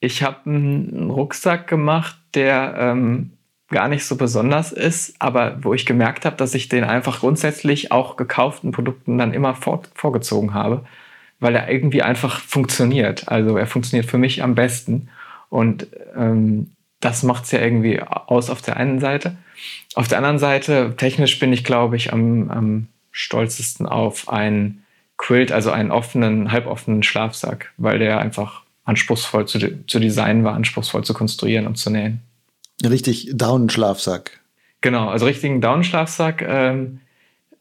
ich 0.00 0.22
habe 0.22 0.38
einen 0.46 1.10
Rucksack 1.10 1.68
gemacht, 1.68 2.16
der 2.34 2.74
ähm, 2.78 3.32
gar 3.68 3.88
nicht 3.88 4.04
so 4.04 4.16
besonders 4.16 4.70
ist, 4.72 5.14
aber 5.18 5.58
wo 5.62 5.74
ich 5.74 5.86
gemerkt 5.86 6.24
habe, 6.24 6.36
dass 6.36 6.54
ich 6.54 6.68
den 6.68 6.84
einfach 6.84 7.20
grundsätzlich 7.20 7.90
auch 7.90 8.16
gekauften 8.16 8.70
Produkten 8.70 9.18
dann 9.18 9.32
immer 9.32 9.54
vor, 9.54 9.82
vorgezogen 9.94 10.54
habe, 10.54 10.84
weil 11.40 11.56
er 11.56 11.70
irgendwie 11.70 12.02
einfach 12.02 12.40
funktioniert. 12.40 13.28
Also 13.28 13.56
er 13.56 13.66
funktioniert 13.66 14.08
für 14.08 14.18
mich 14.18 14.42
am 14.42 14.54
besten. 14.54 15.08
Und 15.52 15.86
ähm, 16.16 16.70
das 17.00 17.22
macht 17.22 17.44
es 17.44 17.50
ja 17.50 17.60
irgendwie 17.60 18.00
aus 18.00 18.48
auf 18.48 18.62
der 18.62 18.78
einen 18.78 19.00
Seite. 19.00 19.36
Auf 19.94 20.08
der 20.08 20.16
anderen 20.16 20.38
Seite, 20.38 20.94
technisch 20.96 21.38
bin 21.38 21.52
ich, 21.52 21.62
glaube 21.62 21.94
ich, 21.94 22.10
am, 22.10 22.50
am 22.50 22.86
stolzesten 23.10 23.84
auf 23.84 24.30
einen 24.30 24.82
Quilt, 25.18 25.52
also 25.52 25.70
einen 25.70 25.90
offenen, 25.90 26.50
halboffenen 26.52 27.02
Schlafsack, 27.02 27.70
weil 27.76 27.98
der 27.98 28.18
einfach 28.18 28.62
anspruchsvoll 28.84 29.46
zu, 29.46 29.84
zu 29.86 30.00
designen 30.00 30.42
war, 30.42 30.54
anspruchsvoll 30.54 31.04
zu 31.04 31.12
konstruieren 31.12 31.66
und 31.66 31.76
zu 31.76 31.90
nähen. 31.90 32.22
Richtig 32.82 33.30
Daunenschlafsack. 33.34 34.40
Genau, 34.80 35.10
also 35.10 35.26
richtigen 35.26 35.60
Daunenschlafsack 35.60 36.40
ähm, 36.48 37.00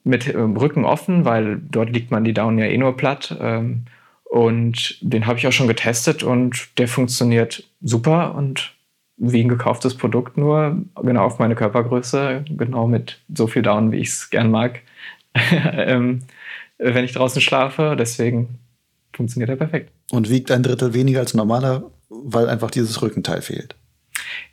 mit 0.06 0.34
ähm, 0.34 0.56
Rücken 0.56 0.86
offen, 0.86 1.26
weil 1.26 1.60
dort 1.70 1.90
liegt 1.90 2.10
man 2.10 2.24
die 2.24 2.34
Daunen 2.34 2.58
ja 2.58 2.68
eh 2.68 2.78
nur 2.78 2.96
platt. 2.96 3.36
Ähm, 3.42 3.84
und 4.32 4.98
den 5.02 5.28
habe 5.28 5.38
ich 5.38 5.46
auch 5.46 5.52
schon 5.52 5.68
getestet 5.68 6.24
und 6.24 6.70
der 6.78 6.88
funktioniert 6.88 7.66
super 7.82 8.34
und 8.34 8.72
wie 9.18 9.44
ein 9.44 9.50
gekauftes 9.50 9.98
Produkt, 9.98 10.38
nur 10.38 10.78
genau 10.96 11.26
auf 11.26 11.38
meine 11.38 11.54
Körpergröße, 11.54 12.46
genau 12.48 12.88
mit 12.88 13.20
so 13.28 13.48
viel 13.48 13.62
Down, 13.62 13.92
wie 13.92 13.98
ich 13.98 14.08
es 14.08 14.30
gern 14.30 14.50
mag, 14.50 14.84
ähm, 15.52 16.22
wenn 16.78 17.04
ich 17.04 17.12
draußen 17.12 17.42
schlafe. 17.42 17.98
Deswegen 18.00 18.58
funktioniert 19.12 19.50
er 19.50 19.58
perfekt. 19.58 19.92
Und 20.12 20.30
wiegt 20.30 20.50
ein 20.50 20.64
Drittel 20.64 20.94
weniger 20.94 21.20
als 21.20 21.34
normaler, 21.34 21.92
weil 22.08 22.48
einfach 22.48 22.72
dieses 22.72 23.02
Rückenteil 23.02 23.42
fehlt. 23.42 23.76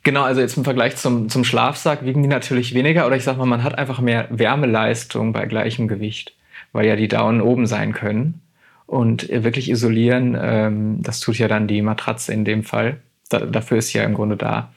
Genau, 0.03 0.23
also 0.23 0.41
jetzt 0.41 0.57
im 0.57 0.65
Vergleich 0.65 0.97
zum, 0.97 1.29
zum 1.29 1.45
Schlafsack 1.45 2.03
wiegen 2.03 2.21
die 2.21 2.27
natürlich 2.27 2.73
weniger 2.73 3.07
oder 3.07 3.15
ich 3.15 3.23
sag 3.23 3.37
mal, 3.37 3.45
man 3.45 3.63
hat 3.63 3.77
einfach 3.77 4.01
mehr 4.01 4.27
Wärmeleistung 4.29 5.31
bei 5.31 5.45
gleichem 5.45 5.87
Gewicht, 5.87 6.35
weil 6.73 6.85
ja 6.85 6.97
die 6.97 7.07
Daunen 7.07 7.39
oben 7.39 7.65
sein 7.65 7.93
können. 7.93 8.41
Und 8.89 9.29
wirklich 9.29 9.69
isolieren, 9.69 10.35
ähm, 10.41 11.03
das 11.03 11.19
tut 11.19 11.37
ja 11.37 11.47
dann 11.47 11.67
die 11.67 11.83
Matratze 11.83 12.33
in 12.33 12.43
dem 12.43 12.63
Fall. 12.63 12.97
Da, 13.29 13.41
dafür 13.41 13.77
ist 13.77 13.89
sie 13.89 13.99
ja 13.99 14.03
im 14.03 14.15
Grunde 14.15 14.35
da. 14.35 14.73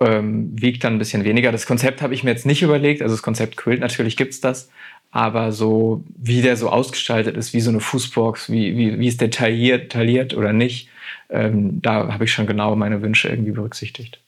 Ähm, 0.00 0.50
wiegt 0.58 0.82
dann 0.84 0.94
ein 0.94 0.98
bisschen 0.98 1.24
weniger. 1.24 1.52
Das 1.52 1.66
Konzept 1.66 2.00
habe 2.00 2.14
ich 2.14 2.24
mir 2.24 2.30
jetzt 2.30 2.46
nicht 2.46 2.62
überlegt. 2.62 3.02
Also 3.02 3.14
das 3.14 3.22
Konzept 3.22 3.58
Quilt, 3.58 3.80
natürlich 3.80 4.16
gibt 4.16 4.32
es 4.32 4.40
das. 4.40 4.70
Aber 5.10 5.52
so, 5.52 6.02
wie 6.16 6.40
der 6.40 6.56
so 6.56 6.70
ausgestaltet 6.70 7.36
ist, 7.36 7.52
wie 7.52 7.60
so 7.60 7.68
eine 7.68 7.80
Fußbox, 7.80 8.50
wie, 8.50 8.74
wie, 8.78 8.98
wie 8.98 9.08
es 9.08 9.18
detailliert, 9.18 9.82
detailliert 9.82 10.34
oder 10.34 10.54
nicht, 10.54 10.88
ähm, 11.28 11.82
da 11.82 12.10
habe 12.10 12.24
ich 12.24 12.32
schon 12.32 12.46
genau 12.46 12.74
meine 12.74 13.02
Wünsche 13.02 13.28
irgendwie 13.28 13.52
berücksichtigt. 13.52 14.18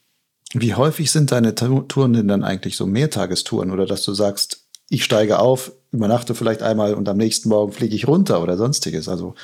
Wie 0.53 0.75
häufig 0.75 1.11
sind 1.11 1.33
deine 1.33 1.55
Touren 1.55 2.13
denn 2.13 2.29
dann 2.29 2.45
eigentlich 2.45 2.77
so 2.77 2.87
Mehrtagestouren 2.87 3.71
oder 3.71 3.87
dass 3.87 4.05
du 4.05 4.13
sagst, 4.13 4.64
ich 4.95 5.05
steige 5.05 5.39
auf, 5.39 5.73
übernachte 5.93 6.35
vielleicht 6.35 6.63
einmal 6.63 6.95
und 6.95 7.09
am 7.09 7.17
nächsten 7.17 7.49
Morgen 7.49 7.73
fliege 7.73 7.95
ich 7.95 8.07
runter 8.07 8.43
oder 8.43 8.57
sonstiges. 8.57 9.09
Also 9.09 9.35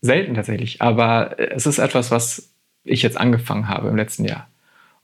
selten 0.00 0.34
tatsächlich, 0.34 0.80
aber 0.80 1.38
es 1.38 1.66
ist 1.66 1.78
etwas, 1.78 2.10
was 2.10 2.50
ich 2.84 3.02
jetzt 3.02 3.16
angefangen 3.16 3.68
habe 3.68 3.88
im 3.88 3.96
letzten 3.96 4.24
Jahr 4.24 4.48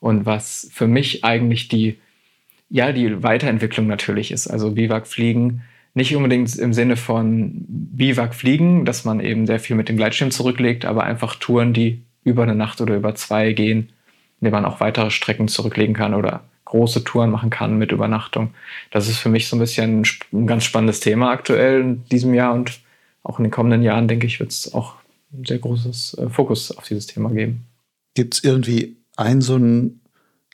und 0.01 0.27
was 0.27 0.69
für 0.73 0.87
mich 0.87 1.25
eigentlich 1.25 1.69
die 1.69 1.99
ja 2.71 2.93
die 2.93 3.23
Weiterentwicklung 3.23 3.87
natürlich 3.87 4.33
ist. 4.33 4.47
Also 4.47 4.71
Biwak 4.71 5.07
fliegen 5.07 5.63
nicht 5.95 6.17
unbedingt 6.17 6.57
im 6.57 6.73
Sinne 6.73 6.97
von 6.97 7.65
Biwak 7.69 8.35
fliegen, 8.35 8.87
dass 8.87 9.05
man 9.05 9.21
eben 9.21 9.47
sehr 9.47 9.61
viel 9.61 9.77
mit 9.77 9.91
dem 9.91 9.99
Gleitschirm 9.99 10.31
zurücklegt, 10.31 10.87
aber 10.87 11.05
einfach 11.05 11.37
Touren, 11.37 11.75
die 11.75 12.03
über 12.25 12.45
eine 12.45 12.55
Nacht 12.55 12.81
oder 12.81 12.97
über 12.97 13.15
zwei 13.15 13.53
gehen, 13.53 13.91
in 14.41 14.47
denen 14.47 14.53
man 14.53 14.65
auch 14.65 14.81
weitere 14.81 15.11
Strecken 15.11 15.49
zurücklegen 15.49 15.95
kann 15.95 16.15
oder 16.15 16.45
große 16.73 17.05
Touren 17.05 17.31
machen 17.31 17.51
kann 17.51 17.77
mit 17.77 17.93
Übernachtung. 17.93 18.55
Das 18.91 19.07
ist 19.07 19.19
für 19.19 19.29
mich 19.29 19.47
so 19.47 19.57
ein 19.57 19.59
bisschen 19.59 20.05
ein 20.33 20.47
ganz 20.47 20.65
spannendes 20.65 21.01
Thema 21.01 21.31
aktuell 21.31 21.81
in 21.83 22.05
diesem 22.07 22.33
Jahr 22.33 22.55
und 22.55 22.81
auch 23.23 23.39
in 23.39 23.45
den 23.45 23.51
kommenden 23.51 23.83
Jahren, 23.83 24.09
denke 24.09 24.27
ich, 24.27 24.41
wird 24.41 24.53
es 24.53 24.73
auch 24.73 24.95
ein 25.35 25.45
sehr 25.45 25.59
großes 25.59 26.15
äh, 26.15 26.29
Fokus 26.31 26.77
auf 26.77 26.89
dieses 26.89 27.07
Thema 27.07 27.31
geben. 27.31 27.67
Gibt 28.15 28.35
es 28.35 28.45
irgendwie 28.45 28.97
einen 29.17 29.43
so 29.43 29.57
einen 29.57 30.01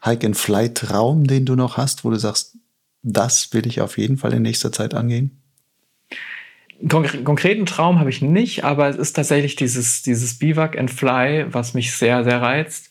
Hike-and-Fly-Traum, 0.05 1.25
den 1.29 1.47
du 1.47 1.55
noch 1.55 1.77
hast, 1.77 2.05
wo 2.05 2.11
du 2.11 2.19
sagst, 2.19 2.57
das 3.03 3.53
will 3.53 3.66
ich 3.69 3.81
auf 3.81 3.97
jeden 3.97 4.16
Fall 4.16 4.33
in 4.33 4.43
nächster 4.43 4.73
Zeit 4.73 4.95
angehen? 4.95 5.41
Konkre 6.89 7.19
konkreten 7.19 7.64
Traum 7.64 8.01
habe 8.01 8.11
ich 8.11 8.23
nicht, 8.23 8.64
aber 8.64 8.89
es 8.89 8.97
ist 8.97 9.12
tatsächlich 9.12 9.55
dieses, 9.55 10.03
dieses 10.03 10.37
Biwak 10.39 10.77
and 10.77 10.91
Fly, 10.91 11.47
was 11.53 11.75
mich 11.75 11.93
sehr, 11.93 12.25
sehr 12.25 12.43
reizt. 12.43 12.88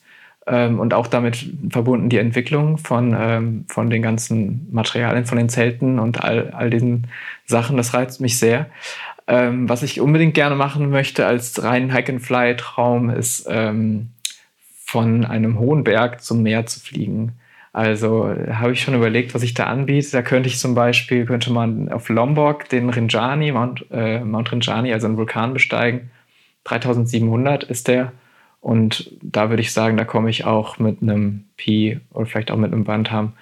Ähm, 0.48 0.80
und 0.80 0.94
auch 0.94 1.06
damit 1.06 1.46
verbunden 1.70 2.08
die 2.08 2.18
Entwicklung 2.18 2.78
von, 2.78 3.14
ähm, 3.18 3.64
von 3.68 3.90
den 3.90 4.00
ganzen 4.00 4.66
Materialien, 4.72 5.26
von 5.26 5.36
den 5.36 5.48
Zelten 5.48 5.98
und 5.98 6.24
all, 6.24 6.50
all 6.52 6.70
diesen 6.70 7.06
Sachen. 7.44 7.76
Das 7.76 7.92
reizt 7.92 8.20
mich 8.20 8.38
sehr. 8.38 8.66
Ähm, 9.26 9.68
was 9.68 9.82
ich 9.82 10.00
unbedingt 10.00 10.32
gerne 10.32 10.56
machen 10.56 10.88
möchte 10.88 11.26
als 11.26 11.62
rein 11.62 11.92
Hike-and-Fly-Traum 11.92 13.10
ist, 13.10 13.46
ähm, 13.50 14.08
von 14.84 15.26
einem 15.26 15.58
hohen 15.58 15.84
Berg 15.84 16.22
zum 16.22 16.42
Meer 16.42 16.64
zu 16.64 16.80
fliegen. 16.80 17.34
Also 17.74 18.34
habe 18.50 18.72
ich 18.72 18.80
schon 18.80 18.94
überlegt, 18.94 19.34
was 19.34 19.42
ich 19.42 19.52
da 19.52 19.64
anbiete. 19.64 20.12
Da 20.12 20.22
könnte 20.22 20.48
ich 20.48 20.58
zum 20.58 20.74
Beispiel, 20.74 21.26
könnte 21.26 21.52
man 21.52 21.92
auf 21.92 22.08
Lombok 22.08 22.70
den 22.70 22.88
Rinjani, 22.88 23.52
Mount, 23.52 23.84
äh, 23.90 24.20
Mount 24.20 24.50
Rinjani, 24.50 24.94
also 24.94 25.06
einen 25.06 25.18
Vulkan 25.18 25.52
besteigen. 25.52 26.10
3700 26.64 27.64
ist 27.64 27.88
der. 27.88 28.12
Und 28.68 29.10
da 29.22 29.48
würde 29.48 29.62
ich 29.62 29.72
sagen, 29.72 29.96
da 29.96 30.04
komme 30.04 30.28
ich 30.28 30.44
auch 30.44 30.78
mit 30.78 31.00
einem 31.00 31.44
Pi 31.56 32.00
oder 32.12 32.26
vielleicht 32.26 32.50
auch 32.50 32.58
mit 32.58 32.70
einem 32.70 32.84
Bantam, 32.84 33.32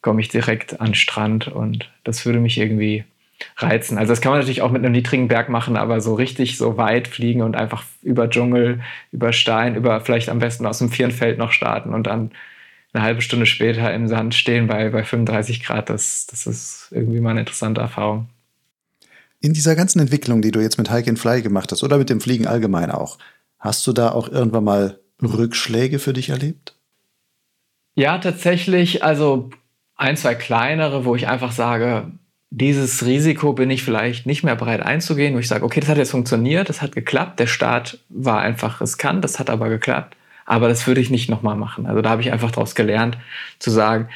komme 0.00 0.22
ich 0.22 0.30
direkt 0.30 0.80
an 0.80 0.86
den 0.86 0.94
Strand 0.94 1.48
und 1.48 1.90
das 2.02 2.24
würde 2.24 2.40
mich 2.40 2.56
irgendwie 2.56 3.04
reizen. 3.58 3.98
Also 3.98 4.10
das 4.10 4.22
kann 4.22 4.32
man 4.32 4.38
natürlich 4.38 4.62
auch 4.62 4.70
mit 4.70 4.82
einem 4.82 4.92
niedrigen 4.92 5.28
Berg 5.28 5.50
machen, 5.50 5.76
aber 5.76 6.00
so 6.00 6.14
richtig 6.14 6.56
so 6.56 6.78
weit 6.78 7.08
fliegen 7.08 7.42
und 7.42 7.56
einfach 7.56 7.84
über 8.00 8.30
Dschungel, 8.30 8.80
über 9.12 9.34
Stein, 9.34 9.74
über 9.74 10.00
vielleicht 10.00 10.30
am 10.30 10.38
besten 10.38 10.64
aus 10.64 10.78
dem 10.78 10.88
Vierenfeld 10.88 11.36
noch 11.36 11.52
starten 11.52 11.92
und 11.92 12.06
dann 12.06 12.30
eine 12.94 13.02
halbe 13.02 13.20
Stunde 13.20 13.44
später 13.44 13.92
im 13.92 14.08
Sand 14.08 14.34
stehen 14.34 14.66
bei, 14.66 14.88
bei 14.88 15.04
35 15.04 15.62
Grad, 15.62 15.90
das, 15.90 16.26
das 16.26 16.46
ist 16.46 16.88
irgendwie 16.90 17.20
mal 17.20 17.32
eine 17.32 17.40
interessante 17.40 17.82
Erfahrung. 17.82 18.30
In 19.40 19.52
dieser 19.52 19.76
ganzen 19.76 20.00
Entwicklung, 20.00 20.40
die 20.40 20.52
du 20.52 20.60
jetzt 20.60 20.78
mit 20.78 20.90
Hike 20.90 21.10
and 21.10 21.18
Fly 21.18 21.42
gemacht 21.42 21.70
hast 21.70 21.82
oder 21.82 21.98
mit 21.98 22.08
dem 22.08 22.22
Fliegen 22.22 22.46
allgemein 22.46 22.90
auch, 22.90 23.18
hast 23.60 23.86
du 23.86 23.92
da 23.92 24.12
auch 24.12 24.28
irgendwann 24.28 24.64
mal 24.64 24.98
Rückschläge 25.22 25.98
für 25.98 26.12
dich 26.12 26.30
erlebt? 26.30 26.74
Ja, 27.94 28.18
tatsächlich. 28.18 29.04
Also 29.04 29.50
ein, 29.96 30.16
zwei 30.16 30.34
kleinere, 30.34 31.04
wo 31.04 31.14
ich 31.14 31.28
einfach 31.28 31.52
sage, 31.52 32.10
dieses 32.50 33.04
Risiko 33.06 33.52
bin 33.52 33.70
ich 33.70 33.84
vielleicht 33.84 34.26
nicht 34.26 34.42
mehr 34.42 34.56
bereit 34.56 34.80
einzugehen, 34.82 35.34
wo 35.34 35.38
ich 35.38 35.46
sage, 35.46 35.64
okay, 35.64 35.80
das 35.80 35.88
hat 35.88 35.98
jetzt 35.98 36.10
funktioniert, 36.10 36.68
das 36.68 36.82
hat 36.82 36.92
geklappt, 36.94 37.38
der 37.38 37.46
Start 37.46 37.98
war 38.08 38.40
einfach 38.40 38.80
riskant, 38.80 39.22
das 39.22 39.38
hat 39.38 39.50
aber 39.50 39.68
geklappt, 39.68 40.16
aber 40.46 40.66
das 40.66 40.86
würde 40.86 41.00
ich 41.00 41.10
nicht 41.10 41.30
nochmal 41.30 41.54
machen. 41.54 41.86
Also 41.86 42.02
da 42.02 42.10
habe 42.10 42.22
ich 42.22 42.32
einfach 42.32 42.50
daraus 42.50 42.74
gelernt, 42.74 43.18
zu 43.60 43.70
sagen, 43.70 44.08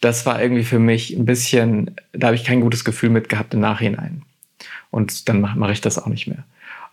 das 0.00 0.24
war 0.24 0.40
irgendwie 0.40 0.64
für 0.64 0.78
mich 0.78 1.14
ein 1.14 1.26
bisschen, 1.26 1.96
da 2.12 2.28
habe 2.28 2.36
ich 2.36 2.44
kein 2.44 2.62
gutes 2.62 2.84
Gefühl 2.84 3.10
mit 3.10 3.28
gehabt 3.28 3.52
im 3.52 3.60
Nachhinein. 3.60 4.22
Und 4.90 5.28
dann 5.28 5.40
mache 5.40 5.58
mach 5.58 5.70
ich 5.70 5.82
das 5.82 5.98
auch 5.98 6.06
nicht 6.06 6.26
mehr. 6.26 6.44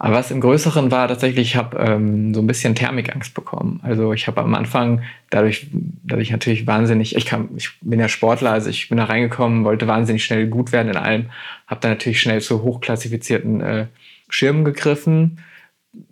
Aber 0.02 0.16
was 0.16 0.32
im 0.32 0.40
Größeren 0.40 0.92
war 0.92 1.10
tatsächlich, 1.10 1.50
ich 1.50 1.56
habe 1.58 1.78
ähm, 1.78 2.34
so 2.34 2.40
ein 2.40 2.48
bisschen 2.48 2.74
Thermikangst 2.74 3.34
bekommen. 3.34 3.82
Also 3.84 4.14
ich 4.14 4.28
habe 4.28 4.40
am 4.40 4.56
Anfang 4.56 5.04
dadurch, 5.30 5.68
dadurch 5.74 6.32
natürlich 6.32 6.66
wahnsinnig, 6.66 7.18
ich, 7.18 7.26
kam, 7.26 7.50
ich 7.58 7.78
bin 7.82 8.00
ja 8.00 8.08
Sportler, 8.08 8.52
also 8.52 8.70
ich 8.70 8.88
bin 8.88 8.98
da 8.98 9.04
reingekommen, 9.04 9.66
wollte 9.66 9.88
wahnsinnig 9.88 10.24
schnell 10.24 10.48
gut 10.48 10.72
werden 10.72 10.88
in 10.88 10.96
allem, 10.96 11.26
habe 11.68 11.82
dann 11.82 11.92
natürlich 11.92 12.22
schnell 12.22 12.40
zu 12.40 12.64
hochklassifizierten 12.64 13.60
äh, 13.60 13.86
Schirmen 14.30 14.64
gegriffen 14.64 15.40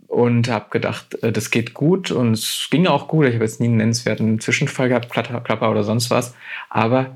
und 0.07 0.49
habe 0.49 0.65
gedacht, 0.69 1.23
äh, 1.23 1.31
das 1.31 1.49
geht 1.49 1.73
gut 1.73 2.11
und 2.11 2.33
es 2.33 2.67
ging 2.69 2.87
auch 2.87 3.07
gut. 3.07 3.25
Ich 3.25 3.35
habe 3.35 3.45
jetzt 3.45 3.61
nie 3.61 3.67
einen 3.67 3.77
nennenswerten 3.77 4.41
Zwischenfall 4.41 4.89
gehabt, 4.89 5.09
Klapper 5.09 5.71
oder 5.71 5.85
sonst 5.85 6.11
was, 6.11 6.35
aber 6.69 7.15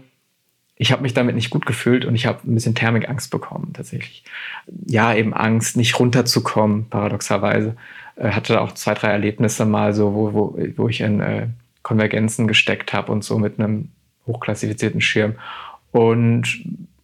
ich 0.82 0.92
habe 0.92 1.04
mich 1.04 1.14
damit 1.14 1.36
nicht 1.36 1.52
gut 1.52 1.68
gefühlt 1.68 2.06
und 2.06 2.16
ich 2.16 2.26
habe 2.26 2.40
ein 2.44 2.56
bisschen 2.56 2.74
Thermikangst 2.74 3.30
bekommen 3.30 3.72
tatsächlich. 3.72 4.24
Ja, 4.88 5.14
eben 5.14 5.32
Angst, 5.32 5.78
nicht 5.78 6.00
runterzukommen, 6.00 6.90
paradoxerweise. 6.90 7.76
Äh, 8.16 8.32
hatte 8.32 8.60
auch 8.60 8.72
zwei, 8.72 8.96
drei 8.96 9.10
Erlebnisse 9.10 9.66
mal 9.66 9.94
so, 9.94 10.16
wo, 10.16 10.34
wo, 10.34 10.58
wo 10.78 10.90
ich 10.90 11.02
in 11.02 11.22
äh, 11.22 11.50
Konvergenzen 11.84 12.48
gesteckt 12.48 12.94
habe 12.94 13.12
und 13.12 13.24
so 13.24 13.38
mit 13.38 13.60
einem 13.60 13.90
hochklassifizierten 14.26 15.02
Schirm. 15.02 15.36
Und 15.92 16.64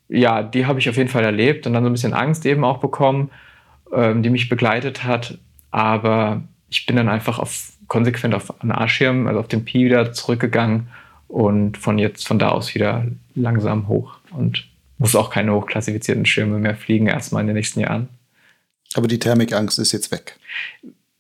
ja, 0.10 0.42
die 0.42 0.66
habe 0.66 0.80
ich 0.80 0.90
auf 0.90 0.98
jeden 0.98 1.10
Fall 1.10 1.24
erlebt 1.24 1.68
und 1.68 1.74
dann 1.74 1.84
so 1.84 1.90
ein 1.92 1.94
bisschen 1.94 2.16
Angst 2.16 2.48
eben 2.48 2.64
auch 2.64 2.80
bekommen, 2.80 3.30
ähm, 3.94 4.24
die 4.24 4.32
mich 4.32 4.50
begleitet 4.50 5.04
hat. 5.04 5.38
Aber 5.70 6.42
ich 6.72 6.88
bin 6.88 6.96
dann 6.96 7.10
einfach 7.10 7.38
auf, 7.38 7.74
konsequent 7.88 8.34
auf 8.34 8.60
einen 8.60 8.72
A-Schirm, 8.72 9.28
also 9.28 9.40
auf 9.40 9.48
den 9.48 9.66
Pi 9.66 9.86
wieder 9.86 10.14
zurückgegangen 10.14 10.88
und 11.28 11.78
von 11.78 12.00
jetzt 12.00 12.28
von 12.28 12.40
da 12.40 12.50
aus 12.50 12.74
wieder 12.74 13.06
langsam 13.38 13.88
hoch 13.88 14.18
und 14.32 14.68
muss 14.98 15.16
auch 15.16 15.30
keine 15.30 15.54
hochklassifizierten 15.54 16.26
Schirme 16.26 16.58
mehr 16.58 16.76
fliegen, 16.76 17.08
erstmal 17.08 17.42
in 17.42 17.48
den 17.48 17.56
nächsten 17.56 17.80
Jahren. 17.80 18.10
Aber 18.94 19.08
die 19.08 19.20
Thermikangst 19.20 19.80
ist 19.80 19.92
jetzt 19.92 20.12
weg. 20.12 20.38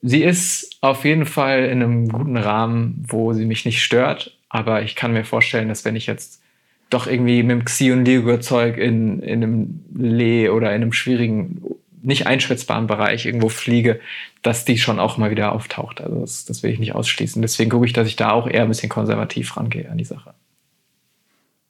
Sie 0.01 0.23
ist 0.23 0.77
auf 0.81 1.05
jeden 1.05 1.25
Fall 1.25 1.65
in 1.65 1.83
einem 1.83 2.07
guten 2.09 2.37
Rahmen, 2.37 3.03
wo 3.07 3.33
sie 3.33 3.45
mich 3.45 3.65
nicht 3.65 3.83
stört. 3.83 4.37
Aber 4.49 4.81
ich 4.81 4.95
kann 4.95 5.13
mir 5.13 5.25
vorstellen, 5.25 5.67
dass 5.67 5.85
wenn 5.85 5.95
ich 5.95 6.07
jetzt 6.07 6.41
doch 6.89 7.07
irgendwie 7.07 7.43
mit 7.43 7.59
dem 7.59 7.65
Xi- 7.65 7.91
und 7.91 8.05
Ligo-Zeug 8.05 8.77
in, 8.77 9.21
in 9.21 9.43
einem 9.43 9.79
Lee 9.93 10.49
oder 10.49 10.69
in 10.69 10.81
einem 10.81 10.93
schwierigen 10.93 11.61
nicht 12.01 12.27
einschätzbaren 12.27 12.87
Bereich 12.87 13.25
irgendwo 13.25 13.49
fliege, 13.49 13.99
dass 14.41 14.63
die 14.63 14.77
schon 14.77 14.99
auch 14.99 15.17
mal 15.17 15.29
wieder 15.29 15.51
auftaucht. 15.51 15.99
Also 15.99 16.21
das, 16.21 16.45
das 16.45 16.63
will 16.63 16.71
ich 16.71 16.79
nicht 16.79 16.95
ausschließen. 16.95 17.41
Deswegen 17.41 17.69
gucke 17.69 17.85
ich, 17.85 17.93
dass 17.93 18.07
ich 18.07 18.15
da 18.15 18.31
auch 18.31 18.47
eher 18.47 18.61
ein 18.61 18.69
bisschen 18.69 18.87
konservativ 18.87 19.57
rangehe 19.57 19.89
an 19.89 19.97
die 19.97 20.05
Sache. 20.05 20.33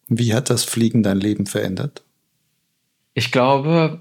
Wie 0.08 0.34
hat 0.34 0.49
das 0.49 0.64
Fliegen 0.64 1.03
dein 1.03 1.20
Leben 1.20 1.45
verändert? 1.45 2.03
Ich 3.14 3.32
glaube, 3.32 3.99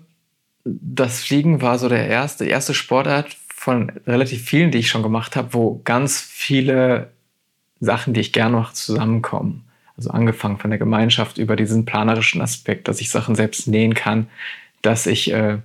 das 0.65 1.25
Fliegen 1.25 1.63
war 1.63 1.79
so 1.79 1.89
der 1.89 2.07
erste, 2.07 2.45
erste 2.45 2.75
Sportart 2.75 3.37
von 3.49 3.91
relativ 4.07 4.43
vielen, 4.43 4.71
die 4.71 4.79
ich 4.79 4.89
schon 4.89 5.03
gemacht 5.03 5.37
habe, 5.37 5.55
wo 5.55 5.81
ganz 5.85 6.21
viele 6.21 7.11
Sachen, 7.81 8.15
die 8.15 8.21
ich 8.21 8.33
gerne 8.33 8.57
mache, 8.57 8.75
zusammenkommen. 8.75 9.65
Also 9.97 10.11
angefangen 10.11 10.59
von 10.59 10.71
der 10.71 10.79
Gemeinschaft 10.79 11.39
über 11.39 11.57
diesen 11.57 11.87
planerischen 11.87 12.43
Aspekt, 12.43 12.89
dass 12.89 13.01
ich 13.01 13.11
Sachen 13.11 13.35
selbst 13.35 13.67
nähen 13.67 13.95
kann, 13.95 14.29
dass 14.83 15.07
ich 15.07 15.33
äh, 15.33 15.59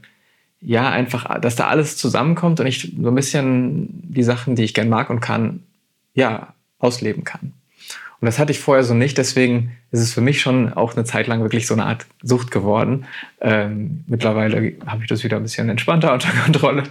ja, 0.61 0.89
einfach, 0.89 1.39
dass 1.41 1.55
da 1.55 1.67
alles 1.67 1.97
zusammenkommt 1.97 2.59
und 2.59 2.67
ich 2.67 2.93
so 3.01 3.09
ein 3.09 3.15
bisschen 3.15 3.89
die 3.91 4.23
Sachen, 4.23 4.55
die 4.55 4.63
ich 4.63 4.73
gern 4.73 4.89
mag 4.89 5.09
und 5.09 5.19
kann, 5.19 5.63
ja, 6.13 6.53
ausleben 6.79 7.23
kann. 7.23 7.53
Und 8.21 8.27
das 8.27 8.37
hatte 8.37 8.51
ich 8.51 8.59
vorher 8.59 8.83
so 8.83 8.93
nicht, 8.93 9.17
deswegen 9.17 9.75
ist 9.89 9.99
es 9.99 10.13
für 10.13 10.21
mich 10.21 10.41
schon 10.41 10.73
auch 10.73 10.95
eine 10.95 11.05
Zeit 11.05 11.25
lang 11.25 11.41
wirklich 11.41 11.65
so 11.65 11.73
eine 11.73 11.85
Art 11.85 12.05
Sucht 12.21 12.51
geworden. 12.51 13.05
Ähm, 13.41 14.03
mittlerweile 14.05 14.73
habe 14.85 15.01
ich 15.01 15.09
das 15.09 15.23
wieder 15.23 15.37
ein 15.37 15.43
bisschen 15.43 15.69
entspannter 15.69 16.13
unter 16.13 16.29
Kontrolle. 16.29 16.83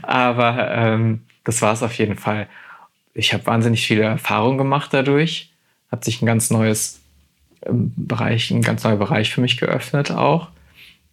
Aber 0.00 0.70
ähm, 0.74 1.20
das 1.44 1.60
war 1.60 1.74
es 1.74 1.82
auf 1.82 1.92
jeden 1.94 2.16
Fall. 2.16 2.48
Ich 3.12 3.34
habe 3.34 3.44
wahnsinnig 3.44 3.86
viele 3.86 4.04
Erfahrungen 4.04 4.56
gemacht 4.56 4.94
dadurch. 4.94 5.52
Hat 5.90 6.04
sich 6.04 6.22
ein 6.22 6.26
ganz 6.26 6.50
neues 6.50 7.00
ähm, 7.66 7.92
Bereich, 7.94 8.50
ein 8.50 8.62
ganz 8.62 8.82
neuer 8.82 8.96
Bereich 8.96 9.30
für 9.34 9.42
mich 9.42 9.58
geöffnet 9.58 10.10
auch. 10.10 10.48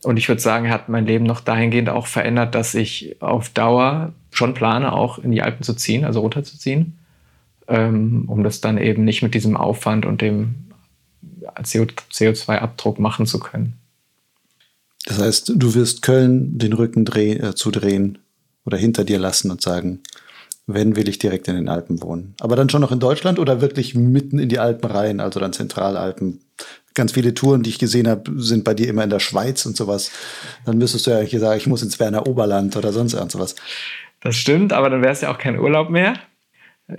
Und 0.04 0.16
ich 0.16 0.30
würde 0.30 0.42
sagen, 0.42 0.70
hat 0.70 0.88
mein 0.88 1.06
Leben 1.06 1.26
noch 1.26 1.42
dahingehend 1.42 1.90
auch 1.90 2.08
verändert, 2.08 2.56
dass 2.56 2.74
ich 2.76 3.22
auf 3.22 3.50
Dauer 3.50 4.14
schon 4.32 4.54
plane, 4.54 4.94
auch 4.94 5.20
in 5.20 5.32
die 5.32 5.42
Alpen 5.42 5.64
zu 5.64 5.74
ziehen, 5.74 6.06
also 6.06 6.22
runterzuziehen, 6.22 6.98
ähm, 7.70 8.26
um 8.28 8.44
das 8.44 8.62
dann 8.62 8.78
eben 8.78 9.06
nicht 9.06 9.22
mit 9.22 9.34
diesem 9.34 9.56
Aufwand 9.56 10.06
und 10.06 10.22
dem 10.22 10.56
CO2-Abdruck 11.56 13.00
machen 13.00 13.26
zu 13.26 13.40
können. 13.40 13.74
Das 15.06 15.20
heißt, 15.20 15.54
du 15.56 15.76
wirst 15.76 16.02
Köln 16.02 16.58
den 16.58 16.74
Rücken 16.74 17.06
dreh, 17.06 17.34
äh, 17.34 17.56
zudrehen 17.56 18.18
oder 18.66 18.78
hinter 18.78 19.04
dir 19.04 19.20
lassen 19.20 19.50
und 19.50 19.62
sagen, 19.62 20.02
wenn 20.68 20.96
will 20.96 21.10
ich 21.10 21.18
direkt 21.18 21.48
in 21.48 21.56
den 21.56 21.70
Alpen 21.70 22.02
wohnen. 22.02 22.36
Aber 22.40 22.56
dann 22.56 22.70
schon 22.70 22.82
noch 22.82 22.92
in 22.92 23.00
Deutschland 23.00 23.40
oder 23.40 23.62
wirklich 23.62 23.96
mitten 23.96 24.38
in 24.38 24.50
die 24.50 24.60
Alpen 24.60 24.90
rein, 24.90 25.20
also 25.20 25.40
dann 25.40 25.54
Zentralalpen, 25.54 26.42
ganz 26.94 27.14
viele 27.14 27.34
Touren, 27.34 27.64
die 27.64 27.70
ich 27.70 27.80
gesehen 27.80 28.08
habe, 28.08 28.32
sind 28.36 28.64
bei 28.64 28.74
dir 28.74 28.90
immer 28.90 29.04
in 29.04 29.10
der 29.10 29.20
Schweiz 29.20 29.66
und 29.66 29.78
sowas. 29.78 30.12
Dann 30.66 30.78
müsstest 30.78 31.08
du 31.08 31.12
ja 31.12 31.20
hier 31.22 31.40
sagen, 31.40 31.58
ich 31.58 31.68
muss 31.68 31.82
ins 31.82 32.00
Werner 32.00 32.28
Oberland 32.28 32.76
oder 32.76 32.92
sonst 32.92 33.14
irgendwas. 33.14 33.56
Das 34.22 34.36
stimmt, 34.36 34.74
aber 34.74 34.90
dann 34.90 35.02
wäre 35.02 35.14
es 35.14 35.22
ja 35.22 35.32
auch 35.32 35.38
kein 35.38 35.58
Urlaub 35.58 35.90
mehr. 35.90 36.16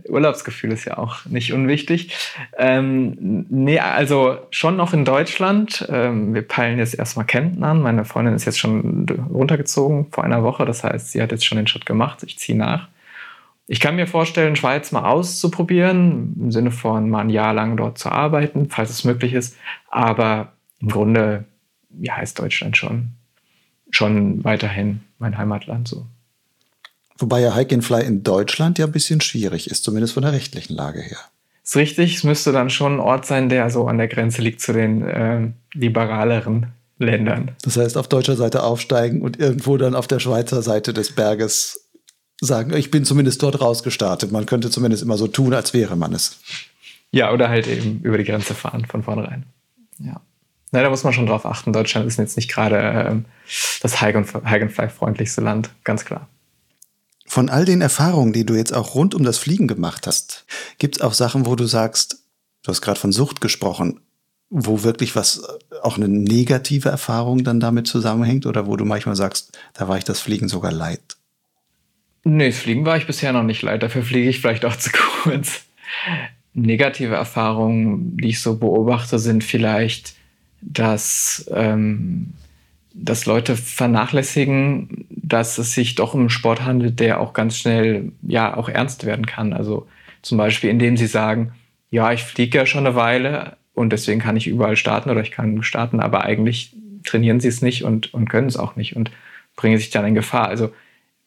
Urlaubsgefühl 0.09 0.73
ist 0.73 0.85
ja 0.85 0.99
auch 0.99 1.25
nicht 1.27 1.53
unwichtig. 1.53 2.15
Ähm, 2.57 3.47
nee, 3.49 3.79
also 3.79 4.39
schon 4.51 4.77
noch 4.77 4.93
in 4.93 5.05
Deutschland. 5.05 5.87
Ähm, 5.91 6.35
wir 6.35 6.43
peilen 6.43 6.79
jetzt 6.79 6.95
erstmal 6.95 7.27
Kempten 7.27 7.65
an. 7.65 7.83
Meine 7.83 8.05
Freundin 8.05 8.35
ist 8.35 8.45
jetzt 8.45 8.59
schon 8.59 9.07
runtergezogen 9.33 10.07
vor 10.11 10.25
einer 10.25 10.43
Woche. 10.43 10.65
Das 10.65 10.85
heißt, 10.85 11.13
sie 11.13 11.21
hat 11.21 11.33
jetzt 11.33 11.45
schon 11.45 11.57
den 11.57 11.67
Schritt 11.67 11.87
gemacht. 11.87 12.23
Ich 12.23 12.39
ziehe 12.39 12.57
nach. 12.57 12.89
Ich 13.67 13.79
kann 13.79 13.97
mir 13.97 14.07
vorstellen, 14.07 14.57
Schweiz 14.57 14.91
mal 14.91 15.09
auszuprobieren, 15.09 16.35
im 16.41 16.51
Sinne 16.51 16.73
von 16.73 17.09
mal 17.09 17.21
ein 17.21 17.31
Jahr 17.31 17.55
lang 17.55 17.77
dort 17.77 17.99
zu 17.99 18.11
arbeiten, 18.11 18.69
falls 18.69 18.91
es 18.91 19.05
möglich 19.05 19.33
ist. 19.33 19.57
Aber 19.89 20.53
im 20.81 20.89
Grunde 20.89 21.45
ja, 22.01 22.21
ist 22.21 22.39
Deutschland 22.39 22.77
schon, 22.77 23.11
schon 23.91 24.43
weiterhin 24.45 25.03
mein 25.19 25.39
Heimatland 25.39 25.87
so. 25.87 26.07
Wobei 27.21 27.41
ja 27.41 27.55
Hike 27.55 27.75
and 27.75 27.85
Fly 27.85 28.03
in 28.05 28.23
Deutschland 28.23 28.79
ja 28.79 28.87
ein 28.87 28.93
bisschen 28.93 29.21
schwierig 29.21 29.71
ist, 29.71 29.85
zumindest 29.85 30.15
von 30.15 30.23
der 30.23 30.33
rechtlichen 30.33 30.75
Lage 30.75 31.01
her. 31.01 31.19
Ist 31.63 31.77
richtig, 31.77 32.17
es 32.17 32.25
müsste 32.25 32.51
dann 32.51 32.71
schon 32.71 32.95
ein 32.95 33.01
Ort 33.01 33.27
sein, 33.27 33.49
der 33.49 33.71
so 33.71 33.87
an 33.87 33.99
der 33.99 34.09
Grenze 34.09 34.41
liegt 34.43 34.61
zu 34.61 34.73
den 34.73 35.03
äh, 35.03 35.49
liberaleren 35.75 36.73
Ländern. 36.99 37.53
Das 37.63 37.77
heißt, 37.77 37.97
auf 37.97 38.09
deutscher 38.09 38.37
Seite 38.37 38.63
aufsteigen 38.63 39.21
und 39.21 39.39
irgendwo 39.39 39.77
dann 39.77 39.95
auf 39.95 40.09
der 40.09 40.19
Schweizer 40.19 40.63
Seite 40.63 40.93
des 40.93 41.13
Berges 41.13 41.91
sagen, 42.41 42.75
ich 42.75 42.91
bin 42.91 43.05
zumindest 43.05 43.43
dort 43.43 43.61
rausgestartet. 43.61 44.33
Man 44.33 44.47
könnte 44.47 44.71
zumindest 44.71 45.03
immer 45.03 45.19
so 45.19 45.27
tun, 45.27 45.53
als 45.53 45.75
wäre 45.75 45.97
man 45.97 46.15
es. 46.15 46.41
Ja, 47.13 47.33
oder 47.33 47.51
halt 47.51 47.67
eben 47.67 48.01
über 48.03 48.17
die 48.17 48.25
Grenze 48.25 48.55
fahren 48.55 48.87
von 48.87 49.03
vornherein. 49.03 49.45
Ja. 49.99 50.21
Na, 50.73 50.83
da 50.83 50.89
muss 50.89 51.05
man 51.05 51.13
schon 51.13 51.27
drauf 51.27 51.45
achten. 51.45 51.73
Deutschland 51.73 52.07
ist 52.07 52.19
jetzt 52.19 52.37
nicht 52.37 52.51
gerade 52.51 52.77
ähm, 52.79 53.25
das 53.83 54.01
Hike-and-Fly-freundlichste 54.01 55.43
Land, 55.43 55.71
ganz 55.85 56.05
klar. 56.05 56.29
Von 57.31 57.49
all 57.49 57.65
den 57.65 57.81
Erfahrungen, 57.81 58.33
die 58.33 58.45
du 58.45 58.57
jetzt 58.57 58.75
auch 58.75 58.97
rund 58.97 59.15
um 59.15 59.23
das 59.23 59.39
Fliegen 59.39 59.69
gemacht 59.69 60.09
hast, 60.09 60.47
gibt 60.79 60.97
es 60.97 61.01
auch 61.01 61.13
Sachen, 61.13 61.47
wo 61.47 61.55
du 61.55 61.65
sagst, 61.65 62.25
du 62.65 62.71
hast 62.71 62.81
gerade 62.81 62.99
von 62.99 63.13
Sucht 63.13 63.41
gesprochen, 63.41 64.01
wo 64.49 64.83
wirklich 64.83 65.15
was, 65.15 65.39
äh, 65.39 65.77
auch 65.83 65.97
eine 65.97 66.09
negative 66.09 66.89
Erfahrung 66.89 67.45
dann 67.45 67.61
damit 67.61 67.87
zusammenhängt 67.87 68.47
oder 68.47 68.67
wo 68.67 68.75
du 68.75 68.85
manchmal 68.85 69.15
sagst, 69.15 69.57
da 69.75 69.87
war 69.87 69.97
ich 69.97 70.03
das 70.03 70.19
Fliegen 70.19 70.49
sogar 70.49 70.73
leid? 70.73 71.19
Nee, 72.25 72.49
das 72.49 72.59
Fliegen 72.59 72.85
war 72.85 72.97
ich 72.97 73.07
bisher 73.07 73.33
noch 73.33 73.45
nicht 73.45 73.63
leid. 73.63 73.85
Dafür 73.85 74.03
fliege 74.03 74.29
ich 74.29 74.41
vielleicht 74.41 74.65
auch 74.65 74.75
zu 74.77 74.91
kurz. 74.91 75.67
Negative 76.53 77.15
Erfahrungen, 77.15 78.17
die 78.17 78.31
ich 78.31 78.41
so 78.41 78.57
beobachte, 78.57 79.21
sind 79.21 79.45
vielleicht, 79.45 80.15
dass 80.63 81.49
ähm, 81.55 82.33
dass 82.93 83.27
Leute 83.27 83.57
vernachlässigen, 83.57 85.07
dass 85.09 85.59
es 85.59 85.73
sich 85.75 85.95
doch 85.95 86.15
um 86.15 86.21
einen 86.21 86.31
Sport 86.31 86.65
handelt, 86.65 87.01
der 87.01 87.21
auch 87.21 87.33
ganz 87.33 87.57
schnell 87.57 88.13
ja 88.23 88.57
auch 88.57 88.69
ernst 88.69 89.07
werden 89.07 89.27
kann. 89.27 89.53
Also 89.53 89.87
zum 90.23 90.39
Beispiel, 90.39 90.71
indem 90.71 90.97
sie 90.97 91.07
sagen, 91.07 91.53
ja, 91.91 92.13
ich 92.13 92.23
fliege 92.23 92.59
ja 92.59 92.67
schon 92.67 92.87
eine 92.87 92.97
Weile 92.97 93.57
und 93.75 93.93
deswegen 93.93 94.21
kann 94.21 94.37
ich 94.37 94.47
überall 94.47 94.77
starten 94.77 95.11
oder 95.11 95.23
ich 95.23 95.31
kann 95.31 95.63
starten, 95.63 96.01
aber 96.01 96.25
eigentlich 96.25 96.75
trainieren 97.05 97.41
sie 97.41 97.49
es 97.49 97.63
nicht 97.63 97.85
und, 97.85 98.13
und 98.13 98.29
können 98.29 98.49
es 98.49 98.57
auch 98.57 98.77
nicht 98.77 98.97
und 98.97 99.11
bringen 99.57 99.79
sich 99.79 99.91
dann 99.91 100.05
in 100.05 100.15
Gefahr. 100.15 100.49
Also 100.49 100.73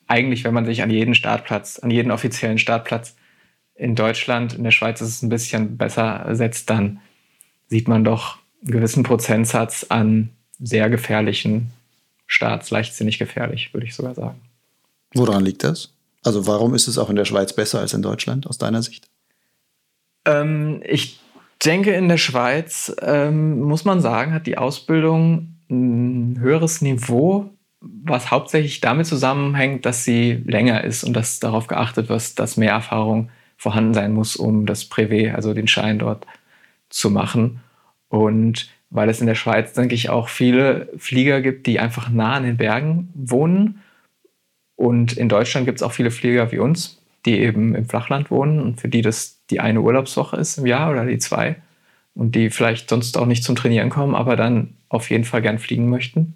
eigentlich, 0.07 0.43
wenn 0.43 0.53
man 0.53 0.65
sich 0.65 0.83
an 0.83 0.89
jeden 0.89 1.15
Startplatz, 1.15 1.79
an 1.79 1.91
jeden 1.91 2.11
offiziellen 2.11 2.57
Startplatz 2.57 3.15
in 3.75 3.95
Deutschland, 3.95 4.53
in 4.53 4.63
der 4.63 4.71
Schweiz 4.71 5.01
ist 5.01 5.09
es 5.09 5.21
ein 5.21 5.29
bisschen 5.29 5.77
besser 5.77 6.27
setzt, 6.31 6.69
dann 6.69 6.99
sieht 7.67 7.87
man 7.87 8.03
doch 8.03 8.37
einen 8.61 8.71
gewissen 8.71 9.03
Prozentsatz 9.03 9.87
an 9.89 10.29
sehr 10.59 10.89
gefährlichen 10.89 11.71
Starts, 12.27 12.71
leichtsinnig 12.71 13.19
gefährlich, 13.19 13.73
würde 13.73 13.85
ich 13.85 13.95
sogar 13.95 14.15
sagen. 14.15 14.41
Woran 15.13 15.43
liegt 15.43 15.63
das? 15.63 15.93
Also 16.23 16.47
warum 16.47 16.73
ist 16.73 16.87
es 16.87 16.97
auch 16.97 17.09
in 17.09 17.15
der 17.15 17.25
Schweiz 17.25 17.53
besser 17.53 17.79
als 17.79 17.93
in 17.93 18.01
Deutschland 18.01 18.47
aus 18.47 18.57
deiner 18.57 18.81
Sicht? 18.81 19.09
Ähm, 20.25 20.81
ich 20.85 21.19
denke, 21.63 21.93
in 21.93 22.07
der 22.07 22.17
Schweiz 22.17 22.95
ähm, 23.01 23.61
muss 23.61 23.85
man 23.85 24.01
sagen, 24.01 24.33
hat 24.33 24.47
die 24.47 24.57
Ausbildung 24.57 25.55
ein 25.69 26.39
höheres 26.39 26.81
Niveau, 26.81 27.49
was 27.81 28.31
hauptsächlich 28.31 28.79
damit 28.79 29.07
zusammenhängt, 29.07 29.85
dass 29.85 30.05
sie 30.05 30.41
länger 30.45 30.83
ist 30.83 31.03
und 31.03 31.13
dass 31.13 31.39
darauf 31.39 31.67
geachtet 31.67 32.09
wird, 32.09 32.39
dass 32.39 32.57
mehr 32.57 32.71
Erfahrung 32.71 33.29
vorhanden 33.57 33.93
sein 33.93 34.13
muss, 34.13 34.35
um 34.35 34.65
das 34.65 34.89
Privé, 34.89 35.33
also 35.33 35.53
den 35.53 35.67
Schein 35.67 35.99
dort 35.99 36.25
zu 36.89 37.09
machen. 37.09 37.61
Und 38.07 38.69
weil 38.93 39.09
es 39.09 39.19
in 39.19 39.27
der 39.27 39.35
Schweiz, 39.35 39.73
denke 39.73 39.95
ich, 39.95 40.09
auch 40.09 40.29
viele 40.29 40.87
Flieger 40.97 41.41
gibt, 41.41 41.65
die 41.65 41.79
einfach 41.79 42.09
nah 42.09 42.33
an 42.33 42.43
den 42.43 42.57
Bergen 42.57 43.09
wohnen. 43.15 43.81
Und 44.75 45.13
in 45.13 45.29
Deutschland 45.29 45.65
gibt 45.65 45.79
es 45.79 45.83
auch 45.83 45.91
viele 45.91 46.11
Flieger 46.11 46.51
wie 46.51 46.59
uns, 46.59 47.01
die 47.25 47.39
eben 47.39 47.73
im 47.73 47.85
Flachland 47.89 48.29
wohnen 48.29 48.59
und 48.59 48.79
für 48.79 48.89
die 48.89 49.01
das 49.01 49.39
die 49.49 49.59
eine 49.59 49.81
Urlaubswoche 49.81 50.37
ist 50.37 50.57
im 50.57 50.65
Jahr 50.65 50.91
oder 50.91 51.05
die 51.05 51.17
zwei 51.17 51.55
und 52.13 52.35
die 52.35 52.49
vielleicht 52.49 52.89
sonst 52.89 53.17
auch 53.17 53.25
nicht 53.25 53.43
zum 53.43 53.55
Trainieren 53.55 53.89
kommen, 53.89 54.15
aber 54.15 54.35
dann 54.35 54.75
auf 54.89 55.09
jeden 55.09 55.25
Fall 55.25 55.41
gern 55.41 55.59
fliegen 55.59 55.89
möchten 55.89 56.35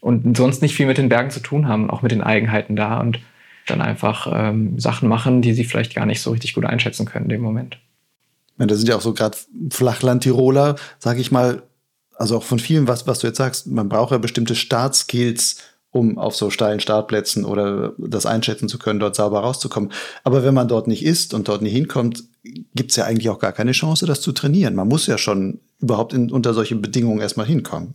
und 0.00 0.36
sonst 0.36 0.60
nicht 0.60 0.74
viel 0.74 0.86
mit 0.86 0.98
den 0.98 1.08
Bergen 1.08 1.30
zu 1.30 1.40
tun 1.40 1.68
haben, 1.68 1.88
auch 1.88 2.02
mit 2.02 2.12
den 2.12 2.22
Eigenheiten 2.22 2.76
da 2.76 3.00
und 3.00 3.20
dann 3.66 3.80
einfach 3.80 4.30
ähm, 4.30 4.78
Sachen 4.78 5.08
machen, 5.08 5.40
die 5.40 5.54
sie 5.54 5.64
vielleicht 5.64 5.94
gar 5.94 6.04
nicht 6.04 6.20
so 6.20 6.32
richtig 6.32 6.52
gut 6.52 6.66
einschätzen 6.66 7.06
können 7.06 7.24
in 7.24 7.30
dem 7.30 7.40
Moment. 7.40 7.78
Ja, 8.58 8.66
das 8.66 8.78
sind 8.78 8.88
ja 8.88 8.96
auch 8.96 9.00
so 9.00 9.14
gerade 9.14 9.38
Flachland-Tiroler, 9.70 10.76
sage 10.98 11.20
ich 11.20 11.32
mal, 11.32 11.62
also 12.16 12.36
auch 12.38 12.42
von 12.42 12.58
vielen, 12.58 12.88
was, 12.88 13.06
was 13.06 13.20
du 13.20 13.26
jetzt 13.26 13.38
sagst, 13.38 13.66
man 13.66 13.88
braucht 13.88 14.12
ja 14.12 14.18
bestimmte 14.18 14.54
Startskills, 14.54 15.56
um 15.90 16.18
auf 16.18 16.34
so 16.34 16.50
steilen 16.50 16.80
Startplätzen 16.80 17.44
oder 17.44 17.92
das 17.98 18.26
einschätzen 18.26 18.68
zu 18.68 18.78
können, 18.78 18.98
dort 18.98 19.14
sauber 19.14 19.40
rauszukommen. 19.40 19.92
Aber 20.24 20.44
wenn 20.44 20.54
man 20.54 20.66
dort 20.66 20.88
nicht 20.88 21.04
ist 21.04 21.34
und 21.34 21.48
dort 21.48 21.62
nicht 21.62 21.72
hinkommt, 21.72 22.24
gibt 22.74 22.90
es 22.90 22.96
ja 22.96 23.04
eigentlich 23.04 23.30
auch 23.30 23.38
gar 23.38 23.52
keine 23.52 23.72
Chance, 23.72 24.06
das 24.06 24.20
zu 24.20 24.32
trainieren. 24.32 24.74
Man 24.74 24.88
muss 24.88 25.06
ja 25.06 25.18
schon 25.18 25.60
überhaupt 25.80 26.12
in, 26.12 26.30
unter 26.32 26.52
solche 26.52 26.74
Bedingungen 26.74 27.20
erstmal 27.20 27.46
hinkommen. 27.46 27.94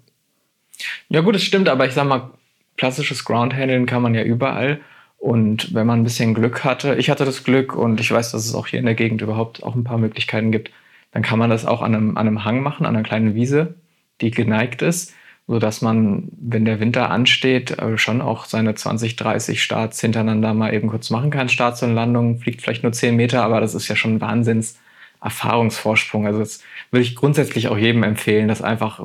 Ja 1.09 1.21
gut, 1.21 1.35
das 1.35 1.43
stimmt, 1.43 1.67
aber 1.67 1.85
ich 1.85 1.93
sag 1.93 2.07
mal, 2.07 2.31
klassisches 2.77 3.25
Groundhandeln 3.25 3.85
kann 3.85 4.01
man 4.01 4.15
ja 4.15 4.23
überall. 4.23 4.79
Und 5.17 5.73
wenn 5.73 5.85
man 5.85 5.99
ein 5.99 6.05
bisschen 6.05 6.33
Glück 6.33 6.63
hatte, 6.63 6.95
ich 6.95 7.09
hatte 7.09 7.25
das 7.25 7.43
Glück 7.43 7.75
und 7.75 7.99
ich 7.99 8.09
weiß, 8.09 8.31
dass 8.31 8.45
es 8.45 8.55
auch 8.55 8.67
hier 8.67 8.79
in 8.79 8.85
der 8.85 8.95
Gegend 8.95 9.21
überhaupt 9.21 9.61
auch 9.63 9.75
ein 9.75 9.83
paar 9.83 9.97
Möglichkeiten 9.97 10.53
gibt, 10.53 10.71
dann 11.11 11.21
kann 11.21 11.37
man 11.37 11.49
das 11.49 11.65
auch 11.65 11.81
an 11.81 11.93
einem, 11.93 12.17
an 12.17 12.27
einem 12.27 12.45
Hang 12.45 12.63
machen, 12.63 12.85
an 12.85 12.95
einer 12.95 13.03
kleinen 13.03 13.35
Wiese 13.35 13.75
die 14.21 14.31
geneigt 14.31 14.81
ist, 14.81 15.13
sodass 15.47 15.81
man, 15.81 16.29
wenn 16.39 16.65
der 16.65 16.79
Winter 16.79 17.09
ansteht, 17.09 17.71
äh, 17.79 17.97
schon 17.97 18.21
auch 18.21 18.45
seine 18.45 18.75
20, 18.75 19.15
30 19.15 19.61
Starts 19.63 20.01
hintereinander 20.01 20.53
mal 20.53 20.73
eben 20.73 20.89
kurz 20.89 21.09
machen 21.09 21.31
kann. 21.31 21.49
Starts 21.49 21.81
und 21.83 21.93
Landungen 21.93 22.39
fliegt 22.39 22.61
vielleicht 22.61 22.83
nur 22.83 22.91
10 22.91 23.15
Meter, 23.15 23.43
aber 23.43 23.61
das 23.61 23.75
ist 23.75 23.87
ja 23.87 23.95
schon 23.95 24.15
ein 24.15 24.21
Wahnsinns 24.21 24.77
Erfahrungsvorsprung. 25.21 26.25
Also 26.25 26.39
das 26.39 26.61
würde 26.91 27.03
ich 27.03 27.15
grundsätzlich 27.15 27.67
auch 27.67 27.77
jedem 27.77 28.03
empfehlen, 28.03 28.47
das 28.47 28.61
einfach 28.61 29.01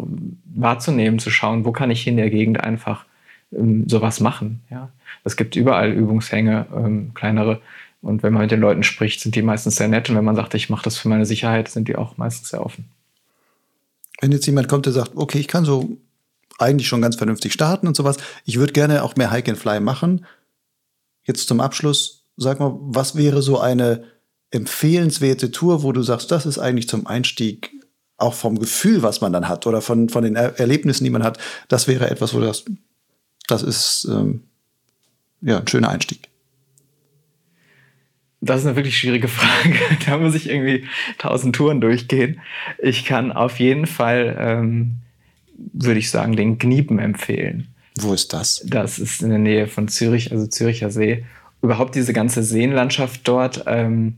wahrzunehmen, 0.55 1.19
zu 1.19 1.31
schauen, 1.31 1.65
wo 1.65 1.73
kann 1.73 1.91
ich 1.91 2.07
in 2.07 2.17
der 2.17 2.31
Gegend 2.31 2.61
einfach 2.61 3.05
ähm, 3.53 3.89
sowas 3.89 4.21
machen. 4.21 4.62
Ja, 4.71 4.91
es 5.25 5.37
gibt 5.37 5.57
überall 5.57 5.93
Übungshänge, 5.93 6.67
ähm, 6.75 7.12
kleinere. 7.15 7.61
Und 8.03 8.23
wenn 8.23 8.33
man 8.33 8.43
mit 8.43 8.51
den 8.51 8.61
Leuten 8.61 8.83
spricht, 8.83 9.21
sind 9.21 9.35
die 9.35 9.43
meistens 9.43 9.77
sehr 9.77 9.89
nett. 9.89 10.11
Und 10.11 10.17
wenn 10.17 10.25
man 10.25 10.37
sagt, 10.37 10.55
ich 10.55 10.69
mache 10.69 10.85
das 10.85 10.99
für 10.99 11.09
meine 11.09 11.27
Sicherheit, 11.27 11.69
sind 11.69 11.89
die 11.89 11.97
auch 11.97 12.17
meistens 12.17 12.51
sehr 12.51 12.65
offen. 12.65 12.89
Wenn 14.21 14.33
jetzt 14.33 14.47
jemand 14.47 14.69
kommt, 14.69 14.87
der 14.87 14.93
sagt, 14.93 15.12
okay, 15.17 15.39
ich 15.39 15.49
kann 15.49 15.65
so 15.65 15.97
eigentlich 16.59 16.89
schon 16.89 17.03
ganz 17.03 17.17
vernünftig 17.17 17.53
starten 17.53 17.87
und 17.87 17.97
sowas, 17.97 18.17
ich 18.45 18.59
würde 18.59 18.73
gerne 18.73 19.03
auch 19.03 19.17
mehr 19.17 19.31
Hike 19.31 19.51
and 19.51 19.59
Fly 19.59 19.81
machen. 19.81 20.25
Jetzt 21.25 21.49
zum 21.49 21.61
Abschluss, 21.61 22.27
sag 22.37 22.61
mal, 22.61 22.77
was 22.81 23.17
wäre 23.17 23.43
so 23.43 23.59
eine 23.59 24.05
empfehlenswerte 24.51 25.51
Tour, 25.51 25.83
wo 25.83 25.93
du 25.93 26.03
sagst, 26.03 26.31
das 26.31 26.47
ist 26.47 26.59
eigentlich 26.59 26.89
zum 26.89 27.07
Einstieg 27.07 27.73
auch 28.17 28.35
vom 28.35 28.59
Gefühl, 28.59 29.03
was 29.03 29.21
man 29.21 29.33
dann 29.33 29.49
hat 29.49 29.67
oder 29.67 29.81
von, 29.81 30.09
von 30.09 30.23
den 30.23 30.37
er 30.37 30.59
Erlebnissen, 30.61 31.05
die 31.05 31.11
man 31.11 31.25
hat, 31.25 31.39
das 31.69 31.89
wäre 31.89 32.09
etwas, 32.09 32.33
wo 32.35 32.39
du 32.39 32.47
sagst, 32.47 32.67
das 33.49 33.62
ist 33.62 34.07
ähm, 34.11 34.45
ja 35.41 35.59
ein 35.59 35.67
schöner 35.67 35.89
Einstieg. 35.89 36.29
Das 38.45 38.61
ist 38.61 38.66
eine 38.66 38.76
wirklich 38.76 38.99
schwierige 38.99 39.28
Frage. 39.28 39.78
Da 40.07 40.18
muss 40.18 40.34
ich 40.34 40.49
irgendwie 40.49 40.84
tausend 41.18 41.57
Touren 41.57 41.80
durchgehen. 41.80 42.40
Ich 42.78 43.05
kann 43.05 43.32
auf 43.32 43.59
jeden 43.59 43.86
Fall, 43.86 44.36
ähm, 44.38 44.97
würde 45.72 45.99
ich 45.99 46.11
sagen, 46.11 46.36
den 46.36 46.59
Gniepen 46.59 46.99
empfehlen. 46.99 47.68
Wo 47.96 48.12
ist 48.12 48.33
das? 48.33 48.62
Das 48.66 48.99
ist 48.99 49.22
in 49.22 49.30
der 49.30 49.38
Nähe 49.38 49.66
von 49.66 49.88
Zürich, 49.88 50.33
also 50.33 50.46
Züricher 50.46 50.91
See. 50.91 51.25
Überhaupt 51.62 51.95
diese 51.95 52.12
ganze 52.12 52.42
Seenlandschaft 52.42 53.26
dort. 53.26 53.64
Ähm, 53.66 54.16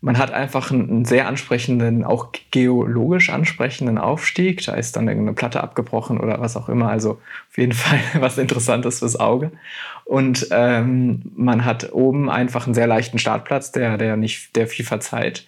man 0.00 0.16
hat 0.16 0.30
einfach 0.30 0.70
einen, 0.70 1.04
sehr 1.04 1.26
ansprechenden, 1.26 2.04
auch 2.04 2.28
geologisch 2.50 3.30
ansprechenden 3.30 3.98
Aufstieg. 3.98 4.64
Da 4.64 4.74
ist 4.74 4.96
dann 4.96 5.08
irgendeine 5.08 5.34
Platte 5.34 5.62
abgebrochen 5.62 6.20
oder 6.20 6.40
was 6.40 6.56
auch 6.56 6.68
immer. 6.68 6.88
Also 6.88 7.20
auf 7.50 7.58
jeden 7.58 7.72
Fall 7.74 7.98
was 8.20 8.38
Interessantes 8.38 9.00
fürs 9.00 9.18
Auge. 9.18 9.50
Und 10.04 10.48
ähm, 10.52 11.32
man 11.34 11.64
hat 11.64 11.92
oben 11.92 12.30
einfach 12.30 12.66
einen 12.66 12.74
sehr 12.74 12.86
leichten 12.86 13.18
Startplatz, 13.18 13.72
der, 13.72 13.98
der 13.98 14.16
nicht, 14.16 14.54
der 14.54 14.68
viel 14.68 14.84
verzeiht. 14.84 15.46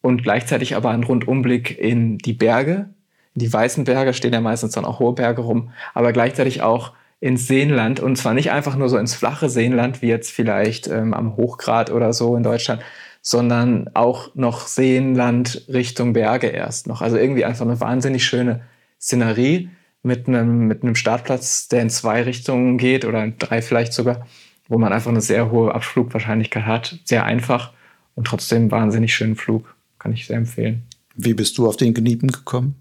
Und 0.00 0.22
gleichzeitig 0.22 0.76
aber 0.76 0.90
einen 0.90 1.04
Rundumblick 1.04 1.78
in 1.78 2.18
die 2.18 2.32
Berge. 2.32 2.88
Die 3.34 3.52
weißen 3.52 3.84
Berge 3.84 4.14
stehen 4.14 4.32
ja 4.32 4.40
meistens 4.40 4.72
dann 4.72 4.84
auch 4.84 4.98
hohe 4.98 5.14
Berge 5.14 5.42
rum, 5.42 5.70
aber 5.92 6.12
gleichzeitig 6.12 6.62
auch 6.62 6.92
ins 7.20 7.46
Seenland 7.46 8.00
und 8.00 8.16
zwar 8.16 8.34
nicht 8.34 8.50
einfach 8.50 8.76
nur 8.76 8.88
so 8.88 8.98
ins 8.98 9.14
flache 9.14 9.48
Seenland, 9.48 10.02
wie 10.02 10.08
jetzt 10.08 10.30
vielleicht 10.30 10.88
ähm, 10.88 11.14
am 11.14 11.36
Hochgrad 11.36 11.90
oder 11.90 12.12
so 12.12 12.36
in 12.36 12.42
Deutschland, 12.42 12.82
sondern 13.26 13.88
auch 13.94 14.34
noch 14.34 14.66
Seenland 14.66 15.64
Richtung 15.66 16.12
Berge 16.12 16.48
erst 16.48 16.86
noch. 16.86 17.00
Also 17.00 17.16
irgendwie 17.16 17.46
einfach 17.46 17.64
eine 17.64 17.80
wahnsinnig 17.80 18.22
schöne 18.22 18.60
Szenerie 19.00 19.70
mit 20.02 20.28
einem, 20.28 20.66
mit 20.66 20.82
einem 20.82 20.94
Startplatz, 20.94 21.68
der 21.68 21.80
in 21.80 21.88
zwei 21.88 22.22
Richtungen 22.22 22.76
geht 22.76 23.06
oder 23.06 23.24
in 23.24 23.38
drei 23.38 23.62
vielleicht 23.62 23.94
sogar, 23.94 24.26
wo 24.68 24.76
man 24.76 24.92
einfach 24.92 25.10
eine 25.10 25.22
sehr 25.22 25.50
hohe 25.50 25.74
Abflugwahrscheinlichkeit 25.74 26.66
hat. 26.66 26.98
Sehr 27.04 27.24
einfach 27.24 27.72
und 28.14 28.26
trotzdem 28.26 28.70
wahnsinnig 28.70 29.14
schönen 29.14 29.36
Flug. 29.36 29.74
Kann 29.98 30.12
ich 30.12 30.26
sehr 30.26 30.36
empfehlen. 30.36 30.82
Wie 31.16 31.32
bist 31.32 31.56
du 31.56 31.66
auf 31.66 31.78
den 31.78 31.94
Gniepen 31.94 32.30
gekommen? 32.30 32.74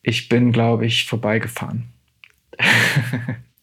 Ich 0.00 0.30
bin, 0.30 0.52
glaube 0.52 0.86
ich, 0.86 1.06
vorbeigefahren. 1.06 1.84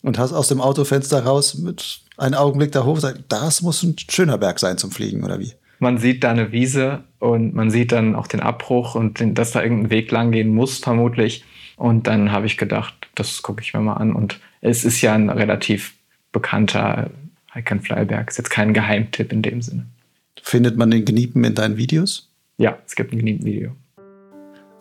und 0.04 0.20
hast 0.20 0.34
aus 0.34 0.48
dem 0.48 0.62
Autofenster 0.62 1.24
raus 1.24 1.56
mit 1.56 2.02
einem 2.18 2.36
Augenblick 2.36 2.72
da 2.72 2.84
hoch 2.84 2.96
gesagt, 2.96 3.24
das 3.30 3.64
muss 3.64 3.82
ein 3.82 3.96
schöner 3.98 4.38
Berg 4.38 4.60
sein 4.60 4.78
zum 4.78 4.92
Fliegen, 4.92 5.24
oder 5.24 5.40
wie? 5.40 5.54
Man 5.80 5.98
sieht 5.98 6.24
da 6.24 6.32
eine 6.32 6.52
Wiese 6.52 7.04
und 7.20 7.56
man 7.56 7.72
sieht 7.72 7.92
dann 7.92 8.16
auch 8.16 8.28
den 8.28 8.40
Abbruch 8.42 8.96
und 8.96 9.20
den, 9.20 9.34
dass 9.34 9.52
da 9.52 9.64
irgendein 9.64 9.90
Weg 9.90 10.12
lang 10.12 10.32
gehen 10.32 10.54
muss, 10.54 10.80
vermutlich. 10.80 11.44
Und 11.78 12.08
dann 12.08 12.32
habe 12.32 12.46
ich 12.46 12.58
gedacht, 12.58 12.94
das 13.16 13.42
gucke 13.42 13.62
ich 13.62 13.74
mir 13.74 13.80
mal 13.80 13.94
an. 13.94 14.14
Und 14.14 14.40
es 14.62 14.84
ist 14.84 15.02
ja 15.02 15.14
ein 15.14 15.30
relativ 15.30 15.96
bekannter 16.32 17.10
Hike 17.54 17.72
and 17.72 17.84
Fly 17.86 18.06
Berg. 18.06 18.30
Ist 18.30 18.38
jetzt 18.38 18.50
kein 18.50 18.74
Geheimtipp 18.74 19.32
in 19.32 19.42
dem 19.42 19.62
Sinne. 19.62 19.86
Findet 20.42 20.78
man 20.78 20.92
den 20.92 21.06
Gniepen 21.06 21.44
in 21.44 21.56
deinen 21.56 21.78
Videos? 21.78 22.30
Ja, 22.58 22.78
es 22.86 22.96
gibt 22.96 23.14
ein 23.14 23.20
Gniepen-Video. 23.20 23.72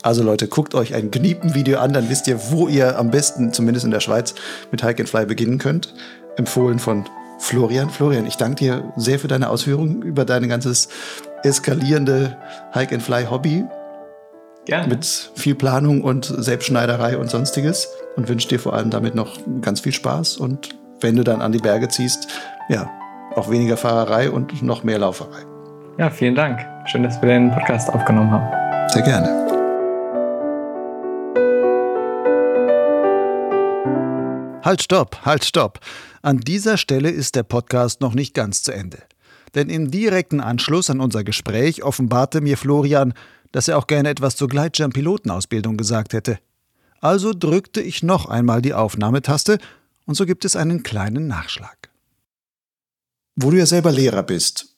Also 0.03 0.23
Leute, 0.23 0.49
guckt 0.49 0.75
euch 0.75 0.95
ein 0.95 1.11
Gniepen-Video 1.11 1.79
an, 1.79 1.93
dann 1.93 2.09
wisst 2.09 2.29
ihr, 2.29 2.51
wo 2.51 2.69
ihr 2.69 2.99
am 2.99 3.11
besten, 3.11 3.53
zumindest 3.53 3.85
in 3.85 3.91
der 3.91 4.01
Schweiz, 4.01 4.35
mit 4.71 4.83
Hike 4.83 5.01
and 5.01 5.09
Fly 5.09 5.27
beginnen 5.27 5.59
könnt. 5.59 5.95
Empfohlen 6.37 6.79
von 6.79 7.05
Florian. 7.39 7.91
Florian, 7.91 8.27
ich 8.27 8.37
danke 8.37 8.57
dir 8.57 8.93
sehr 8.97 9.19
für 9.19 9.29
deine 9.29 9.49
Ausführungen 9.49 10.03
über 10.03 10.25
dein 10.25 10.49
ganzes 10.49 10.89
eskalierende 11.43 12.37
Hike 12.75 12.95
and 12.95 13.03
Fly 13.03 13.27
Hobby. 13.31 13.65
Gerne. 14.65 14.89
Mit 14.89 15.31
viel 15.35 15.55
Planung 15.55 16.03
und 16.03 16.27
Selbstschneiderei 16.27 17.17
und 17.17 17.31
sonstiges. 17.31 17.89
Und 18.17 18.29
wünsche 18.29 18.49
dir 18.49 18.59
vor 18.59 18.75
allem 18.75 18.91
damit 18.91 19.15
noch 19.15 19.39
ganz 19.63 19.81
viel 19.81 19.93
Spaß. 19.93 20.37
Und 20.37 20.77
wenn 21.01 21.17
du 21.17 21.25
dann 21.25 21.41
an 21.41 21.53
die 21.53 21.59
Berge 21.59 21.89
ziehst, 21.89 22.29
ja, 22.69 22.91
auch 23.35 23.51
weniger 23.51 23.77
Fahrerei 23.77 24.31
und 24.31 24.63
noch 24.63 24.85
mehr 24.85 24.99
Lauferei. 24.99 25.43
Ja, 25.97 26.11
vielen 26.11 26.35
Dank. 26.35 26.61
Schön, 26.87 27.03
dass 27.03 27.21
wir 27.23 27.29
den 27.29 27.51
Podcast 27.51 27.93
aufgenommen 27.93 28.31
haben. 28.31 28.91
Sehr 28.91 29.03
gerne. 29.03 29.48
Halt, 34.69 34.83
stopp, 34.83 35.25
halt, 35.25 35.47
stopp. 35.47 35.81
An 36.21 36.41
dieser 36.41 36.77
Stelle 36.77 37.09
ist 37.09 37.37
der 37.37 37.43
Podcast 37.43 38.03
noch 38.03 38.13
nicht 38.13 38.35
ganz 38.35 38.63
zu 38.63 38.71
Ende. 38.71 38.99
Denn 39.55 39.71
im 39.71 39.91
direkten 39.91 40.41
Anschluss 40.41 40.91
an 40.91 41.01
unser 41.01 41.25
Gespräch 41.25 41.83
offenbarte 41.83 42.43
mir 42.43 42.59
Florian, 42.59 43.15
dass 43.51 43.69
er 43.69 43.79
auch 43.79 43.87
gerne 43.87 44.11
etwas 44.11 44.37
zur 44.37 44.49
Gleitschirm-Pilotenausbildung 44.49 45.79
gesagt 45.79 46.13
hätte. 46.13 46.39
Also 47.01 47.33
drückte 47.33 47.81
ich 47.81 48.03
noch 48.03 48.27
einmal 48.27 48.61
die 48.61 48.75
Aufnahmetaste 48.75 49.59
und 50.05 50.17
so 50.17 50.27
gibt 50.27 50.45
es 50.45 50.55
einen 50.55 50.83
kleinen 50.83 51.29
Nachschlag. 51.29 51.89
Wo 53.37 53.51
du 53.51 53.57
ja 53.57 53.65
selber 53.65 53.91
Lehrer 53.91 54.23
bist, 54.23 54.77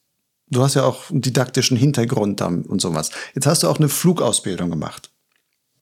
du 0.51 0.62
hast 0.62 0.75
ja 0.75 0.85
auch 0.85 1.11
einen 1.11 1.23
didaktischen 1.23 1.77
Hintergrund 1.77 2.41
und 2.43 2.81
sowas. 2.81 3.11
Jetzt 3.35 3.49
hast 3.49 3.65
du 3.65 3.69
auch 3.69 3.79
eine 3.79 3.89
Flugausbildung 3.89 4.71
gemacht. 4.71 5.11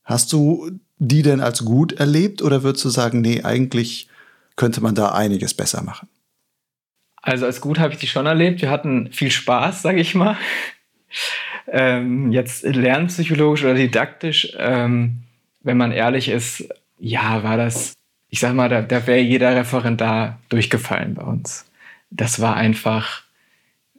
Hast 0.02 0.32
du 0.32 0.80
die 0.98 1.22
denn 1.22 1.40
als 1.40 1.64
gut 1.64 1.92
erlebt 1.92 2.42
oder 2.42 2.62
würdest 2.62 2.84
du 2.84 2.88
sagen, 2.88 3.20
nee, 3.20 3.42
eigentlich 3.42 4.08
könnte 4.56 4.80
man 4.80 4.94
da 4.94 5.12
einiges 5.12 5.54
besser 5.54 5.82
machen? 5.82 6.08
Also 7.22 7.46
als 7.46 7.60
gut 7.60 7.78
habe 7.78 7.92
ich 7.92 7.98
die 7.98 8.06
schon 8.06 8.26
erlebt. 8.26 8.62
Wir 8.62 8.70
hatten 8.70 9.12
viel 9.12 9.30
Spaß, 9.30 9.82
sage 9.82 10.00
ich 10.00 10.14
mal. 10.14 10.36
Ähm, 11.66 12.32
jetzt 12.32 12.64
lernpsychologisch 12.64 13.64
oder 13.64 13.74
didaktisch, 13.74 14.54
ähm, 14.58 15.22
wenn 15.62 15.76
man 15.76 15.92
ehrlich 15.92 16.28
ist, 16.28 16.68
ja, 16.98 17.42
war 17.42 17.56
das, 17.56 17.94
ich 18.30 18.40
sag 18.40 18.54
mal, 18.54 18.68
da, 18.68 18.82
da 18.82 19.06
wäre 19.06 19.20
jeder 19.20 19.54
Referendar 19.54 20.38
durchgefallen 20.48 21.14
bei 21.14 21.22
uns. 21.22 21.66
Das 22.10 22.40
war 22.40 22.56
einfach, 22.56 23.22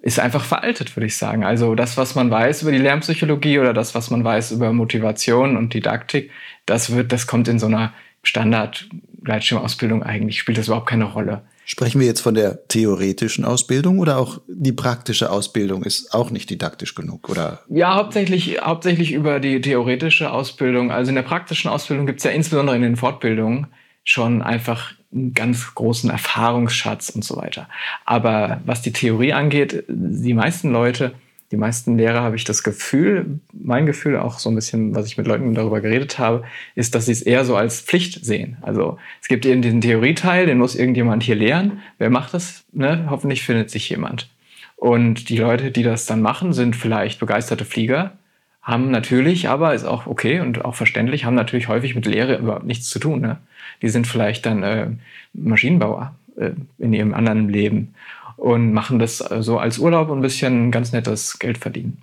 ist 0.01 0.19
einfach 0.19 0.43
veraltet, 0.43 0.95
würde 0.95 1.05
ich 1.05 1.17
sagen. 1.17 1.43
Also 1.43 1.75
das, 1.75 1.97
was 1.97 2.15
man 2.15 2.31
weiß 2.31 2.63
über 2.63 2.71
die 2.71 2.77
Lernpsychologie 2.79 3.59
oder 3.59 3.73
das, 3.73 3.93
was 3.93 4.09
man 4.09 4.23
weiß 4.23 4.51
über 4.51 4.73
Motivation 4.73 5.55
und 5.55 5.73
Didaktik, 5.73 6.31
das 6.69 6.93
wird, 6.93 7.11
das 7.11 7.27
kommt 7.27 7.47
in 7.47 7.59
so 7.59 7.65
einer 7.65 7.93
Standard-Gleitschirmausbildung 8.23 10.03
eigentlich, 10.03 10.39
spielt 10.39 10.57
das 10.57 10.67
überhaupt 10.67 10.89
keine 10.89 11.05
Rolle. 11.05 11.41
Sprechen 11.65 11.99
wir 11.99 12.07
jetzt 12.07 12.21
von 12.21 12.33
der 12.33 12.67
theoretischen 12.67 13.45
Ausbildung 13.45 13.99
oder 13.99 14.17
auch 14.17 14.41
die 14.47 14.71
praktische 14.71 15.29
Ausbildung 15.29 15.83
ist 15.83 16.15
auch 16.15 16.31
nicht 16.31 16.49
didaktisch 16.49 16.95
genug? 16.95 17.29
Oder? 17.29 17.59
Ja, 17.69 17.93
hauptsächlich, 17.93 18.59
hauptsächlich 18.59 19.11
über 19.11 19.39
die 19.39 19.61
theoretische 19.61 20.31
Ausbildung. 20.31 20.91
Also 20.91 21.09
in 21.09 21.15
der 21.15 21.21
praktischen 21.21 21.69
Ausbildung 21.69 22.07
gibt 22.07 22.19
es 22.19 22.23
ja 22.23 22.31
insbesondere 22.31 22.75
in 22.75 22.81
den 22.81 22.95
Fortbildungen 22.95 23.67
schon 24.03 24.41
einfach 24.41 24.93
einen 25.13 25.33
ganz 25.35 25.75
großen 25.75 26.09
Erfahrungsschatz 26.09 27.09
und 27.09 27.23
so 27.23 27.37
weiter. 27.37 27.69
Aber 28.03 28.61
was 28.65 28.81
die 28.81 28.93
Theorie 28.93 29.33
angeht, 29.33 29.83
die 29.87 30.33
meisten 30.33 30.71
Leute, 30.71 31.13
die 31.51 31.57
meisten 31.57 31.97
Lehrer 31.97 32.21
habe 32.21 32.35
ich 32.35 32.43
das 32.43 32.61
Gefühl, 32.61 33.39
mein 33.53 33.85
Gefühl 33.85 34.17
auch 34.17 34.37
so 34.37 34.49
ein 34.49 34.55
bisschen, 34.55 34.93
was 34.93 35.07
ich 35.07 35.17
mit 35.17 35.25
Leuten 35.25 35.53
darüber 35.55 35.81
geredet 35.81 36.19
habe, 36.19 36.43
ist, 36.75 36.93
dass 36.93 37.07
sie 37.07 37.11
es 37.11 37.23
eher 37.23 37.43
so 37.43 37.55
als 37.55 37.81
Pflicht 37.81 38.23
sehen. 38.23 38.57
Also 38.61 38.99
es 39.21 39.27
gibt 39.27 39.45
eben 39.45 39.61
diesen 39.61 39.81
Theorieteil, 39.81 40.45
den 40.45 40.59
muss 40.59 40.75
irgendjemand 40.75 41.23
hier 41.23 41.35
lehren. 41.35 41.79
Wer 41.97 42.11
macht 42.11 42.35
das? 42.35 42.65
Ne? 42.71 43.07
Hoffentlich 43.09 43.41
findet 43.43 43.71
sich 43.71 43.89
jemand. 43.89 44.29
Und 44.75 45.29
die 45.29 45.37
Leute, 45.37 45.71
die 45.71 45.83
das 45.83 46.05
dann 46.05 46.21
machen, 46.21 46.53
sind 46.53 46.75
vielleicht 46.75 47.19
begeisterte 47.19 47.65
Flieger, 47.65 48.13
haben 48.61 48.91
natürlich, 48.91 49.49
aber 49.49 49.73
ist 49.73 49.85
auch 49.85 50.05
okay 50.05 50.41
und 50.41 50.63
auch 50.63 50.75
verständlich, 50.75 51.25
haben 51.25 51.35
natürlich 51.35 51.67
häufig 51.67 51.95
mit 51.95 52.05
Lehre 52.05 52.37
überhaupt 52.37 52.65
nichts 52.65 52.89
zu 52.89 52.99
tun. 52.99 53.21
Ne? 53.21 53.37
Die 53.81 53.89
sind 53.89 54.05
vielleicht 54.05 54.45
dann 54.45 54.61
äh, 54.61 54.87
Maschinenbauer 55.33 56.15
äh, 56.37 56.51
in 56.77 56.93
ihrem 56.93 57.13
anderen 57.15 57.49
Leben 57.49 57.95
und 58.39 58.73
machen 58.73 58.99
das 58.99 59.17
so 59.17 59.59
als 59.59 59.79
Urlaub 59.79 60.09
und 60.09 60.19
ein 60.19 60.21
bisschen 60.21 60.71
ganz 60.71 60.91
nettes 60.91 61.39
Geld 61.39 61.57
verdienen. 61.57 62.01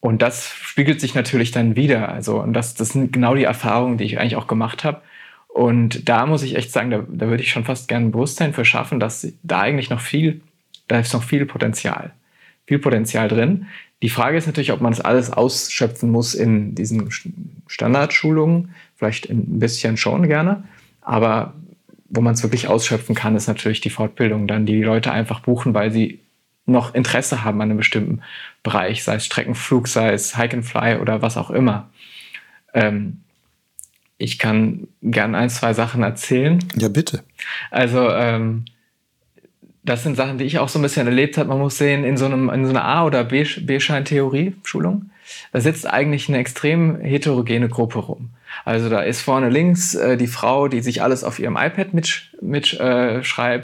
Und 0.00 0.22
das 0.22 0.48
spiegelt 0.48 1.00
sich 1.00 1.14
natürlich 1.14 1.50
dann 1.50 1.74
wieder. 1.74 2.10
Also, 2.10 2.40
und 2.40 2.52
das, 2.52 2.74
das 2.74 2.90
sind 2.90 3.12
genau 3.12 3.34
die 3.34 3.44
Erfahrungen, 3.44 3.98
die 3.98 4.04
ich 4.04 4.20
eigentlich 4.20 4.36
auch 4.36 4.46
gemacht 4.46 4.84
habe. 4.84 5.00
Und 5.48 6.08
da 6.08 6.26
muss 6.26 6.42
ich 6.42 6.54
echt 6.54 6.70
sagen, 6.70 6.90
da, 6.90 7.04
da 7.08 7.28
würde 7.28 7.42
ich 7.42 7.50
schon 7.50 7.64
fast 7.64 7.88
gerne 7.88 8.06
ein 8.06 8.12
Bewusstsein 8.12 8.52
für 8.52 8.64
schaffen, 8.64 9.00
dass 9.00 9.26
da 9.42 9.60
eigentlich 9.60 9.90
noch 9.90 10.00
viel, 10.00 10.42
da 10.86 11.00
ist 11.00 11.12
noch 11.12 11.22
viel 11.22 11.46
Potenzial. 11.46 12.12
Viel 12.66 12.78
Potenzial 12.78 13.26
drin. 13.28 13.66
Die 14.02 14.10
Frage 14.10 14.36
ist 14.36 14.46
natürlich, 14.46 14.72
ob 14.72 14.80
man 14.80 14.92
das 14.92 15.00
alles 15.00 15.32
ausschöpfen 15.32 16.10
muss 16.10 16.34
in 16.34 16.74
diesen 16.74 17.10
Standardschulungen. 17.66 18.74
Vielleicht 18.96 19.28
ein 19.30 19.58
bisschen 19.58 19.96
schon 19.96 20.28
gerne. 20.28 20.64
Aber 21.00 21.54
wo 22.16 22.20
man 22.20 22.34
es 22.34 22.42
wirklich 22.42 22.68
ausschöpfen 22.68 23.14
kann, 23.14 23.36
ist 23.36 23.46
natürlich 23.46 23.80
die 23.80 23.90
Fortbildung 23.90 24.46
dann, 24.46 24.66
die 24.66 24.74
die 24.74 24.82
Leute 24.82 25.12
einfach 25.12 25.40
buchen, 25.40 25.74
weil 25.74 25.92
sie 25.92 26.20
noch 26.64 26.94
Interesse 26.94 27.44
haben 27.44 27.60
an 27.60 27.70
einem 27.70 27.76
bestimmten 27.78 28.22
Bereich, 28.62 29.04
sei 29.04 29.16
es 29.16 29.26
Streckenflug, 29.26 29.86
sei 29.86 30.12
es 30.12 30.36
Hike 30.36 30.56
and 30.56 30.64
Fly 30.64 30.96
oder 30.96 31.22
was 31.22 31.36
auch 31.36 31.50
immer. 31.50 31.90
Ähm, 32.74 33.18
ich 34.18 34.38
kann 34.38 34.88
gern 35.02 35.34
ein, 35.34 35.50
zwei 35.50 35.74
Sachen 35.74 36.02
erzählen. 36.02 36.58
Ja, 36.74 36.88
bitte. 36.88 37.22
Also, 37.70 38.10
ähm, 38.10 38.64
das 39.84 40.02
sind 40.02 40.16
Sachen, 40.16 40.38
die 40.38 40.44
ich 40.44 40.58
auch 40.58 40.68
so 40.68 40.78
ein 40.78 40.82
bisschen 40.82 41.06
erlebt 41.06 41.38
habe. 41.38 41.50
Man 41.50 41.58
muss 41.58 41.78
sehen, 41.78 42.02
in 42.02 42.16
so, 42.16 42.24
einem, 42.24 42.50
in 42.50 42.64
so 42.64 42.70
einer 42.70 42.84
A- 42.84 43.04
oder 43.04 43.22
B-Schein-Theorie-Schulung, 43.24 45.10
da 45.52 45.60
sitzt 45.60 45.86
eigentlich 45.88 46.28
eine 46.28 46.38
extrem 46.38 47.00
heterogene 47.00 47.68
Gruppe 47.68 48.00
rum. 48.00 48.30
Also 48.64 48.88
da 48.88 49.00
ist 49.00 49.20
vorne 49.20 49.48
links 49.48 49.94
äh, 49.94 50.16
die 50.16 50.26
Frau, 50.26 50.68
die 50.68 50.80
sich 50.80 51.02
alles 51.02 51.24
auf 51.24 51.38
ihrem 51.38 51.56
iPad 51.56 51.94
mitschreibt. 51.94 52.42
Mit, 52.42 52.80
äh, 52.80 53.60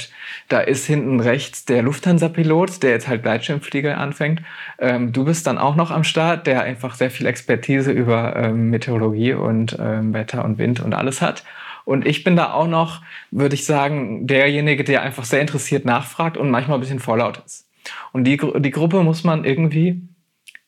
da 0.48 0.60
ist 0.60 0.86
hinten 0.86 1.20
rechts 1.20 1.64
der 1.64 1.82
Lufthansa-Pilot, 1.82 2.82
der 2.82 2.90
jetzt 2.90 3.08
halt 3.08 3.22
Gleitschirmflieger 3.22 3.98
anfängt. 3.98 4.42
Ähm, 4.78 5.12
du 5.12 5.24
bist 5.24 5.46
dann 5.46 5.58
auch 5.58 5.76
noch 5.76 5.90
am 5.90 6.04
Start, 6.04 6.46
der 6.46 6.62
einfach 6.62 6.94
sehr 6.94 7.10
viel 7.10 7.26
Expertise 7.26 7.92
über 7.92 8.36
ähm, 8.36 8.70
Meteorologie 8.70 9.34
und 9.34 9.76
ähm, 9.80 10.14
Wetter 10.14 10.44
und 10.44 10.58
Wind 10.58 10.80
und 10.80 10.94
alles 10.94 11.20
hat. 11.20 11.44
Und 11.84 12.06
ich 12.06 12.22
bin 12.24 12.36
da 12.36 12.52
auch 12.52 12.68
noch, 12.68 13.02
würde 13.30 13.54
ich 13.54 13.66
sagen, 13.66 14.26
derjenige, 14.26 14.84
der 14.84 15.02
einfach 15.02 15.24
sehr 15.24 15.40
interessiert 15.40 15.84
nachfragt 15.84 16.36
und 16.36 16.50
manchmal 16.50 16.78
ein 16.78 16.80
bisschen 16.80 17.00
vorlaut 17.00 17.42
ist. 17.44 17.66
Und 18.12 18.24
die, 18.24 18.36
die 18.36 18.70
Gruppe 18.70 19.02
muss 19.02 19.24
man 19.24 19.44
irgendwie 19.44 20.02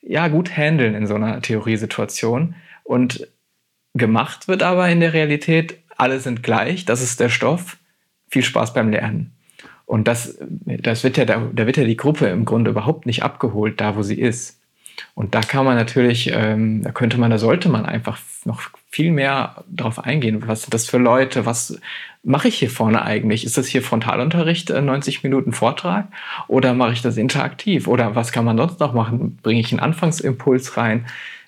ja 0.02 0.28
gut 0.28 0.56
handeln 0.56 0.94
in 0.94 1.06
so 1.06 1.14
einer 1.14 1.40
Theoriesituation. 1.40 2.54
Und 2.82 3.28
gemacht 3.94 4.48
wird 4.48 4.62
aber 4.62 4.88
in 4.88 5.00
der 5.00 5.12
Realität, 5.12 5.78
alle 5.96 6.20
sind 6.20 6.42
gleich, 6.42 6.84
das 6.84 7.00
ist 7.00 7.20
der 7.20 7.28
Stoff, 7.28 7.78
viel 8.28 8.42
Spaß 8.42 8.74
beim 8.74 8.90
Lernen. 8.90 9.32
Und 9.86 10.08
das, 10.08 10.38
das 10.40 11.04
wird 11.04 11.16
ja, 11.16 11.24
da, 11.24 11.48
da 11.52 11.66
wird 11.66 11.76
ja 11.76 11.84
die 11.84 11.96
Gruppe 11.96 12.26
im 12.26 12.44
Grunde 12.44 12.70
überhaupt 12.70 13.06
nicht 13.06 13.22
abgeholt, 13.22 13.80
da 13.80 13.96
wo 13.96 14.02
sie 14.02 14.18
ist. 14.18 14.60
Und 15.14 15.34
da 15.34 15.40
kann 15.40 15.64
man 15.64 15.76
natürlich, 15.76 16.30
ähm, 16.32 16.82
da 16.82 16.90
könnte 16.90 17.18
man, 17.18 17.30
da 17.30 17.38
sollte 17.38 17.68
man 17.68 17.84
einfach 17.84 18.18
noch 18.44 18.62
viel 18.90 19.12
mehr 19.12 19.64
darauf 19.68 19.98
eingehen. 19.98 20.42
Was 20.46 20.62
sind 20.62 20.74
das 20.74 20.86
für 20.86 20.98
Leute? 20.98 21.46
Was 21.46 21.80
mache 22.22 22.48
ich 22.48 22.56
hier 22.58 22.70
vorne 22.70 23.02
eigentlich? 23.02 23.44
Ist 23.44 23.58
das 23.58 23.66
hier 23.66 23.82
Frontalunterricht, 23.82 24.70
90 24.70 25.16
äh, 25.16 25.20
Minuten 25.24 25.52
Vortrag? 25.52 26.06
Oder 26.48 26.74
mache 26.74 26.92
ich 26.92 27.02
das 27.02 27.16
interaktiv? 27.16 27.86
Oder 27.86 28.14
was 28.14 28.32
kann 28.32 28.44
man 28.44 28.56
sonst 28.56 28.80
noch 28.80 28.94
machen? 28.94 29.38
Bringe 29.42 29.60
ich 29.60 29.72
einen 29.72 29.80
Anfangsimpuls 29.80 30.76
rein? 30.76 31.06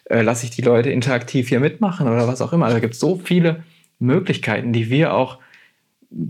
Äh, 0.09 0.23
lasse 0.23 0.45
ich 0.45 0.51
die 0.51 0.62
Leute 0.62 0.91
interaktiv 0.91 1.49
hier 1.49 1.61
mitmachen 1.61 2.09
oder 2.09 2.28
was 2.28 2.41
auch 2.41 2.53
immer? 2.53 2.66
Also 2.66 2.77
da 2.77 2.81
gibt 2.81 2.95
es 2.95 3.01
so 3.01 3.16
viele 3.16 3.65
Möglichkeiten, 3.99 4.73
die 4.73 4.89
wir 4.91 5.15
auch 5.15 5.39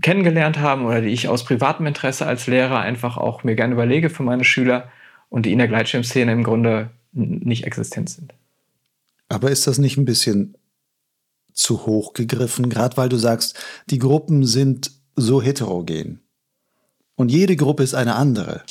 kennengelernt 0.01 0.59
haben 0.59 0.85
oder 0.85 1.01
die 1.01 1.09
ich 1.09 1.27
aus 1.27 1.45
privatem 1.45 1.85
Interesse 1.85 2.25
als 2.25 2.47
Lehrer 2.47 2.79
einfach 2.79 3.17
auch 3.17 3.43
mir 3.43 3.55
gerne 3.55 3.73
überlege 3.73 4.09
für 4.09 4.23
meine 4.23 4.43
Schüler 4.43 4.91
und 5.29 5.45
die 5.45 5.51
in 5.51 5.59
der 5.59 5.67
Gleitschirmszene 5.67 6.31
im 6.31 6.43
Grunde 6.43 6.89
nicht 7.11 7.65
existent 7.65 8.09
sind. 8.09 8.33
Aber 9.29 9.51
ist 9.51 9.67
das 9.67 9.77
nicht 9.77 9.97
ein 9.97 10.05
bisschen 10.05 10.55
zu 11.53 11.85
hoch 11.85 12.13
gegriffen, 12.13 12.69
gerade 12.69 12.97
weil 12.97 13.09
du 13.09 13.17
sagst, 13.17 13.59
die 13.89 13.99
Gruppen 13.99 14.45
sind 14.45 14.91
so 15.15 15.41
heterogen. 15.41 16.21
Und 17.15 17.31
jede 17.31 17.55
Gruppe 17.55 17.83
ist 17.83 17.95
eine 17.95 18.15
andere. 18.15 18.63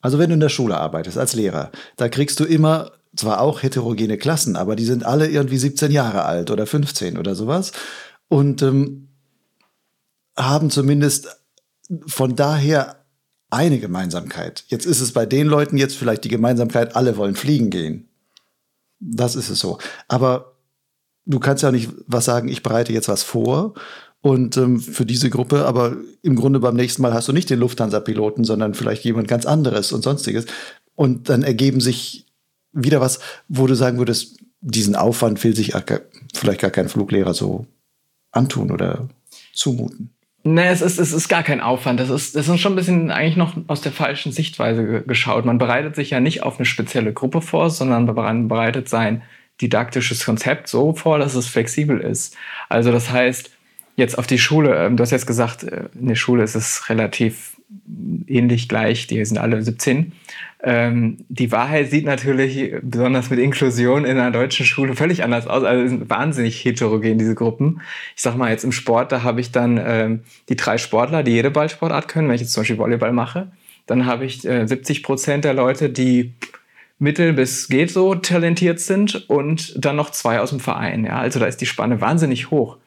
Also 0.00 0.18
wenn 0.18 0.28
du 0.28 0.34
in 0.34 0.40
der 0.40 0.50
Schule 0.50 0.76
arbeitest 0.76 1.18
als 1.18 1.34
Lehrer, 1.34 1.72
da 1.96 2.08
kriegst 2.08 2.38
du 2.38 2.44
immer 2.44 2.92
zwar 3.16 3.40
auch 3.40 3.62
heterogene 3.62 4.18
Klassen, 4.18 4.56
aber 4.56 4.76
die 4.76 4.84
sind 4.84 5.04
alle 5.04 5.28
irgendwie 5.28 5.58
17 5.58 5.90
Jahre 5.90 6.24
alt 6.24 6.50
oder 6.50 6.66
15 6.66 7.18
oder 7.18 7.34
sowas. 7.34 7.72
und 8.28 8.62
ähm, 8.62 9.08
haben 10.36 10.70
zumindest 10.70 11.36
von 12.06 12.36
daher 12.36 13.04
eine 13.50 13.78
Gemeinsamkeit. 13.78 14.64
Jetzt 14.68 14.86
ist 14.86 15.00
es 15.00 15.12
bei 15.12 15.26
den 15.26 15.46
Leuten 15.46 15.76
jetzt 15.78 15.96
vielleicht 15.96 16.24
die 16.24 16.28
Gemeinsamkeit, 16.28 16.94
alle 16.96 17.16
wollen 17.16 17.34
fliegen 17.34 17.70
gehen. 17.70 18.08
Das 19.00 19.36
ist 19.36 19.48
es 19.48 19.58
so. 19.58 19.78
Aber 20.06 20.56
du 21.24 21.38
kannst 21.38 21.62
ja 21.62 21.72
nicht 21.72 21.90
was 22.06 22.24
sagen, 22.24 22.48
ich 22.48 22.62
bereite 22.62 22.92
jetzt 22.92 23.08
was 23.08 23.22
vor 23.22 23.74
und 24.20 24.56
ähm, 24.56 24.80
für 24.80 25.06
diese 25.06 25.30
Gruppe, 25.30 25.64
aber 25.64 25.96
im 26.22 26.36
Grunde 26.36 26.60
beim 26.60 26.76
nächsten 26.76 27.02
Mal 27.02 27.14
hast 27.14 27.28
du 27.28 27.32
nicht 27.32 27.50
den 27.50 27.60
Lufthansa-Piloten, 27.60 28.44
sondern 28.44 28.74
vielleicht 28.74 29.04
jemand 29.04 29.28
ganz 29.28 29.46
anderes 29.46 29.92
und 29.92 30.02
sonstiges. 30.02 30.46
Und 30.94 31.28
dann 31.28 31.42
ergeben 31.42 31.80
sich 31.80 32.26
wieder 32.72 33.00
was, 33.00 33.20
wo 33.48 33.66
du 33.66 33.74
sagen 33.74 33.98
würdest, 33.98 34.38
diesen 34.60 34.96
Aufwand 34.96 35.42
will 35.44 35.54
sich 35.54 35.74
vielleicht 36.34 36.60
gar 36.60 36.70
kein 36.70 36.88
Fluglehrer 36.88 37.34
so 37.34 37.66
antun 38.32 38.70
oder 38.70 39.08
zumuten. 39.52 40.10
Nee, 40.44 40.68
es 40.68 40.80
ist, 40.80 40.98
es 40.98 41.12
ist 41.12 41.28
gar 41.28 41.42
kein 41.42 41.60
Aufwand. 41.60 42.00
Das 42.00 42.10
ist, 42.10 42.34
das 42.34 42.48
ist 42.48 42.60
schon 42.60 42.72
ein 42.72 42.76
bisschen 42.76 43.10
eigentlich 43.10 43.36
noch 43.36 43.56
aus 43.66 43.80
der 43.80 43.92
falschen 43.92 44.32
Sichtweise 44.32 45.02
geschaut. 45.06 45.44
Man 45.44 45.58
bereitet 45.58 45.96
sich 45.96 46.10
ja 46.10 46.20
nicht 46.20 46.42
auf 46.42 46.58
eine 46.58 46.64
spezielle 46.64 47.12
Gruppe 47.12 47.42
vor, 47.42 47.70
sondern 47.70 48.06
man 48.06 48.48
bereitet 48.48 48.88
sein 48.88 49.22
didaktisches 49.60 50.24
Konzept 50.24 50.68
so 50.68 50.94
vor, 50.94 51.18
dass 51.18 51.34
es 51.34 51.48
flexibel 51.48 52.00
ist. 52.00 52.36
Also 52.68 52.92
das 52.92 53.10
heißt, 53.10 53.50
jetzt 53.96 54.16
auf 54.16 54.26
die 54.26 54.38
Schule, 54.38 54.86
ähm, 54.86 54.96
du 54.96 55.02
hast 55.02 55.10
jetzt 55.10 55.26
gesagt, 55.26 55.64
äh, 55.64 55.88
in 55.98 56.08
der 56.08 56.14
Schule 56.14 56.44
ist 56.44 56.54
es 56.54 56.88
relativ 56.88 57.56
ähnlich 58.26 58.68
gleich, 58.68 59.06
die 59.08 59.22
sind 59.24 59.38
alle 59.38 59.60
17. 59.60 60.12
Ähm, 60.60 61.18
die 61.28 61.52
Wahrheit 61.52 61.90
sieht 61.90 62.04
natürlich, 62.04 62.74
besonders 62.82 63.30
mit 63.30 63.38
Inklusion 63.38 64.04
in 64.04 64.18
einer 64.18 64.32
deutschen 64.32 64.66
Schule, 64.66 64.96
völlig 64.96 65.22
anders 65.22 65.46
aus. 65.46 65.62
Also 65.62 65.86
sind 65.86 66.10
wahnsinnig 66.10 66.64
heterogen, 66.64 67.18
diese 67.18 67.34
Gruppen. 67.34 67.80
Ich 68.16 68.22
sag 68.22 68.36
mal, 68.36 68.50
jetzt 68.50 68.64
im 68.64 68.72
Sport, 68.72 69.12
da 69.12 69.22
habe 69.22 69.40
ich 69.40 69.52
dann 69.52 69.80
ähm, 69.82 70.20
die 70.48 70.56
drei 70.56 70.78
Sportler, 70.78 71.22
die 71.22 71.32
jede 71.32 71.50
Ballsportart 71.50 72.08
können, 72.08 72.28
wenn 72.28 72.34
ich 72.34 72.40
jetzt 72.40 72.52
zum 72.52 72.62
Beispiel 72.62 72.78
Volleyball 72.78 73.12
mache. 73.12 73.52
Dann 73.86 74.06
habe 74.06 74.24
ich 74.24 74.44
äh, 74.46 74.66
70 74.66 75.02
Prozent 75.02 75.44
der 75.44 75.54
Leute, 75.54 75.90
die 75.90 76.34
mittel 76.98 77.32
bis 77.32 77.68
geht 77.68 77.92
so 77.92 78.16
talentiert 78.16 78.80
sind 78.80 79.28
und 79.30 79.84
dann 79.84 79.94
noch 79.94 80.10
zwei 80.10 80.40
aus 80.40 80.50
dem 80.50 80.60
Verein. 80.60 81.04
Ja? 81.04 81.18
Also 81.18 81.38
da 81.38 81.46
ist 81.46 81.60
die 81.60 81.66
Spanne 81.66 82.00
wahnsinnig 82.00 82.50
hoch. 82.50 82.78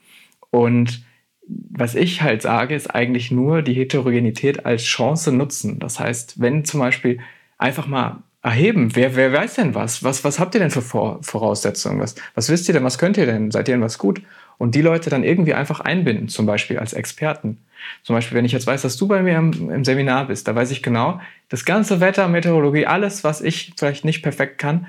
Und 0.49 1.03
was 1.47 1.95
ich 1.95 2.21
halt 2.21 2.41
sage, 2.41 2.75
ist 2.75 2.93
eigentlich 2.93 3.31
nur 3.31 3.61
die 3.61 3.73
Heterogenität 3.73 4.65
als 4.65 4.83
Chance 4.83 5.31
nutzen. 5.31 5.79
Das 5.79 5.99
heißt, 5.99 6.41
wenn 6.41 6.65
zum 6.65 6.81
Beispiel 6.81 7.19
einfach 7.61 7.87
mal 7.87 8.23
erheben, 8.41 8.95
wer, 8.95 9.15
wer 9.15 9.31
weiß 9.31 9.55
denn 9.55 9.75
was? 9.75 10.03
was? 10.03 10.23
Was 10.23 10.39
habt 10.39 10.55
ihr 10.55 10.59
denn 10.59 10.71
für 10.71 10.81
Vor 10.81 11.19
Voraussetzungen? 11.21 11.99
Was, 11.99 12.15
was 12.33 12.49
wisst 12.49 12.67
ihr 12.67 12.73
denn? 12.73 12.83
Was 12.83 12.97
könnt 12.97 13.17
ihr 13.17 13.25
denn? 13.25 13.51
Seid 13.51 13.67
ihr 13.67 13.75
denn 13.75 13.83
was 13.83 13.97
gut? 13.97 14.21
Und 14.57 14.75
die 14.75 14.81
Leute 14.81 15.09
dann 15.09 15.23
irgendwie 15.23 15.53
einfach 15.53 15.79
einbinden, 15.79 16.27
zum 16.27 16.45
Beispiel 16.45 16.77
als 16.77 16.93
Experten. 16.93 17.59
Zum 18.03 18.15
Beispiel, 18.15 18.37
wenn 18.37 18.45
ich 18.45 18.51
jetzt 18.51 18.67
weiß, 18.67 18.81
dass 18.83 18.97
du 18.97 19.07
bei 19.07 19.23
mir 19.23 19.37
im, 19.37 19.71
im 19.71 19.85
Seminar 19.85 20.27
bist, 20.27 20.47
da 20.47 20.55
weiß 20.55 20.71
ich 20.71 20.83
genau, 20.83 21.19
das 21.49 21.65
ganze 21.65 21.99
Wetter, 21.99 22.27
Meteorologie, 22.27 22.85
alles, 22.85 23.23
was 23.23 23.41
ich 23.41 23.73
vielleicht 23.77 24.05
nicht 24.05 24.21
perfekt 24.21 24.59
kann, 24.59 24.87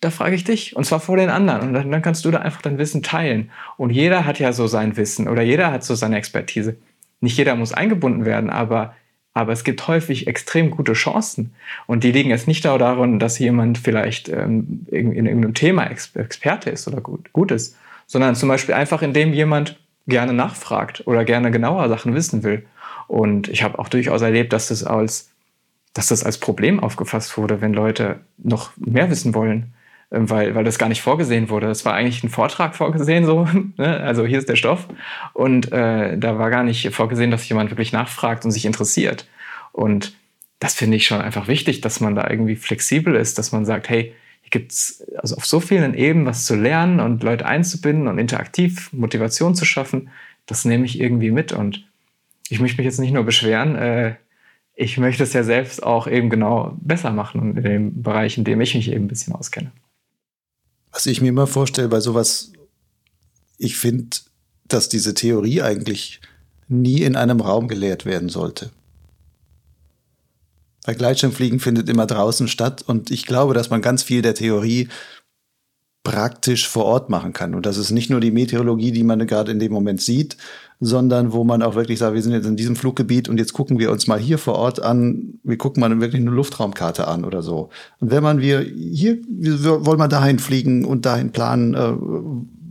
da 0.00 0.10
frage 0.10 0.34
ich 0.34 0.44
dich 0.44 0.74
und 0.74 0.84
zwar 0.84 0.98
vor 0.98 1.16
den 1.16 1.30
anderen 1.30 1.68
und 1.68 1.74
dann, 1.74 1.90
dann, 1.90 2.02
kannst 2.02 2.24
du 2.24 2.30
da 2.30 2.38
einfach 2.38 2.60
dein 2.60 2.78
Wissen 2.78 3.02
teilen. 3.02 3.50
Und 3.76 3.90
jeder 3.90 4.26
hat 4.26 4.38
ja 4.38 4.52
so 4.52 4.66
sein 4.66 4.96
Wissen 4.96 5.28
oder 5.28 5.42
jeder 5.42 5.70
hat 5.70 5.84
so 5.84 5.94
seine 5.94 6.16
Expertise. 6.16 6.76
Nicht 7.20 7.38
jeder 7.38 7.54
muss 7.54 7.72
eingebunden 7.72 8.24
werden, 8.24 8.50
aber, 8.50 8.96
aber 9.34 9.52
es 9.52 9.64
gibt 9.64 9.86
häufig 9.88 10.26
extrem 10.26 10.70
gute 10.70 10.92
Chancen. 10.92 11.54
Und 11.86 12.04
die 12.04 12.12
liegen 12.12 12.30
jetzt 12.30 12.48
nicht 12.48 12.64
darin, 12.64 13.18
dass 13.18 13.38
jemand 13.38 13.78
vielleicht 13.78 14.28
ähm, 14.28 14.86
in, 14.90 15.12
in, 15.12 15.26
irgendeinem 15.26 15.54
Thema 15.54 15.86
Experte 15.86 16.70
ist 16.70 16.86
oder 16.86 17.00
gut, 17.00 17.32
gut 17.32 17.50
ist, 17.50 17.76
sondern 18.06 18.34
zum 18.34 18.48
Beispiel 18.48 18.74
einfach, 18.74 19.02
indem 19.02 19.32
jemand 19.32 19.78
gerne 20.06 20.32
nachfragt 20.32 21.06
oder 21.06 21.24
gerne 21.24 21.50
genauer 21.50 21.88
Sachen 21.88 22.14
wissen 22.14 22.42
will. 22.42 22.64
Und 23.08 23.48
ich 23.48 23.62
habe 23.62 23.78
auch 23.78 23.88
durchaus 23.88 24.22
erlebt, 24.22 24.52
dass 24.52 24.68
das 24.68 24.84
als 24.84 25.32
dass 25.94 26.08
das 26.08 26.24
als 26.24 26.38
Problem 26.38 26.80
aufgefasst 26.80 27.36
wurde, 27.36 27.60
wenn 27.60 27.74
Leute 27.74 28.20
noch 28.38 28.70
mehr 28.76 29.10
wissen 29.10 29.34
wollen. 29.34 29.74
Ähm, 30.12 30.28
weil, 30.28 30.54
weil 30.54 30.64
das 30.64 30.78
gar 30.78 30.88
nicht 30.88 31.00
vorgesehen 31.00 31.48
wurde. 31.48 31.68
Es 31.70 31.84
war 31.84 31.94
eigentlich 31.94 32.22
ein 32.22 32.28
Vortrag 32.28 32.76
vorgesehen, 32.76 33.24
so, 33.24 33.48
ne? 33.78 34.00
also 34.00 34.26
hier 34.26 34.38
ist 34.38 34.48
der 34.48 34.56
Stoff. 34.56 34.86
Und 35.32 35.72
äh, 35.72 36.18
da 36.18 36.38
war 36.38 36.50
gar 36.50 36.64
nicht 36.64 36.90
vorgesehen, 36.90 37.30
dass 37.30 37.48
jemand 37.48 37.70
wirklich 37.70 37.92
nachfragt 37.92 38.44
und 38.44 38.50
sich 38.50 38.66
interessiert. 38.66 39.26
Und 39.72 40.14
das 40.58 40.74
finde 40.74 40.96
ich 40.96 41.06
schon 41.06 41.20
einfach 41.20 41.48
wichtig, 41.48 41.80
dass 41.80 42.00
man 42.00 42.14
da 42.14 42.28
irgendwie 42.28 42.56
flexibel 42.56 43.16
ist, 43.16 43.38
dass 43.38 43.52
man 43.52 43.64
sagt, 43.64 43.88
hey, 43.88 44.14
hier 44.42 44.50
gibt 44.50 44.72
es 44.72 45.02
also 45.16 45.36
auf 45.36 45.46
so 45.46 45.60
vielen 45.60 45.94
Ebenen 45.94 46.26
was 46.26 46.44
zu 46.44 46.56
lernen 46.56 47.00
und 47.00 47.22
Leute 47.22 47.46
einzubinden 47.46 48.06
und 48.06 48.18
interaktiv 48.18 48.92
Motivation 48.92 49.54
zu 49.54 49.64
schaffen. 49.64 50.10
Das 50.46 50.64
nehme 50.64 50.84
ich 50.84 51.00
irgendwie 51.00 51.30
mit. 51.30 51.52
Und 51.52 51.88
ich 52.50 52.60
möchte 52.60 52.76
mich 52.76 52.84
jetzt 52.84 53.00
nicht 53.00 53.14
nur 53.14 53.24
beschweren, 53.24 53.76
äh, 53.76 54.14
ich 54.74 54.98
möchte 54.98 55.22
es 55.22 55.32
ja 55.32 55.42
selbst 55.42 55.82
auch 55.82 56.06
eben 56.06 56.30
genau 56.30 56.76
besser 56.80 57.12
machen 57.12 57.56
in 57.56 57.62
dem 57.62 58.02
Bereich, 58.02 58.38
in 58.38 58.44
dem 58.44 58.60
ich 58.60 58.74
mich 58.74 58.90
eben 58.90 59.04
ein 59.04 59.08
bisschen 59.08 59.34
auskenne. 59.34 59.70
Was 60.92 61.06
ich 61.06 61.20
mir 61.20 61.28
immer 61.28 61.46
vorstelle 61.46 61.88
bei 61.88 62.00
sowas, 62.00 62.52
ich 63.58 63.76
finde, 63.76 64.16
dass 64.68 64.88
diese 64.88 65.14
Theorie 65.14 65.62
eigentlich 65.62 66.20
nie 66.68 67.02
in 67.02 67.16
einem 67.16 67.40
Raum 67.40 67.68
gelehrt 67.68 68.04
werden 68.04 68.28
sollte. 68.28 68.70
Bei 70.84 70.94
Gleitschirmfliegen 70.94 71.60
findet 71.60 71.88
immer 71.88 72.06
draußen 72.06 72.48
statt 72.48 72.82
und 72.82 73.10
ich 73.10 73.26
glaube, 73.26 73.54
dass 73.54 73.70
man 73.70 73.82
ganz 73.82 74.02
viel 74.02 74.20
der 74.20 74.34
Theorie 74.34 74.88
praktisch 76.04 76.68
vor 76.68 76.84
Ort 76.84 77.10
machen 77.10 77.32
kann. 77.32 77.54
Und 77.54 77.64
das 77.64 77.76
ist 77.76 77.90
nicht 77.92 78.10
nur 78.10 78.20
die 78.20 78.32
Meteorologie, 78.32 78.90
die 78.90 79.04
man 79.04 79.24
gerade 79.26 79.52
in 79.52 79.60
dem 79.60 79.72
Moment 79.72 80.00
sieht, 80.00 80.36
sondern 80.80 81.32
wo 81.32 81.44
man 81.44 81.62
auch 81.62 81.76
wirklich 81.76 82.00
sagt, 82.00 82.14
wir 82.14 82.22
sind 82.22 82.32
jetzt 82.32 82.46
in 82.46 82.56
diesem 82.56 82.74
Fluggebiet 82.74 83.28
und 83.28 83.38
jetzt 83.38 83.52
gucken 83.52 83.78
wir 83.78 83.92
uns 83.92 84.08
mal 84.08 84.18
hier 84.18 84.38
vor 84.38 84.56
Ort 84.56 84.82
an, 84.82 85.38
wir 85.44 85.56
gucken 85.56 85.80
mal 85.80 86.00
wirklich 86.00 86.20
eine 86.20 86.32
Luftraumkarte 86.32 87.06
an 87.06 87.24
oder 87.24 87.42
so. 87.42 87.68
Und 88.00 88.10
wenn 88.10 88.22
man 88.22 88.40
wir 88.40 88.60
hier, 88.60 89.18
wir 89.28 89.86
wollen 89.86 89.98
mal 89.98 90.08
dahin 90.08 90.40
fliegen 90.40 90.84
und 90.84 91.06
dahin 91.06 91.30
planen, 91.30 91.74
äh, 91.74 91.92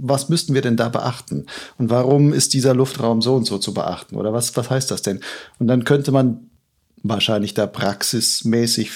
was 0.03 0.27
müssten 0.27 0.53
wir 0.53 0.61
denn 0.61 0.75
da 0.75 0.89
beachten? 0.89 1.45
Und 1.77 1.89
warum 1.89 2.33
ist 2.33 2.53
dieser 2.53 2.73
Luftraum 2.73 3.21
so 3.21 3.35
und 3.35 3.45
so 3.45 3.59
zu 3.59 3.73
beachten? 3.73 4.17
Oder 4.17 4.33
was, 4.33 4.57
was 4.57 4.69
heißt 4.69 4.91
das 4.91 5.03
denn? 5.03 5.21
Und 5.59 5.67
dann 5.67 5.85
könnte 5.85 6.11
man 6.11 6.49
wahrscheinlich 7.03 7.53
da 7.53 7.65
praxismäßig 7.65 8.91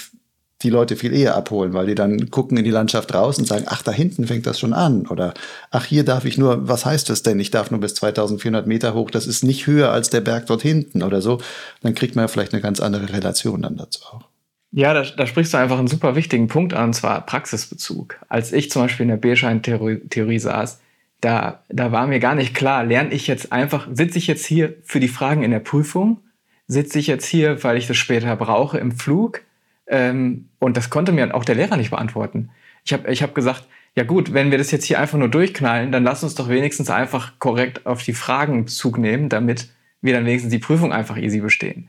die 0.65 0.71
Leute 0.71 0.95
viel 0.95 1.13
eher 1.13 1.35
abholen, 1.35 1.73
weil 1.73 1.85
die 1.85 1.95
dann 1.95 2.29
gucken 2.31 2.57
in 2.57 2.63
die 2.63 2.71
Landschaft 2.71 3.13
raus 3.13 3.37
und 3.37 3.45
sagen, 3.45 3.65
ach, 3.67 3.83
da 3.83 3.91
hinten 3.91 4.27
fängt 4.27 4.45
das 4.47 4.59
schon 4.59 4.73
an. 4.73 5.07
Oder, 5.07 5.33
ach, 5.71 5.85
hier 5.85 6.03
darf 6.03 6.25
ich 6.25 6.37
nur, 6.37 6.67
was 6.67 6.85
heißt 6.85 7.09
das 7.09 7.23
denn? 7.23 7.39
Ich 7.39 7.51
darf 7.51 7.71
nur 7.71 7.79
bis 7.79 7.95
2400 7.95 8.67
Meter 8.67 8.93
hoch, 8.93 9.11
das 9.11 9.27
ist 9.27 9.43
nicht 9.43 9.67
höher 9.67 9.91
als 9.91 10.09
der 10.09 10.21
Berg 10.21 10.47
dort 10.47 10.63
hinten 10.63 11.03
oder 11.03 11.21
so. 11.21 11.39
Dann 11.83 11.93
kriegt 11.93 12.15
man 12.15 12.23
ja 12.23 12.27
vielleicht 12.27 12.53
eine 12.53 12.61
ganz 12.61 12.79
andere 12.79 13.13
Relation 13.13 13.61
dann 13.61 13.77
dazu 13.77 14.01
auch. 14.11 14.21
Ja, 14.71 14.93
da, 14.93 15.03
da 15.03 15.25
sprichst 15.25 15.53
du 15.53 15.57
einfach 15.57 15.77
einen 15.77 15.87
super 15.87 16.15
wichtigen 16.15 16.47
Punkt 16.49 16.73
an, 16.73 16.85
und 16.85 16.93
zwar 16.93 17.25
Praxisbezug. 17.25 18.19
Als 18.27 18.51
ich 18.51 18.71
zum 18.71 18.81
Beispiel 18.81 19.03
in 19.03 19.09
der 19.09 19.17
B-Schein-Theorie 19.17 20.39
saß, 20.39 20.81
da, 21.21 21.63
da 21.69 21.91
war 21.91 22.07
mir 22.07 22.19
gar 22.19 22.35
nicht 22.35 22.53
klar, 22.53 22.83
lerne 22.83 23.13
ich 23.13 23.27
jetzt 23.27 23.53
einfach, 23.53 23.87
sitze 23.93 24.17
ich 24.17 24.27
jetzt 24.27 24.45
hier 24.45 24.75
für 24.83 24.99
die 24.99 25.07
Fragen 25.07 25.43
in 25.43 25.51
der 25.51 25.59
Prüfung? 25.59 26.19
Sitze 26.67 26.99
ich 26.99 27.07
jetzt 27.07 27.25
hier, 27.25 27.63
weil 27.63 27.77
ich 27.77 27.87
das 27.87 27.97
später 27.97 28.35
brauche 28.35 28.77
im 28.79 28.91
Flug? 28.91 29.44
Ähm, 29.87 30.49
und 30.59 30.77
das 30.77 30.89
konnte 30.89 31.11
mir 31.11 31.33
auch 31.35 31.45
der 31.45 31.55
Lehrer 31.55 31.77
nicht 31.77 31.91
beantworten. 31.91 32.49
Ich 32.83 32.93
habe 32.93 33.11
ich 33.11 33.23
hab 33.23 33.35
gesagt, 33.35 33.65
ja 33.95 34.03
gut, 34.03 34.33
wenn 34.33 34.51
wir 34.51 34.57
das 34.57 34.71
jetzt 34.71 34.85
hier 34.85 34.99
einfach 34.99 35.17
nur 35.17 35.29
durchknallen, 35.29 35.91
dann 35.91 36.03
lass 36.03 36.23
uns 36.23 36.35
doch 36.35 36.49
wenigstens 36.49 36.89
einfach 36.89 37.39
korrekt 37.39 37.85
auf 37.85 38.03
die 38.03 38.13
Fragen 38.13 38.65
Bezug 38.65 38.97
nehmen, 38.97 39.29
damit 39.29 39.69
wir 40.01 40.13
dann 40.13 40.25
wenigstens 40.25 40.51
die 40.51 40.59
Prüfung 40.59 40.91
einfach 40.91 41.17
easy 41.17 41.39
bestehen. 41.39 41.87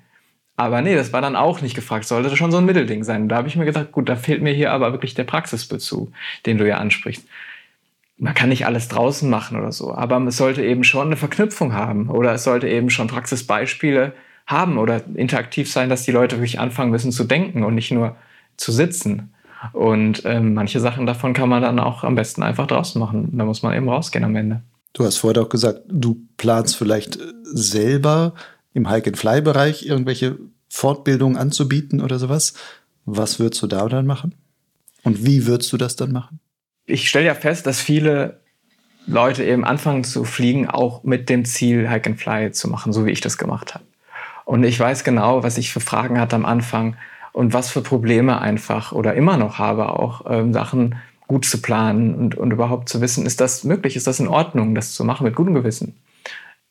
Aber 0.57 0.81
nee, 0.81 0.95
das 0.95 1.13
war 1.13 1.21
dann 1.21 1.37
auch 1.37 1.61
nicht 1.61 1.75
gefragt. 1.75 2.07
Sollte 2.07 2.35
schon 2.37 2.51
so 2.51 2.59
ein 2.59 2.65
Mittelding 2.65 3.05
sein. 3.05 3.29
Da 3.29 3.37
habe 3.37 3.49
ich 3.49 3.57
mir 3.57 3.67
gedacht, 3.67 3.93
gut, 3.93 4.09
da 4.09 4.17
fehlt 4.17 4.41
mir 4.41 4.55
hier 4.55 4.73
aber 4.73 4.93
wirklich 4.93 5.15
der 5.15 5.25
Praxisbezug, 5.25 6.11
den 6.47 6.57
du 6.57 6.67
ja 6.67 6.79
ansprichst. 6.79 7.27
Man 8.19 8.33
kann 8.33 8.49
nicht 8.49 8.65
alles 8.65 8.89
draußen 8.89 9.29
machen 9.29 9.59
oder 9.59 9.73
so, 9.73 9.93
aber 9.93 10.19
es 10.27 10.39
sollte 10.39 10.65
eben 10.65 10.85
schon 10.85 11.09
eine 11.09 11.17
Verknüpfung 11.17 11.75
haben 11.75 12.09
oder 12.09 12.33
es 12.33 12.45
sollte 12.45 12.67
eben 12.67 12.89
schon 12.89 13.09
Praxisbeispiele 13.09 14.15
haben 14.47 14.79
oder 14.79 15.03
interaktiv 15.15 15.71
sein, 15.71 15.89
dass 15.89 16.05
die 16.05 16.13
Leute 16.13 16.37
wirklich 16.37 16.61
anfangen 16.61 16.91
müssen 16.91 17.13
zu 17.13 17.25
denken 17.25 17.65
und 17.65 17.75
nicht 17.75 17.91
nur 17.91 18.17
zu 18.57 18.73
sitzen. 18.73 19.35
Und 19.73 20.23
ähm, 20.25 20.55
manche 20.55 20.81
Sachen 20.81 21.07
davon 21.07 21.33
kann 21.33 21.49
man 21.49 21.63
dann 21.63 21.81
auch 21.81 22.05
am 22.05 22.15
besten 22.15 22.43
einfach 22.43 22.67
draußen 22.67 22.99
machen. 22.99 23.37
Da 23.37 23.45
muss 23.45 23.63
man 23.63 23.75
eben 23.75 23.89
rausgehen 23.89 24.25
am 24.25 24.37
Ende. 24.37 24.63
Du 24.93 25.05
hast 25.05 25.19
vorher 25.19 25.43
auch 25.43 25.49
gesagt, 25.49 25.83
du 25.89 26.21
planst 26.37 26.77
vielleicht 26.77 27.19
selber 27.43 28.35
im 28.73 28.89
Hike-and-Fly-Bereich 28.89 29.85
irgendwelche 29.85 30.39
Fortbildungen 30.69 31.37
anzubieten 31.37 32.01
oder 32.01 32.19
sowas. 32.19 32.55
Was 33.05 33.39
würdest 33.39 33.63
du 33.63 33.67
da 33.67 33.89
dann 33.89 34.07
machen? 34.07 34.35
Und 35.03 35.25
wie 35.25 35.47
würdest 35.47 35.73
du 35.73 35.77
das 35.77 35.97
dann 35.97 36.13
machen? 36.13 36.41
Ich 36.87 37.09
stelle 37.09 37.27
ja 37.27 37.35
fest, 37.35 37.67
dass 37.67 37.81
viele 37.81 38.41
Leute 39.07 39.45
eben 39.45 39.65
anfangen 39.65 40.05
zu 40.05 40.25
fliegen, 40.25 40.69
auch 40.69 41.05
mit 41.05 41.29
dem 41.29 41.45
Ziel, 41.45 41.89
Hike-and-Fly 41.89 42.53
zu 42.53 42.69
machen, 42.69 42.93
so 42.93 43.07
wie 43.07 43.11
ich 43.11 43.21
das 43.21 43.39
gemacht 43.39 43.75
habe. 43.75 43.85
Und 44.47 44.63
ich 44.63 44.79
weiß 44.79 45.03
genau, 45.03 45.43
was 45.43 45.59
ich 45.59 45.73
für 45.73 45.81
Fragen 45.81 46.21
hatte 46.21 46.37
am 46.37 46.47
Anfang 46.47 46.97
und 47.33 47.53
was 47.53 47.69
für 47.69 47.83
Probleme 47.83 48.41
einfach 48.41 48.93
oder 48.93 49.15
immer 49.15 49.37
noch 49.37 49.59
habe, 49.59 49.89
auch 49.89 50.23
ähm, 50.31 50.53
Sachen 50.53 50.95
gut 51.27 51.45
zu 51.45 51.61
planen 51.61 52.15
und, 52.15 52.37
und 52.37 52.53
überhaupt 52.53 52.89
zu 52.89 53.01
wissen, 53.01 53.27
ist 53.27 53.41
das 53.41 53.65
möglich, 53.65 53.97
ist 53.97 54.07
das 54.07 54.21
in 54.21 54.29
Ordnung, 54.29 54.77
das 54.77 54.95
zu 54.95 55.05
machen 55.05 55.25
mit 55.25 55.35
gutem 55.35 55.53
Gewissen. 55.53 55.97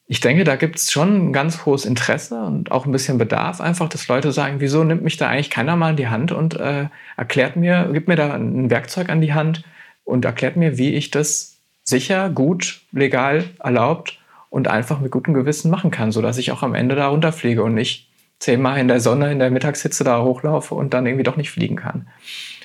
ich 0.08 0.22
denke, 0.22 0.46
da 0.46 0.56
gibt 0.56 0.78
es 0.78 0.90
schon 0.90 1.28
ein 1.28 1.34
ganz 1.34 1.66
hohes 1.66 1.84
Interesse 1.84 2.42
und 2.46 2.72
auch 2.72 2.86
ein 2.86 2.94
bisschen 2.94 3.18
Bedarf, 3.18 3.60
einfach, 3.60 3.90
dass 3.90 4.08
Leute 4.08 4.32
sagen, 4.32 4.62
wieso 4.62 4.86
nimmt 4.86 5.04
mich 5.04 5.18
da 5.18 5.28
eigentlich 5.28 5.50
keiner 5.50 5.76
mal 5.76 5.90
in 5.90 5.98
die 5.98 6.08
Hand 6.08 6.32
und 6.32 6.56
äh, 6.56 6.88
erklärt 7.18 7.58
mir, 7.58 7.90
gibt 7.92 8.08
mir 8.08 8.16
da 8.16 8.36
ein 8.36 8.70
Werkzeug 8.70 9.10
an 9.10 9.20
die 9.20 9.34
Hand 9.34 9.66
und 10.06 10.24
erklärt 10.24 10.56
mir, 10.56 10.78
wie 10.78 10.94
ich 10.94 11.12
das 11.12 11.58
sicher, 11.84 12.30
gut, 12.30 12.84
legal, 12.94 13.44
erlaubt 13.60 14.18
und 14.56 14.70
einfach 14.70 15.02
mit 15.02 15.12
gutem 15.12 15.34
Gewissen 15.34 15.70
machen 15.70 15.92
kann, 15.92 16.14
sodass 16.14 16.38
ich 16.38 16.54
auch 16.54 16.64
am 16.64 16.76
Ende 16.76 16.96
da 16.96 17.08
runterfliege 17.08 17.62
und 17.62 17.74
nicht 17.74 18.08
zehnmal 18.40 18.80
in 18.80 18.88
der 18.88 19.02
Sonne, 19.02 19.30
in 19.30 19.40
der 19.40 19.52
Mittagshitze 19.52 20.06
da 20.06 20.24
hochlaufe 20.24 20.76
und 20.76 20.94
dann 20.94 21.06
irgendwie 21.06 21.26
doch 21.26 21.36
nicht 21.36 21.52
fliegen 21.52 21.76
kann. 21.76 22.08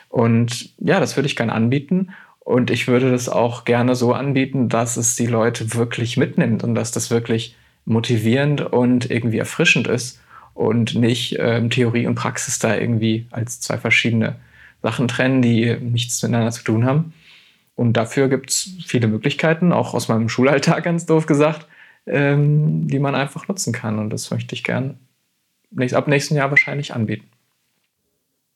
Und 0.09 0.73
ja, 0.79 1.01
das 1.01 1.17
würde 1.17 1.27
ich 1.27 1.35
gerne 1.35 1.53
anbieten. 1.53 2.11
Und 2.39 2.71
ich 2.71 2.87
würde 2.87 3.11
das 3.11 3.29
auch 3.29 3.65
gerne 3.65 3.97
so 3.97 4.13
anbieten, 4.13 4.69
dass 4.69 4.97
es 4.97 5.17
die 5.17 5.27
Leute 5.27 5.75
wirklich 5.75 6.17
mitnimmt 6.17 6.63
und 6.63 6.77
dass 6.77 6.93
das 6.93 7.11
wirklich 7.11 7.57
motivierend 7.87 8.61
und 8.61 9.11
irgendwie 9.11 9.39
erfrischend 9.39 9.89
ist 9.89 10.21
und 10.55 10.95
nicht 10.95 11.39
ähm, 11.41 11.71
Theorie 11.71 12.07
und 12.07 12.15
Praxis 12.15 12.61
da 12.61 12.77
irgendwie 12.77 13.27
als 13.33 13.59
zwei 13.59 13.79
verschiedene 13.79 14.37
Sachen 14.81 15.09
trennen, 15.09 15.43
die 15.43 15.77
nichts 15.81 16.23
miteinander 16.23 16.53
zu 16.53 16.63
tun 16.63 16.85
haben. 16.85 17.15
Und 17.75 17.95
dafür 17.95 18.29
gibt 18.29 18.51
es 18.51 18.77
viele 18.87 19.09
Möglichkeiten, 19.09 19.73
auch 19.73 19.93
aus 19.93 20.07
meinem 20.07 20.29
Schulalltag 20.29 20.85
ganz 20.85 21.05
doof 21.05 21.27
gesagt, 21.27 21.67
ähm, 22.07 22.89
die 22.89 22.99
man 22.99 23.15
einfach 23.15 23.49
nutzen 23.49 23.73
kann. 23.73 23.99
Und 23.99 24.11
das 24.11 24.31
möchte 24.31 24.55
ich 24.55 24.65
gern 24.65 24.99
ab 25.93 26.09
nächsten 26.09 26.35
Jahr 26.35 26.51
wahrscheinlich 26.51 26.95
anbieten. 26.95 27.29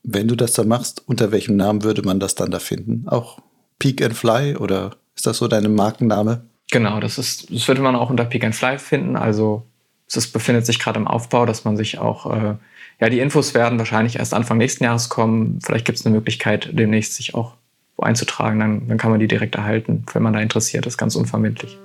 Wenn 0.02 0.28
du 0.28 0.34
das 0.34 0.52
dann 0.52 0.68
machst, 0.68 1.02
unter 1.06 1.32
welchem 1.32 1.56
Namen 1.56 1.82
würde 1.82 2.02
man 2.02 2.20
das 2.20 2.34
dann 2.34 2.50
da 2.50 2.58
finden? 2.58 3.08
Auch 3.08 3.38
Peak 3.78 4.02
and 4.02 4.14
Fly 4.14 4.56
oder 4.56 4.96
ist 5.16 5.26
das 5.26 5.38
so 5.38 5.48
deine 5.48 5.68
Markenname? 5.68 6.44
Genau, 6.70 7.00
das 7.00 7.18
ist, 7.18 7.54
das 7.54 7.68
würde 7.68 7.82
man 7.82 7.96
auch 7.96 8.10
unter 8.10 8.24
Peak 8.24 8.44
and 8.44 8.54
Fly 8.54 8.78
finden. 8.78 9.16
Also 9.16 9.64
es 10.06 10.30
befindet 10.30 10.66
sich 10.66 10.78
gerade 10.78 10.98
im 10.98 11.06
Aufbau, 11.06 11.46
dass 11.46 11.64
man 11.64 11.76
sich 11.76 11.98
auch, 11.98 12.26
äh, 12.34 12.54
ja, 13.00 13.08
die 13.08 13.20
Infos 13.20 13.54
werden 13.54 13.78
wahrscheinlich 13.78 14.16
erst 14.16 14.34
Anfang 14.34 14.58
nächsten 14.58 14.84
Jahres 14.84 15.08
kommen. 15.08 15.58
Vielleicht 15.64 15.86
gibt 15.86 15.98
es 15.98 16.06
eine 16.06 16.14
Möglichkeit, 16.14 16.70
demnächst 16.72 17.14
sich 17.14 17.34
auch 17.34 17.54
einzutragen. 17.98 18.60
Dann, 18.60 18.88
dann 18.88 18.98
kann 18.98 19.10
man 19.10 19.20
die 19.20 19.28
direkt 19.28 19.54
erhalten, 19.54 20.04
wenn 20.12 20.22
man 20.22 20.32
da 20.32 20.40
interessiert 20.40 20.86
ist, 20.86 20.98
ganz 20.98 21.16
unverbindlich. 21.16 21.78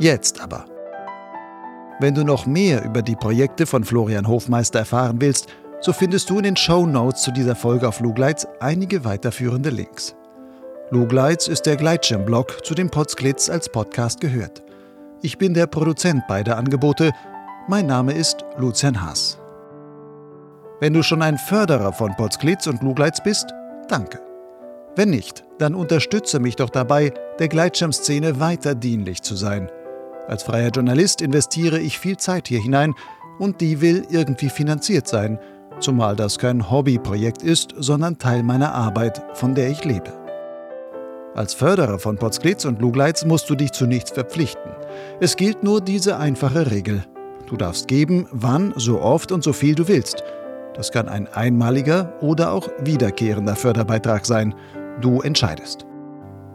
Jetzt 0.00 0.40
aber. 0.40 0.64
Wenn 2.00 2.14
du 2.14 2.24
noch 2.24 2.46
mehr 2.46 2.82
über 2.86 3.02
die 3.02 3.16
Projekte 3.16 3.66
von 3.66 3.84
Florian 3.84 4.26
Hofmeister 4.26 4.78
erfahren 4.78 5.20
willst, 5.20 5.48
so 5.82 5.92
findest 5.92 6.30
du 6.30 6.38
in 6.38 6.44
den 6.44 6.56
Show 6.56 6.86
Notes 6.86 7.20
zu 7.20 7.30
dieser 7.32 7.54
Folge 7.54 7.86
auf 7.86 8.00
Lugleitz 8.00 8.46
einige 8.60 9.04
weiterführende 9.04 9.68
Links. 9.68 10.16
Lugleitz 10.90 11.48
ist 11.48 11.66
der 11.66 11.76
Gleitschirmblog, 11.76 12.64
zu 12.64 12.74
dem 12.74 12.88
Potsglitz 12.88 13.50
als 13.50 13.68
Podcast 13.68 14.22
gehört. 14.22 14.62
Ich 15.20 15.36
bin 15.36 15.52
der 15.52 15.66
Produzent 15.66 16.26
beider 16.26 16.56
Angebote. 16.56 17.12
Mein 17.68 17.86
Name 17.86 18.14
ist 18.14 18.42
Lucian 18.56 19.02
Haas. 19.02 19.38
Wenn 20.80 20.94
du 20.94 21.02
schon 21.02 21.20
ein 21.20 21.36
Förderer 21.36 21.92
von 21.92 22.16
Potsglitz 22.16 22.66
und 22.66 22.82
Lugleitz 22.82 23.22
bist, 23.22 23.52
danke. 23.88 24.18
Wenn 24.96 25.10
nicht, 25.10 25.44
dann 25.58 25.74
unterstütze 25.74 26.40
mich 26.40 26.56
doch 26.56 26.70
dabei, 26.70 27.12
der 27.38 27.48
Gleitschirmszene 27.48 28.40
weiter 28.40 28.74
dienlich 28.74 29.20
zu 29.20 29.36
sein– 29.36 29.70
als 30.28 30.42
freier 30.42 30.70
Journalist 30.70 31.20
investiere 31.20 31.80
ich 31.80 31.98
viel 31.98 32.16
Zeit 32.16 32.48
hier 32.48 32.60
hinein 32.60 32.94
und 33.38 33.60
die 33.60 33.80
will 33.80 34.06
irgendwie 34.10 34.50
finanziert 34.50 35.08
sein, 35.08 35.38
zumal 35.80 36.16
das 36.16 36.38
kein 36.38 36.70
Hobbyprojekt 36.70 37.42
ist, 37.42 37.74
sondern 37.76 38.18
Teil 38.18 38.42
meiner 38.42 38.74
Arbeit, 38.74 39.22
von 39.34 39.54
der 39.54 39.70
ich 39.70 39.84
lebe. 39.84 40.12
Als 41.34 41.54
Förderer 41.54 41.98
von 41.98 42.16
Potsglitz 42.16 42.64
und 42.64 42.80
Lugleitz 42.80 43.24
musst 43.24 43.48
du 43.48 43.54
dich 43.54 43.72
zu 43.72 43.86
nichts 43.86 44.10
verpflichten. 44.10 44.72
Es 45.20 45.36
gilt 45.36 45.62
nur 45.62 45.80
diese 45.80 46.18
einfache 46.18 46.70
Regel. 46.70 47.04
Du 47.46 47.56
darfst 47.56 47.88
geben, 47.88 48.26
wann, 48.30 48.72
so 48.76 49.00
oft 49.00 49.32
und 49.32 49.42
so 49.42 49.52
viel 49.52 49.74
du 49.74 49.88
willst. 49.88 50.22
Das 50.74 50.92
kann 50.92 51.08
ein 51.08 51.28
einmaliger 51.28 52.12
oder 52.20 52.52
auch 52.52 52.68
wiederkehrender 52.80 53.56
Förderbeitrag 53.56 54.26
sein. 54.26 54.54
Du 55.00 55.20
entscheidest. 55.20 55.86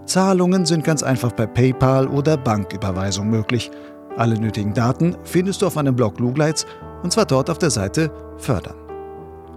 Zahlungen 0.05 0.65
sind 0.65 0.83
ganz 0.83 1.03
einfach 1.03 1.35
per 1.35 1.47
PayPal 1.47 2.07
oder 2.07 2.37
Banküberweisung 2.37 3.29
möglich. 3.29 3.71
Alle 4.17 4.39
nötigen 4.39 4.73
Daten 4.73 5.17
findest 5.23 5.61
du 5.61 5.67
auf 5.67 5.75
meinem 5.75 5.95
Blog 5.95 6.19
Lugleitz 6.19 6.65
und 7.03 7.11
zwar 7.11 7.25
dort 7.25 7.49
auf 7.49 7.57
der 7.57 7.71
Seite 7.71 8.11
Fördern. 8.37 8.75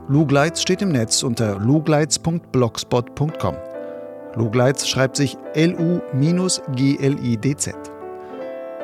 Lugleitz 0.08 0.62
steht 0.62 0.80
im 0.82 0.88
Netz 0.90 1.22
unter 1.22 1.58
lugleitz.blogspot.com. 1.58 3.56
Lugleitz 4.34 4.86
schreibt 4.86 5.16
sich 5.16 5.36
L-U-G-L-I-D-Z. 5.54 5.98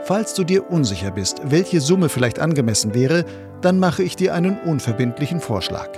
Falls 0.03 0.35
du 0.35 0.45
dir 0.45 0.71
unsicher 0.71 1.11
bist, 1.13 1.41
welche 1.45 1.81
Summe 1.81 2.11
vielleicht 2.11 2.39
angemessen 2.41 2.95
wäre, 2.95 3.25
dann 3.63 3.79
mache 3.79 4.03
ich 4.03 4.17
dir 4.17 4.35
einen 4.35 4.59
unverbindlichen 4.61 5.41
Vorschlag. 5.41 5.89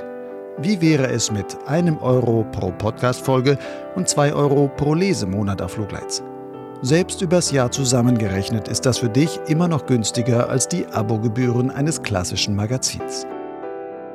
Wie 0.58 0.80
wäre 0.80 1.08
es 1.08 1.30
mit 1.30 1.58
einem 1.66 1.98
Euro 1.98 2.46
pro 2.50 2.70
Podcast-Folge 2.70 3.58
und 3.94 4.08
zwei 4.08 4.32
Euro 4.32 4.70
pro 4.74 4.94
Lesemonat 4.94 5.60
auf 5.60 5.76
Lugleitz? 5.76 6.22
Selbst 6.80 7.20
übers 7.20 7.50
Jahr 7.50 7.70
zusammengerechnet 7.70 8.66
ist 8.68 8.86
das 8.86 8.96
für 8.96 9.10
dich 9.10 9.38
immer 9.48 9.68
noch 9.68 9.84
günstiger 9.84 10.48
als 10.48 10.66
die 10.66 10.86
Abogebühren 10.86 11.70
eines 11.70 12.00
klassischen 12.00 12.56
Magazins. 12.56 13.26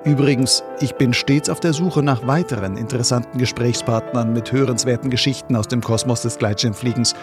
Übrigens, 0.04 0.64
ich 0.80 0.96
bin 0.96 1.14
stets 1.14 1.48
auf 1.48 1.60
der 1.60 1.74
Suche 1.74 2.02
nach 2.02 2.26
weiteren 2.26 2.76
interessanten 2.76 3.38
Gesprächspartnern 3.38 4.34
mit 4.34 4.52
hörenswerten 4.52 5.12
Geschichten 5.12 5.56
aus 5.56 5.68
dem 5.68 5.82
Kosmos 5.82 6.24
des 6.24 6.40
Gleitschirmfliegens. 6.40 7.14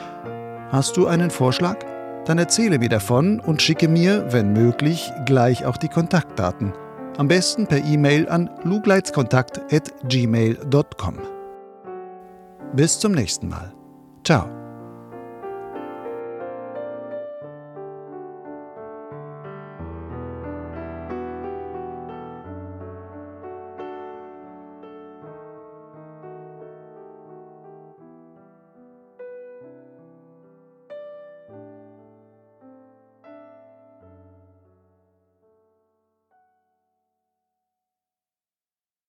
Hast 0.70 0.96
du 0.96 1.08
einen 1.08 1.30
Vorschlag? 1.30 1.78
Dann 2.24 2.38
erzähle 2.38 2.78
mir 2.78 2.88
davon 2.88 3.40
und 3.40 3.62
schicke 3.62 3.88
mir, 3.88 4.26
wenn 4.32 4.52
möglich, 4.52 5.10
gleich 5.26 5.66
auch 5.66 5.76
die 5.76 5.88
Kontaktdaten– 5.88 6.72
am 7.18 7.28
besten 7.28 7.66
per 7.66 7.84
E-Mail 7.84 8.26
an 8.28 8.50
lugleitskontakt.gmail.com. 8.64 11.14
Bis 12.74 12.98
zum 12.98 13.12
nächsten 13.12 13.48
Mal. 13.48 13.72
Ciao. 14.24 14.57